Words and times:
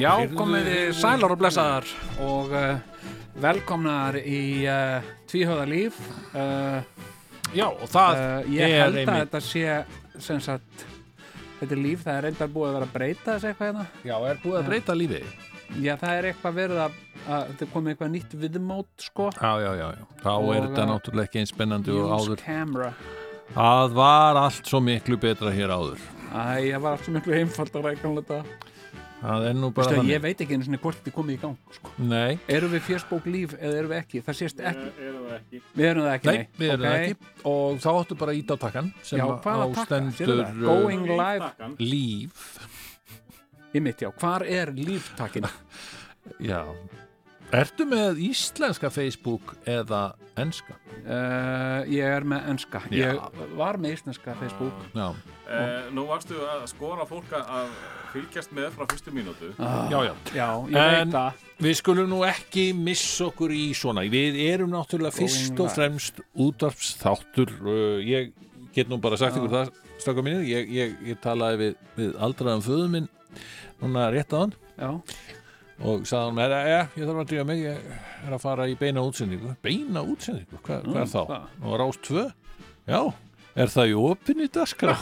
Já, 0.00 0.12
komið 0.32 0.68
þið 0.70 0.92
sælar 0.96 1.34
og 1.34 1.40
blessaðar 1.40 1.88
og 2.24 2.52
uh, 2.56 3.02
velkomnar 3.42 4.16
í 4.20 4.40
uh, 4.70 5.04
Tvíhöða 5.30 5.66
líf. 5.68 5.98
Uh, 6.32 6.80
Já, 7.50 7.66
og 7.66 7.88
það 7.90 8.20
Ég 8.54 8.70
held 8.78 8.94
að 8.94 8.98
einmitt- 9.02 9.16
þetta 9.24 9.40
sé 9.42 10.20
sem 10.22 10.38
sagt 10.44 10.84
Þetta 11.60 11.74
er 11.76 11.80
líf, 11.82 12.04
það 12.06 12.14
er 12.16 12.24
reyndar 12.28 12.50
búið 12.54 12.68
að 12.70 12.76
vera 12.78 12.86
að 12.86 12.92
breyta 12.94 13.32
þessu 13.34 13.48
eitthvað 13.50 13.66
hérna. 13.68 13.86
Já, 14.06 14.14
er 14.30 14.38
búið 14.44 14.58
að 14.60 14.68
breyta 14.70 14.94
lífið 14.96 15.26
Já, 15.84 15.92
það 16.00 16.12
er 16.20 16.28
eitthvað 16.30 16.54
verið 16.60 16.80
að, 16.86 16.94
að 17.26 17.42
þetta 17.50 17.68
komið 17.74 17.92
eitthvað 17.92 18.12
nýtt 18.14 18.32
viðmót 18.44 19.04
sko. 19.04 19.26
Já, 19.36 19.50
já, 19.62 19.70
já, 19.80 19.88
já. 19.98 20.06
Þá 20.22 20.30
Og, 20.32 20.48
er 20.54 20.64
þetta 20.68 20.86
náttúrulega 20.90 21.28
ekki 21.30 21.42
eins 21.42 21.52
spennandi 21.54 21.92
og 21.94 22.06
Use 22.08 22.16
áður. 22.30 22.40
camera. 22.46 22.88
Það 23.54 23.94
var 24.00 24.40
allt 24.40 24.70
svo 24.72 24.80
miklu 24.82 25.18
betra 25.22 25.52
hér 25.54 25.70
áður. 25.74 26.02
Æ, 26.30 26.72
það 26.72 26.82
var 26.86 26.96
allt 26.96 27.06
svo 27.06 27.14
miklu 27.18 27.36
einfaldar 27.38 27.86
að 27.86 27.92
ekki 27.94 28.14
þetta 28.18 28.40
Það 29.20 29.42
er 29.50 29.56
nú 29.58 29.68
bara 29.76 29.90
Vistu, 29.92 30.08
Ég 30.08 30.22
veit 30.24 30.40
ekki 30.40 30.56
einu 30.56 30.64
sinni 30.64 30.78
hvort 30.80 30.96
þetta 30.96 31.10
er 31.10 31.14
komið 31.18 31.34
í 31.34 31.40
gang 31.42 31.56
sko. 31.76 31.90
Nei, 32.08 32.38
Erum 32.48 32.72
við 32.72 32.84
fjörsbók 32.86 33.26
líf 33.28 33.52
eða 33.58 33.80
erum 33.82 33.90
við 33.92 33.98
ekki? 34.00 34.22
Það 34.24 34.38
sést 34.38 34.62
ekki. 34.70 34.86
Erum 35.06 35.26
það 35.26 35.34
ekki? 35.36 35.60
Við 35.76 35.88
erum 35.90 36.06
það 36.06 36.14
ekki 36.14 36.30
nei, 36.30 36.46
við 36.56 36.72
erum 36.72 36.80
Ok. 36.80 36.86
það 36.88 37.04
ekki. 37.04 37.34
Og 37.52 37.82
þá 37.84 37.90
áttu 37.92 38.18
bara 38.22 38.32
að 38.34 38.40
íta 38.40 38.56
á 38.56 38.58
takkan 38.64 38.88
sem 39.02 39.20
Já, 39.20 39.26
á 39.28 39.66
stendur 39.84 40.42
Going 40.64 41.04
live. 41.10 41.50
líf. 41.78 42.48
Í 43.76 43.82
mitt, 43.84 44.00
já, 44.02 44.10
hvar 44.18 44.42
er 44.48 44.72
líftakkin? 44.74 45.46
Já 46.50 46.64
Ertu 47.50 47.82
með 47.88 48.20
íslenska 48.22 48.90
Facebook 48.94 49.56
eða 49.68 50.12
enska? 50.38 50.76
Uh, 51.02 51.82
ég 51.90 52.04
er 52.06 52.22
með 52.28 52.44
enska. 52.52 52.82
Já. 52.94 53.08
Ég 53.16 53.54
var 53.58 53.78
með 53.82 53.96
íslenska 53.98 54.36
Facebook. 54.40 54.86
Já, 54.94 55.10
Eh, 55.50 55.88
nú 55.90 56.04
varstu 56.06 56.36
að 56.46 56.60
skora 56.70 57.02
fólk 57.10 57.32
að 57.34 57.72
fylgjast 58.12 58.52
með 58.54 58.68
frá 58.70 58.84
fyrstu 58.86 59.10
mínútu. 59.10 59.48
já, 59.58 59.98
já. 60.06 60.14
Já, 60.32 60.46
ég 60.70 60.76
En- 60.76 61.10
veit 61.10 61.14
það. 61.16 61.32
Við 61.58 61.74
skulum 61.74 62.08
nú 62.08 62.20
ekki 62.24 62.72
missa 62.72 63.24
okkur 63.24 63.50
í 63.50 63.74
svona. 63.74 64.04
Við 64.08 64.38
erum 64.46 64.70
náttúrulega 64.70 65.10
fyrst 65.12 65.58
og 65.58 65.72
fremst 65.74 66.20
útvarpsþáttur. 66.38 67.50
Uh, 67.66 67.98
Ég 67.98 68.30
get 68.72 68.88
nú 68.88 69.00
bara 69.00 69.16
sagt 69.16 69.34
ykkur 69.34 69.50
það 69.50 69.72
stráka 69.98 70.22
mínir, 70.22 70.46
ég, 70.46 70.70
ég, 70.70 70.96
ég 71.04 71.20
talaði 71.20 71.58
við, 71.58 71.74
við 71.96 72.14
aldraðan 72.20 72.62
föðu 72.62 72.88
minn 72.88 73.08
núna 73.82 74.06
rétt 74.12 74.30
á 74.30 74.38
hann 74.46 74.54
Já, 74.78 75.02
og 75.80 76.04
sagði 76.08 76.28
hann, 76.28 76.40
ja, 76.52 76.60
ja, 76.68 76.80
ég 76.96 77.06
þarf 77.08 77.22
að 77.22 77.28
drífa 77.30 77.46
mig 77.48 77.62
ég 77.64 77.90
er 78.26 78.34
að 78.36 78.42
fara 78.42 78.66
í 78.68 78.76
beina 78.80 79.04
útsendingu 79.06 79.54
beina 79.64 80.02
útsendingu, 80.04 80.60
Hva, 80.66 80.80
hvað 80.84 81.02
er 81.04 81.10
þá? 81.14 81.20
hvað? 81.30 81.46
og 81.64 81.78
rás 81.80 82.00
2? 82.08 82.26
Já, 82.90 83.00
er 83.64 83.72
það 83.76 83.92
í 83.92 83.96
opinni 84.00 84.48
dagskrá? 84.52 84.96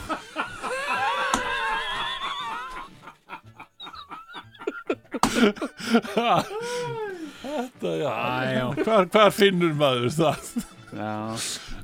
Þetta, 6.58 7.92
já, 8.00 8.14
já. 8.52 8.64
Hvar, 8.84 9.06
hvar 9.12 9.30
finnur 9.34 9.74
maður 9.78 10.10
það? 10.14 10.50
já 10.92 11.12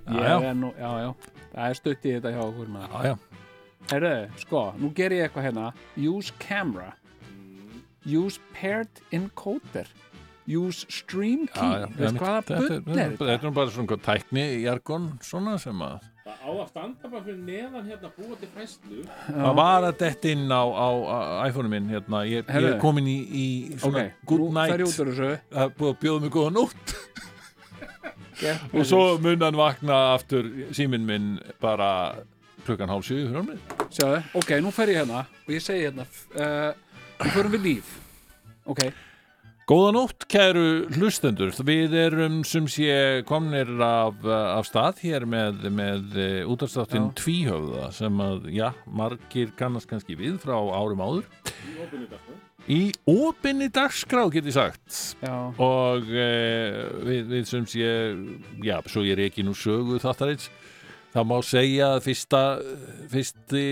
Já, 0.05 0.19
Ég 0.19 0.49
er 0.51 0.57
nú, 0.59 0.71
já, 0.77 0.91
já 1.01 1.11
Það 1.55 1.69
er 1.71 1.79
stutt 1.79 2.05
í 2.09 2.13
þetta 2.17 2.33
hjá 2.35 2.43
okkur 2.45 2.71
maður 2.75 2.91
Já, 2.91 3.13
já, 3.13 3.15
Herru, 3.93 4.13
sko, 4.41 4.63
nú 4.81 4.91
ger 4.97 5.15
ég 5.15 5.27
eitthvað 5.29 5.47
hérna 5.49 5.67
Use 6.01 6.35
camera 6.41 6.91
Use 8.07 8.39
paired 8.53 8.89
encoder. 9.13 9.87
Use 10.47 10.85
stream 10.93 11.47
key. 11.47 11.61
já, 11.65 11.79
já. 11.81 11.87
Veist 11.97 12.19
hvaða 12.21 12.41
Þetta 12.45 12.57
bull 12.59 12.71
er- 12.71 12.81
Þetta 13.15 13.25
þetta? 13.31 13.45
er 13.49 13.51
bara 13.51 13.71
svona 13.71 13.97
tækni 13.97 14.43
jargon 14.63 15.07
svona 15.25 15.59
sem 15.59 15.79
að 15.81 16.01
Það 16.25 16.41
á 16.41 16.51
að 16.57 16.69
standa 16.69 17.09
bara 17.13 17.23
fyrir 17.25 17.41
neðan 17.45 17.89
hérna 17.89 18.11
búa 18.17 18.37
til 18.41 18.49
fæslu. 18.57 19.03
Það 19.29 19.55
var 19.57 19.83
að 19.89 19.99
detta 19.99 20.29
inn 20.33 20.49
á, 20.49 20.63
á, 20.65 20.89
á 21.05 21.49
iPhone-u 21.49 21.69
minn 21.69 21.89
hérna, 21.93 22.23
ég, 22.29 22.45
ég 22.49 22.69
er 22.71 22.79
komin 22.81 23.05
í, 23.09 23.17
í 23.29 23.47
svona 23.79 24.07
Ok, 24.07 24.13
good 24.27 24.53
night. 24.53 24.73
það 24.81 25.65
er 25.65 25.75
búið 25.77 25.91
að 25.93 25.99
bjóða 26.01 26.21
mig 26.25 26.31
góða 26.33 26.53
nótt. 26.57 26.95
Og 28.75 28.85
svo 28.89 29.03
mun 29.23 29.41
hann 29.45 29.57
vakna 29.57 29.99
aftur 30.15 30.49
síminn 30.75 31.05
minn 31.07 31.29
bara 31.63 32.17
klukkan 32.67 32.89
hálf 32.89 33.05
sjö 33.07 33.21
fyrir 33.29 33.37
hann 33.37 33.61
Sjáðu, 33.95 34.23
ok, 34.41 34.51
nú 34.65 34.73
fer 34.75 34.89
ég 34.93 35.03
hérna. 35.05 35.27
Og 35.47 35.53
ég 35.55 35.63
segi 35.63 35.85
hérna 35.87 36.05
uh, 36.41 36.73
Við 37.25 37.35
förum 37.35 37.55
við 37.57 37.67
líf. 37.71 37.99
Ok, 38.69 38.87
Góða 39.65 39.93
nótt 39.97 40.27
kæru 40.29 40.65
hlustendur. 40.93 41.49
Við 41.65 41.95
erum 41.97 42.43
sem 42.45 42.67
sé 42.69 43.23
komnir 43.25 43.71
af, 43.81 44.19
af 44.29 44.67
stað 44.69 44.99
hér 45.07 45.25
með, 45.25 45.63
með 45.73 46.19
útastáttin 46.53 47.07
Já. 47.07 47.15
tvíhöfða 47.23 47.87
sem 47.97 48.21
að, 48.21 48.51
já, 48.53 48.67
margir 48.85 49.55
kannast 49.57 49.89
kannski 49.89 50.19
við 50.21 50.37
frá 50.43 50.59
árum 50.61 51.01
áður. 51.01 51.31
Í 52.69 52.93
opinni 53.09 53.71
dagskrá. 53.73 54.27
Get 54.37 54.53
ég 54.53 54.59
sagt. 54.59 55.01
Já, 55.25 55.33
og 55.57 56.13
e, 56.13 56.29
við, 57.09 57.33
við 57.33 57.49
sem 57.49 57.65
sé 57.65 57.89
já, 58.69 58.77
svo 58.85 59.07
ég 59.09 59.17
er 59.17 59.31
ekki 59.31 59.49
nú 59.49 59.57
sögu 59.57 59.97
þáttarins 60.05 60.51
það 61.15 61.25
má 61.31 61.37
segja 61.47 61.87
að 61.95 62.01
fyrsta 62.09 62.41
fyrsti 63.13 63.67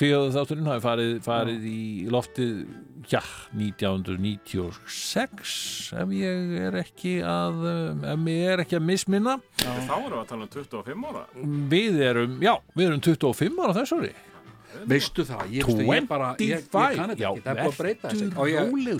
tvíhjóðu 0.00 0.30
þátturinn 0.34 0.70
hafi 0.70 0.82
farið, 0.84 1.10
farið 1.24 1.62
í 1.68 1.70
loftið 2.12 2.52
já, 3.10 3.20
1996 3.52 5.92
ef 6.00 6.08
ég 6.16 6.38
er 6.64 6.74
ekki 6.80 7.12
að 7.28 7.54
ef 8.14 8.20
ég 8.32 8.44
er 8.54 8.58
ekki 8.64 8.76
að 8.78 8.86
misminna. 8.88 9.34
Þá 9.60 9.96
erum 9.98 10.08
við 10.08 10.20
að 10.22 10.28
tala 10.32 10.42
um 10.46 10.50
25 10.54 11.04
ára. 11.10 11.22
við 11.74 11.94
erum, 12.10 12.32
já, 12.44 12.54
við 12.74 12.84
erum 12.88 13.02
25 13.08 13.60
ára 13.64 13.74
þess 13.80 13.92
ári. 13.98 14.12
Veistu 14.90 15.22
það? 15.28 15.42
Ég, 15.54 15.62
veistu, 15.68 15.82
ég 15.86 16.08
bara, 16.10 16.28
ég, 16.40 16.46
ég 16.50 16.58
kann 16.72 17.10
þetta 17.12 17.14
ekki. 17.14 17.40
Það 17.44 17.52
er 17.52 17.56
búið 17.60 17.68
að 17.68 17.78
breyta 17.78 18.04
þessu 18.10 18.26
Og 18.34 18.46
ég 18.50 18.58
róleg, 18.72 18.98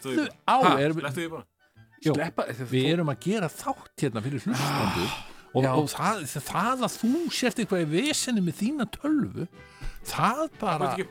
því 0.00 0.14
á. 0.48 0.56
Lettu 0.78 1.12
því 1.18 1.26
bara. 1.34 1.44
Jó, 2.02 2.12
sleppa 2.16 2.42
við 2.70 2.84
erum 2.96 3.12
að 3.12 3.18
gera 3.28 3.48
þátt 3.52 3.96
hérna 4.02 4.20
fyrir 4.24 4.40
hlustandur 4.42 5.10
og, 5.52 5.66
og 5.68 5.90
það, 5.92 6.24
það 6.40 6.86
að 6.86 6.96
þú 6.96 7.12
sért 7.34 7.62
eitthvað 7.62 7.84
í 7.84 7.90
vesenni 7.92 8.44
með 8.44 8.58
þína 8.62 8.88
tölvu 8.96 9.46
það 10.02 10.40
Það 10.42 10.56
bara 10.60 10.88
er 10.96 11.06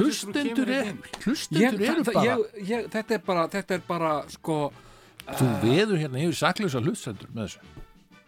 hlustendur, 0.00 0.70
er, 0.72 0.90
eru 0.90 2.02
það, 2.02 2.08
bara 2.08 2.24
ég, 2.26 2.44
ég, 2.66 2.90
Þetta 2.92 3.16
er 3.16 3.22
bara, 3.26 3.46
þetta 3.52 3.76
er 3.76 3.86
bara 3.86 4.12
sko 4.32 4.58
þú 5.24 5.48
veður 5.62 5.96
hérna 6.02 6.22
yfir 6.24 6.38
saklausa 6.40 6.82
hlustendur 6.84 7.30
með 7.32 7.46
þessu. 7.46 7.82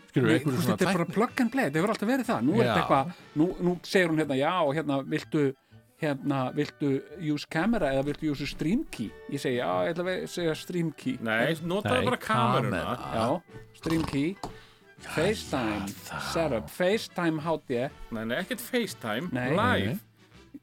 Skilur 0.09 0.31
Nei, 0.31 0.39
þetta 0.47 0.77
er 0.77 0.91
bara 0.93 1.05
tækni? 1.05 1.15
plug 1.17 1.41
and 1.43 1.53
play, 1.53 1.67
þetta 1.69 1.81
hefur 1.81 1.93
alltaf 1.93 2.11
verið 2.11 2.29
það. 2.31 2.45
Nú 2.47 2.59
er 2.63 2.73
eitthvað, 2.73 3.15
nú, 3.37 3.49
nú 3.61 3.73
segir 3.85 4.13
hún 4.13 4.23
hérna 4.23 4.39
já, 4.39 4.53
hérna, 4.79 5.01
viltu 5.13 5.43
hérna, 6.01 6.41
viltu 6.57 6.93
use 7.33 7.49
camera 7.53 7.91
eða 7.97 8.07
viltu 8.07 8.31
use 8.33 8.49
stream 8.49 8.85
key? 8.93 9.11
Ég 9.33 9.43
segi, 9.43 9.59
já, 9.59 9.69
ég 9.89 9.97
ætla 9.97 10.07
að 10.15 10.25
segja 10.33 10.55
stream 10.61 10.93
key. 10.97 11.19
Nei, 11.25 11.57
notaðu 11.67 12.09
bara 12.13 12.21
kameruna. 12.23 12.87
stream 13.77 14.07
key 14.09 14.37
FaceTime, 15.05 15.87
setup 16.33 16.71
FaceTime 16.73 17.41
HD 17.45 17.87
Nei, 18.11 18.25
nei, 18.25 18.37
ekkert 18.41 18.61
FaceTime, 18.65 19.29
Nei. 19.33 19.51
live. 19.57 19.97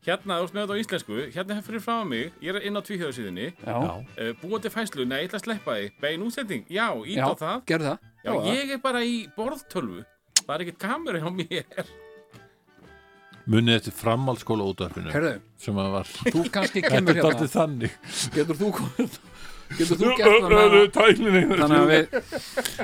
Hérna, 0.03 0.39
þú 0.41 0.43
veist 0.47 0.55
með 0.55 0.63
þetta 0.65 0.73
á 0.75 0.81
íslensku, 0.81 1.17
hérna 1.35 1.57
fyrir 1.63 1.83
frá 1.85 1.99
mig, 2.07 2.31
ég 2.43 2.57
er 2.57 2.65
inn 2.67 2.75
á 2.75 2.81
tvíhjóðsíðinni, 2.83 3.45
já, 3.61 3.75
uh, 3.77 4.31
búa 4.41 4.59
til 4.59 4.71
fæslu, 4.73 5.05
nei, 5.07 5.19
ég 5.21 5.29
ætla 5.29 5.39
að 5.39 5.45
sleppa 5.45 5.75
því, 5.77 5.85
bein 6.01 6.25
útsending, 6.25 6.65
já, 6.67 6.87
ít 7.05 7.19
já, 7.21 7.27
á 7.29 7.31
það. 7.39 7.61
gerðu 7.69 7.87
það. 7.91 7.99
Já, 8.23 8.31
Prófa 8.31 8.41
það. 8.43 8.57
ég 8.57 8.73
er 8.75 8.81
bara 8.83 9.03
í 9.07 9.13
borðtölvu, 9.37 10.01
það 10.41 10.55
er 10.57 10.65
ekkert 10.65 10.81
kamera 10.81 11.21
hjá 11.23 11.29
mér. 11.37 11.93
munið 13.45 13.75
eftir 13.77 13.95
framhaldsskóla 13.99 14.63
útvarpinu 14.71 15.11
Herðu, 15.11 15.33
sem 15.59 15.79
að 15.83 15.89
var 15.93 16.11
þú 16.15 16.43
kannski 16.51 16.79
þetta 16.83 16.93
kemur 16.97 17.11
er 17.11 17.17
hérna. 17.19 17.29
daldið 17.29 17.53
þannig. 17.53 17.95
Getur 18.35 18.59
þú 18.59 18.69
komið 18.81 19.17
getur 19.77 19.99
þú 19.99 20.13
gert 20.19 20.97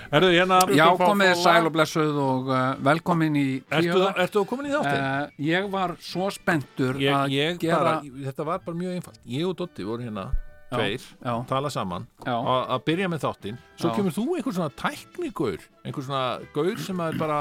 þannig 0.09 0.25
að 0.25 0.35
hérna 0.35 0.59
já, 0.75 0.85
komið 0.99 1.31
sæl 1.39 1.69
og 1.69 1.73
blessuð 1.75 2.19
og 2.23 2.51
uh, 2.51 2.59
velkomin 2.89 3.39
í 3.39 3.47
Ertu, 3.79 4.03
að 4.09 4.45
komin 4.49 4.69
í 4.69 4.75
þáttin? 4.75 4.99
Uh, 4.99 5.39
ég 5.49 5.71
var 5.71 5.95
svo 6.03 6.29
spenntur 6.33 6.99
að 6.99 7.33
gera 7.61 7.97
þetta 8.03 8.47
var 8.47 8.61
bara 8.65 8.79
mjög 8.79 8.99
einfalt. 8.99 9.19
Ég 9.29 9.49
og 9.49 9.57
Dotti 9.59 9.87
voru 9.87 10.05
hérna 10.07 10.29
tveir, 10.69 11.05
tala 11.49 11.71
saman. 11.73 12.05
Að 12.29 12.85
byrja 12.85 13.09
með 13.09 13.25
þáttinn. 13.25 13.59
Svo 13.79 13.93
kemur 13.97 14.13
þú 14.13 14.25
einhver 14.37 14.55
svona 14.59 14.73
tæknigaur 14.77 15.67
einhver 15.83 16.05
svona 16.05 16.25
gaur 16.53 16.81
sem 16.83 17.03
er 17.05 17.19
bara 17.19 17.39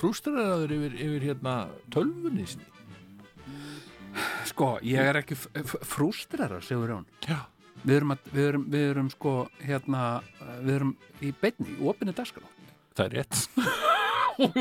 frústreraður 0.00 0.76
yfir, 0.76 0.98
yfir 1.04 1.30
hérna 1.30 1.56
tölvunni 1.92 2.46
sko, 4.48 4.74
ég 4.86 5.10
er 5.10 5.20
ekki 5.20 5.36
frústrera, 5.38 6.60
segur 6.64 6.94
hún 6.94 7.06
já, 7.26 7.38
við 7.84 7.94
erum, 7.96 8.14
að, 8.14 8.30
við 8.34 8.48
erum, 8.48 8.66
við 8.72 8.86
erum 8.90 9.10
sko 9.12 9.34
hérna, 9.64 10.04
við 10.60 10.74
erum 10.78 10.94
í 11.20 11.32
beinni, 11.40 11.76
í 11.76 11.88
opinni 11.92 12.16
dagskrá. 12.16 12.44
Það 12.98 13.06
er 13.06 13.16
rétt. 13.18 13.42
Og 14.40 14.54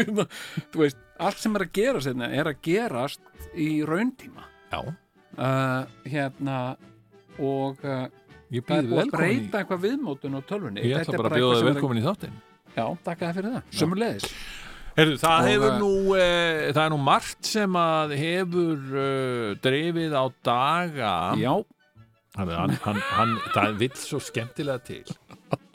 þú 0.74 0.82
veist, 0.82 1.00
allt 1.24 1.40
sem 1.40 1.56
er 1.56 1.64
að 1.64 1.76
gerast 1.78 2.10
hérna 2.10 2.30
er 2.36 2.50
að 2.52 2.62
gerast 2.66 3.22
í 3.56 3.70
rauntíma. 3.88 4.48
Já, 4.70 4.82
uh, 4.84 6.00
hérna 6.06 6.58
og 7.40 7.80
uh, 7.88 8.08
ég 8.52 8.66
það 8.68 8.84
býð 8.84 8.90
búið 8.90 9.00
að 9.00 9.04
velkomin 9.04 9.08
í 9.08 9.16
breyta 9.16 9.62
eitthvað 9.62 9.86
viðmótun 9.86 10.36
á 10.36 10.42
tölvunni. 10.50 10.84
Ég 10.84 11.04
ætla 11.04 11.22
bara 11.22 11.32
að 11.32 11.40
bjóða 11.40 11.68
velkomin 11.70 12.02
í 12.02 12.06
þáttinn. 12.06 12.42
Já, 12.76 12.84
takk 13.06 13.24
að 13.26 13.40
fyrir 13.40 13.56
það, 13.56 13.72
sömulegis 13.80 14.28
Heyrðu, 15.00 15.18
það 15.22 15.40
Og, 15.40 15.48
hefur 15.48 15.70
eh, 15.70 15.80
nú 15.80 15.92
uh, 16.12 16.70
það 16.76 16.82
er 16.84 16.92
nú 16.92 17.00
margt 17.02 17.48
sem 17.48 17.76
að 17.80 18.14
hefur 18.20 18.80
uh, 19.00 19.52
drifið 19.64 20.16
á 20.18 20.26
daga. 20.46 21.12
Já, 21.40 21.54
hann, 22.40 22.52
hann, 22.56 22.74
hann, 22.86 23.02
hann, 23.14 23.36
það 23.54 23.78
vill 23.84 23.96
svo 24.00 24.20
skemmtilega 24.24 24.82
til. 24.88 25.04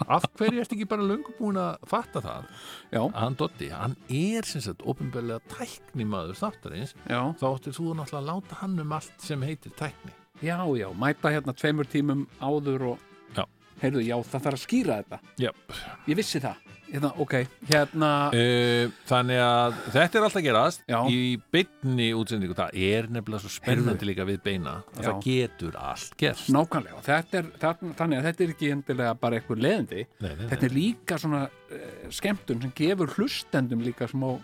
Af 0.04 0.26
hverju 0.38 0.60
ertu 0.62 0.76
ekki 0.76 0.86
bara 0.90 1.04
löngu 1.06 1.32
búin 1.38 1.58
að 1.60 1.84
fatta 1.90 2.20
það? 2.24 2.48
Já, 2.92 3.00
að 3.04 3.16
hann 3.20 3.36
Dotti, 3.40 3.70
hann 3.74 3.96
er 4.08 4.46
sem 4.48 4.62
sagt 4.64 4.84
ofinbeglega 4.90 5.42
tæknimaður 5.52 6.38
þáttarins. 6.40 6.94
Já, 7.10 7.20
þá 7.40 7.46
áttir 7.52 7.76
þú 7.76 7.94
náttúrulega 7.98 8.20
að 8.22 8.28
láta 8.30 8.60
hann 8.60 8.78
um 8.84 8.94
allt 8.98 9.24
sem 9.24 9.46
heitir 9.46 9.74
tækni. 9.78 10.14
Já, 10.42 10.58
já 10.76 10.88
mæta 10.98 11.30
hérna 11.32 11.54
tveimur 11.56 11.88
tímum 11.90 12.26
áður 12.42 12.88
og 12.94 13.10
Já. 13.36 13.44
heyrðu, 13.82 14.02
já, 14.06 14.16
það 14.22 14.46
þarf 14.48 14.58
að 14.58 14.64
skýra 14.66 15.00
þetta. 15.02 15.20
Jöp. 15.46 15.76
Ég 16.10 16.18
vissi 16.20 16.42
það 16.42 16.73
hérna, 16.90 17.10
Ok, 17.22 17.34
hérna 17.68 18.10
Uh, 18.34 18.90
þannig 19.08 19.40
að 19.42 19.76
þetta 19.94 20.18
er 20.18 20.26
alltaf 20.26 20.40
að 20.40 20.46
gerast 20.46 20.84
Já. 20.90 20.98
í 21.10 21.18
beinni 21.54 22.08
útsendingu. 22.16 22.56
Það 22.58 22.78
er 22.88 23.08
nefnilega 23.12 23.44
svo 23.44 23.52
spennandi 23.54 24.08
líka 24.08 24.26
við 24.28 24.40
beina 24.44 24.76
að 24.94 25.02
Já. 25.02 25.06
það 25.08 25.20
getur 25.26 25.78
allt 25.80 26.16
gerst. 26.20 26.48
Nákvæmlega, 26.54 27.02
þetta 27.08 27.40
er, 27.40 27.52
það, 27.62 27.84
þannig 28.00 28.18
að 28.20 28.28
þetta 28.30 28.44
er 28.46 28.54
ekki 28.54 28.72
endilega 28.74 29.14
bara 29.20 29.38
eitthvað 29.40 29.64
leðindi 29.66 30.06
nei, 30.24 30.32
nei, 30.32 30.48
Þetta 30.54 30.68
er 30.68 30.74
líka 30.78 31.20
svona 31.20 31.44
uh, 31.48 31.86
skemmtun 32.14 32.64
sem 32.64 32.74
gefur 32.76 33.14
hlustendum 33.18 33.84
líka 33.84 34.08
smá 34.10 34.34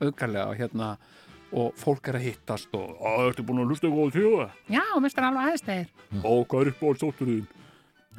aukarlega 0.00 0.56
hérna 0.58 0.94
og 1.50 1.74
fólk 1.78 2.10
er 2.10 2.18
að 2.20 2.26
hittast 2.28 2.74
og 2.78 3.00
að 3.10 3.30
ertu 3.32 3.44
búin 3.46 3.64
að 3.64 3.72
hlusta 3.72 3.90
á 3.90 4.06
þjóða? 4.14 4.44
Já, 4.70 4.84
mistur 5.02 5.26
alveg 5.26 5.48
aðeins 5.48 5.90
og 6.22 6.44
hvað 6.46 6.60
er 6.62 6.70
uppáhaldsdótturinn 6.74 7.48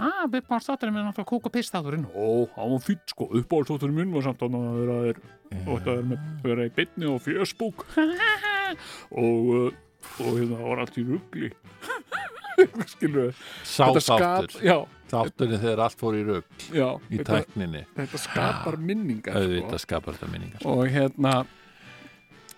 Ah, 0.01 0.24
uppáhaldsdótturinn 0.25 0.95
minn 0.95 1.06
náttúrulega 1.06 1.30
kúk 1.30 1.45
og 1.45 1.53
pisstáturinn. 1.53 2.07
og 2.15 2.56
hann 2.57 2.71
var 2.74 2.81
fýtt 2.81 3.13
sko, 3.13 3.27
uppáhaldsdótturinn 3.38 4.00
minn 4.00 4.13
var 4.15 4.25
samt 4.25 4.42
þannig 4.42 4.65
að 4.65 4.80
vera, 4.81 4.98
er, 5.12 5.21
og 5.62 5.71
þetta 5.75 5.94
er 5.94 6.07
með 6.09 6.25
vera 6.48 6.65
í 6.65 6.74
bytni 6.80 7.09
og 7.12 7.21
fjöspúk 7.25 7.86
og, 9.21 9.51
uh, 9.53 9.68
og 10.25 10.31
hérna 10.39 10.57
það 10.57 10.68
var 10.71 10.83
allt 10.86 10.98
í 10.98 11.06
rugli. 11.12 11.51
Skilur 12.92 13.31
já, 14.65 14.77
þátturinn 15.12 15.62
þegar 15.63 15.83
allt 15.86 16.01
fór 16.01 16.18
í 16.18 16.24
rugg 16.27 16.65
já 16.75 16.88
í 17.09 17.21
tækninni. 17.25 17.86
þetta 17.97 18.21
skapar 18.25 18.77
minningar 18.77 19.38
sko. 19.38 19.81
skapar 19.86 20.18
þetta 20.18 20.31
minningar. 20.33 20.65
Og 20.69 20.83
hérna 20.92 21.36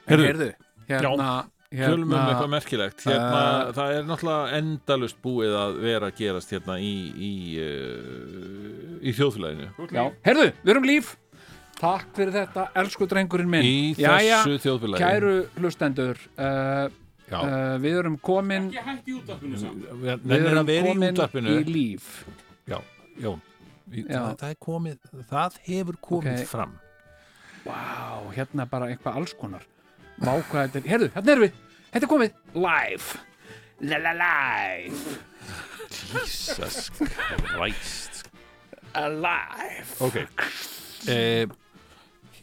heyrðu, 0.09 0.49
hérna, 0.89 1.29
Tölum 1.73 2.03
um 2.05 2.13
hérna 2.13 2.29
eitthvað 2.33 2.51
merkilegt. 2.53 3.03
Hérna, 3.07 3.41
uh, 3.67 3.73
Það 3.73 3.91
er 3.97 4.03
náttúrulega 4.09 4.57
endalust 4.59 5.17
búið 5.25 5.53
að 5.57 5.77
vera 5.81 6.09
að 6.11 6.17
gerast 6.19 6.51
hérna 6.53 6.75
í 6.77 6.91
í, 7.17 7.31
uh, 7.63 8.97
í 9.01 9.13
þjóðfélaginu. 9.17 9.69
Já, 9.95 10.03
heyrðu, 10.27 10.47
við 10.63 10.73
erum 10.75 10.85
líf. 10.89 11.13
Takk 11.83 12.11
fyrir 12.15 12.31
þetta, 12.35 12.67
elsku 12.79 13.07
drengurinn 13.11 13.49
minn. 13.51 13.65
Í 13.65 13.95
Jæja, 13.99 14.43
þessu 14.45 14.59
þjóðfélagi. 14.67 15.01
Kæru 15.03 15.33
hlustendur 15.59 16.21
uh, 16.37 16.85
uh, 17.33 17.73
við 17.83 17.97
erum 18.03 18.19
komin 18.23 18.69
Ekki 18.69 18.85
hægt 18.91 19.09
í 19.09 19.17
útvarpinu 19.17 19.59
samt. 19.59 19.89
við 19.89 20.13
við 20.23 20.37
erum 20.37 20.47
erum 20.53 20.61
að 20.61 20.71
vera 20.71 20.85
í 20.85 20.93
komin 20.93 21.09
útvarpinu. 21.17 21.57
í 21.57 21.73
líf. 21.73 22.07
Já, 22.69 22.77
já, 23.17 23.31
í, 23.91 24.05
Já. 24.05 24.21
Það, 24.21 24.31
það 24.45 24.49
er 24.53 24.57
komið 24.69 25.11
það 25.33 25.59
hefur 25.67 25.99
komið 26.07 26.39
Ok. 26.39 26.47
fram. 26.53 26.77
Vá, 27.65 27.83
hérna 28.37 28.63
er 28.67 28.71
bara 28.71 28.87
eitthvað 28.93 29.19
alls 29.19 29.33
konar 29.39 29.65
Vá, 30.23 30.33
hvað 30.49 30.67
þetta 30.71 30.79
er, 30.79 30.87
heyrðu, 30.93 31.09
hérna 31.17 31.33
erum 31.33 31.45
við. 31.47 31.57
Þetta 31.93 32.05
er 32.07 32.11
komið. 32.13 32.35
Live. 32.63 33.19
La 33.83 33.97
la 33.99 34.13
live. 34.19 35.17
Jesus 35.93 36.77
Christ. 36.97 38.21
Alive. 38.95 39.83
Ok. 40.05 40.19
Eh, 41.11 41.45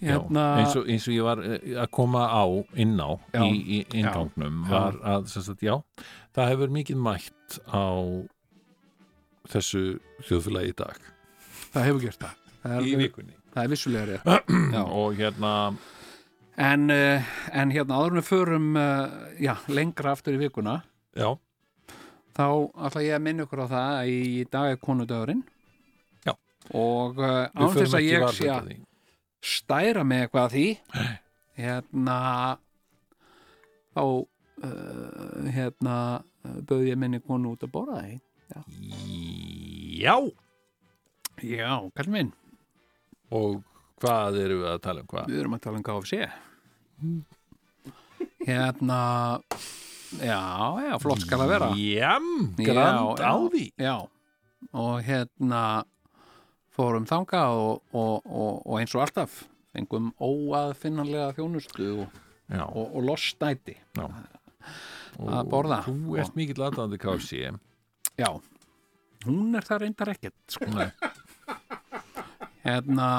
já, 0.00 0.14
Hérna, 0.16 0.44
eins, 0.60 0.74
og, 0.76 0.88
eins 0.92 1.06
og 1.08 1.14
ég 1.14 1.24
var 1.24 1.40
eh, 1.44 1.74
að 1.80 1.88
koma 1.96 2.26
á 2.28 2.44
inn 2.80 2.96
á 3.00 3.10
Já. 3.36 3.42
í, 3.44 3.56
í 3.60 3.78
inngangnum 4.00 4.62
Já. 4.64 4.70
var 4.72 4.98
að 5.14 5.26
sagt, 5.32 5.60
já, 5.64 5.74
það 6.36 6.50
hefur 6.54 6.72
mikið 6.76 7.00
mætt 7.04 7.58
á 7.68 7.84
þessu 9.50 9.82
þjóðfélagi 10.28 10.72
í 10.72 10.76
dag. 10.80 11.00
Það 11.74 11.86
hefur 11.88 12.04
gert 12.06 12.20
það. 12.24 12.36
Það 12.60 12.72
er, 12.72 12.78
alveg- 12.82 13.02
vikunni. 13.04 13.36
Það 13.54 13.62
er 13.66 13.72
vissulega 13.74 14.06
rétt. 14.12 14.52
Já. 14.76 14.82
og 14.84 15.16
hérna 15.20 15.52
en, 16.60 16.90
uh, 16.92 17.30
en 17.56 17.72
hérna 17.72 18.00
áður 18.00 18.18
við 18.18 18.26
förum 18.28 18.66
uh, 18.76 19.08
já, 19.40 19.54
lengra 19.72 20.14
aftur 20.14 20.36
í 20.36 20.40
vikuna 20.42 20.80
já, 21.16 21.32
þá 22.36 22.46
ætla 22.86 23.04
ég 23.06 23.16
að 23.16 23.24
minna 23.26 23.46
ykkur 23.46 23.64
á 23.64 23.72
það 23.72 23.94
að 23.96 24.12
í 24.12 24.44
dag 24.52 24.72
er 24.74 24.80
konudagurinn. 24.84 25.44
Já. 26.26 26.34
og 26.76 27.16
við 27.18 27.36
án 27.56 27.76
þess 27.78 27.96
að 27.96 28.06
ég 28.06 28.26
sé 28.36 28.50
að 28.52 28.72
stæra 29.40 30.04
með 30.04 30.26
eitthvað 30.26 30.44
að 30.44 30.56
því 30.56 30.66
hérna 31.60 32.18
þá 33.96 34.04
hérna 35.56 35.96
bauð 36.68 36.84
ég 36.84 37.00
minni 37.00 37.22
konu 37.24 37.54
út 37.54 37.64
að 37.64 37.72
borða 37.72 38.02
því 38.04 38.18
já. 40.00 40.14
Já, 41.40 41.72
kall 41.96 42.12
minn, 42.12 42.34
og 43.32 43.62
hvað 44.02 44.36
erum 44.42 44.60
við 44.60 44.70
að 44.74 44.80
tala 44.84 45.00
um 45.00 45.08
hvað? 45.08 45.30
Við 45.32 45.40
erum 45.40 45.56
að 45.56 45.62
tala 45.64 45.80
um 45.80 45.84
KFC 45.86 46.18
hérna 48.46 49.00
já, 50.18 50.42
já, 50.86 50.94
flott 51.02 51.22
skal 51.24 51.44
að 51.44 51.52
vera. 51.54 51.70
Já, 51.76 52.16
grand 52.58 53.22
á 53.22 53.34
því. 53.52 53.64
já, 53.78 53.96
og 54.72 55.00
hérna 55.06 55.62
fórum 56.74 57.06
þanga 57.08 57.44
og, 57.54 57.80
og, 57.92 58.26
og, 58.26 58.60
og 58.66 58.80
eins 58.80 58.94
og 58.96 59.04
alltaf 59.04 59.42
fengum 59.74 60.10
óaðfinnanlega 60.18 61.34
þjónustu 61.36 61.90
og, 62.02 62.20
og 65.20 65.34
að 65.36 65.50
borða. 65.52 65.82
þú 65.86 66.16
ert 66.22 66.38
mikill 66.38 66.64
aðdáðandi 66.66 66.98
KFC 67.02 67.42
já, 68.18 68.30
hún 69.26 69.54
er 69.58 69.66
það 69.66 69.84
reyndar 69.84 70.12
ekkert 70.14 70.56
sko. 70.56 70.70
Hérna 72.60 73.10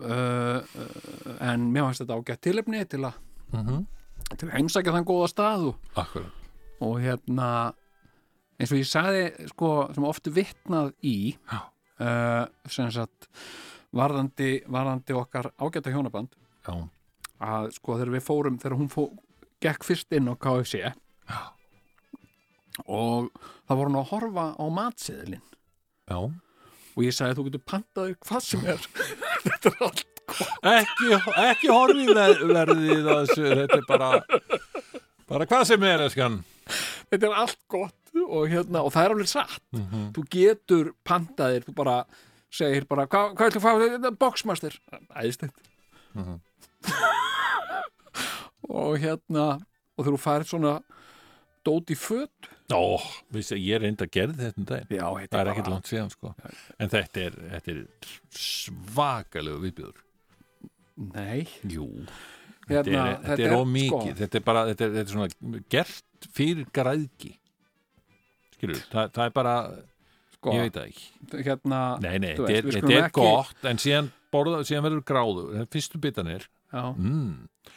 uh, 0.00 0.60
uh, 0.64 1.32
en 1.44 1.66
mér 1.72 1.88
fannst 1.88 2.04
þetta 2.04 2.16
ágætt 2.16 2.44
tilefni 2.46 2.84
til 2.88 3.02
að 3.04 3.18
Mhm. 3.52 3.86
til 4.36 4.48
að 4.48 4.54
heimsækja 4.58 4.92
þann 4.92 5.06
góða 5.08 5.28
stað 5.32 5.66
og, 6.80 7.00
hérna 7.00 7.72
eins 8.58 8.72
og 8.74 8.78
ég 8.80 8.88
sagði 8.90 9.48
sko 9.48 9.70
sem 9.94 10.04
ofta 10.04 10.30
vitnað 10.34 10.92
í 11.06 11.16
uh, 11.52 12.44
sem 12.68 12.90
sagt 12.92 13.28
varðandi, 13.94 14.64
varðandi 14.68 15.16
okkar 15.16 15.50
ágæta 15.56 15.90
hjónaband 15.94 16.34
já, 16.66 16.74
að 17.40 17.70
sko 17.78 17.96
þegar 17.96 18.14
við 18.18 18.26
fórum 18.26 18.58
þegar 18.60 18.76
hún 18.76 18.90
fó, 18.92 19.06
gekk 19.64 19.86
fyrst 19.86 20.12
inn 20.12 20.28
á 20.28 20.34
KFC 20.36 20.82
Já. 21.28 21.40
og 22.86 23.30
það 23.68 23.78
voru 23.80 23.90
hún 23.90 24.00
að 24.02 24.10
horfa 24.12 24.46
á 24.60 24.64
matseðlin 24.70 25.42
já. 26.08 26.18
Og 26.98 27.04
ég 27.06 27.14
sagði 27.14 27.36
þú 27.38 27.44
getur 27.46 27.62
pantaði 27.62 28.14
hvað 28.26 28.40
sem 28.42 28.64
er. 28.66 28.86
Þetta 29.44 29.70
er 29.70 29.82
allt 29.86 30.17
ekki, 30.28 31.12
ekki 31.48 31.70
horfið 31.72 32.14
ver, 32.14 32.42
verðið 32.52 33.06
þessu, 33.08 33.46
þetta 33.62 33.80
er 33.80 33.86
bara 33.88 34.10
bara 35.28 35.46
hvað 35.48 35.64
sem 35.72 35.86
er 35.88 36.04
eskan 36.08 36.42
þetta 37.08 37.28
er 37.30 37.38
allt 37.44 37.60
gott 37.70 37.94
og, 38.18 38.48
hérna, 38.50 38.82
og 38.84 38.92
það 38.92 39.04
er 39.04 39.14
alveg 39.14 39.30
satt. 39.30 39.62
Mhm. 39.76 40.10
þú 40.16 40.24
getur 40.32 40.92
pantaðir, 41.06 41.64
þú 41.66 41.74
bara 41.78 41.96
segir 42.50 42.86
bara, 42.88 43.06
hvað 43.06 43.34
hva 43.36 43.48
ætlum 43.48 43.62
að 43.62 43.66
fá? 43.66 43.72
Þetta 43.84 44.10
er 44.10 44.20
boxmaster, 44.24 44.78
æðislegt. 45.14 45.72
Mhm. 46.14 46.40
og 48.68 48.98
hérna 49.00 49.46
og 49.98 50.06
þú 50.06 50.18
færið 50.20 50.50
svona 50.52 50.74
dót 51.66 51.90
í 51.90 51.96
föt. 51.98 52.50
Ó, 52.72 53.00
ég 53.32 53.80
reyndi 53.80 54.04
að 54.04 54.12
gerði 54.12 54.44
þetta 54.44 54.58
um 54.60 54.68
daginn. 54.68 54.92
Já, 54.92 55.06
þetta 55.22 55.40
er 55.40 55.50
ekkert 55.52 55.70
langt 55.72 55.88
síðan 55.88 56.10
sko. 56.12 56.34
En 56.78 56.88
þetta 56.92 57.24
er, 57.24 57.38
þetta 57.54 57.72
er 57.72 57.80
svakalegu 58.30 59.62
viðbjöður 59.64 60.04
nei, 60.98 61.46
jú, 61.70 61.86
hérna, 62.68 62.82
þetta 62.82 63.02
er, 63.02 63.20
þetta 63.24 63.44
er 63.44 63.52
sko, 63.52 63.60
ómikið 63.64 64.22
þetta 64.22 64.40
er 64.40 64.46
bara, 64.48 64.64
þetta 64.70 64.86
er, 64.86 64.96
þetta 64.96 65.04
er 65.04 65.14
svona 65.14 65.62
gert 65.74 66.28
fyrir 66.34 66.68
græðki 66.74 67.32
skilur, 68.56 68.82
það, 68.90 69.12
það 69.14 69.24
er 69.24 69.34
bara 69.38 69.54
sko, 70.34 70.54
ég 70.54 70.66
veit 70.66 70.78
það 70.78 70.88
ekki. 70.90 71.08
hérna 71.46 71.82
nei, 72.02 72.14
nei, 72.16 72.32
þetta 72.34 72.54
er, 72.54 72.70
þetta 72.78 72.94
er 72.96 73.08
ekki- 73.08 73.26
gott 73.28 73.70
en 73.70 73.82
síðan, 73.84 74.12
borða, 74.34 74.62
síðan 74.68 74.88
verður 74.88 75.06
gráðu 75.12 75.66
fyrstu 75.74 76.02
bitanir 76.02 76.48
já, 76.48 76.82
mm. 76.90 77.72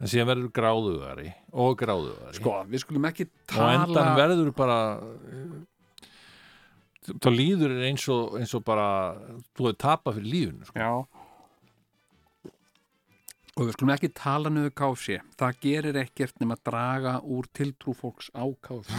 en 0.00 0.12
síðan 0.12 0.30
verður 0.32 0.52
gráðugari 0.56 1.30
og 1.52 1.78
gráðugari. 1.80 2.36
Sko, 2.40 2.58
við 2.72 2.84
skulum 2.84 3.08
ekki 3.12 3.28
og 3.28 3.64
endan 3.68 3.94
tala 3.94 4.18
verður 4.18 4.52
bara 4.56 4.80
þá 7.06 7.28
líður 7.30 7.76
þér 7.76 7.86
eins 7.90 8.08
og, 8.10 8.34
eins 8.40 8.54
og 8.56 8.64
bara 8.66 8.88
þú 9.54 9.68
hefur 9.68 9.78
tapað 9.84 10.18
fyrir 10.18 10.32
lífunu 10.32 10.68
sko. 10.70 10.96
Og 13.56 13.64
við 13.70 13.72
skulum 13.76 13.92
ekki 13.94 14.10
tala 14.12 14.50
niður 14.52 14.72
KFC 14.76 15.18
Það 15.40 15.60
gerir 15.64 15.96
ekkert 16.02 16.40
nema 16.42 16.56
að 16.58 16.64
draga 16.68 17.14
úr 17.24 17.46
tiltrú 17.56 17.94
fólks 17.96 18.28
á 18.36 18.44
KFC 18.66 18.92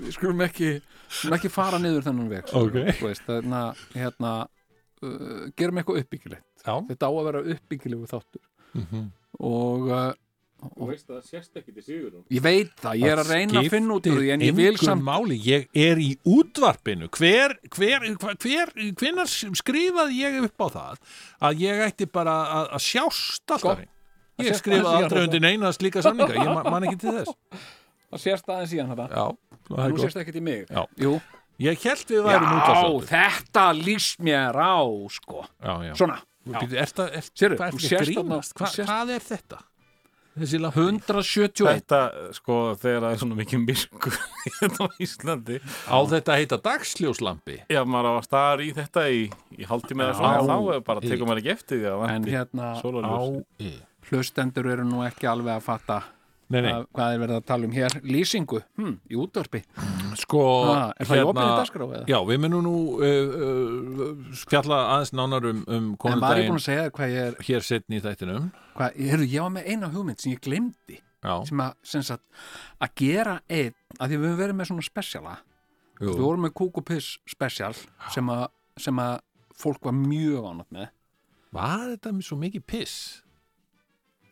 Við 0.00 0.12
skulum 0.16 0.40
ekki 0.44 0.68
skulum 1.10 1.36
ekki 1.36 1.50
fara 1.52 1.80
niður 1.82 2.04
þennan 2.06 2.28
veg 2.30 2.46
sko. 2.48 2.62
Ok. 2.66 2.76
Þú 3.00 3.08
veist, 3.08 3.24
Þannig 3.26 3.56
að 3.58 3.82
hérna, 3.98 4.30
uh, 5.04 5.42
gerum 5.58 5.80
eitthvað 5.80 6.02
uppbyggilegt 6.04 6.64
Já. 6.64 6.74
Þetta 6.90 7.08
á 7.08 7.12
að 7.12 7.26
vera 7.30 7.42
uppbyggilegu 7.56 8.10
þáttur 8.10 8.46
Mhm. 8.70 9.06
og 9.42 9.88
uh, 9.90 10.12
Þú 10.60 10.88
veist 10.90 11.06
að 11.08 11.16
það 11.16 11.28
sést 11.30 11.60
ekki 11.60 11.72
til 11.76 11.84
sigur 11.84 12.16
ég 12.28 12.42
veit 12.44 12.72
það, 12.82 12.98
ég 13.00 13.12
er 13.14 13.22
að 13.22 13.30
reyna 13.32 13.60
að 13.62 13.68
finna 13.72 13.94
út 13.96 14.08
úr 14.10 14.18
því 14.20 14.32
en 14.34 14.42
ég 14.44 14.56
vil 14.58 14.74
samt 14.80 15.04
máli, 15.06 15.38
ég 15.40 15.68
er 15.72 16.00
í 16.02 16.10
útvarpinu. 16.28 17.08
Hver, 17.16 17.54
hver, 17.76 18.04
hver, 18.20 18.36
hver 18.44 18.74
hvenar 19.00 19.30
skrifaði 19.30 20.20
ég 20.20 20.36
upp 20.44 20.64
á 20.64 20.68
það 20.74 21.00
að 21.48 21.64
ég 21.64 21.84
ætti 21.86 22.08
bara 22.12 22.36
að, 22.58 22.70
að 22.76 22.84
sjást 22.90 23.56
alltaf 23.56 23.80
Sko, 23.80 23.88
ég 24.44 24.58
skrifaði 24.60 25.04
aldrei 25.04 25.22
undir 25.26 25.44
neina 25.44 25.72
slíka 25.76 26.04
samninga, 26.04 26.36
ég 26.36 26.52
man, 26.52 26.68
man 26.76 26.88
ekki 26.88 27.00
til 27.06 27.16
þess. 27.20 27.36
Það 28.10 28.22
sést 28.24 28.48
aðeins 28.50 28.72
síðan 28.72 28.88
þetta 28.90 29.26
gott. 29.70 30.00
sést 30.02 30.18
ekkert 30.18 30.38
í 30.40 30.42
mig. 30.42 30.62
Já. 30.66 30.82
Jú. 30.98 31.12
ég 31.62 31.84
held 31.84 32.08
við 32.10 32.24
værum 32.26 32.46
Já, 32.48 32.54
útvarpsþáttur. 32.56 33.08
þetta 33.12 33.64
líst 33.78 34.22
mér 34.26 34.56
á 34.58 34.82
sko. 35.14 35.44
já, 35.62 35.74
já. 35.86 35.92
Svona, 36.00 36.16
er 36.50 36.74
er, 36.82 36.90
þú 36.90 37.06
er 37.06 37.56
þú 37.60 37.82
sést- 37.84 38.88
hvað 38.88 39.12
er 39.14 39.28
þetta? 39.28 39.60
Þessi 40.40 40.60
lampi 40.62 40.84
171 40.84 41.66
Þetta, 41.70 42.00
sko, 42.36 42.58
þegar 42.80 43.04
það 43.06 43.14
er 43.14 43.20
svona 43.22 43.38
mikið 43.40 43.64
myrkur 43.64 44.18
hérna 44.60 44.86
á 44.86 44.88
Íslandi. 45.06 45.58
Á 45.86 45.98
þetta 46.14 46.38
heita 46.40 46.60
dagsljóslampi? 46.64 47.58
Já, 47.70 47.80
maður 47.84 48.10
á 48.10 48.12
að 48.16 48.28
staðar 48.28 48.64
í 48.64 48.70
þetta 48.76 49.06
í, 49.12 49.20
í 49.56 49.68
hálftíma 49.68 50.08
eða 50.08 50.16
svona, 50.20 50.46
þá 50.48 50.74
er 50.76 50.86
bara 50.88 51.04
tekur 51.04 51.28
maður 51.30 51.42
ekki 51.44 51.54
eftir 51.56 51.84
því 51.84 51.98
En 52.10 52.30
hérna, 52.30 52.72
á 52.80 53.20
hlustendur 54.10 54.66
eru 54.72 54.86
nú 54.88 55.04
ekki 55.06 55.28
alveg 55.30 55.58
að 55.58 55.66
fatta 55.66 56.00
nei, 56.50 56.60
nei, 56.64 56.70
að, 56.74 56.86
hvað 56.96 57.14
er 57.14 57.20
verið 57.22 57.36
að 57.36 57.44
tala 57.50 57.68
um 57.68 57.74
hér? 57.74 57.96
Lýsingu, 58.06 58.60
hm, 58.80 58.94
í 59.10 59.18
útvarpi. 59.20 59.60
Sko 60.20 60.40
ah, 60.70 60.88
Er 60.96 61.08
það 61.08 61.20
í 61.20 61.26
opinni 61.28 61.58
dagskrá 61.60 61.86
eða? 61.86 62.02
Já, 62.10 62.16
við 62.26 62.40
munum 62.44 62.64
nú 62.66 62.74
uh, 62.98 63.36
uh, 63.46 64.24
spjalla 64.40 64.80
aðeins 64.96 65.14
nánar 65.14 65.46
um, 65.50 65.62
um 65.66 65.70
En 65.70 65.86
var 65.86 65.94
ég 65.94 66.00
konundaginn 66.04 66.50
búin 66.50 66.60
að 66.60 66.66
segja 66.66 66.88
hvað 66.96 67.14
ég 67.14 67.28
er 67.28 67.38
hér 67.48 67.66
setni 67.68 68.00
í 68.00 68.04
þættinum. 68.04 68.50
Hvað, 68.74 68.98
ég, 68.98 69.12
heyrðu, 69.14 69.30
ég 69.30 69.46
var 69.46 69.54
með 69.54 69.70
eina 69.70 69.92
hugmynd 69.94 70.24
sem 70.24 70.34
ég 70.34 70.42
glemdi 70.44 71.00
sem 71.20 71.60
að, 71.60 71.72
sem 71.84 72.04
sagt, 72.06 72.24
að 72.80 72.94
gera 73.02 73.38
einn 73.46 73.74
að 73.98 74.06
því 74.06 74.20
við 74.20 74.30
höfum 74.30 74.40
verið 74.40 74.58
með 74.58 74.70
svona 74.70 74.86
spesiala. 74.86 75.34
Jú, 76.00 76.14
við 76.14 76.22
vorum 76.24 76.46
með 76.46 76.54
Kúk 76.56 76.80
og 76.80 76.86
Piss 76.88 77.18
spesial 77.28 77.74
sem 78.14 78.32
að, 78.32 78.46
sem 78.80 79.02
að 79.02 79.18
fólk 79.60 79.84
var 79.84 79.96
mjög 79.96 80.48
ánætt 80.48 80.72
með. 80.74 80.94
Var 81.54 81.90
þetta 81.92 82.14
með 82.14 82.28
svo 82.28 82.38
mikið 82.40 82.64
piss? 82.70 82.96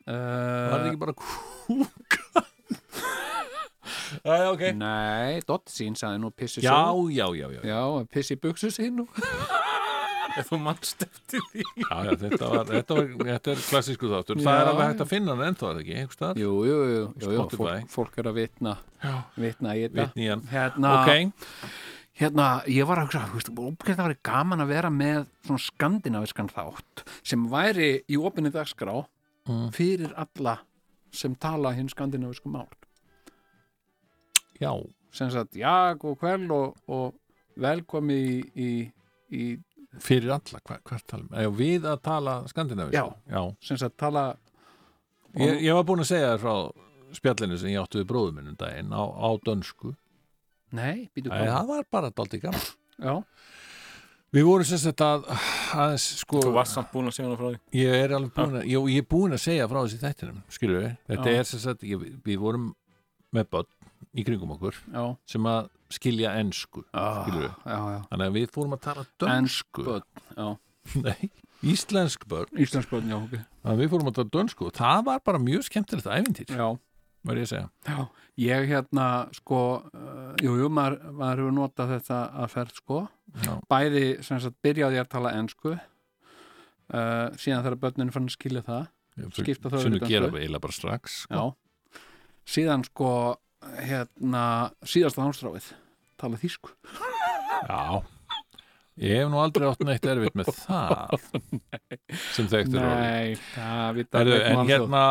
Var 0.09 0.73
þetta 0.73 0.85
uh, 0.85 0.89
ekki 0.89 1.01
bara 1.03 1.15
kúka? 1.21 2.45
Já, 4.25 4.37
ok. 4.55 4.63
Nei, 4.79 5.41
Dotti 5.49 5.75
sín 5.75 5.99
sagði 5.99 6.23
nú 6.23 6.31
pissi 6.33 6.65
Já, 6.65 6.79
svo 6.89 7.09
já, 7.13 7.27
já, 7.37 7.49
já, 7.59 7.61
Já, 7.69 7.81
pissi 8.13 8.39
buksu 8.41 8.73
sín 8.73 9.03
nú. 9.03 9.09
Ef 10.39 10.51
þú 10.53 10.59
mannst 10.63 11.03
eftir 11.03 11.43
því. 11.51 11.65
Já, 11.83 11.97
já 12.07 12.13
þetta, 12.21 12.49
var, 12.53 12.67
þetta, 12.69 12.97
var, 12.99 13.07
þetta 13.27 13.53
er 13.53 13.63
klassísku 13.65 14.11
þáttur. 14.13 14.41
Það 14.45 14.55
Já. 14.55 14.61
er 14.61 14.71
alveg 14.71 14.91
hægt 14.93 15.03
að 15.03 15.11
finna 15.11 15.35
hann 15.35 15.45
ennþá, 15.49 15.71
er 15.71 15.79
það 15.79 15.83
ekki, 15.83 15.97
einhvers 15.99 16.19
staðar? 16.19 16.41
Jú, 16.43 16.53
jú, 16.69 16.77
jú, 16.79 17.01
jú, 17.01 17.33
jú. 17.33 17.47
Fólk, 17.55 17.93
fólk 17.95 18.19
er 18.23 18.31
að 18.31 18.39
vitna 18.39 18.75
vitna 19.39 19.75
í 19.75 19.85
þetta. 19.87 20.05
Vitni 20.05 20.27
í 20.27 20.31
hann. 20.31 20.45
Hérna, 20.53 20.93
Ok, 21.01 21.73
hérna, 22.23 22.49
ég 22.71 22.89
var 22.89 23.03
að 23.03 23.19
hugsa, 23.35 23.53
það 23.57 24.05
væri 24.05 24.19
gaman 24.31 24.63
að 24.63 24.73
vera 24.77 24.93
með 24.95 25.27
svona 25.49 25.65
skandinaviskan 25.65 26.53
þátt 26.55 27.05
sem 27.27 27.49
væri 27.51 27.91
í 28.07 28.21
opinni 28.21 28.55
dagskrá 28.55 29.01
Mm. 29.49 29.71
fyrir 29.73 30.13
alla 30.17 30.59
sem 31.13 31.35
tala 31.41 31.73
hinn 31.73 31.89
skandinavisku 31.89 32.51
mál. 32.53 32.69
Já, 34.61 34.73
sem 35.15 35.31
sagt, 35.31 35.57
já, 35.57 35.97
og 36.05 36.19
kvæl 36.21 36.51
og, 36.53 36.77
og 36.89 37.15
velkomi 37.57 38.19
í, 38.19 38.43
í, 38.59 38.71
í 39.33 39.45
fyrir 40.03 40.35
alla, 40.35 40.61
hvað 40.61 40.83
hva 40.85 40.99
talum 41.09 41.31
Já, 41.33 41.49
við 41.55 41.87
að 41.89 42.03
tala 42.05 42.35
skandinavísku? 42.51 42.99
Já. 42.99 43.33
já. 43.33 43.43
sem 43.65 43.81
sagt, 43.81 43.97
tala 43.99 44.27
Ég, 45.39 45.61
ég 45.63 45.77
var 45.77 45.85
búin 45.87 46.03
að 46.03 46.11
segja 46.11 46.33
þér 46.33 46.43
frá 46.43 46.55
spjallinu 47.19 47.59
sem 47.61 47.73
ég 47.73 47.83
áttu 47.83 48.01
við 48.01 48.09
bróðum 48.11 48.39
minnum 48.41 48.57
daginn 48.59 48.93
á, 48.93 49.03
á 49.05 49.29
dönsku. 49.45 49.93
Nei, 50.75 51.09
býtu 51.15 51.31
Æ, 51.31 51.45
það 51.49 51.69
var 51.69 51.85
bara 51.93 52.11
dálítið 52.13 52.43
gaman. 52.47 52.65
Já, 52.99 53.15
Við 54.37 54.45
vorum 54.45 54.67
sagt 54.69 55.01
að 55.01 55.23
aðeins, 55.73 56.05
sko, 56.21 56.43
Þú 56.45 56.51
varst 56.53 56.77
samt 56.77 56.91
búin 56.93 57.09
að 57.09 57.15
segja 57.17 57.29
hana 57.31 57.39
frá 57.41 57.49
því. 57.49 57.59
Ég 57.81 57.95
er 58.03 58.13
alveg 58.19 58.35
búin 58.37 58.59
að, 58.59 58.67
ég, 58.69 58.89
ég 58.93 59.03
er 59.03 59.07
búin 59.09 59.33
að 59.37 59.41
segja 59.41 59.69
frá 59.71 59.79
þessi 59.81 60.01
þættinum, 60.03 60.43
skilur 60.53 60.83
við, 60.83 60.91
þetta 61.09 61.33
Já. 61.33 61.39
er 61.39 61.89
ég, 61.89 62.05
við 62.29 62.39
vorum 62.43 62.67
með 63.39 63.49
börn 63.55 63.71
í 64.19 64.25
kringum 64.27 64.53
okkur 64.57 64.77
já, 64.93 65.03
sem 65.29 65.49
að 65.49 65.71
skilja 65.97 66.35
ensku, 66.43 66.85
Ah, 66.93 67.23
skilur 67.25 67.47
við, 67.47 67.57
já, 67.65 67.79
já. 67.95 67.99
Þannig 68.13 68.27
að 68.29 68.37
við 68.39 68.47
fórum 68.53 68.77
að 68.77 68.83
tala 68.85 69.07
dönsku, 69.25 69.87
já, 70.37 70.49
nei, 71.09 71.31
íslensk 71.73 72.29
börn, 72.29 72.53
íslensk 72.61 72.93
börn, 72.93 73.09
já, 73.09 73.17
ok. 73.21 73.35
Þannig 73.65 73.75
að 73.75 73.83
við 73.83 73.93
fórum 73.95 74.13
að 74.13 74.19
tala 74.21 74.35
dönsku 74.37 74.69
og 74.69 74.77
það 74.77 75.03
var 75.09 75.25
bara 75.25 75.41
mjög 75.49 75.65
skemmtilegt 75.69 76.09
ævintýr, 76.13 76.53
Já, 76.53 76.69
var 77.29 77.41
ég 77.41 77.49
að 77.49 77.53
segja. 77.55 77.69
já, 77.89 77.99
ég 78.39 78.69
hérna, 78.71 79.07
sko 79.35 79.61
uh, 79.91 80.35
jú, 80.43 80.55
jú, 80.61 80.69
maður, 80.73 80.99
maður 81.19 81.43
hefur 81.43 81.57
notað 81.57 81.95
þetta 81.97 82.19
að 82.43 82.53
ferð, 82.55 82.77
sko 82.83 83.01
Já. 83.45 83.53
bæði, 83.71 84.05
sem 84.27 84.41
sagt, 84.43 84.59
byrjaði 84.65 85.01
að 85.03 85.11
tala 85.15 85.35
ensku 85.39 85.75
uh, 85.75 87.27
síðan 87.41 87.65
þegar 87.65 87.79
börnin 87.87 88.15
fann 88.15 88.31
að 88.31 88.37
skilja 88.39 88.65
það 88.69 88.87
Skipta 89.35 89.73
við 89.75 89.97
í 89.99 90.01
gera 90.07 90.29
dönsku? 90.29 90.39
eiginlega 90.39 90.63
bara 90.63 90.77
strax, 90.77 91.17
sko. 91.25 91.35
Já, 91.35 92.03
síðan, 92.55 92.85
sko 92.87 93.11
hérna, 93.83 94.45
síðasta 94.87 95.25
hánstráfið 95.27 95.73
tala 96.19 96.39
þýsku 96.39 96.71
Já 97.67 97.99
Ég 98.99 99.21
hef 99.23 99.29
nú 99.31 99.39
aldrei 99.43 99.69
átt 99.69 99.83
neitt 99.87 100.07
erfitt 100.11 100.37
með 100.39 100.49
það 100.65 101.27
sem 102.35 102.49
þekktur. 102.51 102.83
Nei, 102.83 103.37
það 103.55 103.99
vita 103.99 104.23
nú 104.27 104.37
En 104.39 104.63
hérna, 104.69 105.03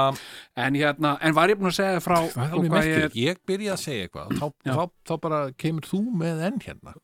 en 0.57 0.77
hérna, 0.77 1.11
en 1.23 1.35
var 1.37 1.51
ég 1.53 1.59
búin 1.59 1.69
að 1.71 1.77
segja 1.77 2.01
frá 2.03 2.17
merkilegt, 2.57 3.17
ég 3.19 3.39
byrja 3.47 3.75
að 3.75 3.83
segja 3.83 4.07
eitthvað 4.07 4.33
þá, 4.39 4.45
Já. 4.67 4.73
þá, 4.73 4.83
þá 5.09 5.13
bara 5.27 5.39
kemur 5.63 5.87
þú 5.87 6.01
með 6.23 6.43
enn 6.49 6.59
hérna. 6.65 6.95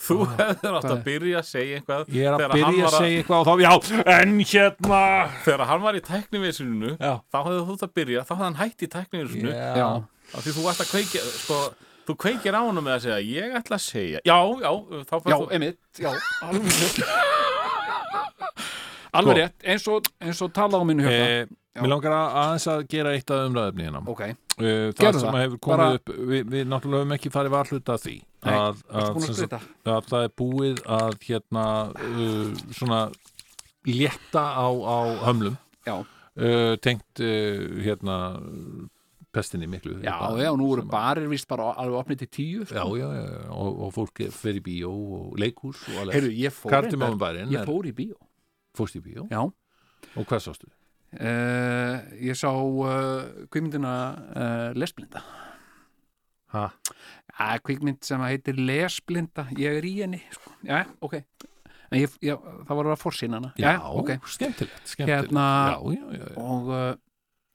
Þú 0.00 0.16
hefðir 0.36 0.78
átt 0.80 0.88
að 0.90 1.02
byrja 1.06 1.40
að 1.42 1.46
segja 1.50 1.80
eitthvað 1.80 2.08
Ég 2.16 2.26
er 2.26 2.34
að 2.46 2.54
byrja 2.56 2.86
að 2.88 2.96
segja 2.96 3.20
eitthvað 3.20 3.40
og 3.40 3.46
þá, 3.46 3.54
já, 3.62 3.72
en 4.16 4.32
hérna! 4.52 5.02
Þegar 5.44 5.66
hann 5.70 5.84
var 5.84 5.98
í 5.98 6.02
tæknivísinu 6.08 6.94
Já, 6.96 7.12
þá 7.30 7.38
hefði 7.44 7.60
þú 7.60 7.76
þetta 7.76 7.88
að 7.90 7.94
byrja, 8.00 8.24
þá 8.26 8.32
hefði 8.34 8.46
hann 8.48 8.58
hætt 8.64 8.82
í 8.82 8.90
tæknivísinu 8.96 9.52
Já, 9.54 9.86
af 10.34 10.42
því 10.46 10.56
þú 10.56 10.64
varst 10.66 10.82
að 10.86 10.90
kveikja 10.94 11.22
sko, 11.36 11.60
þú 12.10 12.16
kveikir 12.26 12.58
á 12.58 12.62
honum 12.66 12.84
með 12.86 12.96
að 12.98 13.06
segja 13.06 13.20
ég 13.30 13.56
ætla 13.60 13.78
að 13.78 13.86
segja, 13.86 14.20
já, 14.26 14.38
já 14.66 14.70
þá 15.08 15.14
já, 15.22 15.36
þú, 15.36 15.48
einmitt, 15.56 15.80
já, 16.02 16.10
alveg 16.48 16.76
rétt. 16.82 17.00
Alveg 19.10 19.34
Sko. 19.34 19.40
rétt, 19.40 19.64
eins 19.66 19.86
og, 19.90 20.06
eins 20.22 20.40
og 20.44 20.52
tala 20.54 20.78
á 20.78 20.82
mínu 20.86 21.02
hjöfna 21.02 21.30
eh, 21.40 21.48
Já. 21.70 21.84
Mér 21.84 21.90
langar 21.92 22.14
að 22.16 22.36
aðeins 22.40 22.64
að 22.66 22.80
gera 22.90 23.10
eitt 23.14 23.30
af 23.30 23.44
umræðefni 23.46 23.84
hérna. 23.86 24.00
Ok, 24.10 24.20
uh, 24.26 24.32
Það 24.58 25.02
Gerðu 25.04 25.20
sem 25.22 25.28
það. 25.30 25.42
hefur 25.44 25.60
komið 25.62 25.82
Bara- 25.82 25.98
upp 26.00 26.10
við, 26.30 26.48
við 26.50 26.64
náttúrulega 26.66 27.04
höfum 27.04 27.14
ekki 27.14 27.30
farið 27.30 27.54
varhluta 27.54 27.94
af 27.94 28.02
því. 28.02 28.14
Nei, 28.40 28.54
að, 28.56 28.80
að, 28.90 29.20
að 29.20 29.54
að 29.94 30.08
það 30.10 30.24
er 30.26 30.32
búið 30.40 30.80
að 30.96 31.14
hérna 31.28 31.64
uh, 31.94 32.64
svona 32.74 33.00
létta 33.86 34.42
á, 34.50 34.66
á 34.66 34.98
hömlum. 35.28 35.56
Já, 35.86 35.94
uh, 36.02 36.74
tengt 36.82 37.22
uh, 37.22 37.62
hérna 37.86 38.18
pestinni 39.32 39.66
miklu 39.70 39.98
já, 40.02 40.14
hérna, 40.16 40.42
já, 40.42 40.50
nú 40.58 40.72
eru 40.74 40.82
barir 40.90 41.28
vist 41.30 41.46
bara 41.48 41.68
alveg 41.78 42.00
opnið 42.00 42.18
til 42.24 42.28
tíu 42.36 42.64
já, 42.64 42.82
sko. 42.82 42.96
já, 42.98 43.06
já, 43.14 43.50
og, 43.54 43.80
og 43.86 43.92
fólk 43.94 44.24
fer 44.34 44.58
í 44.58 44.62
bíó 44.64 44.90
og 44.90 45.38
leikhús 45.38 45.84
og 45.94 46.10
Heyrðu, 46.10 46.32
ég 46.34 46.50
fór 46.56 46.70
Kartumum 46.74 47.12
reyndar- 47.14 47.22
bærin 47.22 47.54
Ég 47.54 47.64
fór 47.68 47.86
í 47.86 47.92
bíó. 47.94 48.16
Fórst 48.74 48.98
í 48.98 49.02
bíó? 49.04 49.26
Já, 49.30 49.40
og 49.46 50.26
hvað 50.26 50.42
sástu? 50.48 50.66
uh, 51.14 51.96
ég 52.22 52.36
sá 52.38 52.50
uh, 52.54 53.46
kvikmyndina 53.50 53.94
uh, 54.30 54.66
Lesblinda. 54.78 55.22
Ha? 56.54 56.64
Ja, 57.38 57.48
kvikmynd 57.62 58.02
sem 58.06 58.22
heitir 58.26 58.58
Lesblinda. 58.58 59.46
Ég 59.58 59.78
er 59.80 59.86
í 59.86 59.94
henni, 60.02 60.20
sko. 60.34 60.52
Já, 60.66 60.84
ok. 61.02 61.16
Ég, 61.98 62.12
ég, 62.22 62.38
það 62.68 62.78
var 62.78 62.88
að 62.92 63.00
forsýna 63.02 63.38
hana. 63.40 63.50
Já, 63.58 63.72
ok. 63.90 64.12
skemmtilegt, 64.30 64.82
skemmtilegt. 64.86 65.30
Hérna- 65.30 65.46
já, 65.74 65.94
já, 65.96 66.04
já, 66.18 66.26
já. 66.30 66.34
Og, 66.38 66.70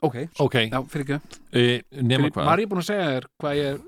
ok, 0.01 0.15
Ok, 0.39 0.55
já, 0.71 0.79
fyrir 0.91 1.05
ekki. 1.15 1.39
E, 1.55 1.81
nema 2.01 2.29
hvað. 2.31 2.45
Var 2.49 2.59
ég 2.59 2.69
búin 2.71 2.81
að 2.83 2.89
segja 2.89 3.07
þér 3.13 3.27
hvað 3.39 3.55
ég 3.55 3.65
er 3.71 3.79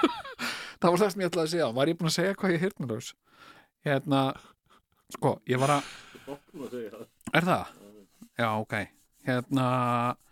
Það 0.80 0.90
var 0.94 1.00
það 1.02 1.10
sem 1.12 1.20
ég 1.20 1.28
ætlaði 1.30 1.46
að 1.46 1.50
segja. 1.54 1.66
Var 1.76 1.90
ég 1.92 1.98
búin 2.00 2.08
að 2.10 2.14
segja 2.16 2.34
hvað 2.40 2.50
ég 2.50 2.56
er 2.60 2.64
hirtnalaus 2.64 3.10
Hérna, 3.84 4.20
sko, 5.16 5.34
ég 5.48 5.60
var 5.60 5.74
að 5.76 5.82
Er 7.34 7.44
það? 7.46 7.74
Já, 8.40 8.48
ok. 8.62 8.74
Hérna, 9.26 9.66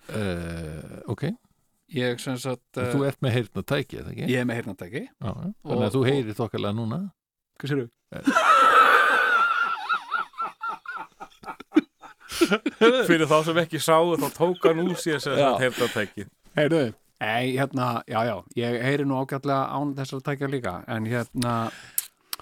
uh, 0.09 0.99
Ok, 1.13 1.27
ég 1.93 2.21
sem 2.23 2.39
sagt 2.41 2.79
Þú 2.79 3.05
ert 3.09 3.21
með 3.25 3.35
heyrna 3.37 3.63
tæki, 3.69 3.99
eða 4.01 4.13
ekki? 4.15 4.29
ég 4.33 4.41
er 4.41 4.49
með 4.49 4.61
heyrnatæki 4.63 5.03
Já, 5.05 5.29
já. 5.29 5.49
Og- 5.49 5.73
Þannig 5.73 5.87
að 5.89 5.97
þú 5.99 6.05
heyrir 6.09 6.39
þokkalega 6.39 6.79
núna. 6.79 7.01
Hvað 7.59 7.75
sér 7.75 7.83
Fyrir 13.09 13.27
þá 13.31 13.37
sem 13.49 13.61
ekki 13.65 13.81
sáu 13.83 14.15
þá 14.21 14.29
tók 14.37 14.65
hann 14.69 14.85
úr 14.87 14.97
sér 15.01 15.21
sem 15.25 15.37
þetta 15.37 15.61
heyrnatæki 15.65 16.27
heyrðu 16.59 16.87
Nei, 17.19 17.57
hérna, 17.59 17.87
já, 18.07 18.21
já, 18.29 18.35
ég 18.55 18.75
heyri 18.87 19.03
nú 19.11 19.17
ágætlega 19.19 19.73
án 19.75 19.89
þessar 19.97 20.21
tækja 20.23 20.47
líka, 20.53 20.75
en 20.87 21.09
hérna, 21.11 21.55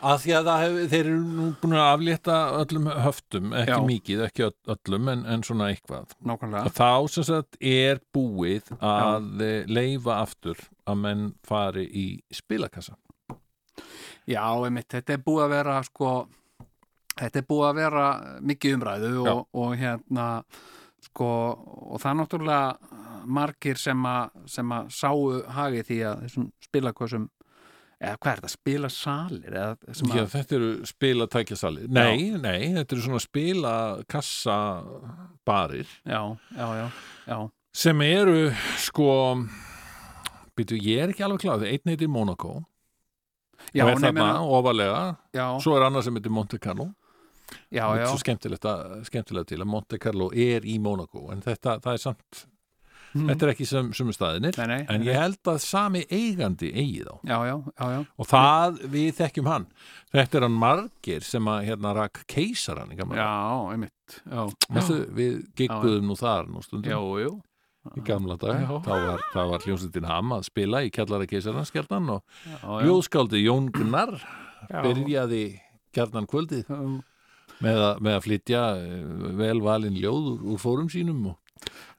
að 0.05 0.19
því 0.27 0.35
að 0.37 0.51
það 0.51 0.65
hef, 0.67 0.75
þeir 0.93 1.01
eru 1.07 1.21
nú 1.39 1.47
búin 1.63 1.77
að 1.79 1.87
aflétta 1.95 2.35
öllum 2.59 2.91
höftum, 3.07 3.55
ekki 3.57 3.73
Já. 3.73 3.79
mikið, 3.89 4.21
ekki 4.27 4.45
öll- 4.51 4.75
öllum 4.77 5.09
en, 5.15 5.23
en 5.33 5.47
svona 5.49 5.71
eitthvað. 5.73 6.13
Nákvæmlega, 6.29 6.69
og 6.69 6.77
þá 6.77 7.09
sem 7.15 7.25
sagt 7.31 7.57
er 7.73 8.03
búið 8.13 8.69
að 8.77 9.33
Já. 9.41 9.65
leifa 9.81 10.19
aftur 10.27 10.61
að 10.85 11.01
menn 11.07 11.25
fari 11.49 11.87
í 11.89 12.07
spilakassa. 12.37 12.99
Já, 14.29 14.45
einmitt, 14.61 14.91
þetta 14.93 15.17
er 15.17 15.25
búið 15.25 15.47
að 15.47 15.55
vera, 15.57 15.79
sko, 15.89 16.13
þetta 17.17 17.41
er 17.41 17.47
búið 17.49 17.69
að 17.71 17.79
vera 17.81 18.05
mikið 18.45 18.75
umræðu 18.77 19.13
og, 19.23 19.39
og 19.57 19.71
hérna, 19.81 20.27
sko, 21.07 21.29
og 21.93 21.97
það 22.03 22.11
er 22.11 22.19
náttúrulega 22.21 22.69
margir 23.27 23.77
sem 23.81 24.01
að, 24.07 24.31
sem 24.51 24.73
að 24.77 24.85
sáu 24.95 25.21
hagi 25.57 25.81
því 25.89 25.99
að 26.11 26.17
þessum 26.27 26.47
spilakössum, 26.67 27.25
eða 27.97 28.17
hvað 28.21 28.31
er 28.31 28.37
þetta, 28.41 28.53
spilasalir, 28.53 29.53
eða 29.53 29.73
sem 29.99 30.07
Já, 30.13 30.25
þetta 30.35 30.53
eru 30.59 30.71
spilatækjasalir. 30.93 31.87
Nei, 31.97 32.19
nei, 32.37 32.63
þetta 32.77 32.93
eru 32.97 33.03
svona 33.09 33.25
spilakassabarir. 33.25 35.89
Já, 36.05 36.23
já, 36.59 36.69
já, 36.83 36.87
já, 37.27 37.39
sem 37.77 37.99
eru 38.07 38.39
sko 38.85 39.09
býtu, 40.57 40.75
ég 40.81 40.97
er 41.03 41.09
ekki 41.13 41.25
alveg 41.27 41.41
kláð 41.45 41.63
einn 41.69 41.87
heitir 41.93 42.11
Monaco. 42.13 42.53
Já, 43.75 43.83
og 43.87 43.91
er 43.91 43.97
þarna 44.05 44.27
ofalega 44.45 45.01
já, 45.35 45.47
svo 45.65 45.73
er 45.75 45.83
annað 45.89 46.03
sem 46.07 46.17
heitir 46.19 46.33
Monte 46.33 46.59
Carlo 46.63 46.87
já, 47.71 47.85
já, 48.01 48.07
svo 48.11 48.19
skemmtilegt, 48.23 48.65
að, 48.67 48.99
skemmtilegt 49.11 49.49
til 49.53 49.61
að 49.63 49.71
Monte 49.71 49.99
Carlo 50.03 50.31
er 50.35 50.67
í 50.67 50.79
Monaco 50.83 51.29
en 51.33 51.43
þetta, 51.47 51.79
það 51.81 51.93
er 51.99 52.05
samt 52.09 52.47
Mhm. 53.17 53.29
þetta 53.31 53.47
er 53.47 53.51
ekki 53.55 53.65
sem, 53.67 53.87
sem 53.97 54.09
staðinir 54.13 54.57
Nei, 54.59 54.67
nei, 54.67 54.87
en 54.93 55.01
nei. 55.01 55.07
ég 55.09 55.15
held 55.17 55.39
að 55.49 55.61
sami 55.65 56.03
eigandi 56.13 56.69
eigi 56.75 57.05
þá. 57.07 57.15
Já, 57.25 57.37
já, 57.49 57.55
já, 57.79 57.87
já, 57.95 58.01
og 58.19 58.27
það, 58.29 58.81
við 58.93 59.07
þekkjum 59.17 59.47
hann. 59.49 59.67
Þetta 60.13 60.37
er 60.37 60.45
hann 60.45 60.59
margir 60.61 61.25
sem 61.25 61.49
að 61.49 61.63
hérna 61.71 61.95
rak 61.97 62.21
keisaran 62.29 62.93
já, 62.93 63.31
einmitt, 63.73 64.19
já, 64.27 64.43
Þessu, 64.69 64.99
við 65.17 65.39
gigguðum 65.57 66.11
nú 66.11 66.17
þar 66.19 66.51
nú 66.51 66.61
stundum. 66.67 66.93
Já, 66.93 67.25
jú, 67.25 67.33
í 67.97 68.05
gamla 68.05 68.37
dag 68.37 68.67
þá 68.85 68.93
var, 68.93 69.25
var 69.55 69.65
hljómsveitin 69.65 70.11
Ham 70.11 70.33
að 70.37 70.45
spila 70.51 70.83
í 70.85 70.91
kjallara 70.93 71.27
keisarans 71.31 71.71
skjaldan 71.73 72.11
og 72.19 72.23
ljóðskáldi 72.85 73.41
Jón 73.47 73.71
Gunnar 73.73 74.19
byrjaði 74.69 75.45
gjarnan 75.95 76.27
kvöldið. 76.29 76.67
Já, 76.69 77.03
með 77.65 77.81
að, 77.89 78.01
með 78.05 78.17
að 78.19 78.25
flytja 78.27 78.63
eh, 78.77 79.03
vel 79.41 79.59
valin 79.65 79.97
ljóð 80.01 80.31
úr, 80.35 80.41
úr 80.55 80.61
fórum 80.61 80.89
sínum 80.93 81.23
og, 81.33 81.37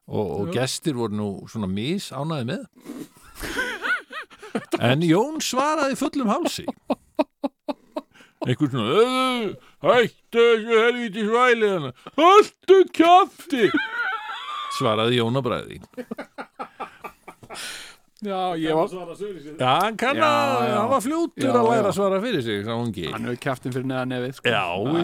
og, 0.08 0.26
og 0.42 0.52
gestir 0.56 0.98
voru 1.00 1.18
nú 1.18 1.30
svona 1.50 1.70
mis 1.72 2.12
ánæði 2.14 2.46
með. 2.52 2.64
En 4.82 5.04
Jón 5.06 5.42
svaraði 5.44 5.98
fullum 6.00 6.30
hálsi. 6.32 6.66
Einhvern 8.48 8.72
svona 8.72 8.90
"Ö, 8.94 9.04
hættu 9.86 10.44
þessu 10.44 10.78
helviti 10.86 11.26
svæli 11.28 11.70
hættu 12.22 12.78
kjafti. 12.96 13.70
Svaraði 14.78 15.18
Jón 15.20 15.38
að 15.42 15.46
bræði 15.50 15.82
já, 18.26 18.58
ég 18.58 18.74
var 18.74 18.88
já, 18.90 19.72
hann 19.82 19.98
kann 20.00 20.18
Já, 20.18 20.26
að, 20.26 20.64
já. 20.70 20.76
hann 20.78 20.90
var 20.90 21.02
fljótur 21.06 21.44
Já, 21.46 21.52
að 21.54 21.68
læra 21.68 21.82
já. 21.84 21.88
að 21.90 21.96
svara 22.00 22.22
fyrir 22.24 22.42
sig 22.46 22.64
sá 22.66 22.72
ungi 22.74 23.06
hann 23.12 23.28
hefur 23.28 23.40
kæftin 23.46 23.76
fyrir 23.76 23.86
neða 23.92 24.06
nefið 24.10 24.34
sko. 24.40 24.54
Já, 24.54 24.64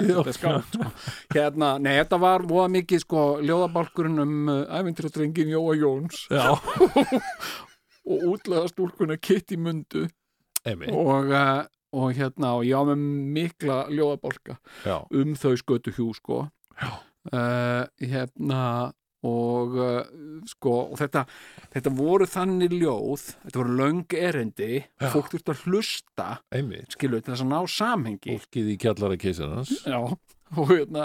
já. 0.09 0.33
skáld, 0.37 0.63
sko. 0.73 0.87
hérna, 1.35 1.69
nei, 1.83 1.91
þetta 1.99 2.19
var 2.23 2.45
voða 2.49 2.71
mikið 2.77 3.03
sko, 3.05 3.25
ljóðabálkurinn 3.45 4.23
um 4.23 4.33
uh, 4.49 4.63
ævintýradrengin 4.79 5.53
Jóa 5.53 5.75
Jóns 5.77 6.23
já, 6.33 6.47
og 8.09 8.25
útlaða 8.33 8.71
stúlkuna 8.73 9.19
Kitty 9.21 9.59
Mundu 9.61 10.07
emi 10.65 10.89
og, 10.89 11.29
uh, 11.29 11.63
og 11.93 12.17
hérna, 12.17 12.55
og 12.57 12.65
ég 12.65 12.73
á 12.73 12.81
með 12.89 13.05
mikla 13.37 13.79
ljóðabálka 13.93 14.57
já, 14.87 14.97
um 15.13 15.37
þau 15.37 15.53
skötu 15.61 15.93
hjú 15.99 16.09
sko 16.17 16.41
uh, 16.81 17.83
hérna 18.01 18.63
og 19.23 19.77
uh, 19.79 20.01
sko 20.49 20.71
og 20.91 20.97
þetta, 20.99 21.21
þetta 21.73 21.91
voru 21.95 22.25
þannig 22.27 22.71
ljóð 22.75 23.21
þetta 23.45 23.59
voru 23.61 23.73
löng 23.79 24.15
erindi 24.19 24.71
Já. 24.81 25.07
fólk 25.13 25.27
þurfti 25.31 25.51
að 25.53 25.61
hlusta 25.67 26.27
skilu 26.91 27.17
til 27.21 27.31
þess 27.31 27.45
að 27.45 27.51
ná 27.53 27.59
samhengi. 27.71 28.31
Fólkið 28.35 28.65
í 28.73 28.75
kjallara 28.83 29.17
keisarans 29.21 29.71
já, 29.87 29.99
og 30.59 30.65
hérna 30.73 31.03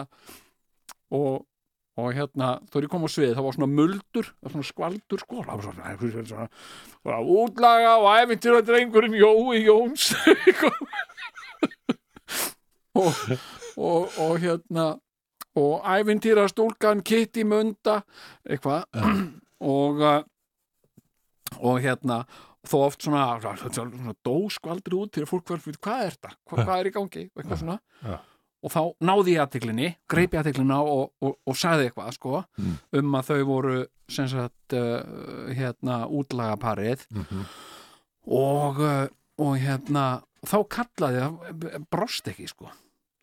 og, 1.15 1.35
og 1.99 2.09
hérna 2.17 2.49
þó 2.67 2.75
er 2.81 2.85
ég 2.89 2.93
kom 2.93 3.07
á 3.07 3.11
svið, 3.15 3.37
það 3.39 3.47
var 3.47 3.55
svona 3.59 3.75
muldur 3.79 4.27
svona 4.43 4.67
skvaldur 4.67 5.21
sko 5.23 5.37
það 5.45 5.55
var 5.55 5.65
svona, 5.69 5.83
svona, 6.03 6.25
svona, 6.33 6.49
svona 7.03 7.21
útlaga 7.39 7.93
og 8.03 8.07
æfintir 8.19 8.53
að 8.59 8.67
drengurinn 8.73 9.19
Jói 9.19 9.59
Jóns 9.63 10.05
og, 12.99 13.13
og, 13.79 14.03
og 14.19 14.33
hérna 14.43 14.85
og 15.59 15.85
æfintýra 15.97 16.47
stúlkan 16.53 17.03
Kitty 17.05 17.45
Munda 17.49 18.01
eitthvað. 18.49 18.87
Og 19.69 19.99
uh, 20.07 20.21
og 21.65 21.79
hérna 21.83 22.21
þó 22.69 22.77
oft 22.85 23.03
svona, 23.03 23.23
svona, 23.43 23.73
svona 23.73 24.13
dóskvaldur 24.27 24.95
út 25.01 25.13
til 25.17 25.25
að 25.25 25.31
fólk 25.33 25.49
fyrir 25.57 25.79
hvað 25.83 26.03
er 26.05 26.15
þetta, 26.15 26.33
hvað, 26.51 26.61
hvað 26.69 26.81
er 26.83 26.89
í 26.91 26.93
gangi? 26.95 27.23
Eitthvað 27.33 27.63
svona. 27.63 27.79
Og 28.59 28.73
þá 28.75 28.81
náði 29.09 29.35
ég 29.37 29.43
aðtiklinni 29.45 29.89
greipi 30.11 30.39
aðtiklina 30.41 30.79
og, 30.83 31.13
og, 31.25 31.37
og 31.49 31.57
sagði 31.59 31.89
eitthvað 31.89 32.13
sko, 32.19 32.43
Mm. 32.59 32.75
um 33.01 33.15
að 33.19 33.29
þau 33.31 33.41
voru 33.49 33.77
sem 34.11 34.29
sagt 34.31 34.77
uh, 34.77 35.51
hérna 35.57 36.03
útlagaparið 36.07 37.07
Mhm. 37.17 37.45
og, 38.27 38.81
uh, 38.83 39.07
og 39.39 39.57
hérna 39.63 40.05
þá 40.47 40.59
kallaði 40.69 41.25
það 41.25 41.87
brost 41.91 42.29
ekki 42.31 42.47
sko 42.51 42.71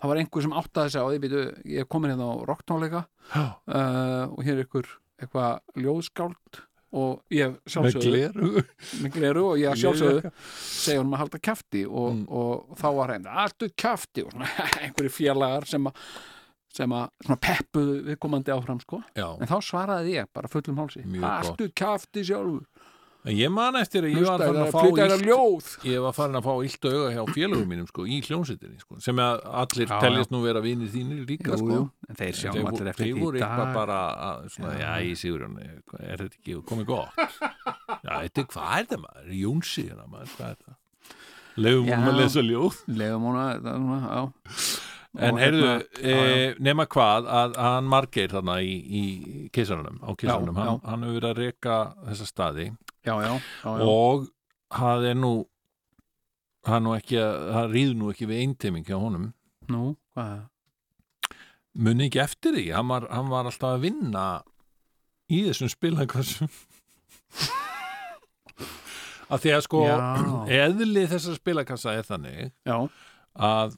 það 0.02 0.12
var 0.12 0.22
einhver 0.22 0.46
sem 0.46 0.56
áttaði 0.60 0.94
sig 0.94 1.02
á 1.02 1.08
því 1.10 1.20
býtu, 1.26 1.42
ég 1.72 1.84
er 1.86 1.90
komin 1.90 2.12
hérna 2.14 2.28
á 2.32 2.36
rocktónleika 2.50 3.04
uh, 3.36 4.26
og 4.32 4.40
hér 4.46 4.60
er 4.60 4.66
ykkur 4.68 4.90
eitthvað 5.22 5.82
ljóðskáld 5.86 6.62
og 6.96 7.24
ég 7.36 7.56
sjálfsögðu 7.68 8.64
með 9.04 9.16
gleru 9.18 9.42
og 9.50 9.58
ég 9.60 9.76
sjálfsögðu 9.82 10.32
segja 10.46 11.02
honum 11.02 11.16
að 11.18 11.22
halda 11.26 11.42
kjafti 11.44 11.82
og, 11.90 12.14
Mm. 12.16 12.22
og, 12.30 12.78
þá 12.80 12.88
var 12.96 13.12
hann 13.16 13.26
alltaf 13.28 13.74
kjafti? 13.76 14.24
og 14.24 14.32
svona 14.32 14.48
einhverju 14.86 15.12
félagar 15.12 15.68
sem 15.68 15.88
að 15.92 16.06
sem 16.76 16.92
að 16.92 17.38
peppuðu 17.40 17.94
viðkomandi 18.04 18.52
áfram 18.52 18.82
sko. 18.84 18.98
En 19.16 19.48
þá 19.48 19.54
svaraði 19.64 20.18
ég 20.18 20.26
bara 20.36 20.50
fullum 20.52 20.82
hálsi 20.82 21.06
alltaf 21.24 21.72
kjafti 21.72 22.24
sjálfur 22.28 22.66
ég 23.34 23.50
man 23.50 23.76
eftir 23.80 24.06
að 24.06 24.12
ég 24.14 24.26
var 24.28 24.42
farin 24.44 24.62
að 24.62 24.72
fá 24.76 24.82
illt, 24.86 25.24
ljóð 25.26 25.70
ég 25.90 26.02
var 26.04 26.14
farin 26.14 26.38
að 26.38 26.44
fá 26.46 26.52
illt 26.68 26.86
auga 26.92 27.08
hjá 27.16 27.24
félagum 27.34 27.72
mínum 27.72 27.88
sko, 27.90 28.06
í 28.06 28.20
hljómsveitinni 28.28 28.80
sko, 28.84 29.00
sem 29.02 29.18
að 29.24 29.40
allir 29.64 29.88
Já, 29.90 29.98
teljast 30.04 30.32
nú 30.36 30.42
vera 30.46 30.62
vinir 30.62 30.92
þínir 30.94 31.24
líka 31.30 31.56
Jú, 31.56 31.58
sko. 31.64 31.80
jú, 31.80 31.90
en 32.10 32.20
þeir 32.22 32.38
sjá 32.38 32.52
Þeir 32.52 32.62
voru- 32.62 32.76
allir 32.76 32.92
eftir 32.94 33.06
þeir 33.06 33.16
því 33.16 33.24
voru 33.26 33.38
í 33.38 33.42
eitthvað 33.42 33.66
dag. 33.66 33.74
bara 33.80 34.00
að, 34.30 34.46
svona, 34.56 34.74
já, 34.84 34.92
ég 35.10 35.18
Sigurjón 35.24 35.60
er 35.66 36.18
þetta 36.24 36.40
ekki 36.40 36.58
komið 36.70 36.86
gott 36.86 37.10
já, 37.18 38.14
þetta 38.22 38.42
er, 38.46 38.50
hvað 38.54 38.80
er 38.80 38.90
það 38.94 39.04
maður 39.08 39.36
Jónsi, 39.42 39.88
hérna, 39.90 40.08
maður, 40.14 40.34
hvað 40.38 40.50
er 40.50 40.58
það 40.66 40.82
Leifum 41.56 41.86
Já. 41.88 41.96
hún 41.96 42.10
að 42.12 42.18
lesa 42.20 42.42
ljóð 42.44 42.82
Leifum 43.00 43.30
hún 43.30 43.40
að, 43.40 43.64
það, 43.64 43.80
svona, 43.86 44.02
já 44.20 44.82
En 45.16 45.38
heyrðu, 45.40 45.64
já, 45.64 45.78
já. 46.04 46.24
e, 46.36 46.56
nema 46.60 46.84
hvað 46.92 47.28
að, 47.32 47.54
hann 47.56 47.86
margeir 47.88 48.34
þarna 48.34 48.58
í, 48.60 48.74
í 48.84 49.04
keisarunum, 49.56 50.02
á 50.04 50.12
keisarunum, 50.20 50.58
Já, 50.58 50.60
hann, 50.60 50.82
já. 50.84 50.90
hann 50.92 51.06
hefur 51.06 51.16
verið 51.16 51.30
að 51.30 51.40
reka 51.40 51.78
þessa 52.10 52.28
staði 52.28 52.66
já, 53.06 53.14
já, 53.14 53.34
já, 53.36 53.72
já. 53.80 53.86
og 53.86 54.28
það 54.76 55.08
er 55.12 55.20
nú 55.20 55.34
það 56.66 56.76
er 56.78 56.84
nú 56.86 56.96
ekki 56.98 57.20
að, 57.22 57.36
það 57.56 57.76
rýð 57.76 57.94
nú 58.00 58.12
ekki 58.12 58.30
við 58.30 58.42
einteiming 58.44 58.88
hjá 58.88 58.98
honum. 58.98 59.28
Nú, 59.72 59.84
hvað? 60.16 60.44
Muni 61.86 62.08
ekki 62.08 62.22
eftir 62.24 62.56
því, 62.56 62.66
hann 62.74 62.90
var, 62.90 63.06
hann 63.12 63.30
var 63.32 63.50
alltaf 63.50 63.76
að 63.76 63.86
vinna 63.90 64.26
í 65.30 65.44
þessum 65.50 65.72
spilakassum. 65.74 66.52
Að 69.26 69.42
því 69.42 69.52
að 69.56 69.64
sko 69.66 69.80
eðli 70.54 71.04
þessar 71.10 71.38
spilakassa 71.40 71.96
er 71.98 72.06
þannig 72.06 72.52
Já, 72.68 72.76
að, 73.34 73.72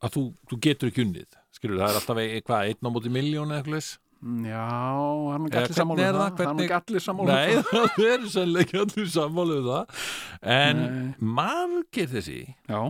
að 0.00 0.14
þú, 0.14 0.22
þú 0.48 0.58
getur 0.64 0.88
ekki 0.88 1.04
unnið 1.04 1.36
skilur, 1.54 1.82
það 1.82 1.90
er 1.90 1.98
alltaf 2.00 2.20
eitthvað 2.22 2.70
einn 2.70 2.88
á 2.88 2.94
móti 2.94 3.12
miljón 3.12 3.52
eða 3.52 3.60
eitthvað 3.60 3.90
já, 4.24 4.66
hann 5.34 5.46
er 5.48 5.58
ekki 5.64 5.80
allir 5.82 5.84
um 5.84 5.96
það? 5.98 6.18
það? 6.18 6.46
Hann 6.48 6.60
er 6.60 6.64
ekki 6.64 6.76
allir 6.78 7.04
sammála 7.04 7.34
um 7.34 7.38
Nei, 7.38 7.64
það. 7.68 7.98
er 8.14 8.26
sannlega 8.32 8.64
ekki 8.64 8.80
allir 8.84 9.10
sammálu 9.14 9.58
um 9.60 9.68
það. 9.68 10.06
En 10.54 10.80
Nei. 10.82 11.12
margir 11.40 12.10
þessi 12.14 12.38
Já, 12.70 12.80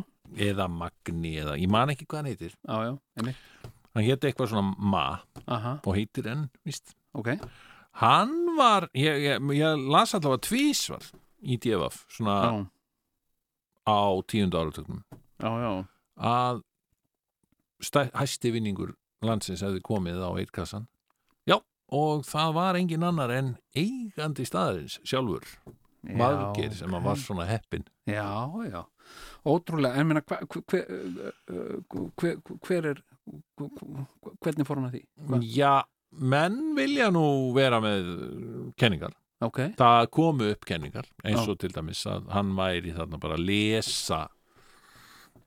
eða 0.48 0.68
Magni 0.70 1.34
eða, 1.42 1.58
ég 1.60 1.72
man 1.74 1.92
ekki 1.94 2.06
hvað 2.08 2.22
hann 2.22 2.30
heitir. 2.32 2.54
Já, 2.62 2.76
já, 2.88 3.32
hann 3.94 4.06
héti 4.08 4.30
eitthvað 4.30 4.52
svona 4.54 4.74
Ma 4.94 5.04
Aha, 5.44 5.76
og 5.84 5.98
heitir 5.98 6.30
enn, 6.30 6.46
víst. 6.66 6.94
Ok. 7.14 7.34
Hann 8.02 8.32
var 8.58 8.88
ég, 8.98 9.20
ég, 9.22 9.50
ég 9.54 9.84
las 9.90 10.14
allavega 10.16 10.42
tvísvar 10.48 11.04
í 11.44 11.58
DFF 11.62 12.04
svona 12.16 12.38
á 13.84 14.00
tíundu 14.30 14.58
já, 15.44 15.72
að 16.16 16.62
stæ, 17.84 18.08
hæsti 18.16 18.50
vinningur 18.54 18.94
landsins 19.24 19.62
hefði 19.64 19.82
komið 19.84 20.22
á 20.24 20.30
eittkassan 20.40 20.86
já, 20.86 20.93
og 21.92 22.24
það 22.24 22.54
var 22.56 22.78
engin 22.78 23.02
annar 23.04 23.30
en 23.34 23.56
eigandi 23.76 24.46
staðarins 24.48 25.00
sjálfur, 25.04 25.44
Margir 26.04 26.72
sem 26.76 26.92
að 26.94 27.02
var 27.06 27.16
svona 27.20 27.46
heppin 27.48 27.84
Já, 28.08 28.28
já, 28.68 28.82
ótrúlega 29.48 29.96
en 30.00 30.06
meina, 30.10 30.20
hva, 30.28 30.38
hver, 30.44 30.86
hver, 32.20 32.38
hver, 32.68 32.88
er 32.92 33.02
hvernig 34.44 34.66
fór 34.68 34.80
hann 34.80 34.88
að 34.90 34.96
því? 34.98 35.02
Hva? 35.28 35.40
já, 35.48 35.74
menn 36.34 36.58
vilja 36.76 37.10
nú 37.14 37.26
vera 37.56 37.80
með 37.84 38.08
kenningar 38.80 39.14
Ok, 39.44 39.58
það 39.76 40.06
komu 40.14 40.46
upp 40.54 40.64
kenningar 40.68 41.08
eins 41.26 41.42
Já. 41.42 41.50
og 41.52 41.58
til 41.60 41.72
dæmis 41.74 42.04
að 42.08 42.28
hann 42.32 42.52
væri 42.56 42.92
þarna 42.96 43.18
bara 43.20 43.36
að 43.36 43.44
lesa 43.48 44.20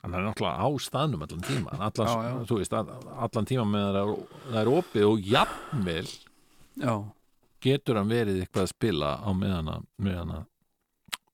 hann 0.03 0.13
er 0.13 0.25
náttúrulega 0.27 0.61
á 0.61 0.69
staðnum 0.83 1.23
allan 1.25 1.45
tíma 1.47 1.71
allan, 1.77 2.09
Já, 2.11 2.33
já. 2.45 2.57
veist, 2.59 2.75
að- 2.77 2.91
allan 3.25 3.47
tíma 3.49 3.65
með 3.65 3.87
það 3.87 4.01
er, 4.01 4.11
það 4.51 4.59
er 4.61 4.71
opið 4.73 5.07
og 5.07 5.29
jafnvel 5.31 6.11
já, 6.81 6.93
getur 7.63 7.99
hann 8.01 8.11
verið 8.11 8.43
eitthvað 8.43 8.67
að 8.67 8.73
spila 8.73 9.15
á 9.21 9.29
meðana, 9.33 9.79
meðana 10.01 10.43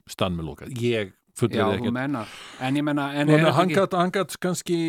stann 0.09 0.37
með 0.37 0.49
loka 0.49 0.69
ég 0.79 1.13
fullur 1.37 1.75
ekki 1.75 1.89
en 1.89 2.79
ég 2.79 2.85
menna, 2.85 3.09
að 3.49 3.53
hann 3.57 3.73
þetta 3.73 4.01
ekki 4.05 4.41
kannski 4.41 4.79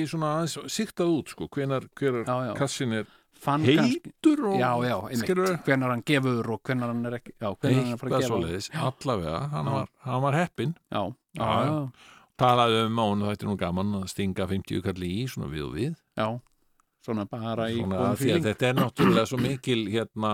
siktað 0.73 1.13
út 1.19 1.35
sko, 1.35 1.49
hvenar, 1.49 1.87
hvenar 1.97 2.27
Já, 2.29 2.35
já. 2.51 2.55
kassin 2.59 2.97
er 3.01 3.13
fann 3.45 3.65
heitur 3.67 4.43
og 4.53 4.59
hvenar 5.67 5.95
hann 5.95 6.05
gefur 6.07 6.51
og 6.57 6.65
hvenar 6.65 6.93
hann 6.93 7.05
er 7.09 7.19
ekki 7.21 7.35
já, 7.37 7.49
hvenar 7.53 7.79
hann 7.81 7.95
að 7.95 8.01
fara 8.01 8.11
eitthvað 8.11 8.25
að 8.25 8.31
svoleiðis, 8.33 8.71
allavega. 8.89 9.39
Hann 9.55 9.71
var, 9.75 9.93
hann 10.09 10.25
var 10.25 10.39
heppin 10.41 10.75
Já, 10.89 11.03
já, 11.39 11.45
Já, 11.45 11.53
já, 11.69 12.11
talaði 12.41 12.83
um 12.89 13.01
að 13.03 13.13
hún 13.13 13.25
þetta 13.31 13.47
er 13.47 13.51
nú 13.53 13.57
gaman 13.61 13.97
að 14.01 14.09
stinga 14.13 14.49
50 14.51 14.85
kalli 14.85 15.13
í 15.23 15.25
svona 15.31 15.51
við 15.53 15.67
og 15.69 15.75
við. 15.79 15.95
Já 16.19 16.29
svona 17.05 17.27
bara 17.31 17.69
í 17.73 17.83
að 17.85 18.19
feeling. 18.21 18.45
þetta 18.47 18.69
er 18.71 18.79
náttúrulega 18.79 19.29
svo 19.31 19.41
mikil 19.43 19.81
hérna 19.93 20.33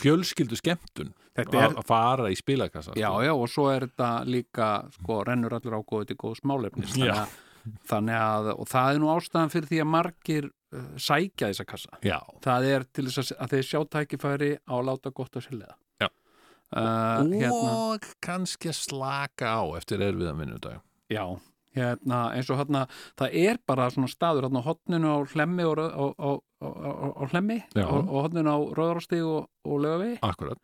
fjölskyldu 0.00 0.58
skemmtun 0.58 1.12
að 1.40 1.82
fara 1.86 2.30
í 2.32 2.38
spilakassa 2.38 2.94
já, 2.98 3.08
sko. 3.08 3.22
já, 3.24 3.32
og 3.34 3.50
svo 3.50 3.68
er 3.72 3.86
þetta 3.88 4.10
líka 4.28 4.70
sko, 4.96 5.20
rennur 5.26 5.56
allur 5.56 5.78
ágóðu 5.80 6.10
til 6.10 6.18
góðs 6.20 6.42
málefnis 6.48 6.94
þannig 6.94 7.12
að, 7.14 7.36
þannig 7.90 8.18
að 8.20 8.50
og 8.54 8.70
það 8.70 8.94
er 8.94 9.02
nú 9.02 9.12
ástæðan 9.14 9.52
fyrir 9.54 9.70
því 9.70 9.82
að 9.84 9.90
margir 9.94 10.48
uh, 10.50 10.88
sækja 10.96 11.52
þessa 11.52 11.68
kassa. 11.68 12.00
Já. 12.06 12.18
það 12.44 12.68
er 12.70 12.88
til 12.88 13.06
þess 13.08 13.22
að, 13.22 13.36
að 13.36 13.54
þeir 13.54 13.68
sjá 13.70 13.80
tækifæri 13.96 14.50
á 14.64 14.74
að 14.78 14.86
láta 14.90 15.14
gott 15.20 15.40
sér 15.40 15.58
leða 15.60 15.76
Já. 16.00 16.08
uh, 16.08 17.30
hérna, 17.30 17.52
og 17.52 18.10
kannski 18.24 18.72
að 18.72 18.80
slaka 18.80 19.54
á 19.60 19.64
eftir 19.80 20.04
erfiðan 20.08 20.44
vinnudag. 20.44 20.82
Já 21.10 21.24
hérna, 21.76 22.20
eins 22.34 22.50
og 22.50 22.58
hérna, 22.60 22.84
það 23.20 23.34
er 23.44 23.60
bara 23.68 23.88
svona 23.94 24.10
staður 24.10 24.48
hérna 24.48 24.62
á 24.62 24.68
hotninu 24.68 25.10
á 25.14 25.18
hlemmi 25.34 25.64
og, 25.68 25.78
á, 25.80 26.04
á, 26.18 26.30
á 27.20 27.24
hlemmi 27.30 27.60
og, 27.78 27.98
og 28.10 28.16
hotninu 28.26 28.50
á 28.50 28.58
rauðrástíg 28.78 29.22
og, 29.26 29.48
og 29.64 29.80
lögavi 29.84 30.12
akkurat, 30.26 30.58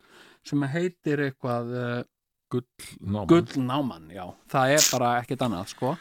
sem 0.47 0.63
heitir 0.73 1.23
eitthvað 1.29 1.71
uh, 1.73 2.57
náman 3.03 3.27
gullnáman, 3.31 4.09
já, 4.15 4.25
það 4.51 4.73
er 4.77 4.85
bara 4.93 5.13
ekkert 5.21 5.41
annað, 5.47 5.71
sko. 5.73 5.93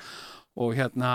Og 0.63 0.73
hérna, 0.79 1.11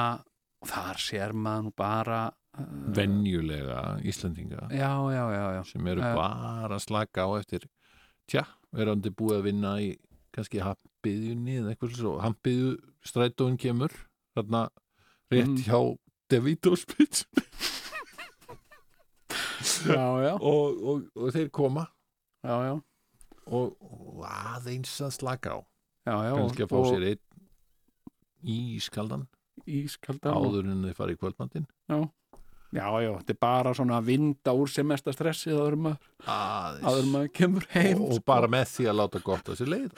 þar 0.67 0.99
sér 1.01 1.31
maður 1.33 1.71
bara 1.79 2.17
uh, 2.29 2.65
venjulega 2.93 3.97
Íslandinga 4.05 4.67
já, 4.75 4.91
já, 5.15 5.23
já, 5.33 5.45
já. 5.57 5.61
Sem 5.71 5.87
eru 5.87 6.03
Eh. 6.05 6.15
bara 6.15 6.75
að 6.77 6.83
slaka 6.83 7.25
á 7.25 7.29
eftir 7.39 7.65
tja, 8.29 8.43
verandi 8.75 9.09
búið 9.09 9.39
að 9.39 9.47
vinna 9.47 9.71
í 9.81 9.91
kannski 10.35 10.61
hampiðjunni 10.63 11.57
eða 11.61 11.73
eitthvað 11.73 11.97
svo, 11.99 12.13
hampiðju 12.23 12.71
strætóin 13.07 13.57
kemur 13.61 13.91
þarna 14.37 14.65
rétt 15.31 15.47
Mm. 15.47 15.57
hjá 15.65 15.79
já, 20.23 20.31
og, 20.51 20.79
og, 20.83 21.03
og 21.15 21.33
þeir 21.35 21.49
koma. 21.53 21.83
Já, 22.41 22.55
já, 22.65 22.73
og, 23.51 23.75
og 23.83 24.23
aðeins 24.27 24.93
að 25.05 25.11
slaka 25.19 25.53
á. 25.53 25.59
Já, 26.07 26.15
kannski 26.39 26.65
að 26.65 26.71
fá 26.71 26.79
sér 26.89 27.05
einn 27.11 27.21
ískaldan. 28.55 29.27
Ískaldan 29.69 30.33
áður 30.33 30.71
en 30.71 30.85
þeir 30.87 30.97
fara 30.97 31.13
í 31.13 31.19
kvöldmandin 31.21 31.67
já, 31.91 31.97
já, 32.71 32.85
þetta 33.19 33.33
er 33.35 33.39
bara 33.41 33.73
svona 33.77 33.97
að 33.99 34.09
vinda 34.11 34.53
úr 34.57 34.69
sem 34.71 34.87
mesta 34.87 35.13
stressi 35.15 35.51
áður 35.51 35.77
en 35.77 35.83
maður, 35.87 36.09
aðeins. 36.35 37.09
maður 37.11 37.31
kemur 37.39 37.67
heim 37.75 38.01
og, 38.05 38.13
og 38.17 38.25
bara 38.31 38.47
með 38.51 38.65
því 38.75 38.87
að 38.91 38.99
láta 39.01 39.21
gott 39.25 39.51
að 39.51 39.59
sér 39.61 39.71
leið. 39.73 39.91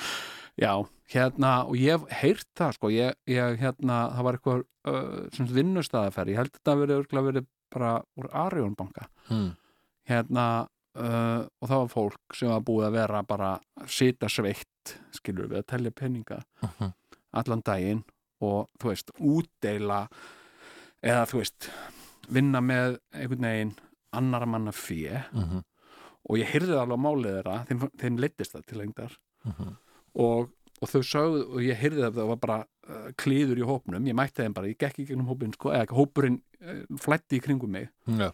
Já, 0.61 0.71
hérna, 1.13 1.51
og 1.65 1.77
ég 1.81 1.95
hef 1.97 2.19
heyrt 2.21 2.47
það, 2.59 2.75
sko, 2.77 2.91
ég, 2.93 3.15
ég 3.29 3.57
hérna, 3.61 3.97
það 4.13 4.27
var 4.27 4.37
eitthvað 4.37 4.59
uh, 4.61 5.23
sem 5.33 5.47
vinnustæðaferð, 5.49 6.33
ég 6.33 6.41
held 6.43 6.51
að 6.53 6.59
þetta 6.59 6.75
verið 6.83 6.99
örgulega 7.01 7.29
verið 7.31 7.47
bara 7.73 7.93
úr 8.21 8.27
Arjónbanka, 8.43 9.07
hmm. 9.31 9.47
hérna, 10.11 10.45
uh, 10.93 11.41
og 11.57 11.71
það 11.71 11.79
var 11.83 11.89
fólk 11.95 12.37
sem 12.37 12.51
var 12.53 12.61
búið 12.67 12.85
að 12.91 12.97
vera 12.99 13.23
bara 13.25 13.49
sita 13.89 14.29
sveitt, 14.29 14.93
skilur 15.17 15.49
við, 15.49 15.63
að 15.63 15.69
telja 15.73 15.91
peninga 15.97 16.43
Mhm. 16.61 16.93
allan 17.33 17.61
daginn 17.65 18.03
og, 18.43 18.69
þú 18.77 18.91
veist, 18.91 19.09
útdeila 19.17 20.03
eða, 21.01 21.25
þú 21.31 21.39
veist, 21.41 21.69
vinna 22.29 22.61
með 22.61 22.97
einhvern 23.13 23.41
veginn 23.49 23.73
annara 24.13 24.45
manna 24.45 24.71
fé 24.71 25.23
Mhm. 25.33 25.63
og 26.29 26.37
ég 26.37 26.45
heyrði 26.53 26.77
alveg 26.79 26.95
á 26.95 27.05
málið 27.05 27.33
þeirra, 27.37 27.55
þeim, 27.67 27.79
þeim 27.99 28.19
leittist 28.19 28.53
það 28.55 28.65
til 28.65 28.77
lengdar 28.77 29.17
Mhm. 29.45 29.75
og, 30.15 30.49
og 30.81 30.87
þau 30.89 31.01
sögðu 31.03 31.41
og 31.51 31.59
ég 31.61 31.75
heyrði 31.75 32.01
það, 32.05 32.13
það 32.15 32.27
var 32.27 32.37
bara 32.37 32.59
uh, 32.89 33.11
klíður 33.17 33.57
í 33.59 33.67
hópnum, 33.67 34.05
ég 34.07 34.15
mætti 34.15 34.43
þeim 34.43 34.53
bara, 34.53 34.67
ég 34.67 34.77
gekk 34.77 34.99
í 34.99 35.05
gegnum 35.07 35.27
hópin 35.27 35.53
sko, 35.53 35.69
eða 35.71 35.87
hópurinn 35.95 36.41
uh, 36.61 36.83
flætti 36.97 37.37
í 37.39 37.41
kringum 37.43 37.71
mig 37.71 37.89
Já. 38.07 38.31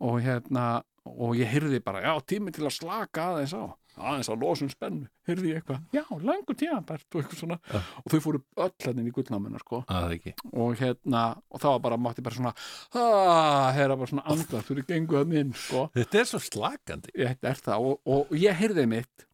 og 0.00 0.20
hérna 0.20 0.82
og 1.08 1.36
ég 1.38 1.48
heyrði 1.50 1.80
bara, 1.84 2.02
já, 2.04 2.12
tími 2.26 2.52
til 2.54 2.66
að 2.66 2.76
slaka 2.76 3.30
aðeins 3.32 3.54
á. 3.56 3.64
Aðeins 3.92 4.30
að 4.32 4.40
losum 4.40 4.70
spennu 4.72 5.08
heyrði 5.28 5.50
ég 5.50 5.58
eitthvað, 5.60 5.82
já, 5.92 6.02
langur 6.24 6.56
tíma 6.56 6.78
Bert, 6.88 7.04
og 7.12 7.18
eitthvað 7.20 7.40
svona, 7.42 7.58
Já. 7.68 7.80
og 8.00 8.06
þau 8.08 8.22
fóru 8.24 8.40
öll 8.64 8.70
hérna 8.80 9.02
inn 9.02 9.10
í 9.10 9.12
gullnámina, 9.12 9.60
sko, 9.60 9.82
ekki. 9.90 10.32
Og 10.52 10.78
hérna 10.80 11.24
og 11.52 11.66
var 11.66 11.82
bara, 11.84 11.98
mátti 12.00 12.24
bara 12.24 12.38
svona 12.38 12.54
aaa, 12.96 13.66
heyra 13.76 13.98
bara 14.00 14.08
svona 14.14 14.24
andað 14.32 14.64
fyrir 14.70 14.88
gengu 14.88 15.20
hann 15.20 15.36
inn, 15.36 15.52
sko. 15.52 15.90
Þetta 15.98 16.22
er 16.22 16.30
svo 16.30 16.40
slakandi. 16.40 17.12
Þetta 17.18 17.52
er 17.52 17.60
það. 17.68 17.90
Og, 17.90 18.00
og, 18.16 18.32
ég 18.40 18.56
heyrði 18.62 18.86
mitt 18.94 19.26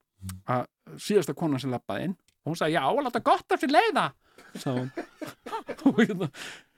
að 0.51 0.67
síðasta 1.07 1.37
konan 1.39 1.63
sem 1.63 1.71
lappaði 1.71 2.09
inn 2.09 2.17
og 2.43 2.51
hún 2.51 2.59
sagði, 2.59 2.81
já, 2.81 2.83
láta 3.07 3.23
gott 3.23 3.55
af 3.55 3.63
sér 3.63 3.75
leiða 3.77 4.09
og 5.87 5.99
hérna, 6.01 6.29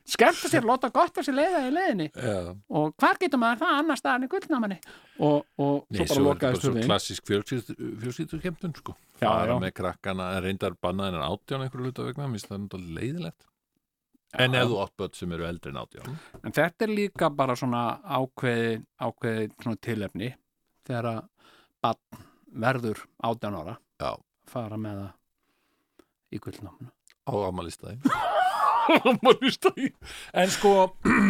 skemmta 0.09 0.49
sér, 0.51 0.65
láta 0.67 0.91
gott 0.95 1.19
af 1.21 1.27
sér 1.27 1.37
leiða 1.37 1.61
í 1.67 1.73
leiðinni 1.75 2.09
Já. 2.15 2.57
og 2.71 2.95
hvar 3.01 3.21
getur 3.21 3.41
maður 3.43 3.63
það 3.65 3.77
annars 3.81 4.03
staðan 4.03 4.27
í 4.27 4.31
gullnámanni 4.33 4.79
og, 5.19 5.45
og 5.61 5.85
Nei, 5.91 6.01
svo 6.01 6.07
bara 6.07 6.17
er 6.17 6.27
lokaðist 6.27 6.65
svo 6.65 6.73
hurðin 6.73 6.89
klassisk 6.89 7.31
fjölsýttukemtun 7.31 8.75
sko. 8.79 8.97
Já, 9.21 9.27
fara 9.29 9.55
já. 9.55 9.61
með 9.67 9.75
krakkana 9.77 10.33
reyndar 10.45 10.77
bannaðin 10.81 11.23
átján 11.25 11.67
einhverju 11.67 11.91
hluta 11.91 12.09
vegna, 12.09 12.29
minnst 12.33 12.49
það 12.49 12.57
er 12.57 12.65
náttúrulega 12.65 13.01
leiðilegt 13.01 13.47
en 14.39 14.55
ef 14.55 14.69
þú 14.71 14.81
átt 14.85 14.97
börn 15.03 15.17
sem 15.19 15.33
eru 15.37 15.47
eldri 15.49 15.73
en 15.73 15.81
átján 15.83 16.19
en 16.41 16.57
þetta 16.57 16.87
er 16.87 16.95
líka 16.95 17.31
bara 17.35 17.57
svona 17.59 17.85
ákveði, 18.07 18.77
ákveði 19.03 19.49
svona 19.63 19.81
tilefni 19.83 20.33
þegar 20.87 21.11
að 21.13 21.23
barn 21.83 22.27
verður 22.65 23.05
18 23.27 23.59
ára 23.63 23.77
Já. 24.01 24.13
fara 24.51 24.79
með 24.81 25.03
það 25.05 25.17
í 26.31 26.43
gullnámanu 26.47 26.93
á 27.27 27.33
ámælistæði 27.51 27.99
En 30.33 30.51
sko, 30.53 30.75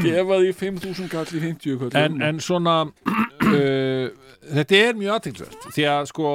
gefa 0.05 0.41
því 0.41 0.55
5.000 0.63 1.11
kall 1.13 1.27
í 1.37 1.43
50 1.45 1.79
kall 1.83 1.99
en, 2.01 2.21
en 2.25 2.41
svona 2.45 2.77
uh, 3.51 4.07
þetta 4.55 4.81
er 4.81 4.99
mjög 4.99 5.17
aðtilsvert 5.19 5.69
því 5.75 5.87
að 5.93 6.09
sko 6.13 6.33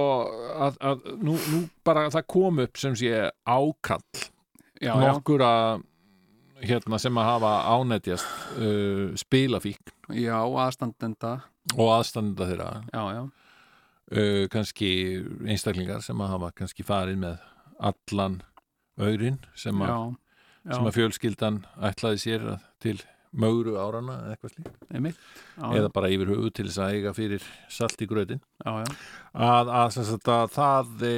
að, 0.67 0.80
að 0.91 1.10
nú, 1.19 1.39
nú 1.51 1.65
bara 1.86 2.08
það 2.13 2.30
kom 2.36 2.63
upp 2.65 2.80
sem 2.82 2.95
sé 2.99 3.28
ákall 3.43 4.23
já, 4.82 4.91
já, 4.91 4.95
nokkur 5.01 5.45
að 5.45 5.86
hérna 6.65 6.99
sem 7.01 7.17
að 7.19 7.30
hafa 7.30 7.54
ánættjast 7.75 8.28
uh, 8.58 9.08
spilafík 9.19 9.95
já, 10.13 10.38
aðstandenda. 10.38 11.39
Og 11.75 11.89
aðstanda 11.95 12.47
þeirra. 12.49 12.69
Já, 12.93 13.01
já, 13.15 13.21
uh, 13.25 14.43
kannski 14.54 14.91
einstaklingar 15.47 16.04
sem 16.06 16.21
að 16.21 16.36
hafa 16.36 16.51
kannski 16.60 16.86
farið 16.86 17.21
með 17.23 17.39
allan 17.91 18.39
aurin 19.01 19.41
sem 19.58 19.82
að, 19.84 20.13
já, 20.65 20.73
sem 20.73 20.88
að 20.89 20.97
fjölskyldan 20.99 21.60
ætlaði 21.89 22.21
sér 22.25 22.47
að, 22.56 22.65
til 22.84 22.97
mögru 23.36 23.75
árana 23.80 24.15
eða 24.23 24.36
eitthvað 24.36 24.54
já, 24.56 25.65
eða 25.75 25.89
bara 25.95 26.12
yfir 26.13 26.32
höfu 26.32 26.51
til 26.56 26.65
þess 26.69 26.82
að 26.82 26.95
eiga 26.95 27.13
fyrir 27.15 27.47
salt 27.71 28.01
í 28.01 28.08
gröðin 28.10 28.41
að, 28.63 28.91
að, 29.67 29.97
sagt, 29.97 30.30
að 30.32 30.54
það 30.56 31.06
e, 31.10 31.15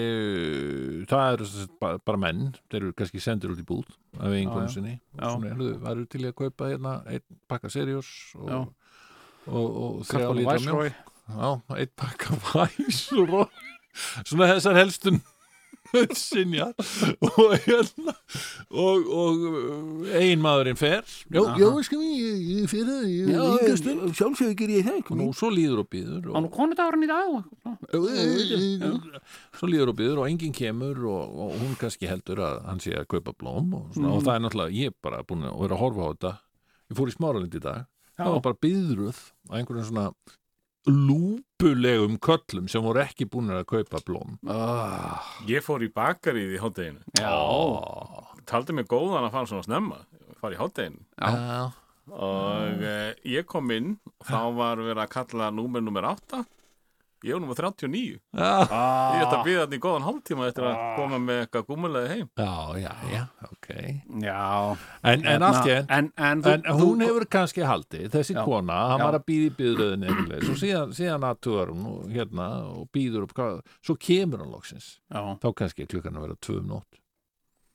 það 1.11 1.35
eru 1.35 1.67
bara, 1.83 2.21
menn 2.25 2.49
þeir 2.65 2.79
eru 2.81 2.95
kannski 2.97 3.21
sendir 3.23 3.53
út 3.53 3.61
í 3.61 3.67
búð 3.67 3.93
af 4.17 4.33
já. 4.33 4.73
sinni. 4.73 4.97
Hlutu, 5.19 5.77
varu 5.83 6.07
til 6.09 6.23
að 6.25 6.35
kaupa 6.41 6.71
hérna 6.71 6.97
einn 7.05 7.25
pakka 7.49 7.71
seriós 7.73 8.09
og, 8.41 8.71
og, 9.45 9.67
og, 9.67 10.03
þrjá 10.09 10.29
lítra 10.41 10.89
já, 10.89 11.49
eitt 11.77 11.95
pakka 11.99 12.39
væs 12.49 13.03
og 13.21 13.49
svona 14.23 14.55
þessar 14.55 14.81
helstun 14.81 15.21
sinja 16.17 16.67
og 17.27 17.53
hérna 17.65 18.13
og, 18.71 19.07
og 19.07 20.11
ein 20.17 20.41
maðurinn 20.43 20.79
fer. 20.79 21.03
Já, 21.31 21.41
já, 21.57 21.67
við, 21.67 21.91
ég, 22.17 22.41
ég 22.57 22.71
fer 22.71 22.85
það 22.89 24.13
sjálfsögur 24.17 24.55
ger 24.59 24.73
ég 24.77 24.87
það 24.87 25.11
og 25.27 25.35
svo 25.37 25.51
líður 25.53 25.83
og 25.83 25.89
býður 25.93 26.31
Og 26.33 26.45
nú 26.45 26.51
konudagurinn 26.53 27.07
í 27.07 27.11
dag 27.11 27.27
svo 29.57 29.69
líður 29.69 29.93
og 29.93 29.99
býður 29.99 30.23
og 30.23 30.29
enginn 30.31 30.55
kemur 30.55 31.03
og, 31.09 31.37
og 31.47 31.53
hún 31.61 31.77
kannski 31.79 32.09
heldur 32.09 32.43
að 32.45 32.59
hann 32.67 32.81
sé 32.83 32.95
að 32.97 33.07
kaupa 33.13 33.35
blóm 33.37 33.73
og, 33.77 33.85
svona, 33.95 34.15
og 34.15 34.25
það 34.25 34.33
er 34.35 34.43
náttúrulega, 34.45 34.77
ég 34.77 34.91
er 34.91 34.97
bara 35.03 35.23
búin 35.27 35.47
að 35.47 35.61
vera 35.63 35.77
að 35.77 35.83
horfa 35.83 36.01
á 36.03 36.09
þetta. 36.11 36.33
Ég 36.87 36.99
fór 36.99 37.11
í 37.11 37.15
smáralind 37.15 37.57
í 37.57 37.63
dag. 37.63 37.87
Það 38.17 38.33
var 38.33 38.43
bara 38.47 38.61
byðruð 38.65 39.19
á 39.47 39.51
einhverjum 39.59 39.87
svona 39.91 40.05
lúpulegum 40.87 42.17
köllum 42.23 42.67
sem 42.71 42.83
voru 42.83 43.01
ekki 43.03 43.27
búin 43.29 43.51
að 43.53 43.65
kaupa 43.69 43.99
blóm. 44.07 44.37
Oh, 44.47 45.27
Ég 45.49 45.63
fór 45.65 45.83
í 45.83 45.89
bakarið 45.93 46.55
í 46.55 46.61
hátteginu 46.61 47.03
Já, 47.19 47.33
Taldi 48.47 48.75
mig 48.77 48.87
góðan 48.87 49.27
að 49.27 49.33
fara 49.35 49.49
svona 49.51 49.67
snemma 49.67 49.99
fara 50.41 50.55
í 50.55 50.59
hátteginu 50.61 51.01
já, 51.17 51.71
og 52.13 52.83
uh, 52.85 53.09
ég 53.27 53.47
kom 53.49 53.71
inn 53.75 53.95
og 54.21 54.27
þá 54.29 54.41
var 54.55 54.79
verið 54.83 55.03
að 55.03 55.13
kalla 55.15 55.49
númer 55.51 55.83
nummer 55.83 56.07
8 56.13 56.43
ég 57.25 57.33
var 57.33 57.41
nummer 57.41 57.57
39 57.57 58.01
ég 58.03 58.19
já, 58.37 59.21
ætti 59.21 59.37
að 59.37 59.45
býða 59.47 59.61
þetta 59.63 59.77
í 59.77 59.81
góðan 59.85 60.05
hálftíma 60.07 60.47
eftir 60.51 60.67
að 60.69 60.81
koma 60.97 61.19
með 61.23 61.39
eitthvað 61.43 61.65
gúmulega 61.71 62.11
heim. 62.13 62.27
Já, 62.37 62.51
já, 62.83 62.91
já, 63.13 63.23
ok. 63.47 63.69
Já. 64.27 64.41
En, 65.11 65.25
en 65.33 65.45
allt 65.47 65.71
enn 65.71 65.89
en, 65.97 66.11
en, 66.17 66.43
En 66.47 66.67
hún 66.81 67.01
hefur 67.05 67.25
kannski 67.37 67.65
haldið, 67.65 68.09
þessi 68.13 68.35
Já. 68.37 68.43
kona, 68.45 68.77
hann 68.93 69.01
Já. 69.01 69.05
var 69.07 69.17
að 69.19 69.25
býða 69.31 69.47
í 69.49 69.55
býðröðinni 69.61 70.11
einhverleis 70.11 70.51
og 70.53 70.59
síðan, 70.61 70.93
síðan 70.97 71.25
aðtugar 71.31 71.73
hún 71.73 71.87
og, 71.93 72.03
hérna 72.13 72.49
og 72.75 72.85
býður 72.93 73.25
upp, 73.27 73.33
hvað, 73.37 73.59
svo 73.81 73.97
kemur 73.99 74.43
hann 74.45 74.53
loksins, 74.53 74.91
Já, 75.09 75.21
þá 75.41 75.49
kannski 75.63 75.87
klukkan 75.89 76.19
að 76.19 76.27
vera 76.27 76.39
tvö 76.47 76.59
um 76.61 76.69
nótt. 76.75 77.01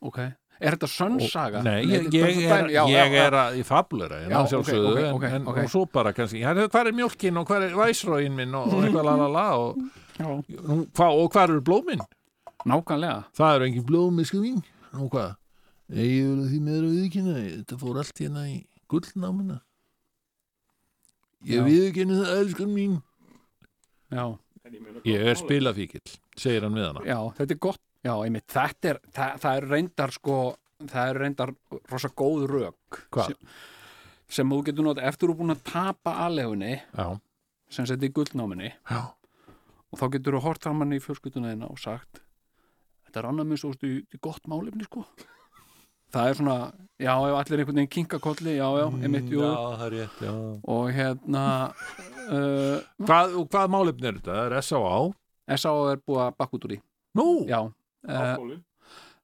ok 0.02 0.18
Er 0.62 0.76
þetta 0.76 0.88
sönnsaga? 0.92 1.62
Nei, 1.66 1.80
ég, 1.90 2.04
ég, 2.14 2.40
er, 2.46 2.68
já, 2.70 2.82
ég 2.86 3.14
já, 3.14 3.22
er 3.26 3.34
að, 3.34 3.56
ég 3.58 3.66
fabulera 3.66 4.20
Já, 4.20 4.26
hérna 4.28 4.42
ok, 4.44 4.50
sjálfsögðu, 4.52 5.04
ok, 5.16 5.24
en, 5.28 5.46
en, 5.62 5.68
svo 5.72 5.82
bara 5.90 6.12
kannski, 6.14 6.42
hérna, 6.44 6.68
hvað 6.70 6.90
er 6.90 6.96
mjólkin 7.00 7.40
og 7.40 7.46
hvað 7.48 7.66
er 7.66 7.74
væsróin 7.80 8.36
minn 8.36 8.54
og, 8.54 8.68
og 8.70 8.82
eitthvað 8.86 9.08
la 9.08 9.14
la 9.18 9.28
la 9.32 9.46
og, 9.58 9.80
já. 10.20 10.28
nú, 10.68 10.76
hva, 10.94 11.08
og 11.18 11.30
hvað 11.34 11.54
eru 11.56 11.64
blómin? 11.66 12.04
Nákvæmlega 12.68 13.16
Það 13.34 13.56
eru 13.56 13.68
engin 13.70 13.86
blómi, 13.88 14.26
sko 14.28 14.42
mín, 14.44 14.60
og 14.94 15.08
hvað? 15.16 15.32
Ég 15.92 16.28
vil 16.30 16.46
því 16.52 16.60
meður 16.68 16.86
að 16.86 16.94
viðkynna, 17.00 17.34
þetta 17.42 17.80
fór 17.82 17.98
allt 18.00 18.22
hérna 18.22 18.46
í 18.48 18.54
gullnámina. 18.92 19.58
Ég 21.50 21.66
viðkynna 21.66 22.20
það, 22.22 22.38
elskan 22.44 22.70
mín. 22.72 23.00
Já, 24.12 24.24
Ég 25.04 25.24
er 25.26 25.36
spilafíkil, 25.36 26.00
segir 26.38 26.62
hann 26.64 26.76
við 26.78 26.86
hana. 26.86 27.02
já, 27.04 27.18
þetta 27.40 27.56
er 27.56 27.58
gott 27.66 27.82
Já, 28.02 28.12
einmitt, 28.18 28.48
þetta 28.50 28.90
er, 28.90 28.98
það, 29.14 29.34
það 29.44 29.58
er 29.58 29.66
reyndar 29.70 30.12
sko, 30.14 30.38
það 30.90 31.10
er 31.10 31.20
reyndar 31.22 31.52
rosa 31.92 32.10
góð 32.18 32.48
Hvað? 33.14 33.28
sem, 33.28 33.52
sem 34.38 34.54
þú 34.54 34.62
getur 34.66 34.88
notað 34.88 35.06
eftir 35.10 35.28
þú 35.28 35.34
er 35.34 35.40
búin 35.42 35.54
að 35.54 35.62
tapa 35.68 36.16
aðlegunni 36.24 36.72
Já, 36.80 37.06
sem 37.72 37.86
seti 37.88 38.10
í 38.10 38.14
gullnáminni 38.16 38.72
já, 38.72 39.02
og 39.92 40.00
þá 40.00 40.06
getur 40.16 40.38
þú 40.38 40.42
hort 40.48 40.66
framann 40.66 40.96
í 40.96 41.00
fjölskylduna 41.04 41.54
þína 41.54 41.70
og 41.70 41.78
sagt 41.80 42.22
þetta 43.06 43.22
er 43.22 43.28
annað 43.30 43.52
minn 43.52 43.60
svo 43.62 43.72
í, 43.86 44.00
í 44.02 44.20
gott 44.24 44.50
málefni 44.50 44.88
sko 44.88 45.04
það 46.12 46.28
er 46.28 46.38
svona, 46.40 46.56
já, 47.00 47.12
ef 47.14 47.36
allir 47.38 47.62
einhvern 47.62 47.78
veginn 47.80 47.92
kinkakolli, 47.96 48.56
já, 48.58 48.66
já, 48.82 48.86
einmitt, 48.98 49.30
jú 49.32 49.44
það 49.46 49.84
er 49.86 49.94
rétt, 49.96 50.24
já. 50.26 50.32
og 50.74 50.90
hérna 50.92 51.44
uh, 52.34 53.06
Hvað, 53.06 53.38
hvað 53.54 53.70
málefni 53.72 54.10
er 54.10 54.18
þetta? 54.18 54.34
Það 54.34 54.48
er 54.50 54.56
S.A.A. 54.60 54.98
S.A. 55.56 55.72
er 55.92 56.02
búið 56.02 56.24
að 56.26 56.34
bakka 56.42 56.58
út 56.58 56.66
úr 56.68 56.76
í 56.76 56.80
Nú, 57.16 57.26
já, 57.48 57.60
uh, 58.08 58.16
Háskólinn 58.18 58.62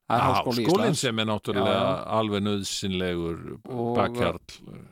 það 0.09 0.17
er 0.19 0.23
háskóli 0.25 0.63
skólinn 0.65 0.85
Íslands 0.89 1.01
sem 1.05 1.19
er 1.21 1.27
náttúrulega 1.29 1.73
Já, 1.75 1.89
já. 1.89 2.05
alveg 2.19 2.45
nöðsynlegur 2.47 3.41
Og- 3.69 3.91
bakkjarl. 3.99 4.87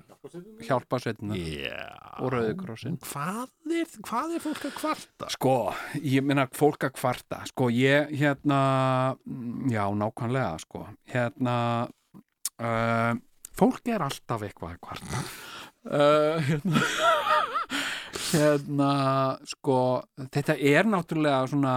hjálpa 0.67 0.99
sveitna 0.99 1.37
Já. 1.39 1.87
og 2.19 2.33
Rauðikrossinn. 2.35 2.97
Hvað 2.99 3.47
er, 3.71 3.87
hvað 4.03 4.33
er 4.35 4.43
fólk 4.43 4.65
að 4.67 4.73
kvarta? 4.75 5.29
Sko, 5.31 5.53
ég 6.03 6.25
meina 6.27 6.49
fólk 6.51 6.83
að 6.89 6.97
kvarta, 6.99 7.39
sko, 7.47 7.69
ég, 7.71 8.11
hérna, 8.19 8.59
já, 9.71 9.85
nákvæmlega, 9.95 10.57
sko, 10.65 10.83
hérna, 11.15 11.55
uh, 12.59 13.13
fólk 13.55 13.87
er 13.95 14.03
alltaf 14.03 14.43
eitthvað 14.43 14.75
að 14.75 14.81
kvarta. 14.83 15.23
Uh, 15.87 16.43
hérna, 16.51 16.83
hérna, 18.33 18.91
sko, 19.47 19.79
þetta 20.35 20.59
er 20.59 20.91
náttúrulega 20.91 21.47
svona 21.55 21.77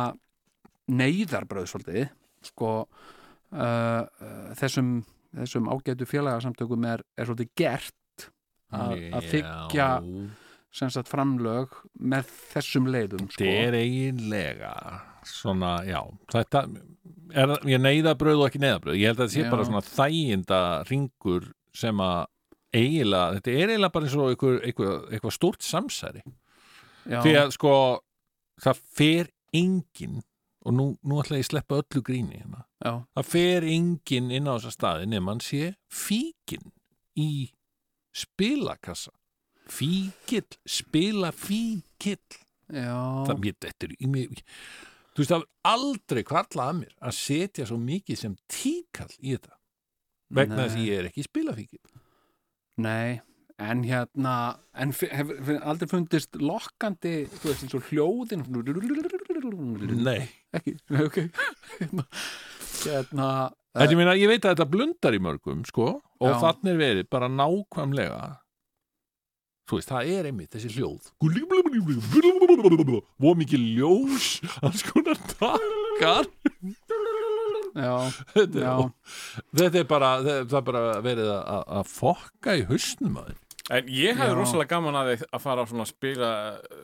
neyðarbröð 0.89 1.69
svolítið, 1.71 2.12
sko, 2.49 2.73
uh, 2.86 3.62
uh, 3.62 4.52
þessum, 4.60 4.99
þessum 5.38 5.69
ágætu 5.71 6.08
félagasamtökum 6.10 6.88
er, 6.89 7.04
er 7.17 7.30
svolítið 7.30 7.52
gert 7.60 7.95
að 8.69 8.95
að 9.17 9.30
þykja 9.32 9.89
sem 10.69 10.91
sagt 10.93 11.10
framlög 11.10 11.73
með 11.97 12.28
þessum 12.52 12.89
leiðum, 12.93 13.30
sko. 13.32 13.41
Þetta 13.41 13.69
er 13.69 13.78
eiginlega 13.80 14.73
svona, 15.28 15.80
já, 15.88 15.99
þetta 16.32 16.63
er, 17.34 17.54
ég 17.69 17.82
neyðabröð 17.82 18.43
og 18.43 18.49
ekki 18.49 18.62
neyðabröð 18.63 18.99
ég 18.99 19.12
held 19.12 19.19
að 19.19 19.25
þetta 19.25 19.36
sé 19.36 19.45
Já. 19.45 19.49
bara 19.54 19.65
svona 19.67 19.84
þæginda 19.86 20.60
ringur 20.89 21.49
sem 21.75 22.04
að 22.04 22.19
eiginlega, 22.75 23.39
þetta 23.39 23.56
er 23.56 23.73
eiginlega 23.73 23.95
bara 23.95 24.08
eins 24.08 24.17
og 24.17 24.32
eitthvað, 24.34 24.60
eitthvað, 24.69 24.95
eitthvað 25.10 25.36
stórt 25.36 25.65
samsæri 25.65 26.23
Já, 27.10 27.19
því 27.25 27.36
að 27.41 27.54
sko 27.56 27.73
það 28.63 28.82
fer 28.99 29.32
engin 29.56 30.19
og 30.65 30.76
nú, 30.76 30.89
nú 31.08 31.22
ætla 31.22 31.39
ég 31.39 31.45
að 31.48 31.52
sleppa 31.54 31.80
öllu 31.82 32.04
gríni 32.06 32.41
hérna. 32.41 32.65
það 33.15 33.30
fer 33.32 33.67
engin 33.69 34.32
inn 34.36 34.50
á 34.50 34.56
þessa 34.58 34.76
staði 34.76 35.08
nema 35.12 35.34
hann 35.34 35.43
sé 35.43 35.74
fíkin 35.88 36.72
í 37.19 37.50
spilakassa. 38.15 39.13
Fíkill, 39.69 40.58
spila 40.65 41.32
fíkill. 41.36 42.39
Það 42.69 43.43
mér, 43.43 43.56
mér 44.10 44.45
þú 45.19 45.24
veist 45.24 45.32
það 45.34 45.41
er 45.41 45.72
aldrei 45.72 46.22
kvarlað 46.26 46.69
að 46.72 46.78
mér 46.80 46.93
að 47.10 47.15
setja 47.17 47.65
svo 47.69 47.78
mikið 47.82 48.19
sem 48.19 48.36
tíkall 48.52 49.12
í 49.19 49.34
þetta. 49.34 49.56
Vegna 50.30 50.65
þess 50.65 50.78
að 50.78 50.86
ég 50.86 51.00
er 51.00 51.10
ekki 51.10 51.26
spilafíkill. 51.26 51.98
Nei, 52.80 53.19
en 53.60 53.82
hérna, 53.84 54.34
en 54.80 54.91
fi- 54.95 55.10
hef, 55.12 55.32
hef 55.43 55.62
aldrei 55.67 55.89
fundist 55.91 56.38
lokkandi, 56.39 57.13
þú 57.41 57.50
veist, 57.52 57.63
eins 57.65 57.76
og 57.76 57.88
hljóðin, 57.91 58.45
nei, 60.06 60.22
ekki, 60.56 60.76
ok, 61.06 61.17
hérna, 61.80 62.06
en 63.76 63.91
ég 63.93 63.98
meina 64.00 64.15
ég 64.17 64.32
veit 64.32 64.45
að 64.48 64.54
þetta 64.56 64.69
blundar 64.72 65.13
í 65.17 65.19
mörgum 65.22 65.65
sko 65.67 65.89
og 66.00 66.30
Já. 66.32 66.38
þannig 66.45 66.72
er 66.74 66.80
verið 66.80 67.10
bara 67.12 67.28
nákvæmlega 67.32 68.22
þú 69.69 69.78
veist, 69.78 69.91
það 69.91 70.08
er 70.15 70.26
einmitt 70.32 70.56
þessi 70.56 70.72
hljóð. 70.74 71.10
Og 73.22 73.36
mikið 73.38 73.65
ljós 73.78 74.30
alls 74.65 74.82
konar 74.88 75.19
takkar 75.36 76.26
já, 77.78 77.93
þetta, 78.34 78.63
er- 78.63 78.89
þetta 79.62 79.84
er 79.84 79.86
bara 79.91 80.10
það 80.26 80.58
er 80.58 80.65
bara 80.72 80.82
verið 81.06 81.30
að, 81.36 81.62
fokka 81.93 82.58
í 82.58 82.65
hausnum 82.72 83.19
að 83.22 83.30
þeim 83.30 83.45
En 83.69 83.86
ég 83.93 84.17
hefði 84.17 84.34
Já. 84.34 84.38
rosalega 84.39 84.69
gaman 84.71 84.95
að 84.97 85.10
því 85.12 85.27
að 85.38 85.41
fara 85.43 85.62
á 85.62 85.65
svona 85.69 85.86
spila 85.86 86.29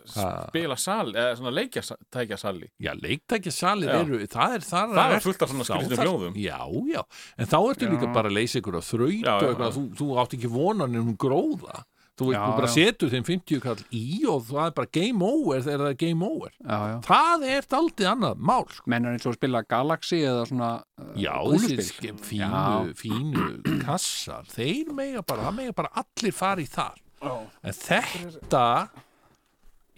spila 0.06 0.76
sal, 0.78 1.08
eða 1.18 1.32
svona 1.40 1.54
leikjastækja 1.58 2.38
sali 2.38 2.68
Já, 2.86 2.92
leiktækjasalir 3.02 3.90
Já. 3.90 3.98
eru, 4.04 4.20
það 4.30 4.54
er 4.60 4.66
þar 4.68 4.94
Það 4.94 5.02
að 5.06 5.16
er 5.16 5.26
fullt 5.26 5.42
af 5.48 5.50
svona 5.54 5.68
þarf- 5.72 6.04
hljóðum. 6.06 6.38
Já, 6.38 6.60
já, 6.94 7.02
en 7.42 7.50
þá 7.50 7.58
ertu 7.72 7.90
líka 7.90 8.12
bara 8.14 8.30
að 8.30 8.38
leysa 8.38 8.62
ykkur 8.62 8.78
á 8.78 8.84
þraut 8.86 9.28
og 9.34 9.50
eitthvað, 9.50 9.76
þú, 9.80 9.84
þú 9.98 10.10
átt 10.22 10.38
ekki 10.38 10.52
vonan 10.54 10.96
um 11.02 11.12
gróða 11.18 11.82
Þú 12.16 12.30
veit, 12.30 12.36
Já, 12.38 12.42
þú 12.48 12.52
bara 12.56 12.68
setur 12.72 13.10
þeim 13.12 13.26
50 13.28 13.60
kall 13.66 13.82
í 13.92 14.04
og 14.32 14.44
það 14.48 14.68
er 14.70 14.76
bara 14.78 14.92
game 14.96 15.26
over 15.28 15.64
þegar 15.66 15.82
það 15.84 15.90
er 15.92 15.98
game 16.00 16.28
over 16.30 16.52
já, 16.56 16.78
já. 16.92 16.94
Það 17.10 17.46
er 17.52 17.68
daldið 17.76 18.08
annað 18.14 18.44
mál 18.52 18.64
sko. 18.72 18.86
Menn 18.94 19.06
er 19.10 19.18
eins 19.18 19.26
og 19.28 19.34
að 19.34 19.40
spila 19.42 19.62
Galaxy 19.76 20.20
eða 20.24 20.46
svona 20.48 20.70
uh, 20.80 21.10
Já, 21.20 21.34
þessi 21.52 22.14
fínu, 22.30 22.94
fínu 23.02 23.48
kassar 23.84 24.48
þeir 24.54 24.94
mega 24.96 25.26
bara, 25.28 25.50
það 25.50 25.58
mega 25.60 25.76
bara 25.82 25.92
allir 26.06 26.38
fara 26.40 26.64
í 26.64 26.70
þar 26.72 27.02
Já. 27.26 27.36
en 27.68 27.80
þetta 27.82 28.64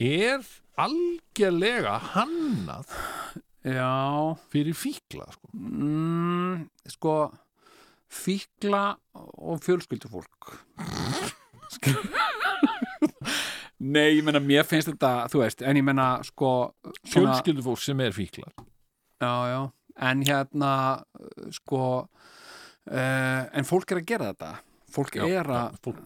er 0.07 0.49
algjörlega 0.87 1.99
hannað 2.15 2.97
Já, 3.67 3.91
fyrir 4.53 4.73
fíkla 4.79 5.25
sko. 5.33 5.49
mm, 5.53 6.61
sko, 6.93 7.15
fíkla 8.07 8.83
og 9.43 9.59
fjölskyldufólk. 9.65 10.53
Nei, 13.77 14.15
ég 14.17 14.23
meina, 14.25 14.39
mér 14.41 14.65
finnst 14.65 14.89
þetta, 14.89 15.11
þú 15.31 15.43
veist, 15.43 15.61
en 15.61 15.77
ég 15.77 15.85
meina, 15.85 16.07
sko, 16.25 16.51
fjölskyldufólk 17.11 17.81
sem 17.83 17.99
er 18.01 18.15
fíklar 18.15 18.53
já, 19.21 19.33
já, 19.51 19.59
en 20.09 20.23
hérna, 20.25 20.71
sko, 21.53 21.81
uh, 22.89 23.41
en 23.53 23.67
fólk 23.69 23.93
er 23.93 24.01
að 24.01 24.07
gera 24.09 24.31
þetta. 24.33 24.51
Fólk 24.97 25.17
Já, 25.19 25.25
er 25.27 25.49
að, 25.51 25.77
fólk, 25.83 25.97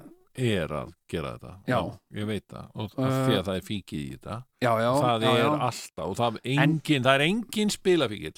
er 0.41 0.71
að 0.74 0.93
gera 1.12 1.34
þetta 1.38 1.52
Já. 1.69 1.78
ég 2.17 2.26
veit 2.28 2.45
það, 2.50 2.69
og 2.76 2.95
Uh, 2.97 3.17
því 3.28 3.36
að 3.38 3.43
það 3.47 3.56
er 3.60 3.65
fíkið 3.67 4.00
í 4.02 4.08
þetta 4.15 4.38
já, 4.65 4.71
já, 4.82 4.91
það 4.97 5.26
já, 5.26 5.32
er 5.32 5.41
já. 5.43 5.52
alltaf 5.67 6.06
og 6.08 6.15
það, 6.17 6.39
er 6.41 6.63
engin, 6.65 7.04
það 7.06 7.13
er 7.13 7.24
engin 7.28 7.71
spilafíkil 7.71 8.34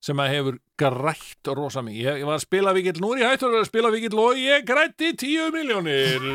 sem 0.00 0.20
að 0.22 0.30
hefur 0.36 0.58
grætt 0.78 1.50
rosa 1.58 1.82
mikið, 1.82 2.02
ég, 2.04 2.20
ég 2.22 2.28
var 2.28 2.36
að 2.38 2.44
spila 2.46 2.74
víkill 2.76 3.00
nú 3.02 3.12
er 3.16 3.22
ég 3.24 3.32
hættur 3.32 3.54
að 3.56 3.62
að 3.64 3.70
spila 3.72 3.90
víkill 3.94 4.20
og 4.22 4.38
ég 4.38 4.66
grætti 4.68 5.10
10 5.18 5.50
miljónir 5.56 6.28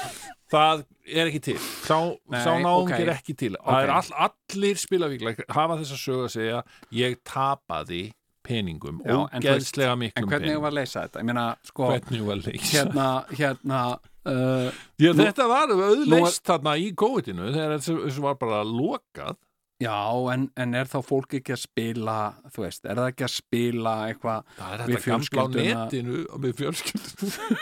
það 0.52 0.84
er 1.06 1.30
ekki 1.30 1.40
til. 1.52 1.56
Sá, 1.86 1.96
sá 2.42 2.52
náung 2.60 2.84
ok. 2.90 2.92
er 2.98 3.10
ekki 3.16 3.34
til. 3.38 3.54
Ok. 3.58 3.66
það 3.70 3.86
er 3.86 3.92
all, 3.96 4.12
allir 4.28 4.78
spilafíklar 4.82 5.40
hafa 5.54 5.78
þess 5.80 5.94
að 5.96 6.02
sögu 6.04 6.26
að 6.28 6.34
segja 6.36 6.60
ég 6.98 7.16
tapaði 7.26 8.02
peningum 8.46 9.00
og 9.02 9.24
en 9.34 9.40
þú 9.42 9.48
veist- 9.48 9.72
geðslega 9.74 9.94
En 9.96 10.02
miklum 10.04 10.28
hvernig 10.30 10.44
peningum. 10.52 10.62
var 10.62 10.70
að 10.74 10.78
leysa 10.78 11.00
þetta? 11.06 11.22
Ég 11.22 11.26
meina, 11.30 11.46
sko, 11.66 11.88
hvernig 11.90 12.26
var 12.28 12.42
leys 12.44 12.68
hérna, 12.76 13.06
hérna 13.40 13.80
uh, 13.96 14.68
Já, 15.02 15.10
Nú- 15.10 15.24
þetta 15.24 15.48
var 15.50 15.72
auðleist 15.74 16.44
þarna 16.46 16.76
í 16.78 16.92
COVID-inu 16.94 17.48
þegar 17.56 17.74
þessu 17.80 18.22
var 18.28 18.38
bara 18.38 18.60
lokað 18.68 19.34
Já, 19.76 19.96
en, 20.32 20.46
en 20.56 20.70
er 20.78 20.88
þá 20.88 20.94
fólk 21.04 21.34
ekki 21.36 21.52
að 21.52 21.58
spila, 21.60 22.12
þú 22.54 22.62
veist, 22.64 22.86
er 22.88 22.96
það 22.96 23.08
ekki 23.10 23.24
að 23.26 23.32
spila 23.34 23.90
eitthvað 24.06 24.46
Það 24.56 24.70
er 24.72 24.78
Við 24.80 24.86
þetta 24.86 24.86
gamla 24.86 24.96
á 24.96 25.04
fjölskylduna- 25.04 25.82
netinu 25.82 26.20
og 26.32 26.40
með 26.46 26.54
fjölskyldum 26.62 27.58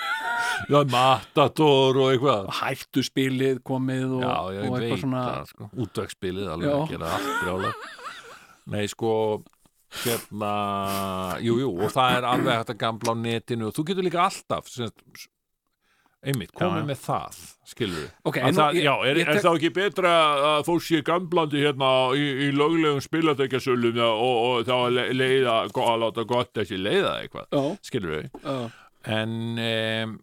Já, 0.70 0.78
Matador 0.94 1.98
og 2.04 2.12
eitthvað. 2.12 2.46
Hættu 2.60 3.02
spilið 3.08 3.58
komið 3.66 4.14
og, 4.20 4.22
Já, 4.22 4.36
ég 4.54 4.68
og 4.68 4.76
veit 4.76 4.84
eitthvað 4.84 5.02
svona 5.02 5.24
það, 5.26 5.50
sko. 5.50 5.68
Útvegsspilið, 5.86 6.52
alveg 6.54 6.70
Já. 6.70 6.76
að 6.78 6.94
gera 6.94 7.10
allt 7.18 7.34
brjála 7.42 7.74
Nei, 8.74 8.84
sko 8.94 9.10
hérna, 10.04 10.52
jú, 11.44 11.58
jú 11.64 11.72
og 11.74 11.90
það 11.94 12.16
er 12.20 12.26
alveg 12.30 12.62
að 12.62 12.78
gamla 12.80 13.12
á 13.14 13.16
netinu. 13.18 13.68
Og 13.68 13.74
þú 13.76 13.84
getur 13.90 14.06
líka 14.06 14.22
alltaf 14.24 14.70
sem, 14.70 14.88
einmitt, 16.30 16.52
komið 16.58 16.86
með 16.88 17.00
það 17.04 17.38
skilur 17.70 17.98
við 18.00 18.10
Ok, 18.30 18.36
Að 18.38 18.48
en 18.48 18.54
nú- 18.54 18.60
það, 18.60 18.74
ég- 18.78 18.84
já, 18.84 18.94
er, 19.10 19.16
ég 19.20 19.28
er 19.28 19.32
tek- 19.34 19.44
þá 19.44 19.50
ekki 19.58 19.70
betra 19.78 20.12
að 20.50 20.64
fólk 20.68 20.82
sé 20.86 21.00
gamblandi 21.06 21.62
hérna 21.64 21.90
í, 22.18 22.24
í 22.46 22.48
löglegum 22.56 23.00
spilatækjasölum 23.04 23.98
og, 24.04 24.36
og 24.44 24.64
þá 24.68 24.74
að 24.78 24.92
le- 24.98 25.08
leiða 25.18 25.56
að 25.68 25.98
láta 26.04 26.24
gott 26.34 26.52
þessi 26.60 26.78
leiða 26.80 27.14
eitthvað 27.22 27.46
Já, 27.52 27.64
skilur 27.90 28.16
við 28.16 28.30
já, 28.44 28.70
en 29.18 29.36
um, 29.64 30.16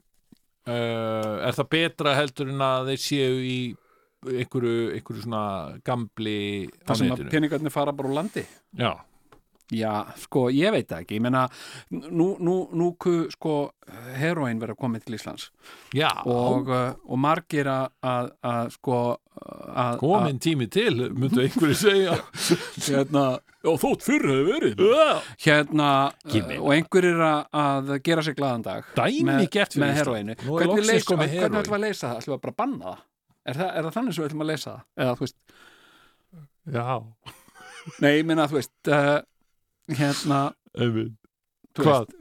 uh, 0.68 1.36
er 1.48 1.56
það 1.58 1.70
betra 1.76 2.16
heldur 2.18 2.50
en 2.54 2.66
að 2.66 2.92
þeir 2.92 3.02
séu 3.06 3.38
í 3.42 3.56
einhverju, 4.22 4.92
einhverju 4.96 5.24
svona 5.26 5.44
gambli 5.88 6.36
það 6.86 7.00
sem 7.00 7.14
að 7.16 7.24
peningarnir 7.34 7.74
fara 7.74 7.92
bara 7.98 8.12
úr 8.12 8.14
landi. 8.20 8.44
Já, 8.78 8.92
Já, 9.72 9.92
sko, 10.20 10.50
ég 10.52 10.74
veit 10.76 10.90
það 10.90 11.04
ekki, 11.06 11.18
ég 11.20 11.24
meina 11.24 11.46
nú, 11.92 12.34
nú, 12.44 12.56
nú 12.76 12.90
sko 13.32 13.56
heroin 14.20 14.60
vera 14.60 14.76
komið 14.76 15.06
til 15.06 15.16
Íslands 15.16 15.46
já 15.96 16.10
og, 16.28 16.68
uh, 16.72 16.92
og 17.08 17.22
margir 17.22 17.70
að, 17.72 17.94
að, 18.04 18.32
að 18.52 18.74
sko 18.76 18.98
að, 19.40 19.96
komin 20.02 20.42
tími 20.44 20.68
til, 20.72 21.08
myndu 21.16 21.46
einhverju 21.46 21.78
segja 21.80 22.18
að, 22.18 22.52
hérna, 22.90 23.26
Já, 23.62 23.70
þótt 23.78 24.06
fyrr 24.08 24.24
hefur 24.26 24.48
verið. 24.50 24.80
hérna 25.46 25.90
meina. 26.26 26.56
og 26.58 26.72
einhverjir 26.74 27.20
að, 27.22 27.42
að 27.62 27.92
gera 28.08 28.24
sig 28.26 28.38
glaðan 28.40 28.64
dag 28.66 28.88
dæmi 28.98 29.26
með, 29.28 29.44
gert 29.54 29.76
fyrir 29.76 29.84
með 29.84 29.92
Ísland. 29.92 30.00
heroinu 30.02 30.38
Nú 30.42 30.56
er 30.56 30.66
hvernig, 30.66 30.88
leysa, 30.90 31.18
hvernig 31.18 31.60
ætlum 31.62 31.76
við 31.76 31.78
að 31.78 31.86
leysa 31.86 32.08
það? 32.08 32.16
ætlum 32.22 32.34
við 32.34 32.38
að 32.40 32.46
bara 32.48 32.58
banna 32.64 32.88
það? 32.88 33.04
Er 33.42 33.60
það, 33.60 33.70
er 33.70 33.86
það 33.88 33.96
þannig 34.00 34.16
sem 34.16 34.24
við 34.24 34.30
ætlum 34.32 34.44
að 34.46 34.52
leysa 34.52 34.72
það? 34.72 34.82
Eða, 35.06 35.14
þú 35.20 35.28
veist, 35.28 35.38
já, 36.76 36.88
nei, 38.02 38.12
ég 38.16 38.26
meina, 38.32 38.48
þú 38.50 38.58
veist 38.58 38.92
uh, 38.98 39.14
hérna 39.98 40.42
hvað? 41.78 42.12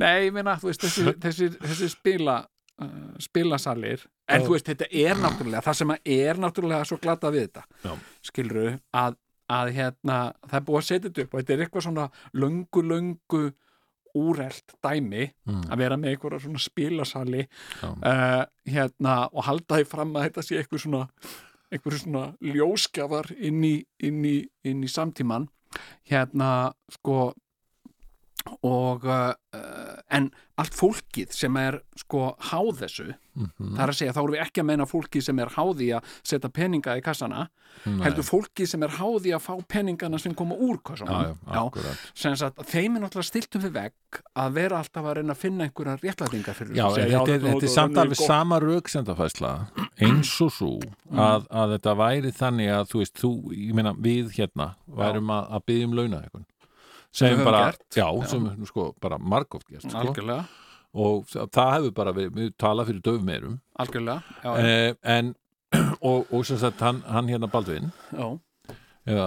Nei, 0.00 0.26
ég 0.28 0.32
meina, 0.32 0.54
veist, 0.62 0.80
þessi, 0.84 1.12
þessi, 1.24 1.48
þessi 1.60 1.88
spila 1.92 2.36
uh, 2.80 3.08
spilasalir 3.20 4.04
en 4.30 4.44
þú 4.46 4.54
veist, 4.54 4.68
þetta 4.70 4.86
er 4.96 5.18
náttúrulega 5.20 5.64
það 5.66 5.78
sem 5.82 5.92
er 5.98 6.40
náttúrulega 6.40 6.86
svo 6.88 6.96
glata 7.02 7.32
við 7.34 7.48
þetta 7.48 7.96
skilru, 8.24 8.68
að, 8.96 9.18
að 9.50 9.72
hérna, 9.76 10.20
það 10.46 10.56
er 10.60 10.64
búið 10.68 10.80
að 10.82 10.86
setja 10.88 11.08
þetta 11.10 11.24
upp 11.26 11.34
og 11.34 11.42
þetta 11.42 11.56
er 11.56 11.64
eitthvað 11.66 11.86
svona 11.88 12.06
löngu, 12.44 12.84
löngu 12.94 13.42
úrelt 14.20 14.72
dæmi 14.82 15.28
Mm. 15.50 15.64
að 15.70 15.80
vera 15.82 15.96
með 15.98 16.12
einhverja 16.14 16.40
svona 16.44 16.60
spilasali 16.62 17.40
uh, 17.82 18.42
hérna, 18.70 19.14
og 19.34 19.44
halda 19.46 19.78
því 19.80 19.86
fram 19.90 20.12
að 20.18 20.26
þetta 20.28 20.44
sé 20.46 20.58
eitthvað 20.60 20.82
svona 20.84 21.00
einhverju 21.70 22.02
svona 22.02 22.24
ljóskafar 22.42 23.30
inn 23.38 23.62
í, 23.64 23.76
inn 24.02 24.24
í, 24.26 24.36
inn 24.66 24.84
í 24.84 24.90
samtíman 24.90 25.48
hérna 26.10 26.72
sko 26.90 27.32
og 28.66 29.04
uh, 29.04 29.32
en 30.10 30.30
allt 30.60 30.76
fólkið 30.76 31.32
sem 31.34 31.56
er 31.60 31.80
sko 31.98 32.30
háð 32.50 32.84
þessu 32.84 33.10
Mhm. 33.40 33.76
það 33.76 33.82
er 33.84 33.90
að 33.92 33.96
segja, 33.96 34.12
þá 34.12 34.18
erum 34.20 34.34
við 34.34 34.40
ekki 34.42 34.60
að 34.60 34.66
meina 34.66 34.84
fólkið 34.90 35.22
sem 35.24 35.38
er 35.38 35.50
háði 35.54 35.86
að 35.96 36.08
setja 36.26 36.48
peninga 36.50 36.96
í 36.98 37.02
kassana 37.04 37.44
Nei. 37.86 38.00
heldur 38.04 38.26
fólkið 38.26 38.66
sem 38.72 38.82
er 38.82 38.94
háði 38.98 39.32
að 39.36 39.44
fá 39.44 39.54
peningana 39.70 40.18
sem 40.20 40.34
koma 40.34 40.56
úr 40.58 40.80
akkurat. 40.82 42.02
Sem 42.12 42.34
sagt, 42.36 42.58
þeim 42.66 42.96
er 42.98 43.04
náttúrulega 43.04 43.28
stiltum 43.30 43.62
við 43.62 43.72
vegg 43.78 44.20
að 44.34 44.52
vera 44.58 44.80
alltaf 44.82 45.06
að 45.06 45.16
reyna 45.20 45.32
að 45.36 45.42
finna 45.44 45.64
einhverja 45.68 45.96
réttlætingar 46.02 46.58
fyrir 46.58 46.74
Já, 46.74 46.84
þetta, 46.90 47.06
er, 47.06 47.10
þetta 47.38 47.46
þetta 47.54 47.68
er 47.70 47.74
samt 47.76 48.02
alveg 48.02 48.20
sama 48.20 48.60
rauksendafæsla 48.66 49.52
eins 50.02 50.34
og 50.44 50.52
svo 50.58 50.72
að, 51.14 51.46
að 51.50 51.76
þetta 51.76 51.96
væri 52.02 52.32
þannig 52.42 52.72
að 52.76 52.88
þú 52.92 53.04
veist, 53.04 53.14
þú, 53.22 53.32
ég 53.56 53.74
meina 53.78 53.94
við 53.94 54.34
hérna 54.36 54.72
værum 54.90 55.30
að, 55.30 55.52
að 55.54 55.66
byggja 55.70 55.86
um 55.90 55.96
launa 56.00 56.24
eitthvað 56.26 56.48
Sem 57.12 57.34
við 57.38 57.44
bara, 57.44 57.62
gert. 57.70 57.86
já, 57.96 58.06
Já. 58.06 58.26
sem 58.30 58.44
við 58.48 58.66
sko 58.70 58.84
bara 59.02 59.18
margóft 59.18 59.66
gert 59.70 59.82
sko. 59.82 59.98
algjörlega, 59.98 60.44
og 60.94 61.24
það 61.32 61.72
hefur 61.76 61.94
bara 61.96 62.12
verið, 62.14 62.36
við 62.38 62.52
tala 62.58 62.84
fyrir 62.86 63.02
döfum 63.02 63.24
meirum. 63.26 63.56
Algjörlega 63.78 64.22
já, 64.44 64.52
eh, 64.58 64.94
en 65.16 65.34
og, 66.08 66.26
og 66.32 66.46
sem 66.46 66.58
sagt 66.58 66.80
hann, 66.82 67.02
hann 67.06 67.28
hérna 67.30 67.50
Baldvin 67.50 67.90
já, 68.14 68.28
eða, 69.10 69.26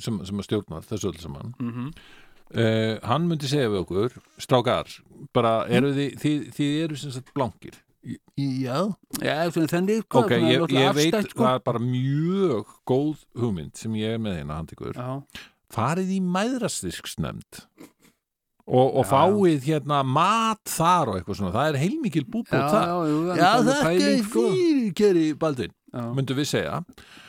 sem, 0.00 0.20
sem 0.28 0.38
að 0.40 0.46
stjórnar 0.48 0.86
þessu 0.88 1.10
öll 1.12 1.18
saman. 1.24 1.54
Mhm. 1.60 1.90
Eh, 2.54 2.98
hann 3.02 3.24
myndi 3.26 3.48
segja 3.50 3.66
við 3.72 3.80
okkur 3.82 4.12
strákar, 4.38 4.92
bara 5.34 5.64
eru 5.66 5.88
þið 5.96 6.12
þið, 6.22 6.44
þið 6.54 6.76
eru 6.84 6.96
sem 7.00 7.10
sagt 7.16 7.32
blankir? 7.34 7.80
Já, 8.38 8.94
Já, 9.18 9.48
þannig 9.50 10.04
ok, 10.14 10.30
ég, 10.38 10.62
ég 10.70 10.92
veit 10.94 11.16
það 11.32 11.48
er 11.56 11.62
bara 11.66 11.80
mjög 11.82 12.68
góð 12.86 13.24
hugmynd 13.34 13.74
sem 13.74 13.96
ég 13.98 14.14
er 14.14 14.20
með 14.22 14.36
hérna 14.38 14.60
handikur 14.60 14.94
Já, 14.94 15.24
farið 15.74 16.10
í 16.16 16.18
mæðrastyrksnefnd 16.22 17.60
og, 18.66 18.86
og 18.98 19.02
Já. 19.04 19.08
fáið 19.12 19.66
hérna 19.68 20.00
mat 20.06 20.62
þar 20.70 21.12
og 21.12 21.18
eitthvað 21.20 21.38
svona. 21.40 21.54
Það 21.54 21.68
er 21.70 21.80
heilmikil 21.84 22.24
já, 22.26 22.62
já, 22.66 22.94
jú, 23.10 23.18
það 23.28 23.40
Já, 23.40 23.48
alveg 23.52 23.80
þetta 23.80 24.10
er 24.10 24.24
sko. 24.24 24.44
fyrir 24.50 24.92
keri 24.98 25.26
Baldvin 25.38 25.74
Já, 25.96 26.02
myndum 26.16 26.40
við 26.40 26.50
segja. 26.50 26.80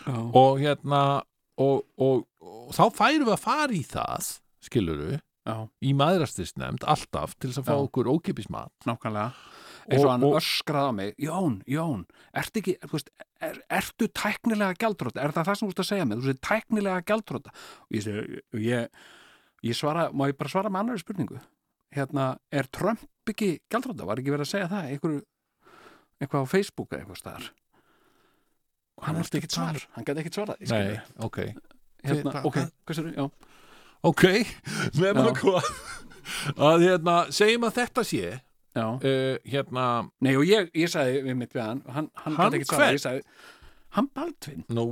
Já, 0.08 0.16
og 0.42 0.60
hérna 0.64 1.02
og, 1.58 1.86
og, 1.98 2.26
og 2.42 2.74
þá 2.76 2.84
færum 2.98 3.28
við 3.30 3.36
að 3.38 3.44
fara 3.46 3.74
í 3.78 3.84
það 3.88 4.32
skiluru, 4.68 5.12
já, 5.48 5.56
í 5.86 5.94
maðurastisnefnd 5.98 6.84
alltaf 6.90 7.38
til 7.38 7.52
þess 7.52 7.62
að 7.62 7.70
fá 7.70 7.76
Já. 7.78 7.84
okkur 7.86 8.10
ókipis 8.12 8.50
mat. 8.54 8.74
Nákvæmlega 8.90 9.32
eins 9.88 10.04
og 10.04 10.12
hann 10.12 10.26
öskraði 10.38 10.90
á 10.90 10.94
mig 10.98 11.14
Jón, 11.22 11.60
Jón, 11.70 12.02
ertu 12.36 12.62
ekki 12.62 12.74
þú 12.84 12.92
veist, 12.98 13.12
er, 13.44 13.60
ertu 13.80 14.08
tæknilega 14.12 14.76
gjaldróta 14.82 15.22
er 15.24 15.36
það 15.36 15.48
það 15.52 15.60
sem 15.60 15.68
þú 15.68 15.74
ert 15.76 15.84
að 15.84 15.90
segja 15.92 16.08
mig, 16.10 16.18
þú 16.24 16.32
veist 16.32 16.42
tæknilega 16.48 17.06
gjaldróta 17.12 17.54
og 17.56 17.98
ég, 17.98 18.42
ég, 18.68 18.90
ég 19.70 19.78
svara, 19.80 20.10
má 20.12 20.28
ég 20.32 20.38
bara 20.40 20.52
svara 20.54 20.72
með 20.74 20.84
annari 20.84 21.04
spurningu? 21.04 21.40
Hérna, 21.96 22.26
er 22.52 22.68
Trump 22.68 23.32
ekki 23.32 23.54
gjaldróta, 23.72 24.08
var 24.08 24.20
ekki 24.22 24.34
verið 24.36 24.48
að 24.48 24.52
segja 24.54 24.70
það 24.74 24.92
einhver, 24.92 25.16
eitthvað 26.22 26.44
á 26.44 26.52
Facebook 26.52 26.92
eða 26.92 27.04
eitthvað 27.06 27.22
staðar? 27.22 27.48
Og 28.98 29.06
hann 29.06 29.20
að 29.22 29.30
tala 29.30 29.54
svar, 29.54 29.84
hann 29.96 30.06
gæti 30.08 30.24
ekkit 30.24 30.38
svarað 30.40 30.72
Nei, 30.74 31.00
ok. 31.22 31.40
Hérna, 32.08 32.32
Hvað- 32.34 32.46
ok, 32.50 32.58
hvað- 32.88 32.98
sér 32.98 33.14
já, 33.14 33.30
Ok, 34.06 34.24
nema 35.02 35.24
Já. 35.26 35.34
hvað 35.42 35.72
að 36.58 36.84
hérna, 36.86 37.16
segjum 37.34 37.66
að 37.68 37.78
þetta 37.80 38.04
sé 38.06 38.24
uh, 38.78 39.38
hérna, 39.52 39.86
nei 40.22 40.34
og 40.40 40.44
ég, 40.48 40.70
ég 40.78 40.92
sagði 40.94 41.22
við 41.28 41.36
mitt 41.40 41.54
við 41.58 41.64
hann, 41.66 41.82
hann, 41.96 42.10
hann, 42.24 42.36
Hann 42.40 42.58
ég 42.60 42.68
sagði, 42.70 43.22
hann 43.98 44.08
Baldvin. 44.14 44.64
Nú. 44.70 44.86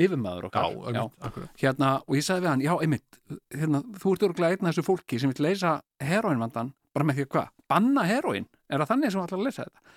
Yfirmaður 0.00 0.46
Já, 0.46 0.48
okkar 0.48 0.66
einmitt, 0.94 1.16
akkurat. 1.28 1.54
Hérna, 1.60 1.90
og 2.06 2.16
ég 2.16 2.24
sagði 2.26 2.44
við 2.46 2.50
hann, 2.52 2.64
já, 2.64 2.74
einmitt 2.80 3.20
hérna, 3.54 3.82
þú 4.00 4.12
ert 4.16 4.26
örgulega 4.28 4.56
einn 4.56 4.66
af 4.70 4.74
þessu 4.76 4.86
fólki 4.86 5.20
sem 5.20 5.32
vil 5.34 5.46
leysa 5.48 5.74
heroinvandan, 6.00 6.72
bara 6.94 7.04
með 7.10 7.20
því 7.20 7.26
að 7.28 7.32
hvað? 7.36 7.50
Banna 7.70 8.04
heroin, 8.08 8.46
er 8.70 8.78
það 8.84 8.92
þannig 8.94 9.12
sem 9.12 9.20
þú 9.20 9.26
ætlar 9.28 9.40
að 9.42 9.48
leysa 9.50 9.66
þetta? 9.66 9.96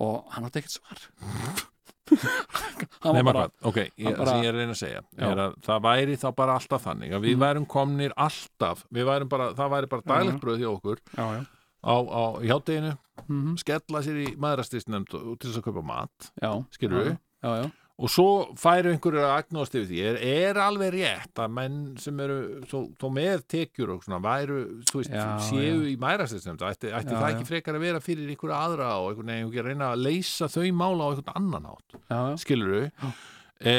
Og 0.00 0.32
hann 0.34 0.46
átti 0.48 0.62
ekkert 0.62 0.78
svar. 0.78 1.04
Hann 2.10 3.14
Nei, 3.14 3.22
bara 3.22 3.44
hvað, 3.44 3.52
ok, 3.70 3.76
ég, 3.94 4.06
hann 4.08 4.16
bara- 4.18 4.32
ég 4.42 4.48
er 4.48 4.54
að 4.56 4.58
reyna 4.58 4.72
að 4.74 4.78
segja 4.80 5.00
Já. 5.14 5.26
er 5.30 5.40
að 5.44 5.52
það 5.62 5.82
væri 5.84 6.16
þá 6.18 6.26
bara 6.40 6.54
alltaf 6.58 6.82
þannig 6.82 7.12
að 7.14 7.20
við 7.22 7.34
Mm. 7.36 7.42
værum 7.44 7.66
komnir 7.70 8.12
alltaf 8.16 8.82
við 8.90 9.04
værum 9.06 9.28
bara, 9.30 9.46
það 9.54 9.70
væri 9.70 9.86
bara 9.92 10.02
Já, 10.02 10.08
já. 10.10 10.18
daglegt 10.18 10.40
bröð 10.42 10.58
hjá 10.58 10.70
okkur. 10.74 10.98
Já, 11.16 11.24
já. 11.36 11.44
Á, 11.84 11.94
á 11.96 12.22
hjátteginu, 12.44 12.96
Mm 13.30 13.52
skella 13.60 14.00
sér 14.02 14.16
í 14.24 14.30
maðurastisnefnd 14.40 15.10
til 15.12 15.36
þess 15.50 15.58
að 15.60 15.66
kaupa 15.68 15.82
mat 15.84 16.30
já, 16.40 16.50
skilur 16.72 17.02
já, 17.02 17.04
við, 17.10 17.18
já, 17.44 17.50
já, 17.60 17.66
og 18.00 18.08
svo 18.10 18.24
færu 18.56 18.94
einhverju 18.94 19.20
að 19.20 19.34
agnóðast 19.36 19.74
yfir 19.76 19.88
því. 19.90 19.98
Er, 20.08 20.16
er 20.48 20.60
alveg 20.64 20.94
rétt 20.94 21.42
að 21.44 21.50
menn 21.52 21.76
sem 22.00 22.22
eru 22.24 22.38
þó, 22.70 22.78
með 23.12 23.44
tekjur 23.52 23.92
og 23.92 24.06
svona 24.06 24.22
væru, 24.24 24.56
þú 24.88 25.02
veist, 25.02 25.12
Já, 25.12 25.26
séu 25.50 25.82
í 25.90 25.94
mærastæðsnefnd 26.00 26.64
ætti, 26.64 26.88
ætti 26.96 27.12
Já, 27.12 27.20
það 27.20 27.28
já. 27.28 27.34
ekki 27.36 27.48
frekar 27.52 27.76
að 27.76 27.84
vera 27.84 28.00
fyrir 28.00 28.32
einhverju 28.32 28.56
aðra 28.56 28.88
og 29.04 29.10
einhvern 29.12 29.34
veginn 29.34 29.60
að 29.60 29.68
reyna 29.68 29.90
að 29.92 30.04
leysa 30.08 30.48
þau 30.48 30.64
mála 30.80 31.04
á 31.04 31.08
einhvern 31.12 31.36
annan 31.42 31.68
hátt? 31.68 31.98
Já, 32.00 32.20
já, 32.32 32.36
skilur 32.40 32.76
e, 33.60 33.74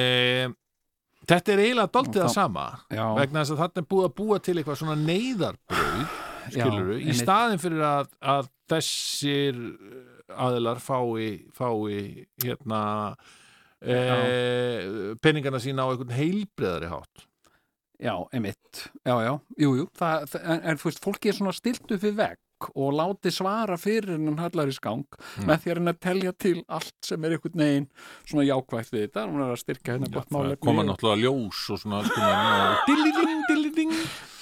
þetta 1.34 1.56
er 1.58 1.64
eiginlega 1.66 1.92
það 2.22 2.30
þá- 2.30 2.36
sama 2.38 2.68
já, 2.94 3.06
vegna 3.18 3.42
þess 3.42 3.56
að 3.58 3.64
þarna 3.66 3.82
er 3.82 3.90
búið 3.96 4.06
að 4.12 4.16
búa 4.22 4.40
til 4.46 4.56
eitthvað 4.62 4.80
svona 4.86 5.00
neyðarbrauð 5.02 6.20
skilur 6.50 6.92
í 7.00 7.14
staðin 7.18 7.62
fyrir 7.62 7.84
að, 7.86 8.10
að 8.34 8.50
þessir 8.72 9.62
aðilar 10.32 10.80
fái, 10.80 11.46
fái 11.54 12.26
hérna 12.44 12.82
e, 13.82 13.98
peningana 15.22 15.60
sína 15.62 15.86
á 15.88 15.92
einhvern 15.92 16.14
heilbreðari 16.16 16.92
hátt. 16.92 17.28
Já, 18.02 18.16
einmitt. 18.34 18.88
Já, 19.06 19.14
já, 19.22 19.34
jú, 19.62 19.74
jú. 19.78 19.90
Það, 19.98 20.24
það, 20.32 20.46
en, 20.56 20.62
en 20.72 20.80
þú 20.82 20.88
veist, 20.90 21.04
fólki 21.04 21.30
er 21.30 21.38
svona 21.38 21.54
stilt 21.54 21.84
upp 21.86 22.02
við 22.08 22.16
vegg 22.18 22.40
og 22.78 22.92
láti 22.94 23.32
svara 23.34 23.74
fyrir 23.82 24.12
en 24.16 24.28
hann 24.30 24.38
hallar 24.42 24.70
í 24.70 24.74
skang 24.76 25.06
Mm. 25.42 25.46
með 25.50 25.62
því 25.64 25.70
að 25.72 25.78
reyna 25.78 25.92
að 25.96 26.00
telja 26.06 26.32
til 26.38 26.58
allt 26.70 26.98
sem 27.08 27.24
er 27.26 27.34
einhvern 27.34 27.62
veginn 27.64 27.86
svona 28.28 28.44
jákvægt 28.46 28.92
við 28.94 29.04
þetta. 29.08 29.24
Hún 29.32 29.42
er 29.46 29.54
að 29.54 29.62
styrka 29.64 29.94
hérna 29.96 30.10
gott 30.14 30.34
málefni. 30.34 30.60
koma 30.66 30.84
náttúrulega 30.86 31.22
ljós 31.24 31.62
og 31.74 31.80
svona 31.82 32.02
alls 32.02 32.12
konar 32.14 32.74
og 32.76 32.84
dilliding, 32.90 33.42
dilliding. 33.50 33.94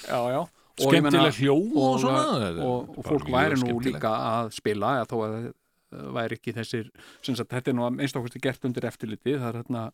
Já, 0.08 0.20
já. 0.34 0.40
Skemmtileg 0.80 1.38
hljóm 1.38 1.72
og, 1.76 1.86
og, 1.86 1.96
svona 2.02 2.50
og, 2.64 2.92
og, 2.96 3.06
fólk 3.06 3.30
væri 3.32 3.58
nú 3.60 3.78
líka 3.84 4.10
að 4.10 4.52
spila 4.56 4.96
eða 5.00 5.08
þó 5.10 5.16
að 5.20 5.34
það 5.36 5.48
væri 5.90 6.38
ekki 6.38 6.54
þessir 6.54 6.90
sem 7.26 7.36
sagt, 7.36 7.50
þetta 7.50 7.72
er 7.72 7.78
nú 7.78 7.86
einstakvæmstu 7.88 8.42
gert 8.42 8.66
undir 8.68 8.86
eftirliti 8.86 9.34
það 9.36 9.48
er 9.48 9.58
hérna 9.60 9.86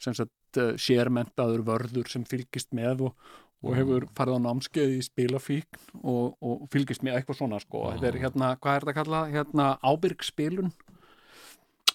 sem 0.00 0.16
sagt 0.16 0.60
uh, 0.60 0.74
sérmentaður 0.80 1.64
vörður 1.66 2.10
sem 2.12 2.26
fylgist 2.28 2.74
með 2.76 3.06
og, 3.08 3.30
og 3.64 3.76
hefur 3.76 4.06
farið 4.16 4.40
á 4.40 4.44
námskeið 4.46 4.94
í 4.96 5.00
spilafíkn 5.04 5.80
og, 6.00 6.36
og 6.40 6.68
fylgist 6.72 7.04
með 7.06 7.18
eitthvað 7.18 7.40
svona 7.40 7.60
sko, 7.62 7.86
þetta 7.94 8.10
er 8.10 8.20
hérna, 8.24 8.52
hvað 8.60 8.76
er 8.76 8.86
þetta 8.86 8.94
að 8.94 9.00
kalla 9.00 9.22
hérna 9.32 9.70
ábyrg 9.84 10.24
spilun 10.28 10.72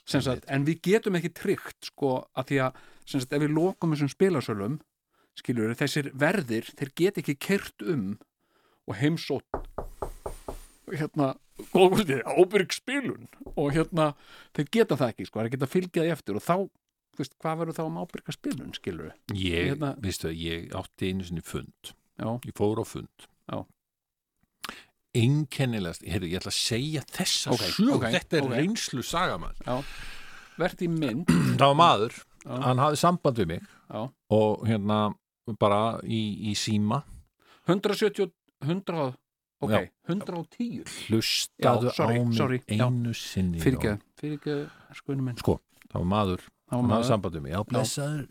sem 0.05 0.21
sagt, 0.21 0.45
en 0.53 0.65
við 0.67 0.81
getum 0.85 1.17
ekki 1.17 1.33
tryggt 1.33 1.89
sko, 1.89 2.19
að 2.37 2.51
því 2.51 2.59
að 2.67 2.83
sem 3.05 3.21
sagt, 3.21 3.33
ef 3.33 3.41
við 3.41 3.55
lokum 3.55 3.93
þessum 3.93 4.11
spilasölum 4.13 4.77
skilur 5.39 5.73
þessir 5.77 6.11
verðir, 6.15 6.69
þeir 6.79 6.91
get 6.95 7.17
ekki 7.21 7.35
kert 7.39 7.81
um 7.85 8.15
og 8.87 8.95
heimsótt 8.99 9.61
hérna, 10.93 11.33
góðvöldið, 11.73 12.21
ábyrg 12.29 12.73
spilun 12.75 13.27
og 13.55 13.71
hérna, 13.73 14.11
þeir 14.55 14.67
geta 14.77 14.97
það 14.99 15.13
ekki 15.13 15.25
sko, 15.29 15.41
þeir 15.41 15.53
geta 15.55 15.69
fylgjað 15.71 16.11
eftir 16.13 16.37
og 16.39 16.43
þá 16.45 16.55
veist, 17.17 17.33
hvað 17.41 17.61
verður 17.61 17.77
þá 17.79 17.83
um 17.87 17.97
ábyrga 18.03 18.35
spilun, 18.35 18.73
skilur 18.75 19.13
ég, 19.33 19.71
Hérna- 19.71 19.95
veistu 20.03 20.29
að 20.29 20.41
ég 20.43 20.75
átti 20.75 21.09
einu 21.13 21.25
sinni 21.25 21.41
fund 21.45 21.93
Já. 22.19 22.27
ég 22.45 22.53
fór 22.55 22.79
á 22.79 22.85
fund 22.85 23.27
Já. 23.49 23.63
einkennilegast, 25.15 26.03
heyrðu, 26.05 26.29
ég 26.33 26.41
ætla 26.41 26.51
að 26.51 26.59
segja 26.59 27.03
þessa 27.15 27.53
Ok, 27.55 27.65
sög, 27.71 27.91
ok, 27.97 28.07
þetta 28.17 28.37
er 28.39 28.47
ok. 28.49 28.55
reynslu 28.59 29.03
sagamann 29.07 29.61
verðt 30.59 30.83
í 30.85 30.89
mynd 30.91 31.31
það 31.59 31.69
var 31.71 31.77
maður, 31.79 32.17
Já. 32.45 32.55
hann 32.67 32.83
hafði 32.83 32.99
samband 33.01 33.39
við 33.41 33.49
mig 33.55 33.63
Já. 33.89 34.01
og 34.35 34.65
hérna 34.67 34.99
bara 35.59 35.99
í, 36.03 36.21
í 36.49 36.55
síma. 36.57 37.03
170, 37.67 38.31
100 38.65 39.13
ok, 39.65 39.71
Já. 39.71 39.79
110 40.09 40.83
hlustaðu 41.07 41.89
Já, 41.89 41.93
sorry, 41.97 42.17
á 42.17 42.23
mig 42.25 42.37
sorry, 42.37 42.59
já. 42.67 42.85
einu 42.85 43.13
sinni 43.17 43.61
fyrirgeð, 43.63 44.01
fyrirgeð 44.19 44.65
skoðinu 44.99 45.25
minn. 45.29 45.37
Sko, 45.41 45.59
það 45.89 45.99
var 46.01 46.09
maður. 46.11 46.43
Það 46.65 46.75
var 46.75 46.81
hann 46.81 46.89
hafði 46.89 46.95
maður. 46.95 47.09
samband 47.11 47.37
við 47.37 47.45
mig, 47.45 47.53
já 47.55 47.61
blessaður. 47.69 48.25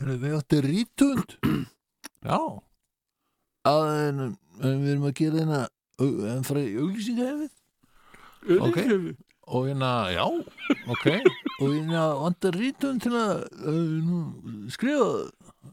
erum 0.00 0.20
við 0.22 0.36
átti 0.38 0.60
rítund 0.66 1.36
já. 2.22 2.38
Að 3.68 3.86
en, 4.08 4.20
en 4.62 4.82
við 4.84 4.92
erum 4.94 5.08
að 5.08 5.16
gera 5.22 5.40
hérna 5.42 5.62
en 6.34 6.44
frá 6.46 6.60
auglýsingahefið 6.62 7.56
ok. 8.68 8.78
Og 9.48 9.64
hérna, 9.66 10.10
já, 10.12 10.24
ok. 10.92 11.06
Og 11.64 11.72
hérna 11.72 12.02
vantar 12.20 12.54
rítund 12.54 13.00
til 13.02 13.14
að 13.16 13.46
uh, 13.64 13.94
nú, 14.04 14.18
skrifa 14.70 15.08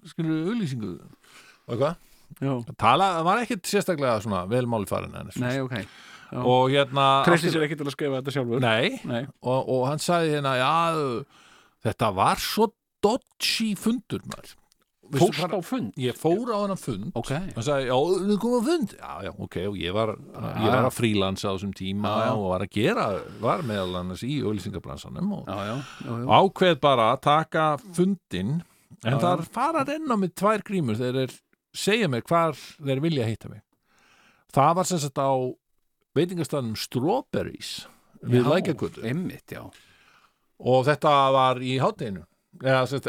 skrifa 0.09 0.41
auglýsingu 0.49 0.91
og 1.69 1.79
hvað? 1.79 1.95
Já. 2.41 2.51
Tala, 2.81 3.07
það 3.19 3.27
var 3.29 3.43
ekkit 3.45 3.69
sérstaklega 3.69 4.17
svona 4.23 4.41
velmáli 4.49 4.89
farin 4.89 5.13
en 5.15 5.29
nei, 5.39 5.53
ok, 5.61 5.75
Já. 5.77 6.39
og 6.41 6.73
hérna 6.73 7.05
treysti 7.27 7.51
sér 7.53 7.67
ekki 7.67 7.77
til 7.79 7.86
að 7.88 7.93
skrifa 7.95 8.19
þetta 8.19 8.33
sjálfur 8.36 8.63
Nei, 8.65 8.97
nei. 9.07 9.21
og, 9.45 9.69
og 9.71 9.86
hann 9.91 10.01
sagði 10.03 10.33
hérna 10.36 10.55
já, 10.59 10.71
þetta 11.86 12.09
var 12.17 12.41
svo 12.41 12.71
dodgy 13.05 13.75
fundur 13.77 14.25
maður 14.25 14.55
fórst 15.21 15.45
á 15.53 15.61
fund 15.61 15.93
ég 16.01 16.17
fór 16.17 16.49
á 16.49 16.57
hann 16.65 16.79
fund 16.81 17.11
ok, 17.15 17.29
hann 17.53 17.63
sagði, 17.69 17.88
já, 17.93 17.97
við 18.25 18.39
komum 18.41 18.57
á 18.57 18.67
fund 18.71 18.95
já, 18.97 19.11
já, 19.29 19.31
ok, 19.45 19.57
og 19.69 19.75
ég 19.79 19.93
var, 19.95 20.15
ég 20.17 20.65
var 20.73 20.88
að 20.89 20.95
frílansa 20.97 21.53
á 21.53 21.53
þessum 21.53 21.75
tíma 21.77 22.09
Já, 22.09 22.23
já. 22.25 22.31
og 22.41 22.47
var 22.55 22.65
að 22.65 22.71
gera 22.81 23.05
var 23.45 23.63
meðal 23.69 23.99
annars 24.01 24.25
í 24.25 24.39
auðlýsingabransanum 24.41 25.29
og 25.38 25.45
já, 25.45 25.59
já, 25.69 25.75
já, 26.09 26.13
já. 26.25 26.25
ákveð 26.41 26.79
bara 26.89 27.11
að 27.13 27.21
taka 27.29 27.67
fundin 27.93 28.57
en 29.06 29.16
Já, 29.16 29.20
þar 29.22 29.43
fara 29.53 29.84
að 29.84 29.91
renna 29.93 30.18
með 30.18 30.34
tvær 30.41 30.64
grímur 30.66 30.97
þeir 30.99 31.34
segja 31.76 32.08
mér 32.10 32.24
hvar 32.26 32.56
þeir 32.58 33.01
vilja 33.03 33.28
hitta 33.30 33.51
mig. 33.51 33.62
Það 34.56 34.76
var 34.80 34.88
sem 34.89 35.01
sagt 35.03 35.20
á 35.22 35.30
veitingastæðnum 36.16 36.78
Strawberries 36.80 37.74
við 38.26 38.47
já 39.60 39.64
og 40.66 40.86
þetta 40.88 41.12
var 41.36 41.60
í 41.60 41.74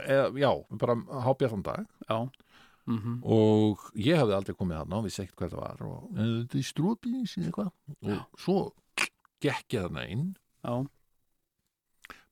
eða, 0.03 0.25
já, 0.35 0.51
bara 0.83 0.97
hábjartan 1.23 1.63
dag. 1.63 1.85
Já, 2.09 2.19
mm 2.87 3.21
og 3.23 3.87
ég 3.95 4.19
hefði 4.19 4.35
aldrei 4.37 4.55
komið 4.59 4.81
þarna 4.81 4.99
og 4.99 5.07
vissi 5.07 5.23
ekkert 5.23 5.39
hvað 5.41 5.55
það 5.55 5.63
var 5.63 5.87
og 5.87 6.03
"Eh, 6.19 6.33
þetta 6.43 6.59
er 6.59 6.67
Strawberries 6.67 7.37
eða 7.39 7.47
eitthvað. 7.47 7.71
Og 8.03 8.43
svo 8.43 8.59
gekk 9.41 9.75
ég 9.75 9.83
þarna 9.87 10.05
inn. 10.11 10.27
Já, 10.67 10.87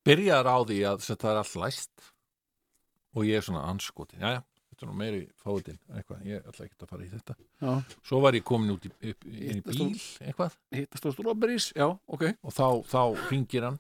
byrjar 0.05 0.47
á 0.51 0.57
því 0.67 0.79
að 0.91 0.99
þetta 1.07 1.31
er 1.31 1.41
allt 1.41 1.57
læst 1.63 2.11
og 3.15 3.25
ég 3.29 3.39
er 3.39 3.47
svona 3.47 3.65
anskotin, 3.71 4.21
já, 4.21 4.37
já, 4.37 4.41
þetta 4.73 4.85
er 4.87 4.91
nú 4.91 4.97
meiri 4.99 5.21
fáiðin, 5.43 5.79
eitthvað, 5.95 6.23
ég 6.29 6.49
ætla 6.51 6.67
ekki 6.67 6.79
að 6.81 6.93
fara 6.95 7.05
í 7.07 7.11
þetta. 7.13 7.37
Já. 7.63 7.75
Svo 8.11 8.21
var 8.25 8.39
ég 8.39 8.47
komin 8.47 8.75
út 8.75 8.89
í, 8.89 8.93
upp, 9.13 9.27
í 9.31 9.59
bíl, 9.65 9.91
eitthvað. 10.25 10.57
strawberries, 11.15 11.69
já, 11.77 11.87
ok. 12.07 12.27
Og 12.43 12.57
þá, 12.57 12.67
þá 12.91 13.01
ringir 13.31 13.69
hann. 13.69 13.79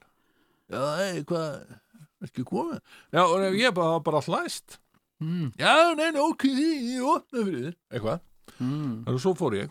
Já, 0.70 0.82
ei, 1.05 1.24
hvað 1.28 1.49
er 1.64 2.28
ekki 2.28 2.47
komið? 2.49 2.80
Já, 3.12 3.22
og 3.26 3.43
ég 3.59 3.66
er 3.68 3.74
bara, 3.76 3.99
bara 4.07 4.22
allt 4.22 4.30
læst 4.32 4.78
mm. 5.20 5.51
já, 5.61 5.74
nei, 5.99 6.09
nei, 6.14 6.22
ok, 6.22 6.47
ég 6.55 7.05
opna 7.11 7.43
fyrir 7.45 7.66
þér. 7.68 7.76
Eitthvað, 7.91 8.22
Mm. 8.61 9.03
og 9.09 9.16
svo 9.18 9.32
fór 9.35 9.57
ég. 9.59 9.70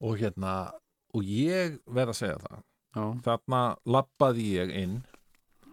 Og 0.00 0.16
hérna 0.16 0.72
og 1.12 1.26
ég 1.26 1.74
verð 1.90 2.14
að 2.14 2.18
segja 2.20 2.38
það. 2.40 2.62
Já, 2.96 3.02
þarna 3.26 3.60
labbaði 3.86 4.46
ég 4.56 4.72
inn 4.80 4.94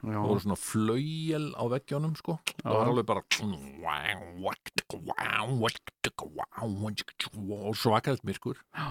já, 0.02 0.14
það 0.14 0.28
voru 0.28 0.44
svona 0.44 0.60
flauel 0.62 1.48
á 1.58 1.64
veggjónum 1.74 2.16
sko. 2.20 2.38
Það 2.62 2.78
var 2.78 2.92
alveg 2.92 3.08
bara 3.10 3.24
og 7.68 7.78
svakalegt 7.78 8.26
myrkur. 8.28 8.60
Já. 8.76 8.90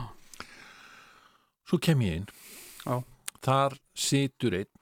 svo 1.67 1.79
kem 1.83 2.03
ég 2.07 2.23
inn. 2.23 2.29
Já. 2.87 3.03
þar 3.43 3.77
situr 3.95 4.55
einn 4.55 4.73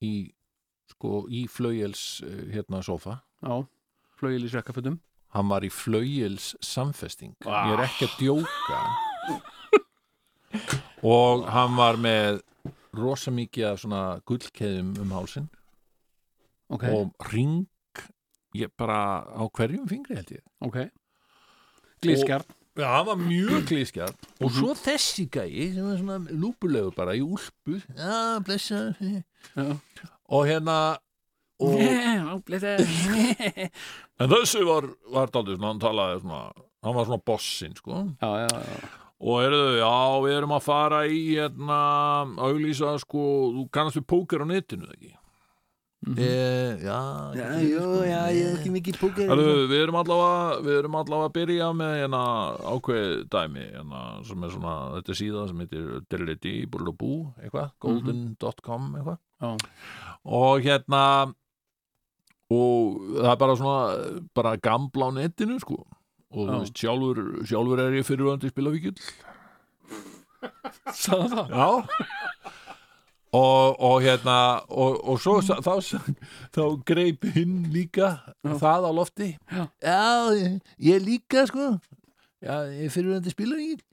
í 0.00 0.14
sko 0.90 1.26
í 1.28 1.46
flauels 1.48 2.22
eh, 2.24 2.48
hérna 2.54 2.82
sofa 2.84 3.20
já. 3.44 3.64
Flögil 4.20 4.44
í 4.44 4.50
svekkafötum. 4.52 4.98
Hann 5.32 5.48
var 5.48 5.64
í 5.64 5.70
flauels 5.72 6.52
samfesting. 6.64 7.36
Ég 7.46 7.72
er 7.72 7.84
ekki 7.86 8.08
að 8.08 8.16
djóka. 8.20 8.80
Og 11.06 11.46
hann 11.48 11.76
var 11.78 11.96
með 11.96 12.40
rosa 12.96 13.30
mikið 13.30 13.66
af 13.72 13.80
svona 13.82 14.20
gullkeðum 14.26 14.94
um 15.00 15.10
hálsinn. 15.16 15.48
Ok, 16.70 16.84
og 16.94 17.12
ring 17.32 17.66
ég 18.54 18.70
bara 18.78 19.22
á 19.26 19.42
hverjum 19.50 19.88
fingri 19.90 20.16
held 20.18 20.30
ég. 20.36 20.42
Ok. 20.60 20.76
Glískjarn, 22.02 22.44
Já, 22.80 22.86
hann 22.86 23.06
var 23.06 23.16
mjög 23.18 23.64
klískjart 23.68 24.14
Mhm. 24.14 24.44
og 24.46 24.50
svo 24.54 24.74
þessi 24.78 25.26
gæi 25.28 25.74
sem 25.74 25.84
var 25.84 25.96
svona 25.98 26.18
lúpulegu 26.30 26.94
bara 26.94 27.12
í 27.14 27.20
úlpu. 27.20 27.82
Já, 27.96 28.38
blessa 28.40 28.94
já. 29.00 29.22
Og 30.30 30.46
hérna 30.46 30.96
og, 31.60 31.76
já, 31.80 32.38
blessa 32.46 32.76
en 34.20 34.30
þessi 34.30 34.62
var, 34.64 34.86
var 35.12 35.26
daldið 35.34 35.58
svona, 35.58 35.72
hann 35.74 35.80
talaði 35.82 36.20
svona 36.22 36.40
hann 36.82 36.94
var 36.94 37.04
svona 37.10 37.22
bossinn 37.26 37.74
sko. 37.76 37.92
Já, 38.22 38.30
já, 38.46 38.48
já, 38.48 38.88
og 39.20 39.40
eruðu, 39.44 39.72
já, 39.80 39.94
við 40.24 40.36
erum 40.38 40.52
að 40.56 40.66
fara 40.66 41.00
í 41.06 41.22
hérna, 41.36 41.80
auglýsa 42.40 42.94
sko, 43.02 43.24
þú 43.56 43.64
kannast 43.74 43.98
við 44.00 44.06
póker 44.14 44.44
á 44.44 44.46
netinu 44.48 44.88
ekki? 44.94 45.16
Mhm. 46.00 46.14
e, 46.16 46.28
já, 46.80 46.98
Já, 47.36 47.48
jú, 47.60 47.88
já, 48.08 48.20
ég 48.32 48.46
er 48.48 48.54
ekki 48.56 48.70
mikið 48.72 48.96
póker 49.02 49.28
Herðu, 49.28 49.66
við 49.68 49.82
erum 49.84 49.98
allavega 50.00 50.62
við 50.64 50.78
erum 50.78 50.94
allavega 50.96 51.28
að 51.28 51.34
byrja 51.34 51.66
með 51.76 51.92
hérna 51.98 52.22
ákveð 52.72 53.10
dæmi 53.34 53.64
hérna, 53.66 54.00
sem 54.24 54.46
er 54.48 54.54
svona, 54.54 54.76
þetta 54.94 55.12
er 55.12 55.18
síða 55.20 55.42
sem 55.50 55.60
heitir 55.60 55.90
Delity, 56.08 56.54
Burlubú, 56.72 57.12
eitthvað 57.36 57.68
golden.com 57.84 58.88
eitthvað. 58.96 59.20
Og 60.24 60.64
hérna 60.64 61.04
og 62.50 62.96
það 63.20 63.30
er 63.34 63.40
bara 63.44 63.58
svona 63.60 63.78
bara 64.34 64.56
gamla 64.56 65.12
á 65.12 65.16
netinu 65.20 65.60
sko 65.60 65.82
og 66.30 66.46
þú 66.46 66.58
veist, 66.60 66.78
sjálfur, 66.78 67.20
sjálfur 67.48 67.80
er 67.84 67.96
ég 68.00 68.06
fyrirvöndi 68.06 68.50
spilavíkjul 68.52 68.96
Sagði 70.94 71.28
það? 71.34 71.50
Já. 71.52 71.68
Og, 73.30 73.76
og 73.86 73.96
hérna 74.02 74.36
og, 74.74 74.96
og 75.06 75.20
svo 75.22 75.36
sa- 75.46 75.60
þá, 75.62 75.76
þá 76.50 76.62
greip 76.88 77.26
hinn 77.36 77.68
líka 77.70 78.08
það 78.42 78.88
á 78.88 78.92
lofti. 78.96 79.28
Já. 79.54 79.66
ég, 80.34 80.56
ég 80.82 81.04
líka 81.04 81.44
sko. 81.46 81.68
Já, 82.42 82.56
ég 82.72 82.88
er 82.88 82.94
fyrirvændi 82.94 83.30
spilavíkjul 83.34 83.84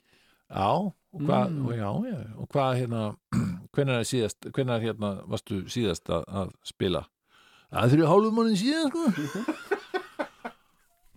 Já, 0.48 0.70
og 0.72 1.22
hvað 1.28 1.50
Mm. 1.52 1.66
og 1.68 1.74
já, 1.76 1.90
já, 2.08 2.18
og 2.40 2.48
hvað 2.54 2.78
hérna 2.80 3.02
hvenær 3.76 4.00
er 4.00 4.08
síðast, 4.08 4.48
hvenær 4.56 4.80
hérna 4.82 5.10
varstu 5.28 5.62
síðast 5.68 6.08
að, 6.10 6.24
að 6.32 6.52
spila? 6.64 7.02
Það 7.72 7.84
er 7.84 7.90
fyrir 7.94 8.08
hálfum 8.08 8.38
mánuði 8.40 8.60
síðan 8.62 8.90
sko 8.90 9.04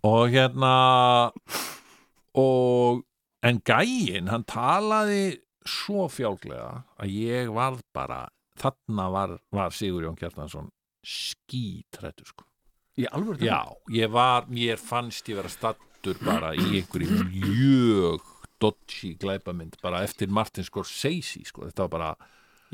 og 0.06 0.32
hérna 0.32 0.74
og 2.40 3.02
en 3.44 3.60
gæinn, 3.64 4.28
hann 4.30 4.44
talaði 4.48 5.40
svo 5.66 6.06
fjálglega 6.12 6.84
að 7.00 7.14
ég 7.14 7.50
varð 7.52 7.82
bara 7.94 8.26
þarna 8.60 9.08
var, 9.12 9.34
var 9.52 9.74
Sigurjón 9.74 10.18
Kjartansson 10.18 10.70
skítrættur 11.06 12.28
sko. 12.28 12.46
Í 13.00 13.06
alvöru 13.08 13.44
Já, 13.44 13.62
ég 13.94 14.10
var, 14.12 14.48
mér 14.52 14.80
fannst 14.80 15.28
ég 15.30 15.38
vera 15.40 15.52
stattur 15.52 16.18
bara 16.24 16.52
í 16.56 16.80
einhverju 16.80 17.24
mjög 17.30 18.26
dodgy 18.60 19.14
glæpamynd 19.20 19.78
bara 19.80 20.02
eftir 20.04 20.28
Martin 20.28 20.66
Scorsese 20.66 21.44
sko, 21.48 21.64
þetta 21.68 21.86
var 21.86 21.94
bara, 21.94 22.10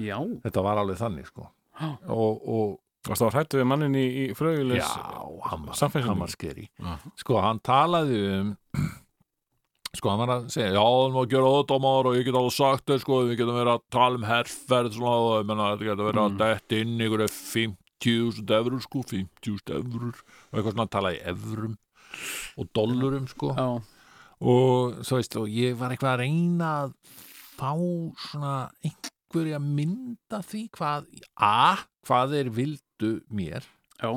Já, 0.01 0.19
þetta 0.43 0.65
var 0.67 0.83
alveg 0.83 0.99
þannig 1.01 1.31
sko. 1.31 1.51
Já. 1.77 1.93
og, 2.09 2.79
og 3.07 3.13
Varst 3.13 3.23
það 3.23 3.35
hrættu 3.37 3.59
við 3.61 3.67
mannin 3.71 3.95
í, 3.99 4.05
í 4.05 4.25
frögulis 4.35 4.83
já, 4.83 5.17
hann 5.47 5.67
var, 5.69 6.31
skeri 6.33 6.65
Já. 6.83 6.95
sko, 7.23 7.37
hann 7.45 7.61
talaði 7.63 8.21
um 8.41 8.55
sko, 9.97 10.11
hann 10.13 10.21
var 10.25 10.33
að 10.35 10.49
segja 10.53 10.73
já, 10.75 10.83
hann 10.83 11.15
var 11.15 11.25
að 11.25 11.31
gera 11.37 11.53
ódómar 11.61 12.09
og 12.11 12.17
ég 12.19 12.27
get 12.27 12.37
alveg 12.37 12.57
sagt 12.57 12.87
þér 12.91 13.03
sko, 13.05 13.21
við 13.31 13.39
getum 13.41 13.57
verið 13.57 13.73
að 13.77 13.85
tala 13.97 14.19
um 14.21 14.27
herrferð 14.29 14.97
svona, 14.99 15.17
og 15.23 15.35
ég 15.41 15.49
menna, 15.53 15.69
þetta 15.75 15.89
getur 15.91 16.09
verið 16.11 16.23
að 16.25 16.33
Mm. 16.35 16.41
detta 16.43 16.81
inn 16.83 17.05
ykkur 17.07 17.25
50.000 17.27 18.57
eurur 18.59 18.83
sko, 18.85 19.03
50.000 19.15 19.77
eurur 19.79 20.17
og 20.19 20.59
eitthvað 20.59 20.73
svona 20.75 20.87
að 20.89 20.95
tala 20.99 21.15
í 21.17 21.21
evrum 21.33 21.77
og 22.61 22.69
dollurum 22.77 23.27
sko 23.31 23.53
já, 23.57 23.69
og 24.41 24.99
svo 25.07 25.21
veist, 25.21 25.37
og 25.41 25.49
ég 25.49 25.77
var 25.81 25.95
eitthvað 25.95 26.13
að 26.17 26.23
reyna 26.27 26.73
að 26.83 26.97
fá 27.57 27.71
svona 28.27 28.55
einhverja 28.85 29.59
mynda 29.65 30.43
því 30.45 30.67
hvað 30.77 31.07
A, 31.41 31.77
hvað 32.07 32.35
þeir 32.37 32.51
vildu 32.97 33.21
mér 33.31 33.65
já, 34.01 34.11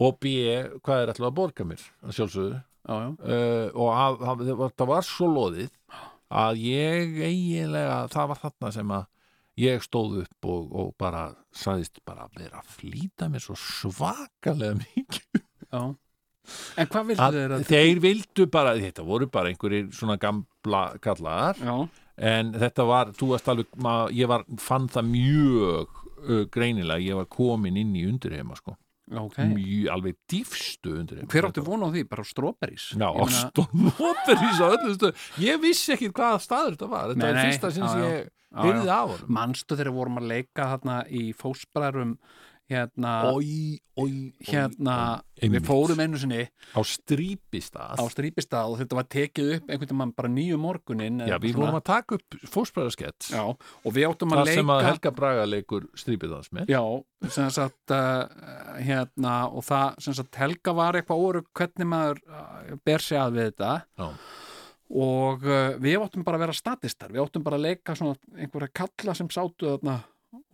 og 0.00 0.18
B, 0.20 0.34
hvað 0.82 1.00
þeir 1.00 1.12
ætlaðu 1.12 1.30
að 1.30 1.38
borga 1.38 1.64
mér 1.68 1.82
sjálfsögðu? 2.10 2.60
Já, 2.84 2.94
já. 2.94 3.08
uh, 3.24 3.68
og 3.74 3.90
að, 3.94 4.22
að, 4.28 4.44
það, 4.76 4.86
var 4.90 5.06
svo 5.06 5.28
loðið 5.30 5.70
að 6.34 6.62
ég 6.64 7.18
eiginlega 7.24 7.98
það 8.12 8.30
var 8.32 8.40
þarna 8.42 8.72
sem 8.74 8.94
að 8.94 9.10
ég 9.62 9.84
stóð 9.84 10.22
upp 10.24 10.48
og, 10.50 10.72
og 10.74 10.94
bara 10.98 11.28
sagðist 11.54 12.00
bara 12.04 12.26
að 12.26 12.40
vera 12.42 12.60
að 12.60 12.72
flýta 12.74 13.28
mér 13.30 13.44
svo 13.44 13.54
svakalega 13.54 14.74
mikið. 14.80 15.42
Já. 15.70 15.82
En 16.76 16.88
hvað 16.90 17.06
vildu 17.12 17.28
þeir 17.32 17.52
að 17.54 17.68
þeir 17.70 18.00
vildu 18.02 18.48
bara, 18.52 18.74
þetta 18.76 19.04
voru 19.06 19.28
bara 19.32 19.48
einhverjir 19.48 19.86
svona 19.94 20.18
gamla 20.20 20.82
kallar. 21.00 21.56
Já, 21.56 21.86
en 22.28 22.50
þetta 22.58 22.84
var, 22.90 23.14
þú 23.16 23.30
varst 23.30 23.48
alveg 23.48 23.78
ég 24.18 24.28
var, 24.28 24.44
fann 24.60 24.90
það 24.92 25.08
mjög 25.14 26.02
uh, 26.24 26.44
greinilega, 26.52 27.02
ég 27.04 27.20
var 27.20 27.28
komin 27.30 27.76
inn 27.80 27.94
í 27.96 28.04
undirheima 28.08 28.56
sko, 28.58 28.76
já, 29.10 29.20
ok. 29.20 29.38
Mjög 29.52 29.90
alveg 29.94 30.16
dýfstu 30.32 30.94
undirheima. 31.00 31.28
Hver 31.32 31.48
áttu 31.50 31.64
von 31.66 31.84
á 31.84 31.88
því? 31.92 32.04
Bara 32.10 32.24
strawberries? 32.28 32.90
Já, 32.96 33.08
og 33.10 33.28
nóperís 33.74 34.62
á 34.62 34.66
öllu 34.70 34.94
stöð 34.96 35.26
ég 35.44 35.60
vissi 35.62 35.92
ekki 35.96 36.12
hvaða 36.14 36.40
staður 36.42 36.78
þetta 36.78 36.88
var. 36.94 37.12
Þetta 37.12 37.20
Nei, 37.22 37.28
var 37.28 37.38
nei, 37.38 37.44
fyrsta 37.50 37.72
sinns 37.76 37.98
ég 38.00 38.32
heyrði 38.54 38.88
já. 38.88 38.96
af 38.96 39.12
honum. 39.12 39.34
Manstu 39.38 39.76
þegar 39.78 39.94
vorum 39.98 40.20
að 40.22 40.28
leika 40.32 40.70
þarna 40.72 40.98
í 41.10 41.24
fósbræðrum 41.36 42.16
hérna, 42.70 43.10
Ói, 43.28 43.76
ói, 44.00 44.32
hérna 44.48 44.96
við 45.36 45.66
fórum 45.66 46.00
einu 46.00 46.18
sinni 46.20 46.46
á 46.48 46.80
strípistað. 46.80 48.00
á 48.00 48.04
strípistað 48.08 48.72
og 48.72 48.78
þetta 48.80 48.98
var 48.98 49.08
tekið 49.12 49.50
upp 49.58 49.68
einhvern 49.68 49.90
veginn 49.90 50.14
bara 50.16 50.30
nýju 50.32 50.60
morgunin 50.62 51.20
Já, 51.28 51.36
við 51.42 51.58
vorum 51.58 51.76
að 51.76 51.84
taka 51.90 52.18
upp 52.18 52.38
fósbræðarskett 52.54 53.28
og 53.36 53.90
við 53.92 54.08
áttum 54.08 54.32
að 54.32 54.40
það 54.40 54.52
sem 54.54 54.72
að 54.72 54.80
leika 54.80 54.92
Helga 54.94 55.12
Braga 55.18 55.44
leikur 55.48 55.90
strípidans 55.98 56.48
með. 56.56 56.72
Já, 56.72 56.82
sem 57.34 57.52
sagt 57.52 57.94
uh, 57.94 58.24
hérna, 58.80 59.34
og 59.52 59.66
það 59.68 60.00
sem 60.06 60.16
sagt 60.16 60.40
Helga 60.40 60.74
var 60.76 60.98
eitthvað 60.98 61.26
óru 61.28 61.44
hvernig 61.52 61.90
maður 61.90 62.24
uh, 62.30 62.74
ber 62.84 63.04
sig 63.04 63.20
að 63.20 63.36
við 63.38 63.50
þetta. 63.50 63.74
Já. 64.00 64.08
og 65.04 65.44
uh, 65.48 65.76
við 65.82 66.00
áttum 66.00 66.24
bara 66.24 66.40
að 66.40 66.46
vera 66.46 66.56
statistar. 66.56 67.12
Við 67.12 67.26
áttum 67.26 67.44
bara 67.44 67.60
að 67.60 67.68
leika 67.68 67.96
svona 67.98 68.16
einhverja 68.38 68.72
kalla 68.80 69.16
sem 69.16 69.28
sátu 69.32 69.68
þarna 69.68 70.00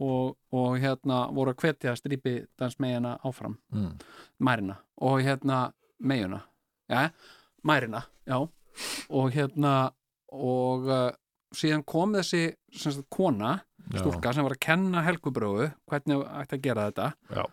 og, 0.01 0.37
og 0.53 0.77
hérna 0.83 1.23
voru 1.35 1.55
að 1.55 1.65
hvetja 1.65 1.95
strípi 1.99 2.37
dansmegina 2.59 3.17
áfram. 3.27 3.59
Mm. 3.73 3.93
mærina. 4.39 4.77
Og 5.01 5.21
hérna 5.25 5.71
megjuna 6.01 6.43
ja, 6.91 7.09
mærina, 7.65 8.03
já. 8.27 8.41
Og 9.11 9.33
hérna 9.35 9.91
og 10.33 10.87
uh, 10.87 11.11
síðan 11.55 11.83
kom 11.87 12.15
þessi 12.15 12.45
sem 12.73 12.95
sagt, 12.95 13.09
kona, 13.11 13.59
Já. 13.91 13.99
stúlka 14.05 14.33
sem 14.35 14.45
var 14.47 14.55
að 14.55 14.63
kenna 14.63 15.03
Helgubrögu 15.03 15.71
hvernig 15.91 16.21
ætti 16.39 16.59
að 16.59 16.63
gera 16.63 16.85
þetta. 16.91 17.07
Já. 17.35 17.45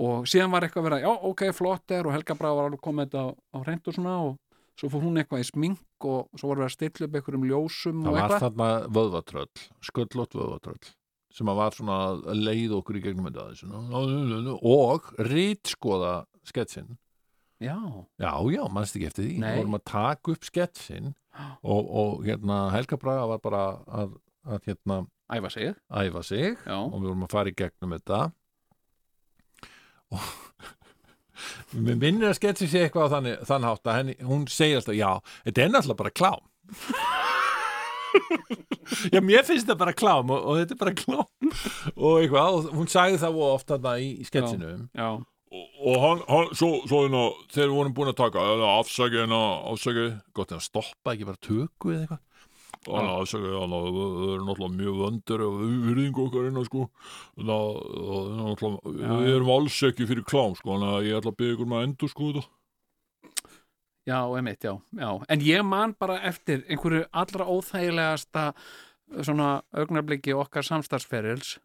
og 0.00 0.26
síðan 0.30 0.50
var 0.50 0.64
eitthvað 0.66 0.82
að 0.82 0.88
vera, 0.88 0.98
já 1.04 1.10
ok, 1.28 1.42
flott 1.54 1.92
er 1.94 2.06
og 2.08 2.14
Helga 2.14 2.34
Brá 2.38 2.48
var 2.56 2.68
alveg 2.70 2.80
komið 2.82 3.10
þetta 3.10 3.22
á, 3.22 3.28
á 3.54 3.58
hreint 3.66 3.90
og 3.90 3.94
svona 3.94 4.14
og 4.24 4.38
svo 4.80 4.88
fór 4.90 5.04
hún 5.04 5.20
eitthvað 5.20 5.44
í 5.44 5.46
smink 5.50 6.06
og 6.08 6.30
svo 6.40 6.50
voru 6.50 6.64
við 6.64 6.70
að 6.70 6.74
stilla 6.74 7.06
upp 7.06 7.18
einhverjum 7.18 7.46
ljósum 7.50 8.00
það 8.00 8.08
og 8.08 8.16
var 8.16 8.22
eitthvað. 8.24 8.44
þarna 8.46 8.68
vöðvatröll 8.98 9.64
sköllótt 9.90 10.36
vöðvatröll 10.40 10.90
sem 11.34 11.50
að 11.50 11.60
var 11.60 11.76
svona 11.76 11.98
að 12.08 12.40
leið 12.40 12.74
okkur 12.80 12.98
í 12.98 13.04
gegnum 13.04 13.28
þetta 13.28 13.44
þessu 13.52 14.56
og 14.70 15.10
rítskoða 15.30 16.14
sketsin 16.48 16.96
já, 17.60 17.76
Já, 18.18 18.32
já, 18.50 18.62
mannst 18.72 18.96
ekki 18.96 19.08
eftir 19.10 19.26
því? 19.28 19.38
Nei. 19.42 19.48
Við 19.52 19.62
vorum 19.62 19.78
að 19.78 19.86
taka 19.92 20.34
upp 20.34 20.46
sketsin 20.48 21.10
og, 21.70 21.90
og 22.02 22.26
hérna, 22.26 22.60
Helga 22.74 22.98
Braga 23.00 23.26
var 23.34 23.42
bara 23.44 23.64
að, 24.00 24.14
að 24.48 24.68
hérna, 24.70 25.00
æfa 25.30 25.50
sig. 25.54 25.74
æfa 25.92 26.22
sig 26.26 26.56
og 26.66 26.96
við 26.98 27.08
vorum 27.12 27.26
að 27.28 27.34
fara 27.36 27.52
í 27.52 27.56
gegnum 27.60 27.94
þetta. 27.98 28.20
Og 30.10 30.30
mér 31.86 32.00
minnir 32.00 32.32
að 32.32 32.38
sketsi 32.40 32.66
sé 32.70 32.86
eitthvað 32.86 33.06
á 33.06 33.14
þannig, 33.14 33.44
þann 33.48 33.68
hátt 33.68 33.86
að 33.92 34.00
henni, 34.00 34.16
hún 34.26 34.48
segir 34.50 34.80
alltaf, 34.80 34.96
já, 34.98 35.12
þetta 35.46 35.62
er 35.62 35.70
náttúrulega 35.76 36.00
bara 36.02 36.16
klám 36.18 36.42
Já, 39.14 39.20
mér 39.22 39.44
finnst 39.46 39.66
þetta 39.66 39.78
bara 39.80 39.94
klám 39.96 40.30
og, 40.34 40.40
og 40.44 40.60
þetta 40.60 40.76
er 40.76 40.80
bara 40.80 40.94
klám. 40.98 41.26
Og 41.96 42.16
eitthvað, 42.20 42.56
og 42.60 42.72
hún 42.78 42.88
sagði 42.90 43.20
það 43.22 43.36
voða 43.36 43.58
oft 43.58 43.68
þarna 43.70 43.92
í, 44.02 44.08
í 44.22 44.26
sketsinum 44.28 44.88
já, 44.94 45.10
Og, 45.50 45.62
og 45.82 45.96
hann, 45.98 46.20
hann, 46.30 46.50
svo, 46.54 46.68
svo 46.86 47.00
hérna, 47.02 47.20
þegar 47.50 47.70
við 47.72 47.72
vorum 47.74 47.94
búin 47.96 48.10
að 48.12 48.18
taka, 48.20 48.42
afsækja 48.76 49.24
hérna, 49.24 49.38
afsækja, 49.72 50.04
gott 50.38 50.52
að 50.54 50.60
stoppa 50.62 51.14
ekki 51.16 51.26
bara 51.26 51.40
töku 51.42 51.90
eða 51.90 52.04
eitthvað. 52.04 52.20
Hann 52.86 53.08
afsækja, 53.16 53.50
hann, 53.58 53.74
við 53.74 53.96
við 53.98 54.28
erum 54.36 54.46
náttúrulega 54.46 54.76
mjög 54.76 55.00
vöndur 55.00 55.42
og 55.48 55.56
virðingu 55.88 56.22
okkar 56.28 56.46
innan, 56.52 56.68
sko, 56.68 56.86
þannig 57.34 57.52
að, 57.56 57.82
og, 58.04 58.30
náttúrulega, 58.38 59.18
við 59.24 59.32
erum 59.40 59.52
alls 59.56 59.80
ekki 59.90 60.06
fyrir 60.12 60.28
klám, 60.30 60.54
sko, 60.60 60.70
þannig 60.76 60.94
að 60.94 61.08
ég 61.10 61.18
ætla 61.18 61.34
að 61.34 61.40
byggja 61.42 61.56
ykkur 61.58 61.70
með 61.72 61.80
að 61.82 61.88
endur, 61.88 62.14
sko, 62.14 62.30
þetta. 62.30 62.46
Já, 64.08 64.20
emitt, 64.38 64.64
já, 64.64 64.74
já. 64.96 65.10
En 65.28 65.40
ég 65.44 65.64
man 65.66 65.94
bara 65.98 66.20
eftir 66.28 66.64
einhverju 66.68 67.04
allra 67.12 67.46
óþægilegasta 67.46 68.52
svona 69.20 69.62
augnabliki 69.74 70.34
okkar 70.36 70.64
samstarfsferils 70.66 71.56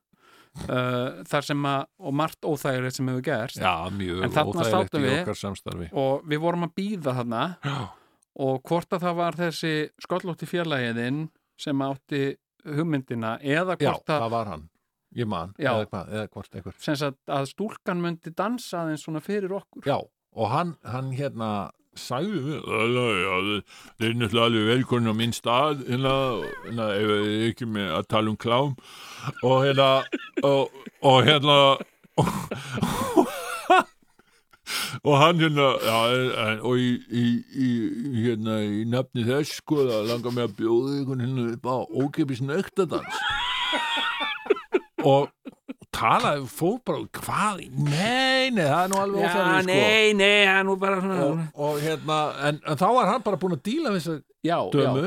uh, 0.66 1.24
þar 1.30 1.48
sem 1.50 1.68
að, 1.70 1.86
og 2.00 2.16
margt 2.18 2.48
óþægilegt 2.48 2.98
sem 2.98 3.12
hefur 3.12 3.26
gerst. 3.26 3.60
Já, 3.62 3.90
mjög 3.94 4.26
óþægilegt 4.26 4.98
í 5.00 5.12
okkar 5.20 5.40
samstarfi. 5.40 5.90
og 5.94 6.26
við 6.30 6.44
vorum 6.46 6.68
að 6.68 6.76
býða 6.80 7.16
þarna 7.20 7.44
Já, 7.64 7.78
og 8.46 8.62
hvort 8.68 8.96
að 8.96 9.06
það 9.08 9.20
var 9.22 9.40
þessi 9.40 9.74
skollótti 10.04 10.50
fjarlægiðinn 10.50 11.28
sem 11.62 11.86
átti 11.86 12.24
hugmyndina 12.66 13.38
eða 13.42 13.78
Já 13.80 13.92
hvort 13.92 14.10
að 14.10 14.26
það 14.26 14.34
var 14.34 14.50
hann. 14.54 14.66
Ég 15.16 15.28
man, 15.32 15.54
Já. 15.56 15.72
eða, 15.86 16.26
hvort 16.34 16.56
einhver 16.58 16.76
sem 16.84 16.98
sagt, 17.00 17.22
að 17.32 17.46
stúlkan 17.54 18.02
myndi 18.04 18.34
dansa 18.36 18.82
aðeins 18.82 19.06
svona 19.06 19.22
fyrir 19.24 19.54
okkur. 19.56 19.86
Já, 19.88 20.02
og 20.36 20.52
hann, 20.52 20.76
hann 20.84 21.12
hérna 21.16 21.50
sagði 21.96 22.40
við 22.44 22.60
þið 23.98 24.08
er 24.08 24.16
náttúrulega 24.20 24.46
alveg 24.50 24.66
velkomin 24.70 25.12
á 25.12 25.16
minn 25.16 25.36
stað, 25.36 25.86
hérna, 25.88 26.16
hérna, 26.66 26.88
ekki 27.48 27.68
með 27.72 27.94
að 28.00 28.10
tala 28.12 28.32
um 28.34 28.40
klám. 28.40 28.76
og 29.44 29.58
hérna 29.64 29.90
og, 30.44 30.72
og 31.02 31.18
hérna 31.26 31.58
Og 35.06 35.18
hann 35.22 35.38
hérna, 35.38 35.66
já, 35.86 35.98
og 36.66 36.80
í, 36.82 36.98
í, 37.14 37.26
í, 37.54 37.70
hérna, 38.26 38.58
í 38.66 38.86
nafni 38.90 39.26
þess, 39.28 39.60
sko, 39.60 39.84
það 39.86 40.08
langar 40.10 40.34
mig 40.34 40.48
að 40.48 40.56
bjóða 40.58 40.96
ykkur 41.02 41.22
hérna 41.22 41.44
upp 41.54 41.68
á 41.70 41.78
ókipis 41.86 42.42
nektadans. 42.42 43.20
Og 45.06 45.30
talaði, 45.95 46.47
fór 46.51 46.80
bara 46.86 47.03
hvað, 47.20 47.56
nei, 47.72 48.49
nei, 48.53 48.64
það 48.64 48.82
er 48.82 48.89
nú 48.91 48.97
alveg 49.01 49.20
óþarfi 49.22 49.62
sko. 49.62 49.68
nei, 49.70 50.08
nei, 50.18 50.39
það 50.45 50.56
er 50.56 50.66
nú 50.68 50.74
bara 50.82 50.97
svona 51.03 51.18
og, 51.26 51.34
og 51.68 51.74
hérna, 51.84 52.18
en, 52.49 52.56
en 52.66 52.76
þá 52.82 52.88
var 52.97 53.06
hann 53.14 53.24
bara 53.28 53.39
búin 53.41 53.56
að 53.58 53.64
díla 53.70 53.89
við 53.95 54.01
þess 54.08 54.20
Já, 54.45 54.58
dömu 54.74 55.06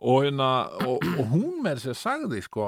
og, 0.00 0.16
hérna, 0.24 0.50
og, 0.86 0.96
og 1.18 1.24
hún 1.34 1.52
með 1.64 1.74
þess 1.82 1.90
að 1.92 1.98
sagði 2.00 2.40
sko, 2.46 2.64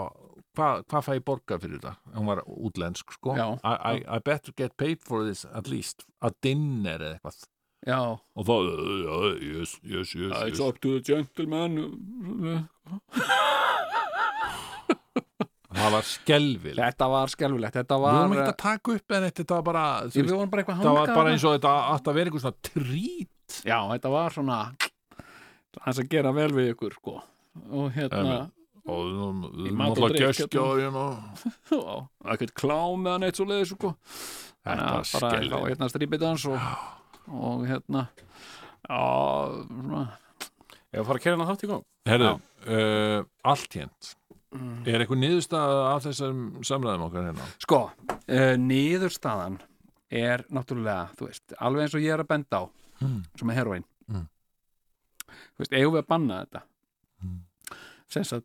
hvað 0.56 0.72
hva 0.92 0.98
fæ 1.06 1.10
ég 1.16 1.24
borga 1.24 1.54
fyrir 1.62 1.78
þetta? 1.80 1.94
Hún 2.18 2.28
var 2.28 2.38
útlensk 2.44 3.06
sko. 3.16 3.30
I, 3.38 3.40
I, 3.72 3.94
I 4.04 4.06
better 4.20 4.52
get 4.56 4.72
paid 4.76 5.00
for 5.00 5.24
this 5.24 5.46
at 5.48 5.66
least 5.70 6.04
a 6.20 6.28
dinner 6.44 7.00
eða 7.00 7.14
eitthvað. 7.16 7.36
Já. 7.88 7.98
Og 8.38 8.42
þá, 8.46 8.54
já, 9.02 9.14
yes, 9.42 9.72
yes, 9.82 10.12
yes, 10.14 10.30
It's 10.44 10.60
yes. 10.60 10.68
up 10.68 10.76
to 10.84 10.88
the 10.98 11.02
gentleman 11.02 11.72
það 15.78 15.96
var 15.96 16.08
skelvil 16.08 16.74
Þetta 16.78 17.10
var 17.12 17.34
skelfilegt, 17.34 17.76
þetta 17.80 17.98
við 17.98 18.06
var 18.06 18.16
vorum 18.18 18.36
ekki 18.36 18.52
að 18.52 18.58
taka 18.62 18.96
upp 18.96 19.16
en 19.16 19.28
þetta 19.28 19.58
var 19.58 19.66
bara 19.68 19.84
þú 20.06 20.22
Við 20.22 20.32
vorum 20.36 20.54
bara 20.54 20.64
eitthvað 20.64 20.82
það 20.82 20.98
var 20.98 21.12
bara 21.16 21.34
eins 21.34 21.44
og 21.44 21.58
þetta 21.58 21.76
að 22.12 22.18
vera 22.18 22.32
einhver 22.32 22.44
svona 22.46 22.70
trít. 22.70 23.60
Já, 23.68 23.78
þetta 23.92 24.12
var 24.16 24.36
svona 24.36 24.58
hans 25.82 26.02
að 26.02 26.10
gera 26.12 26.34
vel 26.36 26.50
við 26.52 26.74
ykkur 26.74 26.98
sko. 26.98 27.20
Og 27.72 27.92
hérna 27.96 28.42
og 28.82 29.02
við 29.06 29.68
við 29.68 29.76
og 29.76 29.84
alltaf 29.86 30.10
drykk, 30.10 30.24
geskjáðin 30.40 30.96
og 31.78 32.32
ekkert 32.34 32.54
klám 32.58 33.04
með 33.04 33.14
hann 33.14 33.26
eitt 33.28 33.38
svo 33.38 33.46
leiðis 33.46 33.74
sko 33.76 33.92
þetta 33.92 34.74
var 34.74 34.88
bara 34.88 35.04
þá 35.06 35.20
skelvil 35.20 35.60
hérna 35.68 35.90
strípitans 35.92 36.46
og, 36.50 36.66
og 37.30 37.62
hérna 37.68 38.06
já, 38.10 39.04
svona. 39.68 40.02
Ég 40.92 40.98
var 40.98 41.04
að 41.04 41.08
fara 41.08 41.20
að 41.20 41.24
kera 41.26 41.38
hann 41.38 41.50
þátt 41.52 41.62
í 41.62 41.70
gang? 41.70 41.86
Herðu, 42.10 42.32
uh, 42.66 43.18
allt 43.52 43.78
hérnt 43.78 44.12
Er 44.52 45.00
eitthvað 45.00 45.20
niðurstaða 45.22 45.76
af 45.94 46.02
þessum 46.04 46.40
samræðum 46.68 47.06
okkar 47.06 47.28
hérna? 47.30 47.46
Sko, 47.62 47.78
uh, 48.12 48.56
niðurstaðan 48.60 49.60
er 50.12 50.42
náttúrulega, 50.52 51.06
þú 51.16 51.28
veist, 51.30 51.54
alveg 51.58 51.86
eins 51.86 51.94
og 51.96 52.02
ég 52.04 52.12
er 52.12 52.24
að 52.24 52.28
benda 52.34 52.60
á 52.60 52.64
Mm. 53.02 53.22
sem 53.38 53.50
er 53.50 53.54
heroin 53.56 53.84
Mm. 54.10 54.26
Þú 55.56 55.58
veist, 55.58 55.72
eigum 55.72 55.94
við 55.96 56.02
að 56.02 56.06
banna 56.08 56.44
þetta 56.44 56.62
Mm. 57.22 57.40
sem 58.08 58.24
sagt, 58.24 58.44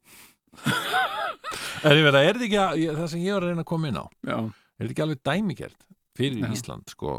Er, 1.85 1.93
verið, 2.01 2.15
er 2.15 2.33
þetta 2.33 2.45
ekki 2.47 2.57
að, 2.61 2.77
ég, 2.81 2.95
það 2.97 3.09
sem 3.11 3.21
ég 3.21 3.33
var 3.35 3.43
að 3.45 3.51
reyna 3.51 3.63
að 3.63 3.69
koma 3.69 3.87
inn 3.91 3.99
á 4.01 4.05
já, 4.25 4.37
Er 4.79 4.85
þetta 4.87 4.93
ekki 4.95 5.03
alveg 5.05 5.21
dæmikert 5.27 5.85
fyrir 6.17 6.41
Já. 6.41 6.49
Ísland, 6.55 6.89
sko 6.89 7.11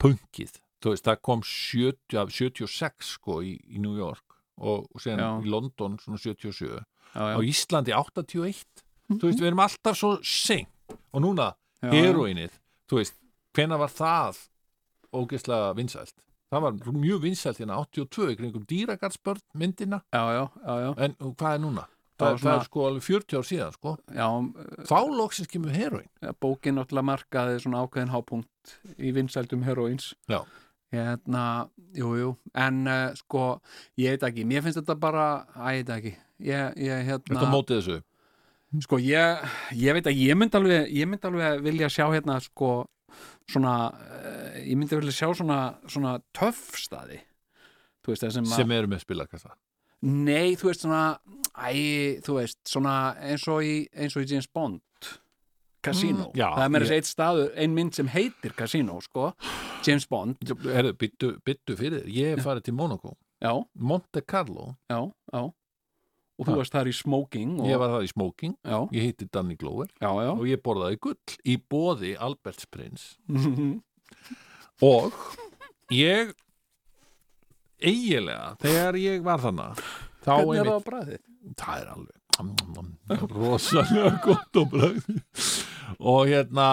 punkið, 0.00 0.54
þú 0.82 0.92
veist, 0.94 1.04
það 1.04 1.20
kom 1.28 1.42
70, 1.42 2.16
af 2.22 2.32
76 2.32 3.10
sko 3.18 3.40
í, 3.44 3.52
í 3.68 3.78
New 3.82 3.96
York 3.98 4.38
og, 4.58 4.86
og 4.94 5.00
Já. 5.04 5.18
í 5.42 5.50
London 5.50 5.98
svona 5.98 6.18
77 6.22 6.70
já, 6.70 6.80
á 7.14 7.38
Íslandi 7.44 7.92
81 7.92 8.64
þú 9.12 9.28
veist, 9.28 9.40
við 9.40 9.46
erum 9.50 9.60
alltaf 9.64 9.96
svo 9.98 10.14
seint. 10.24 10.68
Og 11.12 11.20
núna 11.22 11.52
veist, 13.00 13.14
hvenær 13.56 13.78
var 13.82 13.88
það 13.92 14.38
ógeðslega 15.12 15.72
vinsælt? 15.76 16.14
Það 16.52 16.60
var 16.66 16.72
mjög 16.92 17.22
vinsælt 17.24 17.58
hérna 17.62 17.78
82 17.80 18.32
í 18.32 18.36
kringum 18.36 18.64
dýragardsbörn 18.68 19.40
myndina. 19.56 20.02
Já, 20.12 20.22
já, 20.36 20.44
já, 20.66 20.74
já, 20.84 20.90
en 21.06 21.14
hvað 21.34 21.54
er 21.56 21.62
núna? 21.64 21.84
Það 22.20 22.22
Það, 22.22 22.28
var 22.28 22.36
það 22.36 22.42
svona- 22.42 22.60
er 22.60 22.64
sko 22.68 22.82
alveg 22.86 23.02
40 23.02 23.36
ár 23.38 23.46
síðan 23.48 23.72
sko. 23.72 23.92
já 24.14 24.26
þá 24.86 24.98
loksins 25.16 25.48
kemur 25.48 25.72
heroin 25.72 26.08
bókin 26.40 26.76
náttúrulega 26.76 27.08
markaði 27.08 27.56
svona 27.64 27.80
ákveðin 27.82 28.12
hápunkt 28.12 28.74
í 29.00 29.12
vinsældum 29.16 29.64
heroins 29.64 30.12
Já. 30.28 30.44
Hérna, 30.92 31.44
jú, 31.96 32.12
jú 32.20 32.30
en 32.58 32.82
uh, 32.86 33.10
sko, 33.18 33.46
ég 34.00 34.16
veit 34.16 34.26
ekki 34.28 34.46
mér 34.48 34.64
finnst 34.64 34.80
þetta 34.82 34.96
bara, 35.00 35.26
að 35.56 35.78
ég 35.78 35.82
veit 35.82 35.92
ekki 35.96 36.14
ég, 36.48 36.80
ég 36.84 37.04
hérna 37.08 37.32
þetta 37.32 37.52
mótið 37.52 37.80
þessu? 37.80 37.98
Sko 38.86 38.98
ég, 39.04 39.42
ég 39.76 39.96
veit 39.98 40.08
að 40.08 40.20
ég 40.20 40.38
myndi 40.38 40.56
alveg, 40.56 40.86
ég 40.96 41.08
myndi 41.08 41.28
alveg 41.28 41.64
vilja 41.64 41.90
sjá 41.92 42.06
hérna 42.06 42.38
sko 42.44 42.70
svona, 43.50 43.74
uh, 43.92 44.54
ég 44.62 44.76
myndi 44.78 44.96
vilja 44.96 45.16
sjá 45.16 45.28
svona, 45.36 45.58
svona 45.90 46.16
töff 46.36 46.78
staði. 46.80 47.20
Þú 48.02 48.14
veist 48.14 48.24
það 48.24 48.36
sem 48.38 48.48
að, 48.48 48.56
sem 48.58 48.72
eru 48.78 48.90
með 48.90 49.04
spilakassa? 49.04 49.52
Nei 50.02 50.56
þú 50.58 50.70
veist 50.70 50.86
svona, 50.86 51.02
æ, 51.54 51.68
þú 52.24 52.38
veist 52.40 52.58
svona 52.66 52.96
eins 53.22 53.44
og 53.52 53.60
í, 53.62 53.76
eins 53.94 54.16
og 54.16 54.24
í 54.24 54.32
James 54.32 54.48
Bond, 54.50 54.80
Casino. 55.82 56.28
Mm, 56.30 56.38
já, 56.38 56.48
það 56.56 56.62
er 56.64 56.70
ég- 56.70 56.82
þess 56.86 56.96
eitt 56.96 57.08
staður, 57.10 57.50
ein 57.56 57.74
mynd 57.74 57.94
sem 57.98 58.08
heitir 58.08 58.54
Casino 58.56 59.00
sko, 59.04 59.32
James 59.86 60.06
Bond, 60.06 60.36
Herðu, 60.46 60.92
byttu, 60.98 61.32
byttu 61.44 61.76
fyrir, 61.76 62.04
ég 62.06 62.36
hef 62.36 62.44
farið 62.46 62.62
til 62.70 62.74
Monaco 62.78 63.16
já, 63.42 63.52
Monte 63.74 64.22
Carlo, 64.26 64.76
já, 64.90 65.00
já. 65.32 65.42
Og 66.40 66.46
þú 66.48 66.54
varst 66.56 66.72
þar 66.74 66.88
í 66.88 66.94
smoking 66.96 67.58
og, 67.60 67.66
ég 67.68 67.78
var 67.78 67.90
það 67.92 68.04
í 68.06 68.08
smoking. 68.10 68.54
Já, 68.64 68.78
ég 68.96 69.02
hitti 69.10 69.26
Danny 69.30 69.54
Glover. 69.54 69.90
Og 70.00 70.46
ég 70.48 70.62
borðaði 70.64 70.98
gull 70.98 71.36
í 71.44 71.56
bóði 71.70 72.14
Alberts 72.18 72.64
prins 72.72 73.16
og 74.82 75.12
ég 75.92 76.32
eigilega, 77.82 78.56
þegar 78.62 78.98
ég 79.02 79.22
var 79.26 79.42
þannig 79.42 79.82
þá 80.22 80.32
Hvernig 80.32 80.60
er 80.62 80.70
það 80.70 80.78
á 80.78 80.86
bræðið? 80.88 81.22
það 81.58 81.80
er 81.82 81.92
alveg 81.92 82.16
rosalega 83.32 84.14
gott 84.24 84.56
á 84.58 84.62
bragði 84.72 85.18
og 86.00 86.30
hérna 86.30 86.68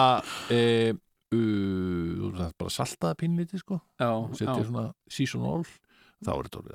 e, 0.50 0.94
það 1.30 2.46
er 2.46 2.56
bara 2.58 2.72
saltaða 2.74 3.18
pínlítið 3.20 3.62
sko. 3.62 3.78
Og 4.02 4.32
setja 4.38 4.64
svona 4.64 4.88
seasonal 5.10 5.62
þá 6.20 6.32
er 6.32 6.48
þetta 6.48 6.62
orðið 6.62 6.74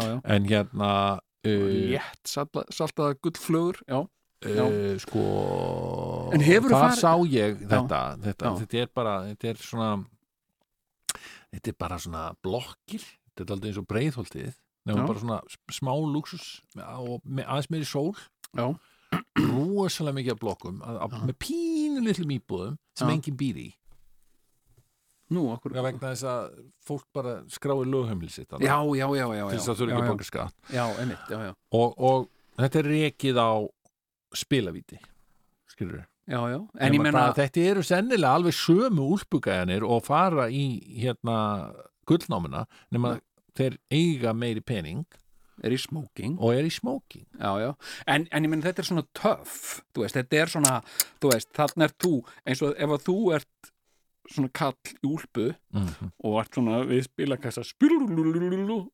já. 0.00 0.14
en 0.34 0.48
hérna 0.48 0.92
uh, 1.18 1.66
létt 1.92 2.30
salta, 2.30 2.64
saltaða 2.74 3.18
gullflugur 3.22 3.82
já, 3.84 4.00
já. 4.46 4.64
uh, 4.64 4.96
sko 5.04 5.26
En 6.34 6.44
hefurðu 6.46 6.74
þar 6.74 6.88
farið- 6.88 7.02
sá 7.02 7.12
ég 7.34 7.60
þetta 7.66 8.00
þetta, 8.24 8.48
Já. 8.48 8.56
þetta 8.62 8.82
er 8.82 8.90
bara 8.94 9.14
þetta 9.28 9.52
er 9.52 9.62
svona 9.66 9.90
þetta 11.50 11.72
er 11.72 11.78
bara 11.78 11.98
svona 11.98 12.24
blokkir. 12.42 13.06
Þetta 13.30 13.46
er 13.46 13.54
aldrei 13.56 13.70
eins 13.70 13.80
og 13.80 13.86
breiðholtið 13.90 14.50
nefnum 14.90 15.08
bara 15.08 15.22
svona 15.22 15.40
smá 15.72 15.92
luxus 15.96 16.46
og 16.76 17.20
aðeins 17.40 17.70
meiri 17.72 17.88
sól. 17.88 18.12
Já, 18.50 18.66
rosalega 19.38 20.16
mikið 20.16 20.34
af 20.34 20.40
blokkum 20.40 20.80
að, 20.86 20.96
að, 21.04 21.20
með 21.28 21.36
pínu 21.42 22.02
litlum 22.04 22.34
íbúðum 22.36 22.80
sem 22.98 23.12
enginn 23.12 23.38
býr 23.38 23.60
í. 23.62 23.68
Nú 25.30 25.44
okkur 25.54 25.76
Já, 25.76 25.82
vegna 25.86 26.10
þess 26.10 26.26
að 26.26 26.46
fólk 26.86 27.04
bara 27.14 27.36
skráir 27.54 27.86
lögheimli 27.86 28.30
sitt 28.34 28.50
já, 28.50 28.74
já, 28.98 29.06
já, 29.14 29.26
já, 29.38 29.44
til 29.46 29.58
þess 29.60 29.70
að 29.70 29.82
þurfa 29.82 29.92
já, 29.92 29.98
ekki 29.98 30.10
borga 30.10 30.26
skatt. 30.26 30.56
Já, 30.74 30.84
einmitt, 30.98 31.28
já, 31.30 31.38
já, 31.46 31.52
og, 31.78 32.00
og 32.10 32.26
þetta 32.58 32.80
er 32.80 32.88
rekið 32.90 33.38
á 33.38 33.50
spilavíti 34.40 34.98
skilur 35.70 36.00
já, 36.02 36.40
já. 36.50 36.58
En 36.82 36.96
ég 36.98 37.02
menna, 37.02 37.28
þetta 37.36 37.62
eru 37.72 37.86
sennilega 37.86 38.34
alveg 38.40 38.58
sömu 38.58 39.06
úlpugæjanir 39.14 39.86
og 39.86 40.02
fara 40.06 40.48
í 40.50 40.64
hérna 40.98 41.38
gullnámina 42.10 42.64
nema 42.90 43.16
þeir 43.58 43.78
eiga 43.92 44.34
meiri 44.36 44.62
pening 44.64 45.04
er 45.64 45.74
í 45.74 45.80
smoking. 45.80 46.38
og 46.40 46.54
er 46.56 46.68
í 46.68 46.72
já, 47.60 47.68
en, 48.06 48.24
en 48.30 48.46
ég 48.46 48.52
menna 48.52 48.64
þetta 48.64 48.82
er 48.82 48.88
svona 48.88 49.04
töff, 49.16 49.58
þetta 49.96 50.40
er 50.40 50.52
svona 50.52 50.78
veist, 51.24 51.50
þarna 51.56 51.88
er 51.88 51.94
þú, 52.00 52.14
eins 52.46 52.62
og 52.64 52.78
ef 52.78 52.94
að 52.96 53.04
þú 53.08 53.18
ert 53.36 53.70
svona 54.30 54.50
kall 54.54 54.92
í 54.94 55.08
úlpu 55.08 55.50
mm 55.74 56.10
og 56.20 56.38
ert 56.42 56.54
svona 56.54 56.80
við 56.86 57.02
spilakassa 57.08 57.64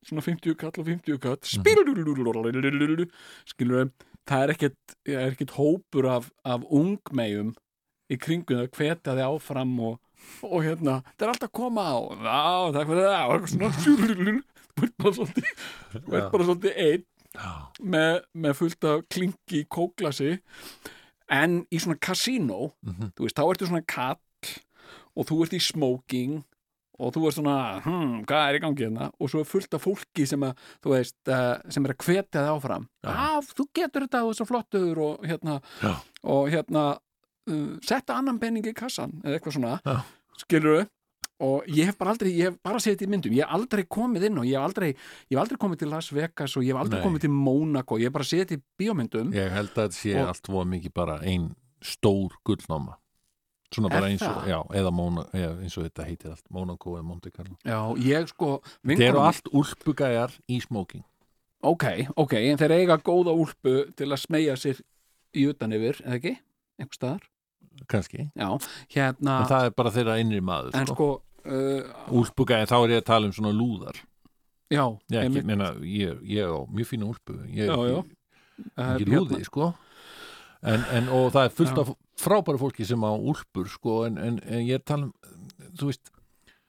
svona 0.06 0.24
50 0.24 0.56
kall 0.60 0.72
og 0.72 0.86
50 0.86 1.20
kall 1.22 1.38
spilululululu 1.42 3.08
skilur 3.48 3.90
það 4.26 4.42
er 4.42 4.54
ekkert, 4.54 4.96
er 5.06 5.30
hópur 5.58 6.08
af, 6.10 6.30
af 6.44 6.64
ungmegjum 6.70 7.54
í 8.10 8.18
kringum 8.22 8.62
það 8.62 8.70
hvetja 8.78 9.14
þið 9.14 9.24
áfram 9.26 9.74
og, 9.88 9.98
og 10.42 10.62
hérna, 10.64 11.00
það 11.16 11.26
er 11.26 11.32
alltaf 11.32 11.48
að 11.50 11.56
koma 11.60 11.82
á. 11.86 11.96
Já, 12.26 12.72
takk 12.76 12.88
fyrir 12.90 13.06
það. 13.06 13.26
Og 13.26 13.34
eitthvað 13.36 13.52
svona 13.52 13.72
spilulululu, 13.76 14.42
þú 14.76 16.16
ert 16.16 16.32
bara 16.32 16.46
svolítið 16.48 16.80
einn 16.86 17.04
með, 17.92 18.18
með 18.34 18.54
fullt 18.56 18.84
af 18.88 19.02
klingi 19.12 19.62
kóklasi 19.72 20.38
en 21.32 21.62
í 21.74 21.80
svona 21.82 21.98
kasínó 22.00 22.72
Mhm. 22.86 23.12
þú 23.16 23.24
veist, 23.26 23.36
þá 23.36 23.44
ertu 23.50 23.66
svona 23.68 23.86
kall 23.86 24.20
og 25.16 25.26
þú 25.26 25.42
ert 25.44 25.56
í 25.56 25.60
smoking 25.60 26.44
og 26.98 27.12
þú 27.12 27.26
ert 27.28 27.34
svona, 27.36 27.56
hm, 27.84 28.24
hvað 28.24 28.48
er 28.48 28.56
í 28.56 28.60
gangi 28.62 28.84
hérna? 28.86 29.10
Og 29.20 29.28
svo 29.28 29.40
er 29.40 29.44
fullt 29.44 29.74
af 29.76 29.82
fólki 29.84 30.26
sem 30.26 30.40
að 30.40 30.54
þú 30.80 30.92
veist, 30.94 31.16
uh, 31.28 31.58
sem 31.68 31.84
er 31.84 31.92
að 31.92 31.98
hvetja 32.06 32.40
þig 32.40 32.52
áfram. 32.56 32.86
Já. 33.04 33.10
já, 33.12 33.40
þú 33.52 33.66
getur 33.74 34.06
þetta 34.06 34.22
og 34.24 34.32
þessu 34.32 34.46
flottur 34.48 34.98
og 35.04 35.20
hérna, 35.28 35.60
Já. 35.82 35.92
og 36.24 36.48
hérna 36.48 36.84
uh, 37.50 37.78
setta 37.86 38.16
annan 38.20 38.38
penning 38.42 38.66
í 38.66 38.74
kassan 38.76 39.16
eða 39.24 39.38
eitthvað 39.38 39.56
svona, 39.58 39.78
Já. 39.86 39.96
skilur 40.42 40.86
og 41.46 41.66
ég 41.68 41.84
hef 41.90 41.98
bara 42.00 42.14
aldrei, 42.14 42.30
ég 42.32 42.48
hef 42.48 42.54
bara 42.64 42.78
séð 42.80 42.94
þetta 42.96 43.04
í 43.04 43.10
myndum 43.12 43.34
ég 43.36 43.44
hef 43.44 43.56
aldrei 43.58 43.84
komið 43.84 44.28
inn 44.30 44.38
og 44.40 44.46
ég 44.48 44.56
hef 44.56 44.68
aldrei 44.70 44.90
ég 44.94 45.34
hef 45.36 45.40
aldrei 45.42 45.58
komið 45.60 45.82
til 45.82 45.90
Las 45.92 46.12
Vegas 46.16 46.54
og 46.56 46.64
ég 46.64 46.72
hef 46.72 46.80
aldrei 46.80 47.00
Nei. 47.00 47.06
komið 47.06 47.24
til 47.26 47.34
Monaco, 47.36 47.98
ég 48.00 48.08
hef 48.08 48.14
bara 48.16 48.24
séð 48.28 48.44
þetta 48.46 48.56
í 48.56 48.62
bíómyndum 48.80 49.34
ég 49.36 49.50
held 49.52 49.74
að 49.74 49.82
þetta 49.82 49.98
sé 49.98 50.14
Og- 50.16 50.30
allt 50.32 50.48
voða 50.48 50.70
mikið 50.72 50.94
bara 50.96 51.18
ein 51.22 51.50
stór 51.84 52.38
gullnáma 52.46 52.96
svona 53.74 53.90
bara 53.92 54.08
eins 54.08 54.22
og, 54.24 54.46
já, 54.48 54.56
eða 54.78 54.92
Móna, 54.94 55.26
eða, 55.34 55.58
eins 55.60 55.76
og 55.76 55.84
þetta 55.84 56.06
heitir 56.06 56.30
allt 56.32 56.46
Monaco 56.54 56.94
eða 56.96 57.04
Monte 57.04 57.30
Carlo 57.34 57.58
já, 57.66 57.80
ég 58.00 58.28
sko 58.32 58.62
þetta 58.86 59.08
eru 59.10 59.20
allt 59.26 59.52
úlpugæjar 59.52 60.32
í 60.48 60.60
smoking 60.64 61.04
Ok, 61.66 61.84
ok, 62.16 62.32
en 62.52 62.58
þeir 62.60 62.72
eiga 62.76 62.96
góða 63.02 63.32
úlpu 63.34 63.72
til 63.96 64.06
að 64.12 64.20
smegja 64.22 64.54
sér 64.60 64.80
í 65.34 65.46
utan 65.50 65.72
yfir, 65.74 65.98
eða 66.04 66.18
ekki? 66.20 66.32
Einhver 66.78 66.94
staðar? 66.98 67.24
Kannski 67.90 68.26
já, 68.32 68.48
hérna 68.94 69.38
en 69.42 69.48
það 69.50 69.68
er 69.68 69.74
bara 69.78 69.94
þeirra 69.94 70.18
innri 70.22 70.42
maður 70.44 70.76
en 70.78 70.90
sko. 70.90 70.94
sko 70.96 71.52
uh, 71.52 72.12
úlpugæði, 72.20 72.68
þá 72.70 72.76
er 72.78 72.94
ég 72.96 73.02
að 73.02 73.08
tala 73.12 73.30
um 73.30 73.34
svona 73.36 73.52
lúðar 73.56 74.00
já, 74.72 74.82
ég, 74.82 75.18
ekki, 75.20 75.22
einmitt, 75.24 75.48
meina, 75.48 75.70
ég, 75.86 76.22
ég 76.26 76.50
á 76.50 76.58
mjög 76.72 76.90
fína 76.92 77.10
úlpu 77.10 77.38
ég 77.52 77.66
er 77.66 77.72
Já, 77.72 77.78
já. 77.92 77.98
ekki, 78.00 78.82
ekki 78.88 79.08
lúði 79.12 79.44
sko. 79.46 79.70
en, 80.66 80.84
en, 80.98 81.08
og 81.14 81.30
það 81.36 81.42
er 81.44 81.56
fullt 81.60 81.76
Já. 81.76 81.84
af 81.84 81.94
frábæra 82.16 82.58
fólki 82.60 82.86
sem 82.88 83.02
á 83.04 83.12
úlpur 83.12 83.68
sko, 83.70 84.02
en, 84.08 84.16
en, 84.18 84.38
en 84.48 84.62
ég 84.64 84.80
er 84.80 84.84
tala 84.86 85.10
um 85.10 85.14
þú 85.76 85.90
veist, 85.90 86.10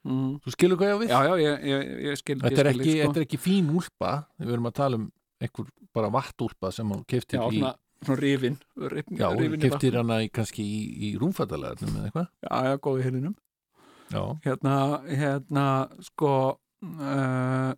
mm, 0.03 0.31
þú 0.43 0.53
skilur 0.53 0.79
hvað 0.79 0.91
ég 0.91 0.97
á 0.97 1.01
við 1.01 1.13
já, 1.13 1.19
já, 1.23 1.35
ég, 1.41 1.67
ég, 1.71 1.91
ég 2.09 2.19
skil 2.19 2.39
þetta, 2.41 2.51
er 2.51 2.57
skil 2.57 2.71
ekki, 2.73 2.83
þig, 2.83 2.97
sko. 2.97 3.07
þetta 3.07 3.21
er 3.21 3.27
ekki 3.27 3.41
fín 3.41 3.73
úlpa 3.79 4.13
við 4.37 4.55
erum 4.57 4.69
að 4.69 4.77
tala 4.81 4.99
um 5.01 5.07
einhver 5.41 5.69
bara 5.95 6.09
vattúlpa 6.13 6.71
sem 6.73 6.89
hann 6.91 7.03
keftir 7.09 7.41
í 7.53 7.61
svona, 8.05 8.19
rifin, 8.21 8.57
rifin, 8.77 9.17
já, 9.17 9.27
rifin 9.35 9.59
keftir 9.65 9.97
hana 9.97 10.19
í, 10.25 10.29
kannski 10.33 10.63
í, 10.63 10.79
í 11.07 11.17
rúmfattalegarnum 11.21 11.95
eða 11.97 12.07
eitthvað 12.09 12.27
já, 12.45 12.63
já, 12.69 12.77
góði 12.87 13.03
hirðinum 13.07 13.35
já, 14.13 14.23
hérna, 14.45 14.75
hérna, 15.09 15.65
sko 16.07 16.31
uh, 16.85 17.73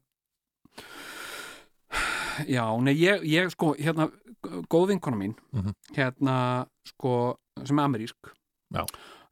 já, 2.47 2.63
nei, 2.83 2.95
ég, 2.99 3.23
ég 3.27 3.49
sko, 3.53 3.73
hérna, 3.79 4.09
góð 4.71 4.87
vinkona 4.93 5.17
mín 5.19 5.33
Mhm. 5.53 5.73
hérna, 5.97 6.67
sko 6.87 7.37
sem 7.65 7.79
er 7.79 7.83
amerísk 7.85 8.33
Já. 8.73 8.85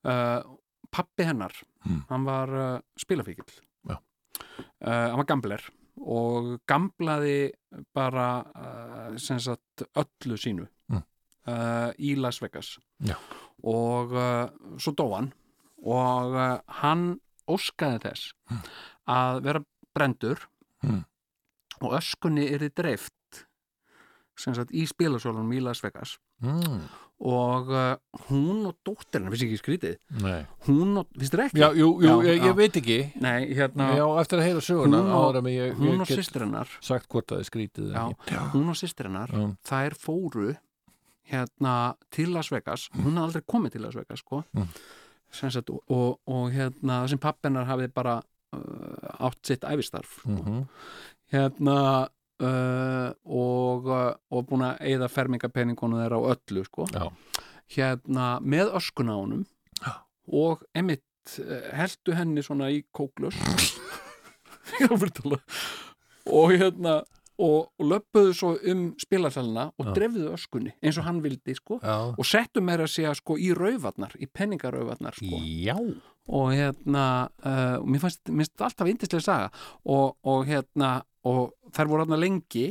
uh, 0.03 0.43
pappi 0.91 1.23
hennar 1.23 1.51
Mm. 1.85 2.03
hann 2.09 2.23
var 2.25 2.49
uh, 2.49 2.79
spilafíkil 2.99 3.45
Já. 3.87 3.95
uh, 3.95 5.07
hann 5.11 5.17
var 5.17 5.25
gambler 5.25 5.61
og 5.97 6.59
gamblaði 6.67 7.51
bara 7.95 8.43
sem 9.17 9.39
sagt 9.39 9.85
öllu 9.95 10.37
sínu 10.37 10.67
Mm. 10.89 11.01
uh, 11.47 11.91
í 11.99 12.15
Las 12.19 12.39
Vegas 12.41 12.77
Já. 13.03 13.15
og 13.63 14.11
uh, 14.15 14.47
svo 14.79 14.93
dó 14.95 15.07
hann 15.15 15.31
og 15.83 16.35
uh, 16.35 16.59
hann 16.81 17.19
óskaði 17.47 17.99
þess 18.05 18.33
að 19.07 19.41
vera 19.47 19.63
brendur 19.95 20.47
Mm. 20.83 21.03
og 21.81 21.93
öskunni 21.97 22.43
er 22.53 22.67
dreift 22.69 23.13
sem 24.37 24.53
sagt 24.53 24.69
í 24.71 24.83
spilasólunum 24.85 25.51
í 25.57 25.59
Las 25.65 25.81
Vegas 25.83 26.17
mm, 26.43 26.83
og 27.19 27.71
uh, 27.73 27.95
hún 28.27 28.67
og 28.69 28.75
dóttirinn, 28.85 29.31
finnst 29.33 29.45
ekki 29.47 29.57
skrítið 29.61 29.95
nei 30.21 30.43
hún 30.67 30.99
og, 31.01 31.07
finnst 31.17 31.33
þér 31.33 31.43
ekki? 31.47 31.61
já, 31.63 31.67
jú, 31.73 31.87
jú, 32.03 32.11
Já, 32.11 32.27
ég, 32.27 32.37
já. 32.37 32.45
ég 32.45 32.55
veit 32.59 32.77
ekki 32.81 32.97
Nei, 33.23 33.39
hérna, 33.57 33.87
já, 33.97 34.05
eftir 34.21 34.37
að 34.41 34.45
heyra 34.45 34.61
söguna 34.67 34.99
Hún 35.01 35.15
og- 35.17 35.49
ég, 35.49 35.73
hún 35.79 35.87
ég 35.95 36.01
og 36.03 36.07
get 36.11 36.19
systirinnar 36.21 36.69
sagt 36.79 37.09
hvort 37.09 37.25
það 37.33 37.41
er 37.41 37.49
skrítið 37.49 37.89
eða 37.89 38.05
já, 38.29 38.39
hún 38.53 38.69
og 38.69 38.77
systirinnar 38.77 39.33
Já. 39.33 39.43
þær 39.71 39.97
fóru 39.97 40.55
hérna 41.31 41.73
til 42.13 42.31
Las 42.33 42.51
Vegas 42.53 42.87
hún 42.95 43.17
hafði 43.17 43.25
aldrei 43.25 43.43
komið 43.51 43.71
til 43.75 43.81
Las 43.83 43.95
Vegas 43.99 44.21
sko. 44.23 44.43
Mm. 44.55 44.69
Sem 45.31 45.51
sagt, 45.51 45.69
og, 45.69 45.81
og, 45.91 46.19
og 46.31 46.51
hérna 46.53 47.01
það 47.03 47.09
sem 47.11 47.19
pappennar 47.19 47.65
hafði 47.67 47.89
bara 47.91 48.13
uh, 48.55 49.27
átt 49.27 49.41
sitt 49.43 49.65
æfistarf 49.67 50.21
sko. 50.21 50.37
Mhm. 50.37 50.61
hérna 51.33 52.07
uh, 52.43 53.09
og, 53.25 53.89
uh, 53.89 54.13
og 54.31 54.47
búin 54.49 54.65
að 54.67 54.81
eigða 54.91 55.09
fermingapenningunum 55.11 56.01
þeirra 56.01 56.21
á 56.21 56.23
öllu 56.35 56.61
sko. 56.67 56.87
Hérna 57.73 58.25
með 58.41 58.67
öskuna 58.79 59.11
á 59.15 59.17
honum 59.19 59.43
Já. 59.81 59.93
og 60.31 60.63
emitt 60.77 61.03
heldu 61.75 62.11
henni 62.15 62.41
svona 62.45 62.69
í 62.71 62.83
kóklus 62.95 63.35
og 66.37 66.53
hérna 66.55 66.93
og, 67.37 67.69
og 67.77 67.89
löpuðu 67.91 68.33
svo 68.35 68.53
um 68.71 68.83
spilasalina 69.01 69.67
og 69.77 69.91
drefðu 69.95 70.31
öskunni 70.33 70.73
eins 70.81 70.97
og 70.97 71.07
hann 71.07 71.21
vildi 71.23 71.55
sko. 71.57 71.79
Já. 71.83 72.13
og 72.17 72.25
settu 72.25 72.63
meira 72.63 72.87
að 72.87 72.93
segja 72.95 73.13
sko 73.17 73.37
í 73.37 73.51
rauvarnar 73.57 74.15
í 74.19 74.29
penningarauvarnar 74.31 75.19
sko. 75.19 75.41
Já, 75.43 75.77
og 76.27 76.49
hérna 76.55 77.05
uh, 77.43 77.77
mér 77.85 78.03
finnst 78.03 78.23
þetta 78.27 78.69
alltaf 78.69 78.91
yndislega 78.91 79.23
saga. 79.23 79.51
Og, 79.85 80.17
og 80.27 80.47
hérna 80.49 80.97
og 81.27 81.73
þær 81.75 81.91
voru 81.91 82.05
hérna 82.05 82.19
lengi 82.21 82.67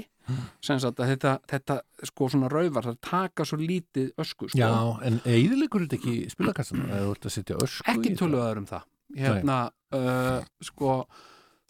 sem 0.64 0.78
sagt 0.82 1.00
að 1.00 1.12
þetta, 1.12 1.32
þetta 1.46 1.76
sko 2.08 2.28
svona 2.32 2.50
rauvar 2.50 2.88
það 2.88 2.98
taka 3.06 3.46
svo 3.46 3.58
lítið 3.60 4.08
ösku 4.22 4.48
sko. 4.50 4.58
já 4.58 4.70
en 5.06 5.20
eðilegur 5.22 5.84
þetta 5.86 5.98
ekki 6.00 6.14
spilakassan 6.32 6.86
eða 6.88 7.04
þú 7.04 7.14
ert 7.14 7.28
að 7.28 7.34
setja 7.36 7.58
ösku 7.62 7.92
ekki 7.94 8.14
töluðaður 8.18 8.62
um 8.62 8.68
það. 8.72 8.88
Hérna 9.16 9.58
uh, 9.94 10.40
sko 10.66 10.96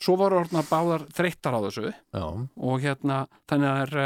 svo 0.00 0.16
voru 0.20 0.40
orðna 0.42 0.64
báðar 0.68 1.04
þreyttar 1.16 1.56
á 1.56 1.60
þessu 1.66 1.90
já, 1.92 2.24
og 2.24 2.84
hérna 2.84 3.24
þannig 3.48 3.72
að 3.72 3.82
er 3.84 3.98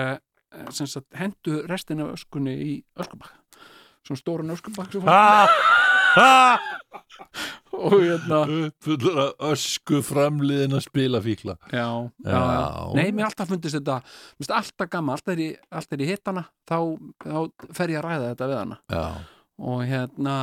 uh, 0.67 0.73
sagt, 0.75 1.07
hendu 1.19 1.63
restin 1.71 2.03
af 2.03 2.17
öskunni 2.19 2.57
í 2.59 2.73
öskubakka. 2.99 3.39
Svona 4.07 4.23
stórun 4.25 4.55
öskubakka 4.57 4.99
sem 4.99 5.07
ha, 5.07 5.47
og 7.81 7.95
hérna 8.03 8.41
fullur 8.85 9.19
að 9.25 9.45
ösku 9.53 10.01
framliðin 10.05 10.77
að 10.79 10.85
spila 10.87 11.21
fíkla. 11.25 11.57
Já, 11.71 11.87
já, 12.25 12.39
Já. 12.39 12.89
nei, 12.99 13.11
mér 13.15 13.29
alltaf 13.29 13.51
fundist 13.53 13.79
þetta 13.79 14.01
mér 14.03 14.41
finnst 14.41 14.57
alltaf 14.61 14.91
gamma, 14.93 15.17
alltaf 15.17 15.35
er 15.37 15.45
ég, 15.45 15.61
alltaf 15.71 15.97
er 15.99 16.05
ég 16.05 16.15
hitt 16.15 16.33
hana 16.33 16.47
þá, 16.69 16.79
þá 17.25 17.71
fer 17.79 17.95
ég 17.95 18.01
að 18.03 18.09
ræða 18.09 18.33
þetta 18.33 18.51
við 18.51 18.61
hana. 18.63 18.81
Já, 18.91 19.05
og 19.71 19.85
hérna 19.91 20.37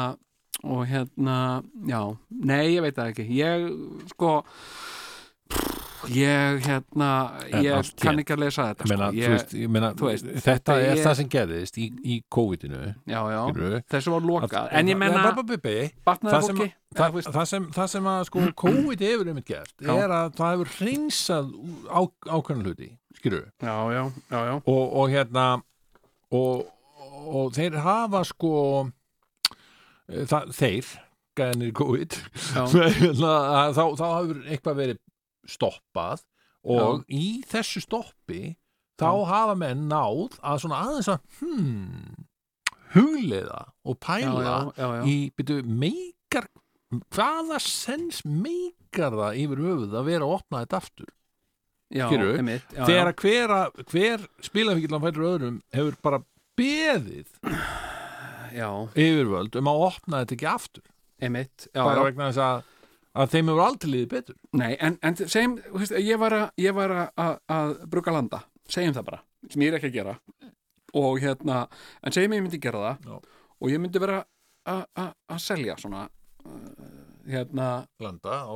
og 0.65 0.87
hérna, 0.89 1.35
já, 1.85 1.99
nei 2.49 2.63
ég 2.73 2.81
veit 2.81 2.95
það 2.97 3.11
ekki, 3.11 3.27
ég 3.37 3.67
sko 4.15 4.31
ég 6.13 6.61
hérna 6.65 7.09
ég 7.61 7.91
kann 8.01 8.21
ekki 8.21 8.35
að 8.35 8.41
lesa 8.45 8.67
þetta 8.71 8.89
meina, 8.91 9.07
sko. 9.09 9.17
þú 9.17 9.21
ég, 9.21 9.33
veist, 9.33 9.53
ég 9.57 9.71
meina 9.73 9.89
þú 9.97 10.09
veist, 10.09 10.27
þetta, 10.27 10.47
þetta 10.51 10.75
er 10.87 11.01
það 11.03 11.15
sem 11.19 11.29
gerðist 11.35 11.79
í, 11.81 11.87
í 12.03 12.17
COVID-inu 12.33 12.81
þessu 13.91 14.13
var 14.15 14.27
lokað. 14.27 14.57
Að- 14.61 14.75
en 14.79 14.91
ég 14.91 14.99
menna, 15.01 15.23
batnaði 16.07 16.41
fólki? 16.47 16.69
það, 16.97 17.17
þú 17.33 17.47
sem, 17.51 17.67
að 18.13 18.23
sko 18.29 18.45
COVID 18.63 19.05
hefur 19.07 19.31
einmitt 19.33 19.49
gert 19.49 19.73
Já. 19.83 19.91
er 19.97 20.15
að 20.19 20.31
það 20.39 20.53
hefur 20.55 20.73
hreinsað 20.77 21.51
á, 21.91 22.01
ákveðan 22.31 22.63
hluti 22.67 22.89
já 24.47 24.53
og, 24.57 24.85
og 25.01 25.09
hérna 25.13 25.47
og, 26.31 26.67
og 27.27 27.51
þeir 27.57 27.79
hafa 27.83 28.23
sko 28.27 28.53
eh, 30.11 30.23
það, 30.29 30.53
þeir 30.57 30.93
gæðinir 31.37 31.73
COVID 31.77 32.17
hérna, 32.77 33.33
að 33.61 33.77
þá, 33.77 33.83
þá 33.99 34.07
hefur 34.07 34.41
eitthvað 34.47 34.81
verið 34.81 35.03
stoppað 35.49 36.23
og 36.67 37.03
í 37.07 37.41
þessu 37.47 37.83
stoppi 37.83 38.57
þá 38.97 39.09
Já. 39.09 39.25
hafa 39.31 39.57
menn 39.59 39.85
náð 39.91 40.37
að 40.41 40.63
svona 40.63 40.79
aðeins 40.85 41.11
að 41.13 41.19
hmm, 41.39 42.23
hugleiða 42.95 43.61
og 43.87 43.97
já, 43.97 44.01
pæla 44.07 44.45
já, 44.47 44.55
já, 44.77 44.87
já. 44.97 45.03
í 45.07 45.17
byrju 45.37 45.59
meikar 45.83 46.49
hvaða 47.13 47.59
sens 47.63 48.23
meikar 48.25 49.15
það 49.17 49.41
yfir 49.43 49.63
höfuð 49.67 49.99
að 49.99 50.09
vera 50.09 50.27
að 50.27 50.35
opna 50.37 50.63
þetta 50.63 50.81
aftur 50.81 51.11
já, 51.87 52.07
já, 52.09 52.83
þegar 52.83 53.11
já. 53.11 53.17
hver, 53.21 53.55
hver 53.91 54.25
spilafíkillan 54.45 55.03
fætur 55.03 55.29
öðrum 55.29 55.61
hefur 55.75 55.99
bara 56.03 56.21
beðið 56.57 57.29
já, 58.57 58.69
yfirvöld 58.97 59.59
um 59.59 59.71
að 59.71 59.83
opna 59.91 60.23
þetta 60.23 60.37
ekki 60.37 60.49
aftur 60.51 60.87
einmitt 61.21 61.67
já, 61.69 61.81
bara 61.81 62.01
já. 62.01 62.05
vegna 62.09 62.31
þess 62.31 62.43
að, 62.47 62.73
að 63.17 63.33
þeim 63.33 63.51
hefur 63.51 63.63
aldrei 63.65 63.91
liðið 63.93 64.09
betur 64.13 64.37
Nei, 64.57 64.71
en, 64.79 64.97
en 65.05 65.17
segjum, 65.23 65.57
veist, 65.73 65.95
ég 66.03 66.19
var, 66.21 66.35
að, 66.37 66.47
ég 66.61 66.75
var 66.77 66.93
að, 66.93 67.07
að, 67.23 67.33
að 67.57 67.73
bruka 67.91 68.13
landa, 68.15 68.43
segjum 68.69 68.95
það 68.97 69.07
bara, 69.09 69.21
sem 69.49 69.65
ég 69.65 69.73
er 69.73 69.79
ekki 69.79 69.91
að 69.91 69.97
gera 69.99 70.15
og 70.97 71.19
hérna, 71.23 71.63
en 72.03 72.15
segjum 72.15 72.37
ég 72.37 72.45
myndi 72.45 72.61
gera 72.63 72.83
það 72.85 73.09
Já. 73.09 73.17
og 73.57 73.73
ég 73.73 73.81
myndi 73.83 74.03
vera 74.03 74.21
að- 74.67 75.39
selja 75.41 75.77
svona 75.79 76.05
uh, 76.45 76.53
hérna 77.27 77.67
landa 78.03 78.43
á 78.47 78.53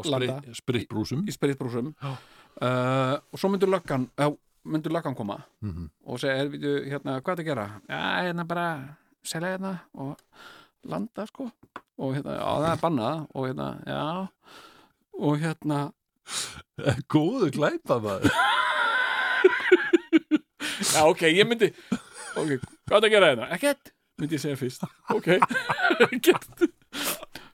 spritbrúsum 0.55 1.25
í 1.27 1.35
spritbrúsum 1.35 1.91
Já. 1.95 2.13
uh, 2.61 3.17
og 3.31 3.39
svo 3.39 3.51
myndur 3.51 3.71
löggan 3.71 4.07
já, 4.15 4.31
myndur 4.63 4.91
löggan 4.95 5.15
koma 5.15 5.41
mm 5.61 5.71
-hmm. 5.71 5.89
og 6.05 6.19
segja, 6.19 6.35
er, 6.43 6.49
við, 6.49 6.89
hérna, 6.91 7.21
hvað 7.21 7.33
er 7.33 7.43
að 7.43 7.45
gera? 7.45 7.81
Já, 7.89 8.01
hérna 8.23 8.45
bara 8.47 8.97
selja 9.23 9.57
hérna 9.57 9.77
og 9.93 10.17
landa, 10.89 11.25
sko. 11.29 11.43
Og 12.01 12.15
hérna, 12.15 12.31
já, 12.37 12.45
það 12.47 12.69
er 12.71 12.79
bannað 12.81 13.17
og 13.35 13.41
hérna, 13.47 13.67
já. 13.85 14.27
Og 15.21 15.33
hérna. 15.41 15.79
Góðu 17.11 17.47
glæpa 17.53 17.95
maður. 18.01 18.31
Já, 20.81 21.01
ok, 21.05 21.21
ég 21.29 21.45
myndi 21.47 21.69
Ok, 22.37 22.49
hvað 22.87 22.97
er 22.97 23.05
að 23.05 23.11
gera 23.13 23.27
hérna? 23.31 23.45
Ekkert, 23.53 23.83
myndi 24.19 24.35
ég 24.37 24.41
segja 24.43 24.59
fyrst. 24.59 24.81
Ok, 25.11 25.27
ekkert. 26.07 26.55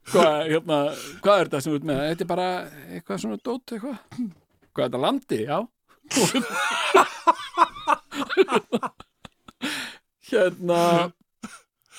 Hvað, 0.07 0.33
hérna, 0.53 0.77
hvað 1.23 1.37
er 1.41 1.45
þetta 1.49 1.61
sem 1.65 1.75
ert 1.75 1.87
með? 1.89 1.99
Þetta 2.11 2.23
er 2.23 2.29
bara 2.29 2.49
eitthvað 2.93 3.21
svona 3.23 3.39
dót 3.41 3.67
eitthvað. 3.73 3.97
Hvað 4.71 4.83
er 4.85 4.87
þetta 4.87 5.03
landi? 5.03 5.39
Já? 5.43 5.57
Hérna 10.27 10.81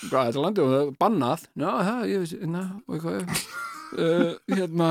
þetta 0.03 0.43
landi? 0.45 0.63
Og 0.65 0.71
það 0.73 0.85
er 0.85 0.93
Bannað? 1.03 1.49
Já, 1.59 1.71
það, 1.89 2.05
ég 2.13 2.23
veist, 2.23 2.37
hérna 2.43 2.63
og 2.87 2.95
eitthvað 2.99 3.19
uh, 3.99 4.33
Hérna. 4.59 4.91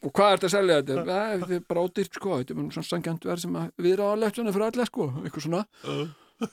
Og 0.00 0.12
hvað 0.16 0.30
er 0.32 0.38
þetta 0.38 0.48
að 0.48 0.52
selja 0.54 0.76
þetta? 0.80 1.02
Æ, 1.04 1.40
þetta 1.42 1.54
er 1.58 1.64
bara 1.68 1.84
ódýrt 1.84 2.14
sko, 2.16 2.36
þetta 2.40 2.54
er 2.54 2.68
svona 2.72 2.88
sangjant 2.88 3.26
verð 3.28 3.42
sem 3.44 3.56
að 3.60 3.84
við 3.84 3.96
ráðalegt 4.00 4.38
svona 4.38 4.54
fyrir 4.56 4.66
alla 4.70 4.86
sko, 4.88 5.08
eitthvað 5.20 5.44
svona. 5.44 5.60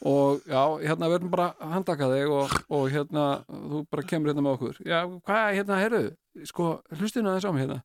og 0.04 0.42
já, 0.52 0.64
hérna 0.84 1.10
verðum 1.14 1.32
bara 1.32 1.46
að 1.64 1.76
handtaka 1.78 2.10
þig 2.12 2.34
og, 2.36 2.56
og 2.76 2.90
hérna, 2.92 3.28
þú 3.48 3.80
bara 3.88 4.04
kemur 4.10 4.34
hérna 4.34 4.44
með 4.44 4.58
okkur. 4.58 4.82
Já, 4.84 5.00
hvað, 5.30 5.46
hérna, 5.56 5.80
heyrðu? 5.80 6.02
Sko, 6.50 6.68
hlustinu 7.00 7.32
aðeins 7.32 7.48
á 7.48 7.52
mig 7.56 7.64
hérna. 7.64 7.80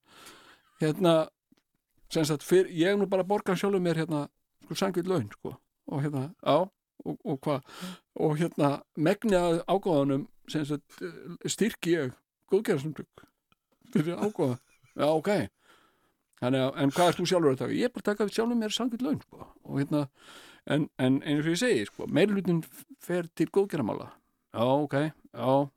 Hérna, 0.82 1.14
sem 2.10 2.26
sagt 2.26 2.42
fyr, 2.42 2.66
ég 2.74 2.90
er 2.90 2.98
nú 2.98 3.06
bara 3.06 3.22
að 3.22 3.30
borga 3.30 3.54
sjálfur 3.54 3.86
mér 3.86 4.02
hérna 4.02 4.24
sko, 4.66 4.80
sangið 4.82 5.12
laun, 5.14 5.30
sko. 5.38 5.54
Og 5.94 6.02
hérna, 6.02 6.24
já, 6.42 6.56
og, 7.04 7.18
og 7.24 7.40
hvað. 7.44 7.66
Og 8.26 8.36
hérna, 8.40 8.70
megni 8.96 9.38
að 9.38 9.62
ágóðanum 9.66 10.28
eh, 10.54 10.76
styrki 11.50 11.96
ég 11.96 12.14
góðgerðarsamtök 12.52 13.26
fyrir 13.92 14.16
ágóða, 14.20 14.56
já, 14.96 15.08
ok. 15.08 15.34
Að, 16.42 16.56
en 16.58 16.90
hvað 16.90 17.12
ert 17.12 17.20
þú 17.20 17.28
sjálfur 17.30 17.52
að 17.54 17.60
taka? 17.60 17.76
Ég 17.78 17.86
er 17.86 17.92
bara 17.94 18.02
að 18.02 18.08
taka 18.10 18.34
sjálfur 18.34 18.58
mér 18.58 18.74
sangið 18.74 19.04
laun, 19.06 19.20
sko. 19.22 19.46
Og 19.68 19.78
hérna, 19.78 20.06
en, 20.66 20.88
en 20.98 21.20
eins 21.22 21.44
og 21.44 21.52
ég 21.54 21.60
segi 21.60 21.86
sko, 21.88 22.08
meirlutin 22.10 22.64
fer 23.02 23.28
til 23.38 23.46
góðgerðamála 23.52 24.10
já, 24.52 24.64
ok, 24.64 24.94
já. 25.32 25.70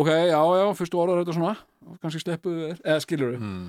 Ok, 0.00 0.08
já, 0.08 0.40
já, 0.60 0.66
fyrstu 0.78 1.00
orðar 1.02 1.22
þetta 1.22 1.36
svona. 1.36 1.54
Kannski 2.02 2.22
sleppuðu 2.22 2.66
þér, 2.68 2.82
eða 2.84 3.02
skilur 3.04 3.36
mm. 3.38 3.64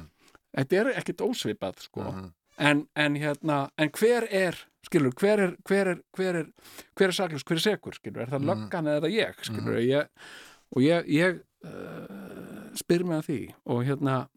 þetta 0.58 0.80
er 0.82 0.91
ekkit 1.02 1.24
ósvipað 1.26 1.86
sko. 1.88 2.06
Mhm. 2.06 2.30
en, 2.62 2.84
en 2.95 3.16
hérna, 3.18 3.58
en 3.78 3.91
hver 3.95 4.28
er 4.30 4.60
skilur, 4.88 5.14
hver 5.20 5.40
er 5.46 5.56
hver 5.68 5.88
er, 5.96 6.00
hver 6.18 6.36
er, 6.42 6.48
hver 6.98 7.08
er 7.12 7.16
saklust, 7.18 7.46
hver 7.48 7.60
er 7.60 7.66
sekur, 7.68 7.94
skilur 8.00 8.22
er 8.26 8.32
það 8.34 8.42
Mhm. 8.42 8.50
löggan 8.52 8.88
eða 8.96 9.12
ég, 9.14 9.36
skilur 9.46 9.78
ég, 9.80 10.08
og 10.76 10.82
ég, 10.82 11.06
ég 11.08 11.42
uh, 11.66 12.70
spyr 12.76 13.04
mig 13.06 13.20
að 13.22 13.28
því 13.30 13.40
og 13.66 13.84
hérna 13.86 14.28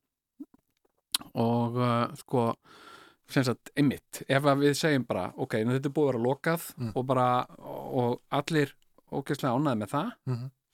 og 1.34 1.76
uh, 1.78 2.14
sko 2.18 2.48
sem 3.30 3.44
sagt, 3.46 3.70
einmitt, 3.80 4.20
ef 4.28 4.44
við 4.60 4.74
segjum 4.76 5.06
bara 5.08 5.30
ok, 5.40 5.54
þetta 5.64 5.88
er 5.88 5.94
búið 5.96 6.08
að 6.08 6.12
vera 6.12 6.24
lokað 6.26 6.66
Mm. 6.76 6.90
og 6.94 7.06
bara, 7.08 7.28
og 7.64 8.20
allir 8.30 8.74
ógeðslega 9.14 9.54
ánæði 9.56 9.78
með 9.80 9.90
það 9.94 10.10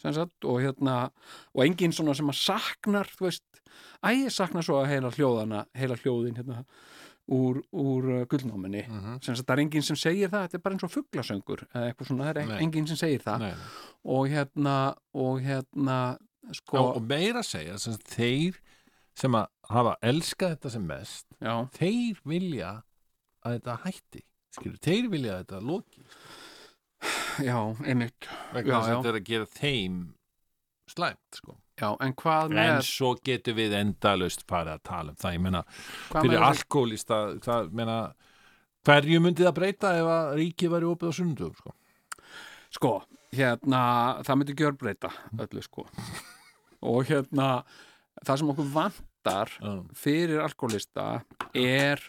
sem 0.01 0.15
sagt, 0.17 0.45
og 0.49 0.59
hérna, 0.65 1.11
og 1.55 1.63
enginn 1.65 1.93
svona 1.93 2.15
sem 2.17 2.27
að 2.33 2.39
saknar, 2.41 3.07
þú 3.07 3.29
veist 3.29 3.61
æ, 4.03 4.09
ég 4.25 4.33
saknar 4.33 4.63
svo 4.65 4.81
að 4.81 4.89
heila 4.95 5.11
hljóðana 5.15 5.67
heila 5.77 5.97
hljóðin 6.01 6.37
hérna 6.41 6.65
úr, 7.31 7.61
úr 7.73 8.09
uh, 8.11 8.25
gullnáminni, 8.31 8.83
Mhm. 8.89 9.21
sem 9.23 9.35
það 9.39 9.53
er 9.55 9.63
enginn 9.65 9.83
sem 9.87 9.97
segir 9.97 10.29
það, 10.33 10.49
þetta 10.49 10.55
er 10.59 10.65
bara 10.65 10.75
eins 10.75 10.85
og 10.89 10.91
fugglasöngur 10.95 11.63
það 11.73 12.31
er 12.37 12.41
enginn 12.61 12.87
sem 12.91 12.97
segir 12.97 13.23
það. 13.23 13.39
Nei, 13.41 13.55
og 14.05 14.29
hérna, 14.29 14.77
og 15.15 15.41
hérna 15.45 15.99
sko, 16.53 16.77
Já, 16.77 16.83
og 16.97 17.03
meira 17.07 17.43
segja 17.47 17.79
sem 17.79 17.95
þeir 17.95 18.59
sem 19.15 19.33
að 19.37 19.47
hafa 19.71 19.97
elskað 20.03 20.57
þetta 20.57 20.71
sem 20.71 20.87
mest 20.87 21.27
já, 21.41 21.55
þeir 21.79 22.21
vilja 22.27 22.83
að 23.45 23.59
þetta 23.61 23.79
hætti 23.85 24.23
skilur, 24.57 24.79
þeir 24.83 25.09
vilja 25.11 25.35
að 25.39 25.45
þetta 25.45 25.61
loki. 25.63 26.03
Já, 27.41 27.57
einmitt. 27.87 28.27
Vegna 28.53 28.81
þess 28.81 28.89
að 28.91 28.97
þetta 28.97 29.09
er 29.15 29.19
að 29.21 29.25
gera 29.31 29.47
þeim 29.55 30.01
slæmt 30.91 31.39
sko. 31.39 31.55
Já, 31.81 31.89
en 32.05 32.15
hvað 32.23 32.55
með 32.55 32.73
en 32.77 32.87
svo 32.87 33.15
getur 33.27 33.57
við 33.59 33.77
endalaust 33.81 34.45
farið 34.49 34.77
að 34.77 34.83
tala 34.91 35.15
um 35.15 35.21
það, 35.21 35.37
ég 35.37 35.45
meina 35.47 35.65
fyrir 36.13 36.47
alkoholista 36.51 37.21
það, 37.45 37.71
meina 37.81 37.99
hverju 38.87 39.21
myndi 39.25 39.47
það 39.47 39.57
breyta 39.61 39.95
ef 39.99 40.11
að 40.15 40.33
ríkið 40.41 40.75
væri 40.75 40.91
opið 40.91 41.13
á 41.13 41.19
sunnudum 41.19 41.57
sko? 41.59 41.75
sko, 42.71 42.93
hérna 43.35 43.83
það 44.27 44.41
myndi 44.41 44.57
gjörbreyta 44.59 45.11
öllu 45.43 45.65
sko. 45.65 45.87
Og 46.87 47.11
hérna 47.11 47.49
það 48.25 48.41
sem 48.41 48.53
okkur 48.55 48.71
vantar 48.75 49.53
fyrir 49.97 50.41
alkoholista 50.45 51.23
er 51.57 52.03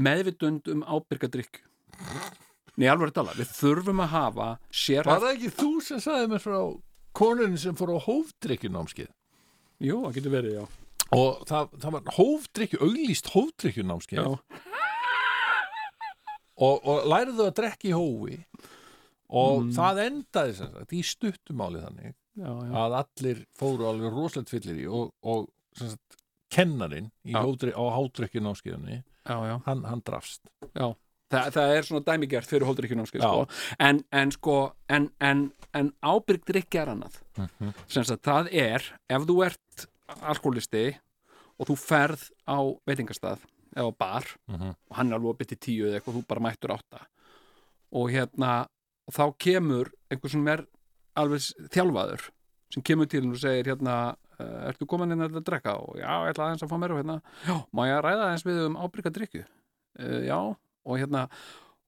meðvitund 0.00 0.70
um 0.72 0.86
ábyrgadrykk 0.86 1.62
Nei, 2.80 2.86
alveg 2.88 3.10
að 3.10 3.16
tala, 3.18 3.32
við 3.36 3.50
þurfum 3.52 4.00
að 4.00 4.12
hafa 4.14 4.44
Var 4.46 4.76
sérhæft, 4.80 5.20
það 5.20 5.32
ekki 5.34 5.50
þú 5.58 5.70
sem 5.84 6.00
sagði 6.00 6.28
mér 6.30 6.42
frá 6.42 6.58
konurinn 7.20 7.60
sem 7.60 7.76
fór 7.78 7.94
á 7.94 7.98
hófdrykkjunámskeið. 8.08 9.10
Jú, 9.84 10.00
það 10.06 10.16
getur 10.18 10.34
verið, 10.34 10.56
já. 10.58 10.64
Og 11.16 11.40
það, 11.48 11.72
það 11.82 11.94
var 11.96 12.12
hófdrykkju, 12.16 12.80
auglýst 12.86 13.30
hófdrykkjunámskeið. 13.34 14.26
Já, 14.26 14.60
og, 16.60 16.84
og 16.84 17.08
læriðu 17.08 17.46
að 17.48 17.56
drekka 17.60 17.88
í 17.88 17.96
hófi. 17.96 18.38
Og 19.30 19.68
það 19.76 20.02
endaði 20.08 20.56
sem 20.58 20.72
sagt 20.74 20.94
í 20.96 21.04
stuttumáli 21.06 21.82
þannig 21.84 22.14
já, 22.40 22.48
já, 22.50 22.72
að 22.82 22.96
allir 23.00 23.42
fóru 23.58 23.86
alveg 23.90 24.14
rosalegt 24.14 24.50
fyllir 24.50 24.80
í 24.82 24.86
og, 24.90 25.12
og 25.22 25.46
sem 25.78 25.92
sagt 25.92 26.18
kennarinn 26.50 27.12
Já. 27.22 27.38
hófdryk, 27.44 27.76
á 27.78 27.84
hófdrykkjunámskeiðunni 27.94 28.96
já, 28.98 29.36
já. 29.46 29.54
hann, 29.68 29.84
hann 29.86 30.02
drafst 30.06 30.50
Þa, 31.30 31.40
það 31.54 31.72
er 31.76 31.86
svona 31.86 32.04
dæmigert 32.08 32.48
fyrir 32.50 32.66
hóldrykkjunámskeið 32.66 33.22
Já. 33.22 33.28
sko. 33.30 33.74
en, 33.78 34.00
en 34.12 34.32
sko 34.34 34.56
en, 34.90 35.04
en, 35.20 35.44
en 35.78 35.92
ábyrgdrykki 36.02 36.80
er 36.82 36.88
annað 36.96 37.20
Mhm. 37.38 37.70
sem 37.88 38.04
sagt 38.04 38.22
það 38.26 38.48
er 38.52 38.82
ef 39.08 39.22
þú 39.28 39.36
ert 39.46 39.86
alkoholisti 40.26 40.96
og 41.60 41.68
þú 41.70 41.76
ferð 41.78 42.24
á 42.50 42.58
veitingastað 42.88 43.38
eða 43.76 43.94
bar 43.98 44.24
Mhm. 44.50 44.74
og 44.90 44.96
hann 44.96 45.12
er 45.12 45.18
alveg 45.18 45.34
opið 45.36 45.48
til 45.52 45.58
tíu 45.58 45.86
eða 45.86 46.00
eitthvað 46.00 46.16
þú 46.18 46.26
bara 46.26 46.40
mættur 46.40 46.74
átta 46.74 47.04
og 47.92 48.10
hérna 48.10 48.66
og 49.08 49.14
þá 49.14 49.24
kemur 49.38 49.90
einhver 50.10 50.30
sem 50.30 50.48
er 50.48 50.66
alveg 51.16 51.40
þjálfaður 51.70 52.26
sem 52.74 52.82
kemur 52.82 53.06
til 53.10 53.26
og 53.30 53.38
segir 53.38 53.70
hérna 53.70 54.16
uh, 54.40 54.68
ertu 54.70 54.86
komin 54.86 55.12
inn 55.12 55.22
að 55.22 55.40
drekka 55.44 55.76
og 55.78 55.96
já, 55.98 56.10
ég 56.26 56.34
ætla 56.34 56.44
aðeins 56.50 56.62
að 56.66 56.70
fá 56.70 56.78
mér 56.78 56.92
og 56.94 57.00
hérna 57.02 57.20
já, 57.46 57.56
má 57.74 57.86
ég 57.86 58.02
ræða 58.02 58.26
aðeins 58.26 58.44
við 58.46 58.66
um 58.66 58.76
ábyrga 58.76 59.10
drykju 59.14 59.42
uh, 59.44 60.20
já, 60.26 60.38
og 60.86 60.98
hérna 60.98 61.28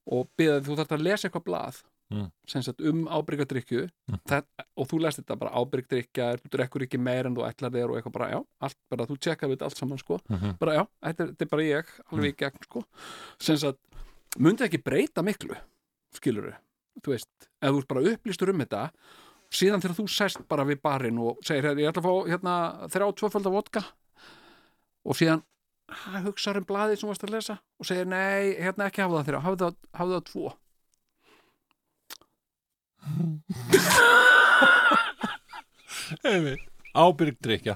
og 0.06 0.28
byggði 0.38 0.60
þú 0.66 0.76
þarft 0.80 0.94
að 0.98 1.02
lesa 1.08 1.28
eitthvað 1.28 1.44
blað 1.50 1.82
Mm. 2.12 2.26
sagt 2.44 2.80
um 2.82 3.06
ábyrga 3.08 3.46
drykju 3.48 3.88
Mm. 4.10 4.42
og 4.76 4.86
þú 4.88 4.98
lest 5.00 5.18
þetta 5.22 5.38
bara 5.38 5.50
ábyrg 5.56 5.86
drykja 5.88 6.36
þú 6.42 6.50
drekkur 6.50 6.82
ekki 6.84 6.98
meir 7.00 7.24
en 7.26 7.34
þú 7.34 7.46
ætlar 7.48 7.70
þér 7.72 7.88
og 7.88 7.96
eitthvað 7.96 8.12
bara, 8.12 8.28
já, 8.30 8.44
allt 8.60 8.76
bara, 8.90 9.06
þú 9.06 9.16
tjekkar 9.16 9.48
við 9.48 9.62
allt 9.62 9.76
saman 9.78 9.98
sko 9.98 10.18
Mhm. 10.28 10.58
bara 10.58 10.72
já, 10.74 10.86
þetta 11.02 11.20
er, 11.24 11.26
þetta 11.32 11.42
er 11.42 11.48
bara 11.48 11.62
ég 11.62 11.86
alveg 12.12 12.34
í 12.34 12.36
gegn 12.36 12.62
sko 12.64 12.84
myndi 14.38 14.64
ekki 14.68 14.82
breyta 14.84 15.22
miklu 15.24 15.56
skilur 16.12 16.52
þú 17.00 17.12
veist, 17.14 17.28
ef 17.62 17.70
þú 17.72 17.86
bara 17.88 18.00
upplýstur 18.12 18.50
um 18.50 18.58
þetta 18.60 18.90
síðan 19.50 19.80
þegar 19.80 19.96
þú 19.96 20.08
sest 20.08 20.48
bara 20.48 20.64
við 20.64 20.82
barinn 20.82 21.18
og 21.18 21.38
segir, 21.42 21.62
"Heyrðu, 21.64 21.80
ég 21.80 21.92
ætla 21.92 22.02
að 22.02 22.08
fá 22.08 22.28
hérna, 22.28 22.88
þrjá 22.90 23.14
tvöfölda 23.16 23.50
vodka 23.50 23.84
og 25.06 25.14
síðan 25.16 25.42
ha, 26.00 26.20
hugsar 26.26 26.58
um 26.60 26.66
blaðið 26.68 26.98
sem 27.00 27.08
varst 27.10 27.24
að 27.26 27.34
lesa 27.36 27.54
og 27.80 27.84
segir, 27.88 28.06
nei, 28.10 28.42
hérna 28.58 28.88
ekki 28.88 29.04
hafa 29.04 29.16
það 29.20 29.28
þrjá 29.30 29.40
hafa 29.46 29.58
það, 29.62 29.72
hafa 30.00 30.12
það 30.16 30.24
tvo. 30.32 30.46
Ábyrg 36.92 37.38
drikja 37.40 37.72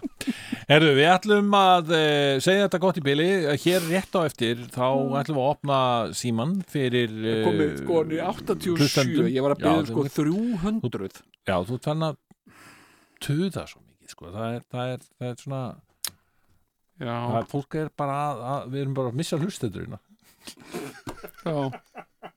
Herðu, 0.69 0.91
við 0.99 1.07
ætlum 1.09 1.55
að 1.57 1.89
uh, 1.95 2.35
segja 2.45 2.67
þetta 2.67 2.81
gott 2.83 2.99
í 3.01 3.03
byli 3.07 3.27
hér 3.63 3.87
rétt 3.89 4.13
á 4.19 4.21
eftir 4.29 4.59
þá 4.75 4.83
ætlum 5.23 5.39
við 5.39 5.47
að 5.47 5.53
opna 5.55 5.79
síman 6.17 6.53
fyrir 6.69 7.15
komið 7.47 7.71
sko 7.81 8.03
í 8.05 8.19
87, 8.21 8.75
hlustendum. 8.77 9.31
ég 9.33 9.41
var 9.47 9.55
að 9.57 9.63
byrja 9.65 9.87
sko 9.89 10.05
þú- 10.05 10.13
300 10.83 11.23
Já, 11.49 11.57
þú 11.65 11.75
að 12.11 12.19
tuða 13.25 13.65
svo 13.71 13.81
mikið 13.81 14.11
sko. 14.13 14.25
það, 14.35 14.49
er, 14.59 14.63
það, 14.75 14.85
er, 14.93 15.01
það 15.17 15.27
er 15.31 15.37
svona 15.47 15.63
það 16.99 17.39
er, 17.41 17.49
fólk 17.51 17.79
er 17.81 17.91
bara 17.97 18.19
að, 18.27 18.45
að, 18.53 18.69
við 18.75 18.85
erum 18.85 18.95
bara 18.99 19.13
að 19.13 19.19
missa 19.21 19.39
hlustendurina 19.41 19.99
já, 21.47 21.55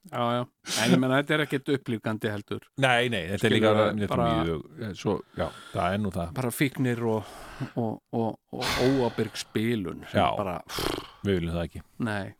já, 0.10 0.24
já. 0.34 0.41
En 0.82 0.93
ég 0.93 0.97
menna, 0.97 1.20
þetta 1.22 1.36
er 1.36 1.43
ekkert 1.45 1.70
upplýfgandi 1.76 2.32
heldur. 2.34 2.64
Nei, 2.82 3.10
nei, 3.14 3.22
þetta 3.34 3.47
er 3.49 3.53
líka 3.53 3.74
bara- 4.10 4.32
mjög, 4.47 4.64
eh, 4.82 4.93
svo, 4.97 5.20
já, 5.38 5.47
það 5.74 5.93
er 5.93 6.01
nú 6.01 6.12
það. 6.16 6.34
Bara 6.39 6.51
fíknir 6.53 7.03
og, 7.05 7.36
og, 7.76 8.01
og, 8.12 8.39
og 8.57 8.66
óabyrg 8.88 9.38
spilun 9.38 10.05
Já. 10.14 10.26
bara, 10.38 10.57
við 11.24 11.39
viljum 11.39 11.55
það 11.60 11.66
ekki. 11.70 11.84
Nei 12.10 12.36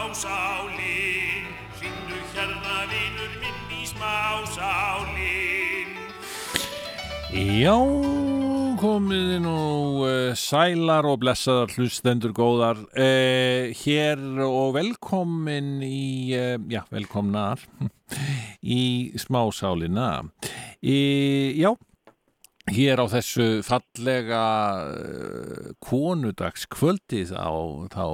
smásálin 0.00 1.44
Ringdu 1.80 2.18
hérna 2.32 2.76
vinur 2.88 3.32
minn 3.40 3.72
í 3.76 3.82
smásálin 3.88 5.90
Já, 7.60 7.76
komiði 8.80 9.38
nú 9.44 9.58
uh, 10.02 10.32
sælar 10.34 11.06
og 11.06 11.20
blessaðar 11.22 11.70
hlustendur 11.76 12.32
góðar 12.34 12.80
uh, 12.90 13.70
hér 13.84 14.18
og 14.48 14.74
velkomin 14.74 15.78
í, 15.84 16.32
uh, 16.34 16.56
já, 16.66 16.82
velkomnar 16.90 17.62
í 18.80 19.12
smásálina. 19.20 20.24
Já 20.82 21.76
hér 22.70 23.02
á 23.02 23.06
þessu 23.10 23.48
fallega 23.66 24.42
uh, 24.90 25.70
konudagskvöldi 25.84 27.24
þá, 27.30 27.48
þá 27.92 28.04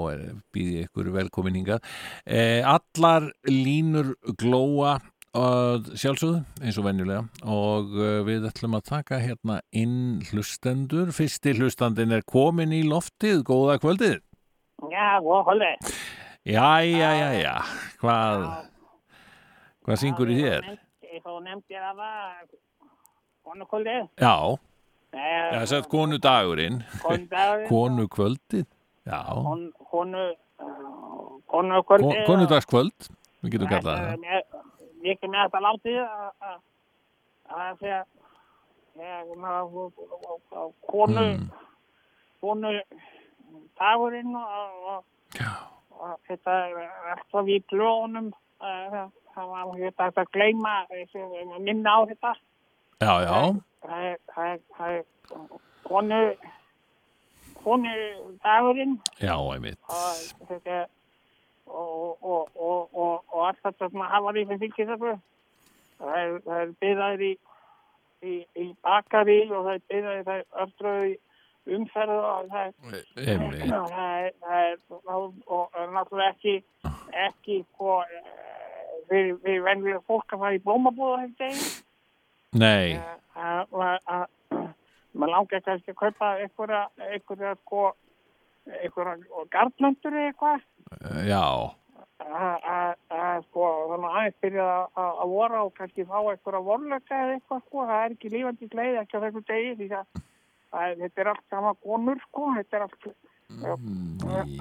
býði 0.54 0.86
ykkur 0.86 1.12
velkominninga 1.16 1.80
uh, 1.80 2.76
allar 2.76 3.30
línur 3.50 4.16
glóa 4.40 4.98
sjálfsögðu, 5.36 6.38
eins 6.64 6.78
og 6.80 6.86
venjulega 6.86 7.24
og 7.44 7.90
uh, 7.92 8.20
við 8.24 8.46
ætlum 8.48 8.78
að 8.78 8.86
taka 8.88 9.18
hérna 9.20 9.58
inn 9.76 10.22
hlustendur. 10.30 11.10
Fyrsti 11.12 11.52
hlustandin 11.58 12.14
er 12.16 12.24
komin 12.24 12.72
í 12.72 12.80
loftið. 12.88 13.42
Góða 13.44 13.76
kvöldið. 13.82 14.22
Já, 14.88 15.20
góða 15.20 15.42
kvöldi. 15.50 15.92
Jæja, 16.46 17.10
jæja, 17.18 17.54
hvað 18.00 18.44
hvað 19.82 20.00
syngur 20.02 20.30
í 20.30 20.36
þér? 20.38 20.68
Þú 21.24 21.36
nefndir 21.42 21.82
að 21.82 22.02
það, 22.02 22.32
konu 22.46 22.75
kvöldi. 23.70 23.96
Já, 24.20 24.34
ég 25.16 25.58
hef 25.60 25.68
sagt 25.70 25.88
konu 25.94 26.18
dagurinn 26.18 26.82
Konu 27.02 27.26
dagur. 27.30 27.66
konu 27.68 28.06
kvöldið 28.08 28.66
Já, 29.06 29.20
Konu, 29.30 29.70
konu, 29.90 30.22
uh, 30.58 31.40
konu 31.46 31.82
kvöldi. 31.86 32.10
Ko- 32.10 32.26
konudagskvöld 32.32 33.08
við 33.42 33.50
getum 33.54 33.68
kallað 33.70 34.00
það 34.02 34.26
Ég 35.06 35.12
ekki 35.14 35.28
með 35.30 35.44
þetta 35.46 35.60
látið 35.62 35.98
að 36.02 36.30
að- 36.42 36.62
að 37.54 37.78
segja 37.78 38.00
ég, 38.98 39.36
ná, 39.38 39.52
konu, 40.90 41.22
Mm. 41.36 41.50
konu 42.40 42.72
dagurinn 43.78 44.34
og, 44.34 44.48
og, 44.90 45.04
og 46.00 46.18
þetta 46.28 46.56
er 46.66 46.90
alltaf 47.14 47.46
í 47.52 47.60
blóðunum 47.70 48.32
uh, 48.60 49.06
það 49.36 49.46
var 49.52 49.78
þetta 49.78 50.10
að 50.24 50.30
gleyma 50.34 50.74
minna 51.60 51.90
á 51.94 52.00
þetta 52.10 52.34
Já, 52.96 53.12
já, 53.20 53.40
það 53.84 54.04
er, 54.08 54.20
það 54.32 54.52
er, 54.52 54.60
það 54.76 54.94
er 54.96 55.02
konu 55.84 56.20
konu 57.60 57.90
dagurinn. 58.44 58.94
Já, 59.20 59.34
einmitt. 59.52 59.80
Og 59.90 60.46
þetta 60.48 60.78
og, 61.66 62.16
og, 62.22 62.48
og, 62.56 62.94
og, 62.94 63.42
allt 63.46 63.60
þetta 63.66 63.90
sem 63.90 64.04
hafa 64.14 64.32
fyrir 64.32 64.60
fylgir 64.62 64.88
þessu 64.92 65.12
það 65.98 66.16
er, 66.22 66.32
það 66.46 66.62
er 66.62 66.72
byggðaðir 66.80 67.24
í, 67.26 67.30
í, 68.22 68.34
í 68.64 68.66
bakari 68.86 69.38
og 69.50 69.68
það 69.68 69.72
er 69.74 69.86
byggðaðir 69.92 70.28
það 70.30 70.40
er 70.40 70.64
öftröðu 70.64 71.10
í 71.10 71.16
umferð 71.76 72.16
og 72.16 72.52
það. 72.54 72.74
Er 73.26 73.42
það 73.44 74.12
er, 74.24 74.30
það 74.46 74.60
er 74.62 74.76
og, 75.18 75.66
er 75.82 75.92
náttúrulega 75.98 76.32
ekki 76.32 76.56
ekki 77.26 77.60
sko 77.74 77.98
eh, 78.06 78.30
fyrir, 79.10 79.36
fyrir 79.42 79.66
venjulega 79.68 80.06
fólk 80.08 80.32
að 80.32 80.46
fara 80.46 80.56
í 80.56 80.64
blómabúða 80.64 81.26
þetta 81.26 81.50
einn 81.50 81.66
nei. 82.58 82.96
Að 83.36 84.26
maður 85.16 85.32
langar 85.32 85.62
kannski 85.64 85.92
að 85.92 85.98
kaupa 86.02 86.30
einhverja, 86.42 86.82
einhverja 87.12 87.54
sko 87.62 87.82
einhverja 88.66 89.46
garðlöndur 89.54 90.16
eða 90.16 90.30
eitthvað. 90.30 90.64
Já, 91.28 91.44
að- 92.26 93.44
sko 93.46 93.68
þannig 93.90 94.08
að 94.08 94.16
aðeins 94.20 94.38
byrja 94.44 94.66
að- 94.96 95.22
vora 95.32 95.62
og 95.64 95.74
kannski 95.78 96.04
fá 96.08 96.18
einhverja 96.20 96.62
vorlöka 96.68 97.14
eða 97.22 97.36
eitthvað 97.38 97.62
sko. 97.66 97.86
Það 97.86 98.04
er 98.04 98.10
ekki 98.16 98.32
lífandi 98.34 98.68
gleði 98.74 99.00
ekki 99.02 99.16
á 99.16 99.24
þessu 99.24 99.44
degi 99.46 99.76
því 99.80 99.88
að 99.96 100.96
þetta 101.00 101.20
er 101.20 101.28
allt 101.32 101.44
sama 101.50 101.74
konur 101.84 102.20
sko. 102.28 102.52
Þetta 102.56 102.76
er 102.76 102.82
allt 102.82 103.06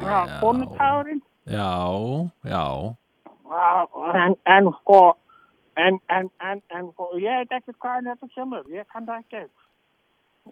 ja, 0.06 0.40
konutagurinn 0.42 1.22
já, 1.50 1.72
já 2.46 2.96
en, 4.14 4.36
en 4.46 4.72
sko 4.82 5.00
en, 5.76 6.00
en, 6.10 6.30
en, 6.40 6.62
en 6.70 6.92
sko, 6.94 7.10
ég 7.22 7.44
veit 7.44 7.56
ekki 7.60 7.76
hvað 7.80 8.10
þetta 8.12 8.32
kemur. 8.36 8.68
Ég 8.74 8.88
kann 8.92 9.08
það 9.08 9.24
ekki. 9.24 9.44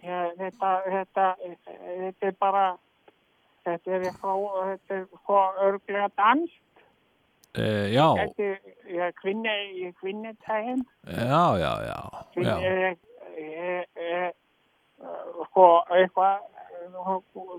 Ég, 0.02 0.34
þetta, 0.40 0.70
þetta, 0.90 1.26
þetta 1.70 2.28
er 2.28 2.36
bara 2.40 2.64
þetta 3.64 3.92
er 3.94 4.06
eitthvað 4.08 4.46
þetta 4.70 4.96
er 4.96 5.04
sko 5.20 5.36
örglega 5.64 6.08
dans 6.18 6.56
e, 7.54 7.68
Já, 7.94 8.08
þetta 8.18 8.48
er 9.06 9.14
kvinni 9.20 9.54
ég 9.78 9.94
kvinni 10.00 10.32
tægin 10.42 10.82
já, 11.06 11.44
já, 11.62 11.70
já, 11.86 12.00
kvinni 12.34 12.56
ég, 12.66 12.98
ég, 13.38 14.34
sko 15.52 15.68
eitthvað 15.94 16.42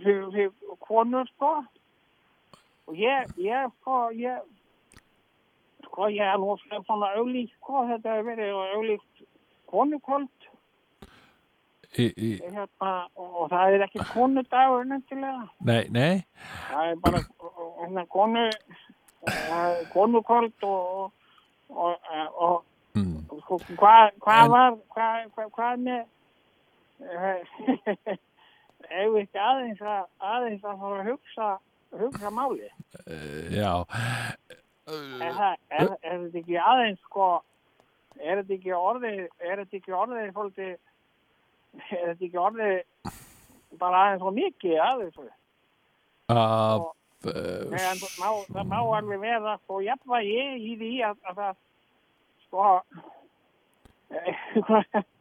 fyrir 0.03 0.51
konur 0.79 1.27
sko. 1.35 1.63
Og 2.85 2.97
ég, 2.99 3.31
ég 3.41 3.71
sko 3.79 4.09
ég 4.13 4.41
sko 5.95 6.09
ég 6.11 6.27
er 6.27 6.41
nú 6.41 6.57
svona 6.59 7.13
auglíkt 7.15 7.55
sko 7.55 7.85
þetta 7.89 8.17
hefur 8.17 8.27
verið 8.33 8.59
auglíkt 8.75 9.25
konukvöld. 9.71 10.49
Í, 11.95 12.09
í, 12.11 12.29
hérna, 12.43 12.93
og, 13.15 13.27
og 13.39 13.51
það 13.53 13.77
er 13.77 13.83
ekki 13.85 14.03
konudagur 14.11 14.83
nefnilega 14.89 15.45
nei, 15.63 15.85
nei. 15.95 16.25
Það 16.67 16.89
er 16.91 16.97
bara 17.05 17.21
hérna, 17.79 18.03
konu 18.11 18.41
uh, 18.51 19.77
konukvöld 19.93 20.65
og 20.67 21.13
og, 21.69 21.95
og, 22.11 22.27
og 22.35 22.65
mm. 22.99 23.15
sko, 23.41 23.59
hvað 23.79 24.11
hva 24.23 24.37
En- 24.43 24.51
var 24.51 24.75
hvað 24.93 25.31
hva, 25.35 25.47
hvað 25.55 25.79
með 25.85 26.03
ef 28.85 29.07
við 29.13 29.21
ekki 29.23 29.41
aðeins 29.41 29.81
að 29.81 30.03
aðeins 30.19 30.67
að 30.67 30.83
fara 30.83 30.99
að 30.99 31.09
hugsa 31.09 31.47
hugsa 31.95 32.31
máli 32.31 32.67
e, 32.67 33.17
Já, 33.55 33.71
er, 34.85 35.57
er, 35.69 35.91
er 36.03 36.19
þetta 36.25 36.41
ekki 36.41 36.57
aðeins 36.61 37.01
sko 37.07 37.29
er 38.19 38.41
þetta 38.41 38.53
ekki 38.57 38.75
orðið 38.77 39.23
er 39.25 39.61
þetta 39.63 39.79
ekki 39.79 39.95
orðið 40.01 40.27
fólki 40.35 40.67
er 40.69 42.03
þetta 42.11 42.27
ekki 42.27 42.41
orðið 42.41 42.77
bara 43.81 44.03
aðeins 44.03 44.21
svo 44.23 44.35
mikið 44.35 44.77
aðeins 44.89 45.17
að 46.35 46.85
Nei, 47.25 47.81
en 47.81 47.97
það 47.97 48.11
má, 48.21 48.27
það 48.53 48.65
má 48.69 48.79
alveg 48.99 49.21
vera 49.23 49.55
sko 49.63 49.79
jafnvægi 49.81 50.41
í 50.61 50.75
því 50.77 50.89
að, 51.07 51.15
að 51.25 51.39
það 51.39 51.55
sko 52.45 52.65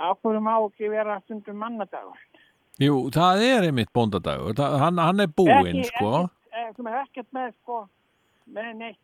ákveður 0.00 0.42
má 0.44 0.54
ekki 0.56 0.88
vera 0.88 1.18
stundum 1.26 1.60
mannadagur? 1.60 2.20
Jú, 2.80 2.94
það 3.12 3.44
er 3.44 3.66
einmitt 3.68 3.92
bóndadagur. 3.92 4.54
Það, 4.56 4.76
hann, 4.80 5.00
hann 5.04 5.20
er 5.20 5.32
búinn, 5.36 5.82
sko. 5.90 6.22
ekkert, 6.22 6.54
eh, 6.56 6.70
sem 6.76 6.88
er 6.88 7.00
ekkert 7.02 7.30
með 7.36 7.50
sko 7.58 7.82
með 8.54 8.72
neitt. 8.80 9.00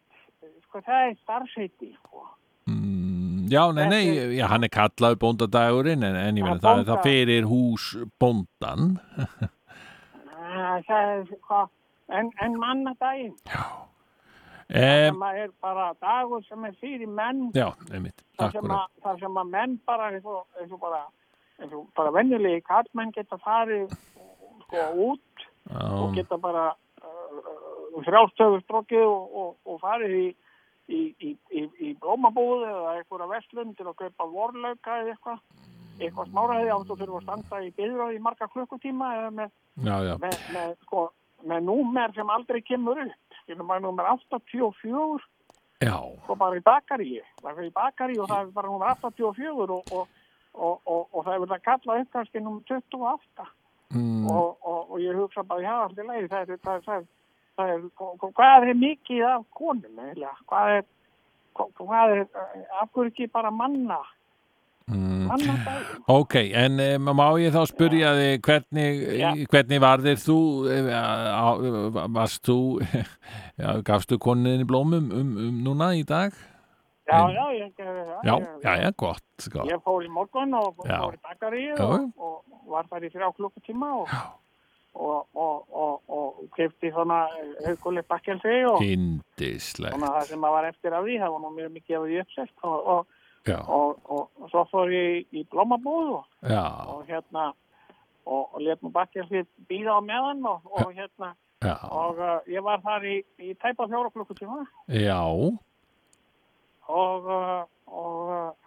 Sko 0.67 0.83
það 0.85 1.11
er 1.11 1.17
starfsheiti 1.23 1.93
sko. 1.97 2.27
Mm, 2.71 3.47
Já, 3.51 3.63
nei, 3.73 3.85
nei, 3.89 4.05
já, 4.35 4.47
hann 4.51 4.67
er 4.67 4.73
kallaður 4.75 5.21
bóndadagurinn 5.23 6.03
en, 6.03 6.17
en 6.19 6.39
ég 6.39 6.43
meina 6.47 6.59
Já, 6.59 6.65
það, 6.65 6.81
það 6.89 7.03
fyrir 7.07 7.47
hús 7.47 7.85
bóndan 8.19 8.97
það 10.87 10.97
er 10.97 11.27
sko 11.31 11.61
en, 12.09 12.31
en 12.43 12.57
mannadaginn. 12.61 13.37
E, 14.67 14.83
sem 14.83 15.23
að 15.23 15.41
er 15.45 15.53
bara 15.63 15.93
dagur 16.03 16.43
sem 16.47 16.65
er 16.67 16.75
fyrir 16.81 17.07
menn. 17.11 17.45
Já, 17.55 17.69
einmitt, 17.95 18.25
þar 18.39 18.57
sem, 18.57 18.73
að, 18.75 18.89
þar 19.05 19.21
sem 19.23 19.39
að 19.43 19.53
menn 19.53 19.77
bara 19.87 20.11
eins 20.11 20.27
og, 20.27 20.43
eins 20.59 20.75
og 20.75 20.83
bara 20.83 21.05
og 21.65 21.87
bara 21.97 22.13
venjulegi 22.13 22.65
kallmenn 22.67 23.15
geta 23.15 23.39
farið 23.41 23.95
sko 24.67 24.83
út 25.07 25.47
og 25.71 26.11
Já, 26.11 26.17
geta 26.19 26.39
bara 26.43 26.67
uh, 27.01 27.66
frjálstöfu 28.05 28.61
strókið 28.65 29.05
og, 29.07 29.39
og, 29.43 29.55
og 29.65 29.81
farið 29.81 30.19
í 30.19 30.27
í, 30.87 31.01
í, 31.19 31.31
í, 31.51 31.63
í 31.83 31.93
blómabúð 32.03 32.67
eða 32.67 32.97
einhverja 32.97 33.31
vestlun 33.31 33.75
til 33.79 33.89
að 33.89 33.97
kaupa 34.03 34.29
vorlauka 34.31 35.01
eða 35.03 35.15
eitthvað. 35.15 35.41
Eitthvað 35.97 36.29
smáraði 36.29 36.73
áttu 36.75 36.97
fyrir 37.01 37.15
að 37.17 37.25
standa 37.25 37.61
í 37.65 37.71
byðröð 37.79 38.19
í 38.19 38.21
marga 38.23 38.49
klukkutíma 38.53 39.13
eða 39.17 39.31
með, 39.39 39.55
já, 39.81 39.95
já, 40.05 40.13
með, 40.21 40.37
með, 40.53 40.75
sko, 40.85 41.07
með 41.49 41.65
númer 41.71 42.13
sem 42.17 42.33
aldrei 42.35 42.61
kemur 42.67 43.01
upp. 43.07 43.39
Skilum 43.41 43.71
maður 43.71 43.87
númer 43.87 44.11
84 44.13 45.25
já, 45.81 45.97
sko 46.25 46.37
bara 46.41 46.59
í 46.59 46.65
bakaríi 46.65 47.23
það 47.43 47.61
er 47.61 47.67
í 47.69 47.75
bakaríi 47.75 48.21
og 48.21 48.31
það 48.31 48.43
er 48.43 48.55
bara 48.57 48.73
númer 48.73 48.93
84 48.93 49.67
og, 49.77 49.93
og, 49.93 50.15
og, 50.55 50.81
og, 50.85 51.03
og 51.13 51.19
það 51.21 51.33
er 51.35 51.43
verið 51.45 51.57
að 51.57 51.67
kalla 51.67 51.99
upp 52.03 52.13
kannski 52.15 52.43
númer 52.45 52.63
28 52.71 53.49
mm, 53.95 54.29
og, 54.33 54.57
og, 54.61 54.81
og 54.91 54.97
ég 55.05 55.21
hugsa 55.21 55.45
bara, 55.45 55.65
já, 55.65 55.75
allir 55.85 56.11
leið 56.11 56.31
það 56.33 56.41
er, 56.43 56.63
það 56.65 56.79
er, 56.79 56.87
það 56.87 56.97
er, 57.01 57.09
er 57.59 57.81
hva- 57.97 58.33
hvað 58.37 58.69
er 58.71 58.75
mikið 58.75 59.25
af 59.31 59.45
konum 59.55 59.99
eiginlega? 59.99 60.35
hvað 60.49 60.69
er 60.79 60.85
hva- 61.57 61.71
hvað 61.79 62.15
er, 62.17 62.27
af 62.81 62.89
hverju 62.93 63.11
ekki 63.13 63.27
bara 63.33 63.51
manna 63.51 63.99
mm. 64.89 65.27
manna 65.31 65.55
daginn 65.65 66.03
Ok, 66.09 66.35
en 66.55 66.81
um, 66.81 67.09
má 67.17 67.29
ég 67.41 67.53
þá 67.55 67.63
spyrja 67.67 68.13
þig 68.15 68.43
hvernig, 68.47 69.01
Já. 69.19 69.31
hvernig 69.51 69.81
varðir 69.83 70.21
þú, 70.23 70.39
eh, 70.71 72.03
varst 72.15 72.45
þú, 72.47 72.59
já, 73.63 73.71
gafstu 73.83 74.19
koninni 74.19 74.65
blómum 74.69 75.11
um, 75.11 75.33
um 75.49 75.63
núna 75.65 75.95
í 75.97 76.05
dag? 76.07 76.33
já, 77.07 77.19
En- 77.23 77.35
já, 77.35 77.45
ég 77.55 77.73
gerði 77.79 78.05
það 78.07 78.25
Já, 78.25 78.35
já, 78.63 78.73
já, 78.85 78.91
gott, 78.97 79.49
gott. 79.53 79.69
ég 79.71 79.83
fór 79.83 80.05
í 80.05 80.09
morgun 80.11 80.55
og 80.55 80.75
Já. 80.87 80.99
fór 81.41 81.55
í 81.55 81.67
Já. 81.73 81.85
og, 81.85 82.13
og 82.19 82.43
var 82.69 82.85
þar 82.91 83.05
í 83.07 83.11
þrjá 83.15 83.33
klukkutíma 83.37 83.93
og 84.03 84.09
og, 84.97 85.27
og, 85.35 85.67
og, 85.73 86.03
og 86.09 86.49
kefti 86.57 86.91
svona 86.95 87.27
hauguleg 87.67 88.07
bakkelsi 88.09 88.57
og 88.71 88.81
svona 88.81 90.13
það 90.17 90.27
sem 90.31 90.49
að 90.49 90.57
var 90.57 90.69
eftir 90.71 90.97
af 90.97 91.05
því, 91.05 91.19
það 91.23 91.35
var 91.35 91.45
nú 91.45 91.53
mjög 91.57 91.71
mikið 91.77 91.99
af 91.99 92.07
því 92.07 92.19
uppsett 92.23 92.67
og, 92.71 92.91
og, 92.95 93.07
já, 93.47 93.59
og, 93.61 94.03
og, 94.05 94.25
og 94.41 94.51
svo 94.53 94.65
fór 94.73 94.93
ég 94.95 95.09
í, 95.21 95.23
í 95.41 95.47
blómabúð 95.53 96.13
og, 96.19 96.29
hérna 97.09 97.49
og, 98.27 98.61
let 98.63 98.83
nú 98.83 98.93
bakkelsi 98.95 99.45
býða 99.71 99.99
á 99.99 100.01
meðan 100.03 100.45
og, 100.49 100.67
og 100.73 100.93
hérna 100.97 101.35
já, 101.65 101.77
og 101.91 102.21
uh, 102.21 102.39
ég 102.51 102.65
var 102.65 102.83
þar 102.85 103.09
í, 103.09 103.17
í 103.41 103.55
tæpa 103.61 103.89
fjóra 103.89 104.13
klukkutíma. 104.15 104.65
Já, 104.93 105.21
og, 106.87 107.27
uh, 107.27 107.63
og 107.87 108.31
uh, 108.31 108.66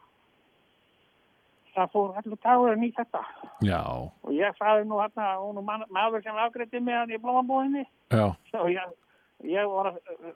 það 1.80 1.92
fór 1.96 2.14
allur 2.22 2.40
dagurinn 2.44 2.84
í 2.88 2.92
þetta. 2.98 3.22
Já, 3.66 3.82
Og 4.24 4.32
ég 4.36 4.58
sagði 4.60 4.86
nú 4.90 5.00
hérna, 5.02 5.30
hún 5.42 5.58
er 5.62 5.66
mann- 5.72 5.88
maður 5.96 6.24
sem 6.24 6.36
afgreiti 6.46 6.80
mig 6.84 6.96
hann 6.96 7.12
í 7.16 7.18
blómabúðinni. 7.24 7.86
já, 8.12 8.26
Og 8.60 8.70
ég, 8.70 8.96
ég 9.44 9.70
var 9.72 9.92
að 9.94 10.00
uh, 10.20 10.34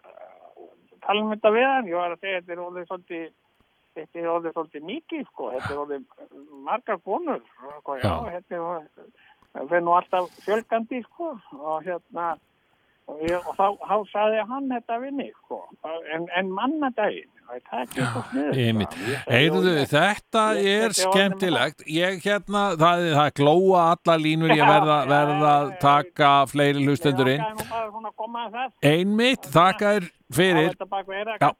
tala 1.03 1.21
um 1.23 1.31
þetta 1.35 1.51
við 1.51 1.67
hann, 1.67 1.87
ég 1.91 1.95
var 1.99 2.11
að 2.15 2.21
segja 2.23 2.39
þetta 2.41 2.53
er 2.55 2.63
orðið 2.67 2.87
svolítið, 2.87 3.25
þetta 3.97 4.19
er 4.23 4.29
orðið 4.33 4.53
svolítið 4.55 4.85
mikið, 4.89 5.25
sko, 5.31 5.49
þetta 5.53 5.73
er 5.73 5.81
orðið 5.83 6.05
margar 6.69 6.99
konur, 7.03 7.41
sko, 7.81 7.97
já, 7.99 8.13
þetta 8.37 8.55
er 8.55 8.63
orðið, 8.69 9.11
það 9.53 9.67
fyrir 9.73 9.83
nú 9.85 9.93
alltaf 9.97 10.29
fjölgandi, 10.47 11.01
sko, 11.09 11.27
og 11.59 11.83
hérna, 11.89 12.29
og, 13.11 13.19
ég, 13.27 13.35
og 13.43 13.57
þá, 13.59 13.65
þá 13.83 13.95
sagði 14.13 14.45
hann 14.49 14.71
þetta 14.71 14.99
við 15.03 15.13
mig, 15.19 15.33
sko, 15.43 15.59
en, 16.15 16.29
en 16.39 16.51
mannadaginn, 16.55 17.29
einmitt. 18.53 18.95
Heyrðu, 19.27 19.73
þetta 19.91 20.43
er 20.59 20.95
skemmtilegt. 20.97 21.83
Ég 21.89 22.19
hérna, 22.23 22.63
það, 22.79 23.05
það 23.17 23.29
glóa 23.39 23.83
alla 23.93 24.17
línur, 24.21 24.53
ég 24.55 24.65
verða, 24.67 24.97
verða 25.11 25.53
taka 25.83 26.31
fleiri 26.51 26.85
hlustendur 26.87 27.33
inn. 27.35 27.45
Einmitt, 28.93 29.47
þakka 29.53 29.93
fyrir. 30.33 30.73
er 31.21 31.33
þetta. 31.35 31.51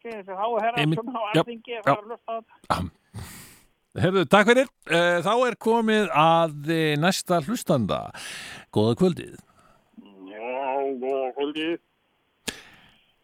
Heyrðu, 3.93 4.23
takk 4.25 4.47
fyrir. 4.49 4.69
Eh, 4.89 5.19
Þá 5.21 5.33
er 5.45 5.55
komið 5.61 6.07
að 6.17 6.69
eh, 6.73 6.93
næsta 6.97 7.37
hlustanda. 7.45 8.07
Góða 8.73 8.95
kvöldið. 9.03 9.35
Já, 10.33 10.53
góða 11.03 11.27
kvöldi. 11.37 11.67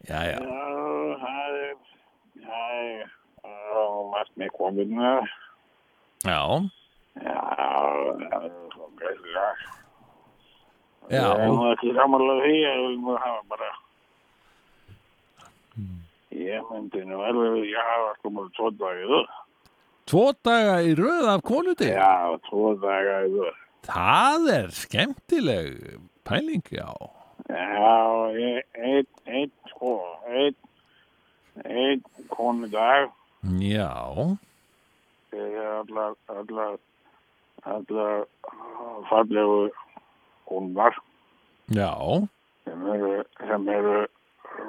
Já, 0.09 0.19
já. 0.29 0.37
Já, 0.37 1.17
það 1.23 1.57
er, 1.63 1.73
það 2.49 3.07
það 3.43 3.79
er 3.79 4.09
margt 4.13 4.33
með 4.41 4.49
kominu. 4.57 5.11
Já, 6.27 6.41
Já, 7.19 7.41
það 8.29 8.43
er 8.45 8.51
gæslega. 8.99 9.45
já. 11.09 11.23
Ég 11.25 11.43
er 11.43 11.47
nú 11.49 11.63
ekki 11.73 11.93
samanlega 11.97 12.43
því, 12.45 12.55
ég 12.63 12.81
vil 13.05 13.17
hafa 13.23 13.41
bara, 13.49 13.69
ég 16.35 16.61
myndi 16.69 17.01
nú 17.09 17.21
alveg 17.25 17.53
vilja 17.57 17.83
hafa 17.87 18.11
sko 18.19 18.31
mjög 18.35 18.51
tvo 18.57 18.69
dagið. 18.79 19.13
Tvo 20.09 20.25
daga 20.45 20.75
í 20.85 20.93
röð 20.97 21.27
af 21.33 21.41
konudi. 21.45 21.89
Já, 21.93 22.37
tvo 22.49 22.73
dagið. 22.81 23.39
Það 23.89 24.49
er 24.53 24.67
skemmtileg 24.75 25.99
pæling, 26.27 26.63
já. 26.71 26.89
Já, 27.49 28.31
ég- 28.37 28.65
einn, 28.77 29.07
einn, 29.25 29.51
sko, 29.71 29.93
einn, 30.29 30.55
einn 31.65 32.03
konudag 32.29 33.09
Já, 33.59 33.91
fyrir 35.31 35.67
allar, 35.79 36.15
allar, 36.27 36.77
allar 37.63 38.25
fallegu 39.09 39.69
konunar 40.45 40.95
já, 41.69 41.93
sem 42.65 42.87
eru, 42.93 43.23
sem 43.47 43.69
eru 43.69 44.07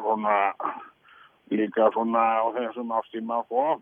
svona 0.02 0.36
líka 1.50 1.90
svona 1.90 2.22
á 2.44 2.46
þessum 2.54 2.92
ástíma, 2.94 3.40
sko, 3.48 3.80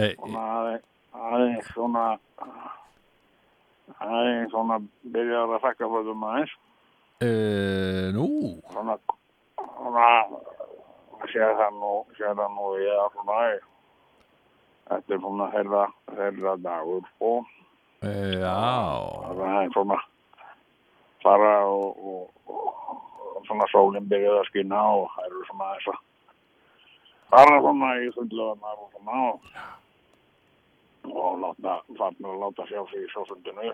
e, 0.00 0.14
svona 0.16 0.44
aðeins, 1.12 1.68
svona, 1.74 2.04
aðeins 3.98 4.54
svona 4.54 4.78
byrjar 5.02 5.56
að 5.56 5.64
þakka 5.66 5.90
fyrir 5.92 6.24
aðeins. 6.30 6.54
e, 7.20 7.30
nú, 8.16 8.28
svona, 8.72 8.96
svona, 9.58 10.06
sé 11.28 11.40
það 11.60 11.72
nú, 11.80 11.92
sé 12.16 12.24
það 12.34 12.52
nú, 12.56 12.66
ég 12.80 12.94
er 13.04 13.10
svona, 13.14 13.38
þetta 14.90 15.14
er 15.14 15.20
svona 15.24 15.48
þeirra, 15.54 15.82
þeirra 16.16 16.54
dagur, 16.64 17.02
sko, 17.14 17.32
e, 18.02 18.12
já, 18.40 18.54
það 19.28 19.58
er 19.60 19.72
svona, 19.76 19.98
fara 21.24 21.52
og, 21.68 22.00
og, 22.00 22.24
og 22.48 23.42
svona 23.46 23.66
sólinn 23.72 24.08
byrjuð 24.08 24.38
að 24.40 24.48
skina 24.48 24.80
og 24.96 25.10
það 25.16 25.28
eru 25.28 25.44
svona 25.50 25.68
þess 25.74 25.92
að 25.92 26.00
fara 27.30 27.60
svona 27.60 27.92
í 28.00 28.08
sundlöðunar 28.16 28.80
og 28.80 28.90
svona 28.96 29.20
og, 29.28 29.52
og 31.10 31.38
láta, 31.44 31.76
farnir 31.98 32.32
að 32.34 32.42
láta 32.46 32.66
sjá 32.70 32.80
sig 32.90 33.04
í 33.04 33.12
sjósundinu, 33.12 33.70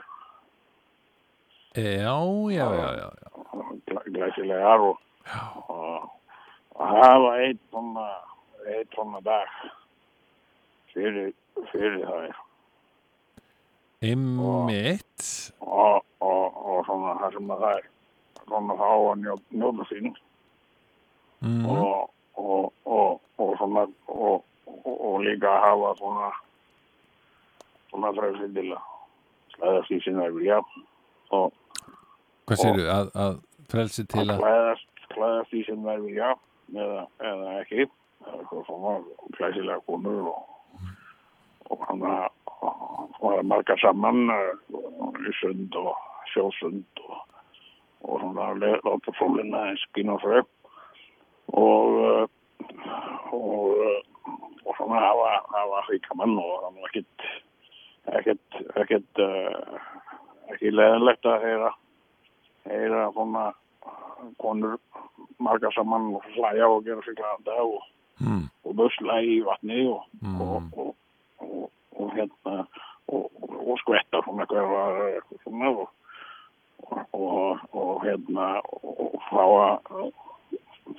e, 1.77 1.87
já, 2.03 2.17
já, 2.59 2.67
já, 2.81 2.89
já, 3.01 3.09
já. 3.23 3.31
glæ- 3.87 4.07
glæsilegar 4.15 4.81
og, 4.91 4.99
og, 6.77 6.81
og 6.81 6.89
hafa 6.93 7.35
eitt 7.43 7.61
svona, 7.70 8.07
eitt 8.68 8.95
svona 8.95 9.20
dag 9.24 9.49
fyrir, 10.93 11.33
fyrir 11.72 12.03
það 12.05 12.35
Einmitt, 14.07 15.53
og, 15.61 16.05
og, 16.20 16.57
og 16.57 16.83
svona 16.87 17.14
það 17.20 17.39
sem 17.39 17.53
að 17.55 17.62
það 17.64 17.79
er 17.79 17.87
svona 18.47 18.74
þá 18.77 18.89
að 18.93 19.22
njó, 19.22 19.37
njóta 19.57 19.87
sín. 19.89 20.11
Mm, 21.41 21.64
og, 21.66 22.11
og, 22.37 22.72
og, 22.85 23.20
og 23.41 23.55
svona 23.57 23.87
og, 24.12 24.45
og, 24.66 24.93
og 24.93 25.16
líka 25.24 25.55
hafa 25.64 25.95
svona 25.99 26.29
svona 27.91 28.12
frelsi 28.16 28.49
til 28.53 28.68
að 28.77 28.85
slæðast 29.57 29.95
í 29.97 30.01
sinna 30.05 30.29
vilja 30.35 30.61
og 31.37 31.53
hvað 32.47 32.61
séru, 32.61 32.87
að, 32.93 33.11
að 33.24 33.39
frelsi 33.72 34.05
til 34.05 34.27
að 34.27 34.35
að, 34.35 34.43
klæðast, 34.45 35.05
klæðast 35.14 35.57
í 35.57 35.62
þær 35.68 36.05
vilja 36.05 36.31
eða, 36.75 37.07
eða 37.21 37.55
ekki. 37.62 37.87
Það 38.25 38.33
er 38.33 38.41
eitthvað 38.41 38.67
svona 38.67 38.95
klæsilega 39.37 39.85
konur 39.87 40.33
og, 40.33 40.43
og 41.71 41.87
hann 41.91 42.07
að 42.09 42.27
var 43.21 43.43
marga 43.43 43.77
saman 43.81 44.31
uh, 44.33 44.53
í 45.27 45.33
sund 45.41 45.75
og 45.79 45.95
sjósund 46.33 47.03
og, 47.07 47.19
og 48.07 48.21
svona 48.23 48.53
le- 48.61 48.81
láta 48.85 49.14
sólina 49.19 49.67
eins 49.71 49.85
skína 49.91 50.17
frá 50.23 50.41
og 51.57 51.99
uh, 52.03 52.25
og, 53.33 53.77
uh, 53.77 54.31
og 54.64 54.73
svona 54.79 55.03
hafa, 55.03 55.33
hafa 55.55 55.83
ríka 55.91 56.17
mann 56.19 56.39
og 56.39 56.64
það 56.64 56.81
var 56.81 56.89
ekkit 56.91 57.29
ekkit, 58.17 58.61
ekkit 58.83 59.23
uh, 59.23 59.79
ekki 60.55 60.75
leðilegt 60.75 61.27
að 61.27 61.47
heyra 61.47 61.73
heyra 62.67 63.07
svona 63.14 63.47
konur 64.43 64.79
marga 65.39 65.70
saman 65.74 66.14
og 66.16 66.24
hlæja 66.35 66.68
og 66.68 66.85
gera 66.85 67.03
sig 67.05 67.16
glada 67.18 67.57
og, 67.62 67.83
mm, 68.20 68.45
og 68.64 68.77
busla 68.77 69.20
í 69.22 69.41
vatni 69.47 69.87
og, 69.89 70.03
Mm. 70.22 70.41
og, 70.41 70.62
og, 70.77 70.95
og, 71.39 71.70
og 71.97 72.12
hérna 72.16 72.66
og, 73.09 73.31
og 73.68 73.79
skvetta 73.83 74.22
svona 74.24 74.47
hverfa 74.51 74.83
svona 75.45 75.68
og, 75.70 75.89
og, 76.87 77.11
og, 77.12 77.59
og 77.72 78.05
hérna 78.05 78.47
og 78.64 79.20
fá 79.31 79.45
að 79.45 80.11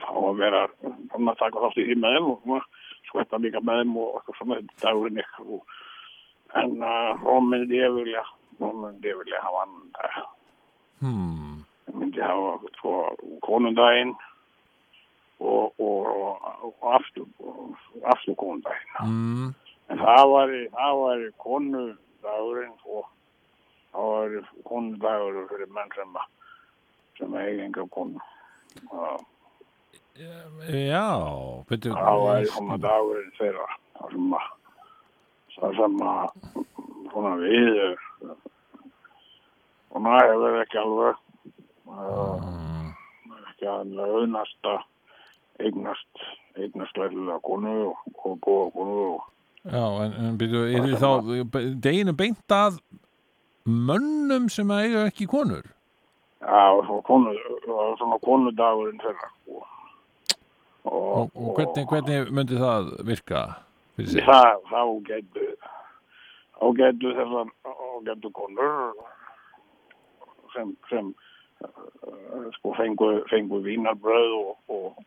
fá 0.01 0.13
að 0.19 0.37
vera 0.41 0.61
að 0.67 1.35
taka 1.39 1.61
þátt 1.63 1.79
í 1.81 1.85
því 1.87 1.95
með 2.01 2.15
þeim 2.17 2.31
og 2.31 2.63
skvetta 3.09 3.39
líka 3.41 3.59
með 3.63 3.81
þeim 3.81 3.93
og 4.01 4.15
eitthvað 4.17 4.39
svona 4.39 4.57
dagurinn 4.83 5.21
ykkur 5.23 5.61
en 6.61 6.71
uh, 6.79 7.11
þá 7.21 7.33
myndi 7.43 7.79
ég 7.79 7.91
vilja 7.95 8.23
þá 8.59 8.67
myndi 8.81 9.11
ég 9.11 9.19
vilja 9.21 9.43
hafa 9.43 9.59
annan 9.65 9.87
dag 9.97 10.17
hmm, 11.03 11.33
Ég 11.35 11.36
myndi 11.97 12.21
hafa 12.21 12.71
sko 12.77 12.93
konundaginn 13.45 14.13
og, 15.39 15.73
og, 15.79 16.07
og, 16.07 16.73
og 16.81 16.95
aftur, 16.97 17.27
og 17.39 17.75
aftur 18.13 18.35
konundaginn. 18.39 18.93
mm, 19.03 19.53
En 19.89 20.01
það 20.01 20.23
var, 20.33 20.53
það 20.75 20.97
var 21.01 21.23
konudagurinn 21.43 22.73
og 22.85 23.05
það 23.93 24.11
var 24.11 24.51
konudagurinn 24.67 25.49
fyrir 25.51 25.71
menn 25.77 25.95
sem, 25.95 26.19
sem 27.19 27.37
eigi 27.41 27.65
enga 27.65 27.87
konu. 27.95 28.19
Og 28.91 29.25
já, 30.17 31.07
betur, 31.69 31.93
Það 31.95 32.23
var 32.25 32.49
svona 32.51 32.77
dagurinn 32.81 33.33
þeirra. 33.37 33.69
Það 33.97 34.11
sem 34.17 34.35
að, 34.37 34.49
það 35.57 35.79
sem 35.81 36.01
að 37.31 37.45
við 37.45 37.69
svona 39.87 40.19
hefur 40.21 40.59
ekki 40.61 40.81
alveg 40.81 41.23
mm, 41.87 42.91
ekki 43.51 43.69
að 43.71 43.95
launast 43.97 44.69
að 44.69 44.83
eignast 45.65 46.25
eignast 46.57 46.97
lærilega 46.97 47.39
konu 47.45 47.73
og, 47.91 48.37
góða 48.45 48.67
konu 48.75 48.97
og 49.15 49.23
já, 49.67 49.85
en, 50.05 50.13
en 50.25 50.37
betur, 50.39 50.67
er 50.69 50.85
þið 50.85 50.97
þá 51.01 51.11
deginu 51.83 52.13
beint 52.17 52.53
að 52.53 52.77
mönnum 53.67 54.47
sem 54.53 54.69
eiga 54.71 55.07
ekki 55.09 55.27
konur? 55.27 55.65
já, 56.41 56.61
svona 56.85 57.01
konu 57.07 57.33
svona 57.97 58.19
konudagurinn 58.23 59.01
þeirra 59.01 59.31
og, 59.47 59.63
og, 60.87 60.93
Og, 60.93 61.31
og 61.35 61.55
hvernig, 61.57 61.87
hvernig 61.89 62.29
myndi 62.31 62.59
það 62.61 62.91
virka 63.09 63.41
fyrir 63.97 64.11
sig? 64.13 64.23
það, 64.27 64.61
þá 64.69 64.81
getur 65.09 65.49
þá 66.57 66.65
getur 66.81 67.17
þessar 67.17 67.49
þá 67.65 67.73
getur 68.11 68.31
konur 68.37 68.93
sem, 70.53 70.71
sem 70.89 71.09
sko 72.57 72.73
fengu, 72.77 73.09
fengu 73.29 73.61
vínarbröð 73.65 74.31
og 74.37 74.57
og, 74.67 74.97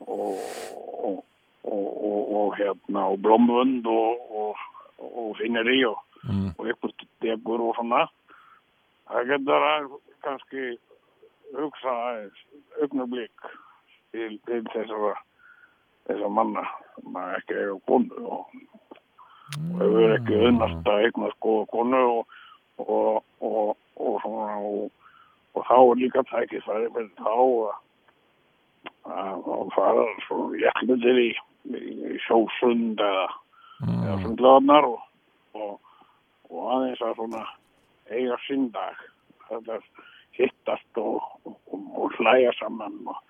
og, 0.00 0.38
og, 1.04 1.24
og, 1.64 1.84
og, 2.04 2.20
og 2.36 2.56
hérna 2.58 3.06
og 3.12 3.18
blómvönd 3.24 3.86
og, 3.86 4.32
og, 4.40 4.56
og 4.98 5.36
finneri 5.40 5.84
og, 5.84 5.98
Mm. 6.24 6.54
og 6.58 6.68
eitthvað 6.68 7.02
degur 7.20 7.60
og 7.60 7.74
svona 7.76 8.06
það 9.10 9.26
getur 9.28 9.64
að 9.68 9.90
kannski 10.24 10.62
hugsa 11.52 11.96
augnablík 12.80 13.48
til, 14.14 14.38
til 14.48 14.62
þessara 14.72 15.18
þessara 16.08 16.30
manna 16.32 16.64
að 17.04 17.36
ekki 17.42 17.58
eiga 17.60 17.76
konu 17.90 18.22
og, 18.24 18.54
og 19.74 19.82
hefur 19.82 20.14
ekki 20.16 20.40
unnast 20.48 20.88
að 20.94 21.04
eigna 21.10 21.28
sko 21.34 21.58
konu 21.74 22.00
og, 22.14 22.40
og, 22.80 23.20
og, 23.44 23.76
og 24.00 24.16
svona 24.24 24.56
og, 24.64 24.88
og 25.54 25.66
þá 25.68 25.76
er 25.80 26.00
líka 26.02 26.22
tækifæri 26.30 26.90
fyrir 26.94 27.10
þá 27.18 27.34
að 29.14 29.68
fara 29.74 30.04
svona 30.26 30.60
jæklindir 30.62 31.20
í, 31.20 31.30
í 31.76 32.18
sjósund 32.26 33.02
eða, 33.04 33.26
eða 33.84 34.16
sundlaðnar 34.24 34.88
og, 34.88 35.02
og, 35.58 35.76
og 36.50 36.72
aðeins 36.76 37.04
að 37.04 37.18
svona 37.20 37.44
eiga 38.10 38.38
sinn 38.46 38.70
dag. 38.74 38.98
Þetta 39.48 39.78
hittast 40.38 41.00
og, 41.00 41.22
og, 41.46 41.58
hlæja 42.18 42.52
saman 42.58 42.96
og 43.12 43.20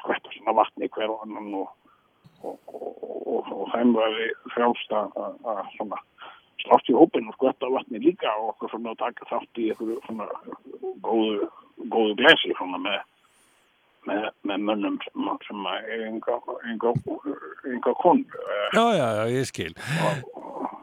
skvætta 0.00 0.32
svona 0.36 0.56
vatni 0.60 0.88
hver 0.94 1.12
og 1.12 1.24
annan 1.26 1.52
og, 1.60 1.74
þeim 3.74 3.92
verði 3.96 4.30
frjálst 4.54 4.94
að 4.96 5.18
að- 5.20 5.50
að 5.52 5.60
svona 5.76 5.98
slátt 6.64 6.90
í 6.90 6.96
hópin 6.96 7.28
og 7.30 7.36
skvætta 7.38 7.70
vatni 7.72 8.02
líka 8.02 8.32
og 8.40 8.54
okkur 8.54 8.74
svona 8.74 8.94
að 8.94 9.02
taka 9.04 9.30
þátt 9.30 9.62
í 9.62 9.70
einhverju 9.70 10.00
svona 10.06 10.28
góðu, 11.06 11.48
góðu 11.92 12.18
glesi 12.20 12.52
svona 12.58 12.80
með 12.82 13.00
með, 14.08 14.26
með 14.48 14.62
mönnum 14.68 14.96
sem, 15.04 15.30
sem 15.46 15.66
eiga 15.68 16.06
enga, 16.08 16.36
enga, 16.70 16.94
enga 17.68 17.94
kon 18.00 18.24
Já, 18.72 18.84
já, 18.96 19.06
já, 19.18 19.24
ég 19.34 19.48
skil. 19.50 19.74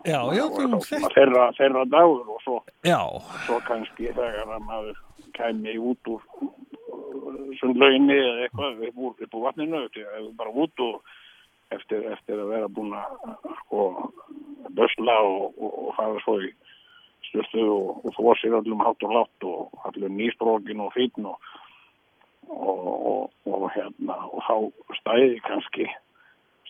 Já, 0.08 0.20
já, 0.38 0.44
þú, 0.54 0.80
þetta, 0.86 1.10
þeirra, 1.16 1.46
þeirra 1.58 1.84
dagur 1.92 2.34
og 2.36 2.42
svo 2.46 2.58
svo 3.48 3.60
kannski 3.68 4.12
þegar 4.14 4.54
að 4.56 4.66
maður 4.68 5.00
kæmi 5.38 5.78
út 5.82 6.12
úr 6.14 6.24
sundlauginni 7.60 8.16
eða 8.16 8.46
eitthvað 8.46 8.84
upp 8.90 9.02
úr, 9.08 9.26
úr 9.28 9.46
vatninu 9.48 9.84
bara 10.38 10.54
út 10.54 10.84
og 10.86 11.02
eftir, 11.76 12.06
eftir 12.14 12.40
að 12.40 12.54
vera 12.54 12.70
búin 12.72 12.96
að 12.96 13.18
sko, 13.64 13.84
bösla 14.78 15.18
og, 15.26 15.54
og, 15.58 15.78
og 15.84 15.94
fara 15.98 16.24
svo 16.24 16.38
í 16.46 16.52
styrstu 17.28 17.64
og, 17.66 18.06
og 18.06 18.16
þvó 18.18 18.36
sér 18.40 18.58
öllum 18.62 18.84
hátt 18.86 19.06
og 19.08 19.16
látt 19.18 19.48
og 19.50 19.88
allir 19.90 20.14
nýstrókin 20.14 20.84
og 20.86 20.94
fítn 20.96 21.28
og, 21.28 21.38
hérna 23.76 24.16
og 24.32 24.44
þá 24.48 24.56
stæði 25.02 25.40
kannski 25.46 25.88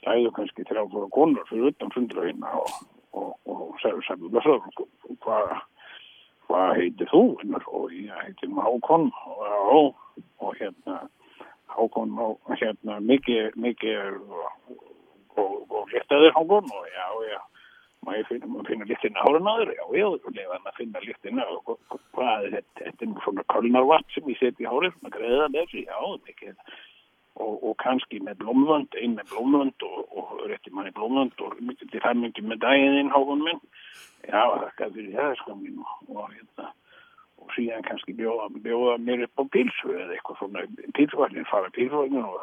stæðu 0.02 0.32
kannski 0.36 0.66
þrjá 0.68 0.86
fóra 0.92 1.10
konur 1.14 1.50
fyrir 1.50 1.72
utan 1.72 1.94
sundlaugina 1.94 2.54
og, 2.58 2.72
segðu 3.82 4.04
sælu 4.08 4.32
blessaður 4.34 4.88
hvað 5.24 5.58
hvað 6.48 6.74
heitir 6.80 7.10
þú? 7.12 7.24
Og 7.68 7.94
ég 7.94 8.14
heitir 8.24 8.52
Hákon 8.56 9.10
og, 9.12 9.96
og, 10.40 10.56
hérna 10.60 11.02
Hákon 11.76 12.16
og 12.24 12.40
hérna 12.56 13.00
mikið, 13.04 13.52
mikið 13.60 14.16
og, 14.16 14.48
og, 15.36 15.54
og 15.68 15.92
léttaður 15.92 16.36
Hákon 16.38 16.72
og 16.72 16.88
já, 16.94 17.08
já 17.28 17.40
maður 18.06 18.28
finna, 18.30 18.48
maður 18.52 18.68
finna 18.72 18.86
líktina 18.90 19.24
hárun 19.24 19.50
aður 19.52 19.72
já, 19.76 19.86
já, 19.98 20.06
og 20.08 20.30
lefa 20.36 20.54
hann 20.58 20.70
að 20.72 20.78
finna 20.78 21.46
og 21.48 21.64
hva- 21.66 22.02
hvað 22.18 22.46
er 22.48 22.52
þetta, 22.58 22.84
þetta 22.84 23.08
er 23.08 23.24
svona 23.26 23.48
kölnarvatt 23.54 24.14
sem 24.14 24.30
ég 24.32 24.40
seti 24.40 24.64
í 24.64 24.70
hárið, 24.70 24.94
svona 24.98 25.16
greiða 25.18 25.50
þessu, 25.56 25.84
já, 25.86 25.98
mikið. 26.28 26.56
Og, 27.38 27.60
og 27.70 27.76
kannski 27.78 28.18
með 28.26 28.40
blómvönd, 28.42 28.96
ein 28.98 29.14
með 29.14 29.28
blómvönd 29.30 29.84
og, 29.86 29.98
og 30.18 30.32
rétti 30.50 30.72
manni 30.74 30.90
blómvönd 30.96 31.38
og 31.46 31.54
til 31.62 32.02
það 32.02 32.18
mikið 32.24 32.48
með 32.50 32.62
daginn 32.64 33.12
Hákon 33.14 33.44
minn. 33.46 33.60
Já, 34.26 34.42
þakka 34.64 34.88
fyrir 34.96 35.14
það 35.20 35.36
sko 35.44 35.58
mín. 35.60 35.84
Og, 36.10 36.24
hérna 36.34 36.72
og 37.38 37.52
síðan 37.54 37.86
kannski 37.86 38.16
bjóða, 38.18 38.48
bjóða 38.66 38.96
mér 39.06 39.28
upp 39.28 39.38
á 39.38 39.44
pílsu 39.54 39.94
eða 39.94 40.16
eitthvað 40.18 40.40
svona. 40.42 40.66
Pílsvagnin, 40.98 41.46
fara 41.52 41.70
pílsvagnin 41.78 42.26
og, 42.26 42.42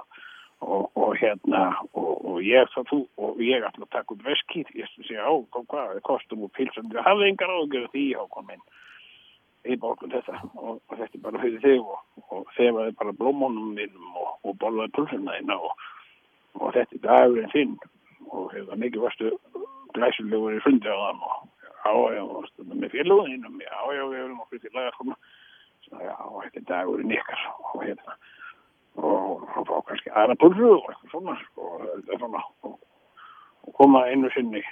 og, 0.60 0.90
og 0.94 1.16
hérna 1.18 1.64
og, 1.93 2.12
og 2.24 2.40
ég 2.44 2.68
það 2.74 2.89
þú 2.90 3.01
og 3.18 3.43
ég 3.43 3.64
ætla 3.66 3.86
að 3.86 3.93
taka 3.94 4.14
upp 4.14 4.24
veskið, 4.26 4.70
ég 4.78 4.90
sé 4.94 5.16
á 5.18 5.31
hvað, 5.31 5.66
hvað 5.70 5.97
er 5.97 6.05
kostum 6.06 6.44
og 6.47 6.52
pílsum, 6.56 6.90
ég 6.94 7.06
hafði 7.06 7.31
engar 7.31 7.52
ágjörð 7.55 7.90
því 7.93 8.05
Hákon 8.18 8.48
minn. 8.51 8.64
Í 9.64 9.78
borgun 9.81 10.12
þetta. 10.12 10.36
Og, 10.60 10.76
og 10.76 10.98
þetta 10.98 11.16
er 11.16 11.24
bara 11.24 11.40
fyrir 11.40 11.62
þig 11.64 11.81
og, 11.81 12.01
og 12.28 12.51
þefaði 12.56 12.97
bara 13.01 13.16
blómunum 13.20 13.72
mínum 13.78 14.18
og, 14.20 14.35
borðaði 14.60 14.93
pulsuna 14.98 15.39
þína 15.39 15.56
og, 15.56 15.86
þetta 16.76 16.98
er 16.98 17.05
dagurinn 17.06 17.55
þinn. 17.55 17.78
Og 18.35 18.52
hefur 18.52 18.81
mikið 18.81 19.06
varstu 19.06 19.32
glæsilegur 19.97 20.59
í 20.59 20.62
fundi 20.64 20.90
á 20.90 20.97
þann 20.98 21.24
og 21.24 21.48
já, 21.64 22.18
já, 22.18 22.22
varstu 22.35 22.68
með 22.68 22.93
félagum 22.93 23.32
þínum. 23.32 23.59
Já, 23.64 23.74
já, 23.97 24.05
við 24.10 24.20
erum 24.20 24.44
okkur 24.44 24.64
til 24.64 24.76
að 24.76 25.16
Svo, 25.85 25.98
já, 26.01 26.14
þetta 26.16 26.60
er 26.60 26.68
dagurinn 26.68 27.12
ykkar. 27.12 27.40
Og 27.74 27.82
hérna 27.85 28.14
og 28.97 29.45
fá 29.51 29.77
kannski 29.89 30.12
aðra 30.15 30.37
pulsu 30.41 30.71
og 30.77 30.91
svona 31.11 31.37
er 31.37 32.19
svona. 32.19 32.43
Og, 32.65 32.79
koma 33.75 34.05
einu 34.11 34.31
sinni. 34.35 34.62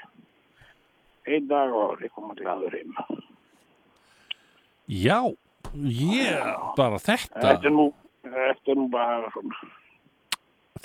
Einn 1.27 1.47
dag 1.51 1.73
og 1.73 1.97
ári 1.97 2.11
koma 2.15 2.35
glaður 2.39 2.75
heim. 2.77 2.97
Já, 4.93 5.21
yeah, 5.75 6.73
bara 6.77 6.99
þetta, 7.01 7.39
Þetta 7.41 7.71
er 7.71 7.73
nú, 7.73 7.87
þetta 8.27 8.73
er 8.75 8.79
nú 8.81 8.89
bara 8.93 9.31
svona, 9.33 9.71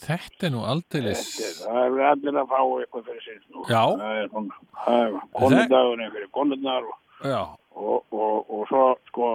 þetta 0.05 0.47
er 0.47 0.53
nú 0.53 0.61
aldeilis, 0.69 1.23
það 1.63 1.79
er 1.81 2.05
allir 2.11 2.39
að 2.39 2.53
fá 2.53 2.59
eitthvað 2.61 3.09
fyrir 3.09 3.25
sér 3.25 3.41
nú. 3.41 3.65
Já. 3.65 3.81
Það 3.97 4.21
er 4.21 4.29
svona, 4.31 4.61
það 4.85 5.01
er 5.01 5.17
konudagurinn 5.41 6.13
fyrir 6.13 6.31
konurnar 6.37 6.87
og, 6.87 7.01
já, 7.25 7.41
og, 7.73 8.15
og, 8.21 8.53
og 8.53 8.63
svo, 8.71 8.85
sko, 9.09 9.33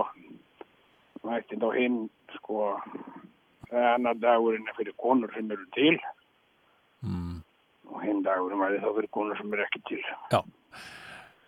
mætti 1.26 1.60
þá 1.60 1.68
hinn, 1.76 2.00
sko, 2.38 2.72
annar 3.72 4.18
dagurinn 4.20 4.68
er 4.68 4.76
fyrir 4.76 4.96
konur 5.00 5.32
sem 5.34 5.50
eru 5.50 5.64
til 5.76 5.98
mm. 7.04 7.38
og 7.92 8.02
hinn 8.04 8.24
dagurinn 8.26 8.60
væri 8.60 8.82
þá 8.82 8.90
fyrir 8.96 9.12
konur 9.14 9.38
sem 9.40 9.54
eru 9.54 9.64
ekki 9.66 9.82
til. 9.88 10.02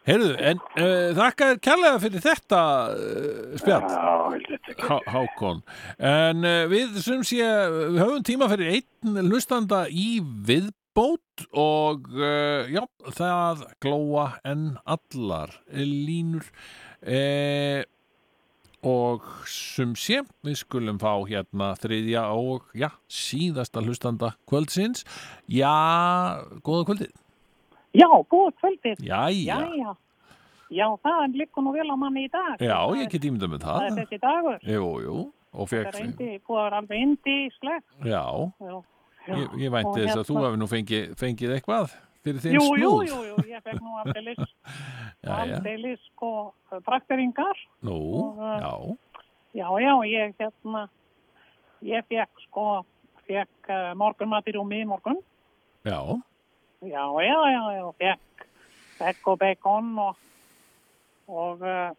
heyrðu, 0.09 0.31
en 0.51 0.63
uh, 0.77 1.11
þakka 1.17 1.51
þér 1.51 1.61
kærlega 1.69 2.03
fyrir 2.05 2.25
þetta 2.25 2.63
uh, 2.93 3.57
spjall. 3.61 3.89
Já. 3.89 4.85
Há, 4.85 4.97
Hákon 5.15 5.65
en 5.99 6.49
uh, 6.49 6.65
við 6.73 7.01
sem 7.05 7.25
sé 7.27 7.45
við 7.75 8.01
höfum 8.03 8.25
tíma 8.27 8.51
fyrir 8.53 8.79
einn 8.79 9.29
hlustanda 9.29 9.85
í 9.89 10.21
viðbót 10.21 11.49
og 11.59 12.05
já, 12.71 12.85
það 13.17 13.65
glóa 13.83 14.29
en 14.47 14.77
allar 14.87 15.51
línur 15.75 16.47
og 18.85 19.23
sem 19.49 19.95
sé 19.97 20.21
við 20.45 20.57
skulum 20.61 20.99
fá 21.01 21.13
hérna 21.29 21.73
þriðja 21.81 22.23
og 22.37 22.67
já, 22.77 22.91
síðasta 23.09 23.81
hlustanda 23.85 24.35
kvöldsins 24.51 25.05
já, 25.49 25.73
góða 26.63 26.87
kvöldið 26.91 27.13
Já, 27.95 28.09
góð 28.27 28.49
kvöldið. 28.59 28.99
Jæja, 29.07 29.55
Já, 29.55 29.59
já. 29.79 29.93
Já, 30.75 30.87
það 31.05 31.37
liggur 31.39 31.63
nú 31.63 31.73
vel 31.77 31.87
á 31.87 31.95
manni 31.95 32.25
í 32.27 32.31
dag. 32.33 32.57
já, 32.59 32.75
Það 32.75 32.97
ég 32.99 33.05
er- 33.05 33.11
get 33.13 33.23
ímyndað 33.29 33.51
með 33.53 33.61
Það 33.63 33.85
er 33.85 33.91
það 33.91 33.99
þessi 34.01 34.19
dagur. 34.25 34.59
Jú, 34.67 34.89
jú, 35.05 35.19
og 35.55 35.69
Það 35.69 35.87
er 35.87 36.01
indi, 36.03 36.29
búið 36.43 36.59
að 36.59 36.65
vera 36.65 36.81
alveg 36.81 36.99
indi 37.05 37.37
í 37.47 37.51
slegt. 37.55 37.87
Já, 38.03 38.25
Já. 38.59 38.83
Ég, 39.39 39.49
ég 39.63 39.71
vænti 39.73 39.89
Og 39.89 39.95
þess 39.97 40.17
að 40.19 40.27
þú 40.27 40.35
hérna- 40.35 40.45
hefur 40.49 40.59
nú 40.59 40.67
fengið, 40.75 41.15
fengið 41.17 41.55
eitthvað 41.55 41.95
fyrir 42.25 42.41
þinn 42.43 42.57
Jú, 42.57 42.65
jú, 42.81 42.91
snúð. 42.91 43.09
jú, 43.11 43.19
jú, 43.31 43.37
ég 43.53 43.63
fekk 43.67 43.81
nú 43.85 43.97
aldeilis, 44.03 44.41
aldeilis 45.39 46.03
sko 46.13 46.31
trakteringar. 46.87 47.61
Nú, 47.85 47.97
Og, 48.25 48.39
uh, 48.41 48.59
já, 48.61 48.75
Já, 49.55 49.69
já, 49.79 49.93
ég 50.11 50.35
hérna, 50.41 50.89
ég 51.87 52.07
fekk 52.11 52.41
sko, 52.49 52.65
fekk 53.29 53.69
uh, 53.71 53.93
morgunmat 53.95 54.49
í 54.51 54.55
rúmi 54.57 54.81
í 54.83 54.89
morgun. 54.89 55.21
já, 55.87 56.01
Já, 56.85 57.05
já, 57.25 57.39
já, 57.49 57.63
já, 57.79 57.85
fekk 58.01 58.49
fekk 58.99 59.29
og 59.33 59.39
bacon 59.41 59.87
og 59.99 60.17
og 61.29 61.63
uh, 61.63 61.95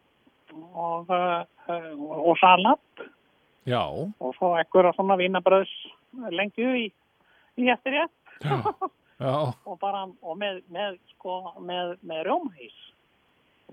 og, 0.75 1.09
uh, 1.09 2.27
og 2.29 2.35
salat. 2.37 3.07
Já, 3.65 3.81
og 3.89 4.35
svo 4.37 4.51
ekkur 4.61 4.85
og 4.91 4.93
svona 4.95 5.15
vínabröðs 5.17 5.71
lengju 6.29 6.75
í, 6.77 6.85
í 7.57 7.71
eftir 7.73 7.97
ég 7.97 8.11
já, 8.45 8.59
og 9.19 9.77
bara 9.79 10.05
og 10.21 10.37
með, 10.39 10.61
með 10.71 10.97
sko 11.13 11.37
með, 11.63 11.95
með 12.03 12.25
rjómaís. 12.27 12.79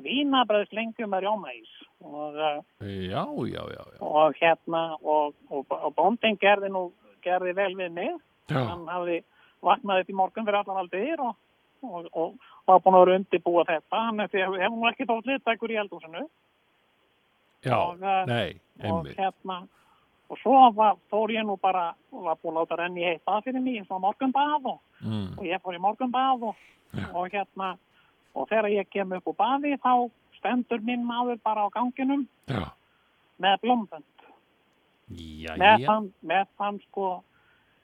Vínabröðs 0.02 0.72
lengju 0.72 1.08
með 1.10 1.26
rjómaís. 1.26 1.72
Og, 2.02 2.34
uh, 2.34 2.62
já, 2.82 3.22
já, 3.46 3.62
já, 3.70 3.82
og 4.02 4.38
hérna 4.40 4.96
og, 5.02 5.34
og, 5.50 5.66
bóndin 5.94 6.38
gerði 6.40 6.72
nú 6.72 6.88
gerði 7.22 7.54
vel 7.54 7.74
við 7.78 7.92
mig. 7.94 8.16
Hann 8.50 8.88
hafði 8.90 9.20
vaknað 9.62 10.02
upp 10.02 10.10
í 10.10 10.16
morgun 10.18 10.48
fyrir 10.48 10.58
allan 10.58 10.80
aldir 10.82 11.22
og, 11.22 11.36
og, 11.86 12.08
og, 12.10 12.32
og 12.64 12.72
var 12.72 12.82
búin 12.82 12.96
að 12.98 13.04
vera 13.04 13.20
undirbúa 13.20 13.66
þetta. 13.68 14.00
Hann 14.08 14.24
hefði 14.24 14.42
ekki 14.90 15.06
þótt 15.10 15.30
liðtækur 15.30 15.74
í 15.74 15.78
eldhúsinu. 15.84 16.24
Já, 17.62 17.78
uh, 17.78 18.24
nei, 18.26 18.58
og 18.90 19.06
hérna 19.14 19.62
og 20.32 20.38
svo 20.40 20.56
var, 20.74 20.96
fór 21.12 21.30
ég 21.30 21.44
nú 21.44 21.58
bara 21.60 21.92
og 22.12 22.24
var 22.24 22.38
búin 22.40 22.56
að 22.56 22.64
láta 22.64 22.78
renni 22.80 23.04
heitt 23.04 23.28
að 23.28 23.44
fyrir 23.46 23.62
mig 23.62 23.78
eins 23.80 23.90
og 23.92 24.00
morgunbað 24.00 24.68
og, 24.70 24.78
Mm. 25.02 25.32
og 25.38 25.44
ég 25.48 25.62
fór 25.64 25.74
í 25.74 25.82
morgunbað 25.82 26.44
og, 26.50 26.58
og 27.10 27.32
hérna 27.32 27.72
og 28.38 28.48
þegar 28.48 28.70
ég 28.70 28.90
kem 28.92 29.12
upp 29.16 29.26
úr 29.32 29.36
baði 29.38 29.74
þá 29.82 30.10
stendur 30.38 30.82
minn 30.86 31.04
maður 31.06 31.40
bara 31.42 31.66
á 31.66 31.74
ganginum 31.74 32.26
Já. 32.46 32.70
með 33.42 33.56
blómbönd 33.64 34.26
Já, 35.12 35.56
með, 35.60 35.84
þann, 35.88 36.06
með 36.22 36.46
þann 36.56 36.78
sko 36.86 37.08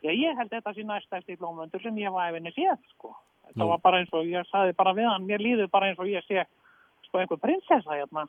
ég 0.07 0.39
held 0.39 0.53
þetta 0.53 0.75
sé 0.77 0.85
næst 0.87 1.13
eftir 1.19 1.41
blómböndur 1.41 1.83
sem 1.83 1.99
ég 2.01 2.15
var 2.15 2.31
efinni 2.31 2.55
séð 2.55 2.79
sko 2.95 3.13
þetta 3.49 3.65
Nú. 3.65 3.69
var 3.73 3.83
bara 3.83 4.01
eins 4.03 4.15
og 4.15 4.31
ég 4.31 4.47
saði 4.53 4.77
bara 4.79 4.95
við 4.97 5.11
hann 5.11 5.27
mér 5.27 5.43
líður 5.43 5.71
bara 5.73 5.91
eins 5.91 5.99
og 5.99 6.09
ég 6.11 6.25
sé 6.29 6.47
sko 7.09 7.19
einhver 7.19 7.43
prinsessa 7.43 7.99
hérna 7.99 8.29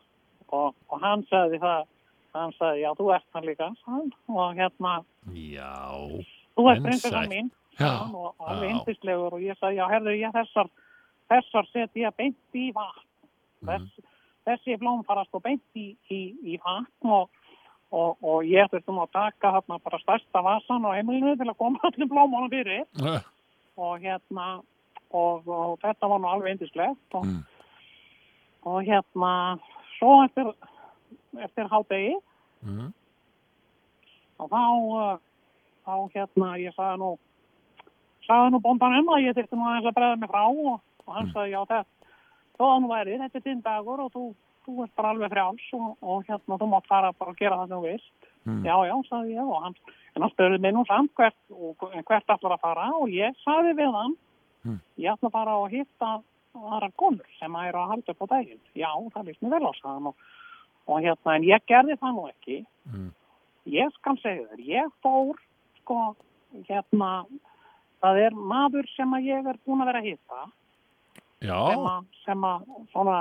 og, 0.49 0.73
og 0.89 0.97
hann 1.03 1.23
sagði 1.29 1.61
það 1.61 1.85
hann 2.33 2.57
sagði 2.57 2.83
já 2.83 2.89
þú 2.97 3.13
ert 3.13 3.29
hann 3.37 3.47
líka 3.47 3.69
hann. 3.85 4.11
og 4.33 4.57
hérna 4.57 4.97
Já. 5.37 5.71
þú 6.57 6.67
ert 6.73 6.85
prinsessa 6.89 7.23
mín 7.29 7.53
hann, 7.85 8.15
og 8.15 8.35
alveg 8.39 8.69
yndislegur 8.75 9.33
og 9.37 9.41
ég 9.43 9.57
sagði 9.59 9.79
já 9.79 9.87
herðu 9.89 10.15
ég 10.19 10.33
þessar 10.35 10.69
þessar 11.29 11.67
set 11.71 11.93
ég 11.95 12.15
beint 12.17 12.57
í 12.57 12.71
vatn. 12.73 13.05
Þess, 13.65 13.99
þessi 14.47 14.77
blóm 14.81 15.03
fara 15.05 15.25
sko 15.27 15.39
beint 15.43 15.61
í, 15.77 15.91
í, 16.09 16.19
í 16.43 16.57
vatn 16.63 17.11
og, 17.11 17.29
og, 17.91 18.17
og 18.23 18.43
ég 18.47 18.69
þurfti 18.71 18.91
nú 18.95 19.03
að 19.03 19.11
taka 19.13 19.51
þarna 19.57 19.79
bara 19.83 19.99
stærsta 20.01 20.41
vasan 20.45 20.85
á 20.89 20.95
heimilinu 20.97 21.35
til 21.37 21.49
að 21.51 21.57
koma 21.59 21.79
öllum 21.91 22.09
blómunum 22.09 22.49
fyrir. 22.49 22.85
Eh, 23.03 23.21
og 23.77 23.99
hérna 24.01 24.47
og, 25.11 25.47
og 25.47 25.77
þetta 25.81 26.07
var 26.11 26.19
nú 26.23 26.27
alveg 26.33 26.55
indislegt 26.57 27.15
og, 27.17 27.25
Mm. 27.25 27.43
og 28.69 28.83
hérna 28.83 29.31
svo 29.99 30.23
eftir 30.25 30.49
eftir 31.45 31.69
hádegi 31.71 32.15
Mm. 32.65 32.89
og 34.39 34.49
þá 34.51 34.63
uh, 34.99 35.19
þá 35.85 35.93
hérna 36.15 36.49
ég 36.59 36.73
sagði 36.75 36.97
nú 36.99 37.11
sagði 38.29 38.51
nú 38.53 38.59
bóndanum 38.63 39.09
að 39.15 39.23
ég 39.25 39.35
þyrfti 39.39 39.57
nú 39.59 39.65
aðeins 39.67 39.89
að 39.89 39.97
bregða 39.97 40.19
mig 40.23 40.29
frá 40.29 40.43
og, 40.45 40.77
og 41.07 41.15
hann 41.17 41.31
sagði 41.33 41.51
já 41.55 41.59
þetta 41.65 41.83
þó 42.59 42.63
að 42.69 42.79
nú 42.83 42.91
væri, 42.93 43.17
þetta 43.23 43.37
er 43.39 43.45
þinn 43.49 43.61
dagur 43.65 44.03
og 44.05 44.11
þú, 44.13 44.23
þú 44.65 44.83
ert 44.85 44.95
bara 44.99 45.11
alveg 45.15 45.31
frjáls 45.33 45.67
og, 45.77 45.91
og 46.03 46.25
hérna 46.29 46.57
þú 46.61 46.67
mátt 46.73 46.89
fara 46.91 47.11
bara 47.19 47.33
að 47.33 47.39
gera 47.43 47.59
það 47.61 47.67
sem 47.73 47.77
þú 47.77 47.85
veist 47.89 48.15
Mm. 48.47 48.63
já 48.63 48.71
já, 48.87 48.93
sagði 49.09 49.33
ég 49.35 49.43
og 49.51 49.63
hann 49.65 49.73
en 50.15 50.21
hann 50.23 50.31
spurði 50.31 50.59
mig 50.63 50.71
nú 50.73 50.85
samt 50.87 51.11
hvert, 51.19 51.35
og, 51.51 51.75
hvert 52.07 52.29
ætlar 52.31 52.53
að 52.55 52.61
fara 52.63 52.85
og 52.95 53.09
ég 53.11 53.35
sagði 53.43 53.73
við 53.75 53.91
hann 53.93 54.13
Mm. 54.63 54.79
ég 54.97 55.11
ætla 55.11 55.29
bara 55.29 55.51
að 55.59 55.73
hitta 55.75 56.21
aðra 56.55 56.89
konur 56.97 57.27
sem 57.39 57.51
að 57.55 57.67
eru 57.67 57.77
að 57.81 57.89
halda 57.91 58.11
upp 58.15 58.23
á 58.23 58.27
daginn 58.31 58.61
já, 58.75 58.89
það 59.11 59.27
líst 59.27 59.41
mér 59.43 59.51
vel 59.57 59.67
á 59.67 59.71
og, 59.83 60.15
og 60.87 61.01
hérna, 61.03 61.35
en 61.35 61.43
ég 61.43 61.65
gerði 61.67 61.99
það 61.99 62.15
nú 62.15 62.23
ekki 62.31 62.65
Mm. 62.87 63.11
ég 63.67 63.91
skal 63.99 64.17
segja 64.23 64.47
þér, 64.47 64.65
ég 64.65 64.91
fór 65.03 65.35
sko, 65.83 66.15
hérna 66.69 67.25
það 68.03 68.21
er 68.25 68.39
maður 68.53 68.89
sem 68.95 69.13
að 69.17 69.29
ég 69.29 69.51
er 69.51 69.59
búin 69.65 69.83
að 69.83 69.91
vera 69.91 70.01
að 70.01 70.09
hitta. 70.09 70.47
Sem 71.39 71.85
að, 71.87 72.07
sem 72.25 72.47
að 72.49 72.65
svona 72.91 73.19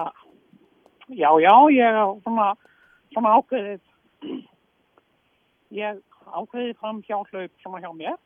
já, 1.09 1.31
já, 1.43 1.55
ég 1.75 1.85
er 1.87 2.01
svona 2.25 2.49
svona 3.15 3.37
ákveðið 3.39 4.35
ég 5.79 6.03
ákveðið 6.29 6.75
fram 6.81 7.03
hjá 7.07 7.17
hlaup 7.21 7.63
svona 7.63 7.83
hjá 7.85 7.93
mér. 7.95 8.19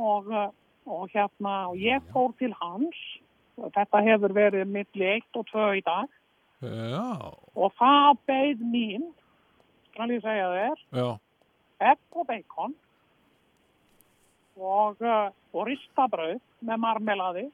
Og, 0.00 0.30
uh, 0.30 0.48
og 0.88 1.10
hérna 1.12 1.56
og 1.72 1.76
ég 1.80 2.04
fór 2.14 2.32
til 2.40 2.54
hans. 2.60 3.02
Þetta 3.60 4.00
hefur 4.06 4.32
verið 4.32 4.70
milli 4.72 5.10
1 5.18 5.36
og 5.36 5.48
2 5.50 5.66
í 5.82 5.84
dag. 5.84 6.08
Já. 6.60 7.32
og 7.56 7.72
það 7.80 8.18
beið 8.28 8.64
mín 8.68 9.04
skal 9.94 10.10
ég 10.12 10.20
segja 10.20 10.48
þér 10.52 10.82
Já. 10.92 11.06
egg 11.88 12.00
og 12.12 12.26
bacon 12.28 12.74
og, 14.60 15.00
uh, 15.00 15.32
og 15.56 15.66
ristabrauð 15.66 16.38
með 16.60 16.80
marmelaði. 16.84 17.48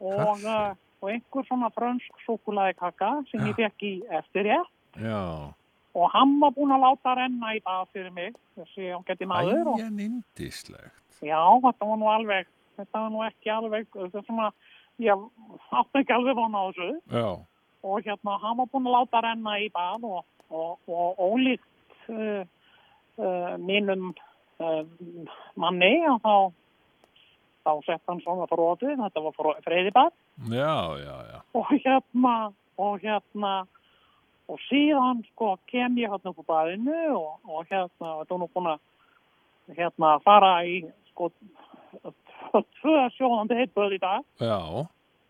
Og, 0.00 0.40
uh, 0.46 0.72
og 1.04 1.12
einhver 1.12 1.44
svona 1.48 1.68
frönsk 1.74 2.24
súkulaði 2.24 2.76
kaka 2.78 3.10
sem 3.28 3.44
ég 3.50 3.58
fekk 3.58 3.84
í 3.84 3.92
eftir 4.18 4.48
ég 4.48 4.70
Já. 4.96 5.52
og 5.94 6.10
hann 6.14 6.36
var 6.40 6.54
búinn 6.56 6.74
að 6.74 6.84
láta 6.86 7.16
renna 7.18 7.54
í 7.56 7.60
bað 7.64 7.88
fyrir 7.92 8.12
mig 8.14 8.36
þessi 8.56 8.92
ágætti 8.94 9.28
maður 9.28 9.72
og, 9.74 9.80
já, 11.20 11.40
þetta 11.66 11.90
var 11.90 12.00
nú 12.00 12.10
alveg 12.12 12.48
þetta 12.78 13.02
var 13.02 13.12
nú 13.12 13.24
ekki 13.26 13.52
alveg 13.52 13.88
þetta 13.92 14.22
er 14.22 14.28
svona, 14.28 14.50
ég 15.02 15.26
átti 15.80 16.02
ekki 16.02 16.16
alveg 16.16 16.38
vona 16.40 16.62
á 16.62 16.66
þessu. 16.70 16.90
Já. 17.12 17.28
og 17.84 18.08
hérna 18.08 18.38
hann 18.42 18.60
var 18.62 18.70
búinn 18.72 18.88
að 18.88 18.96
láta 18.98 19.24
renna 19.28 19.58
í 19.60 19.70
bað 19.74 20.08
og, 20.08 20.20
og, 20.48 20.78
og 20.88 21.20
ólíkt 21.20 22.08
uh, 22.14 22.44
uh, 23.20 23.54
mínum 23.60 24.14
uh, 24.64 25.32
manni 25.60 25.92
og 26.10 26.20
þá 26.24 26.34
þá 27.64 27.72
sett 27.86 28.02
hann 28.10 28.18
svona 28.20 28.44
fróðið, 28.50 28.98
þetta 29.00 29.22
var 29.24 29.54
freyðibað 29.64 30.10
Já, 30.52 30.72
já, 31.00 31.14
já. 31.30 31.38
og 31.56 31.70
hérna 31.72 32.34
og 32.82 32.98
hérna 33.04 33.52
og 34.52 34.58
síðan 34.66 35.22
sko 35.30 35.54
kem 35.70 35.94
ég 36.02 36.10
hérna 36.12 36.32
upp 36.34 36.42
á 36.44 36.50
baðinu 36.50 36.98
og, 37.16 37.38
og 37.48 37.64
hérna 37.70 38.10
þetta 38.18 38.34
var 38.34 38.42
nú 38.42 38.48
búin 38.52 38.68
að 38.74 39.78
hérna 39.78 40.10
fara 40.26 40.50
í 40.68 40.82
sko 41.12 41.30
tvö 42.82 42.98
sjóðandi 43.16 43.56
heitböð 43.62 43.96
í 43.96 44.00
dag 44.02 44.22
Já. 44.44 44.58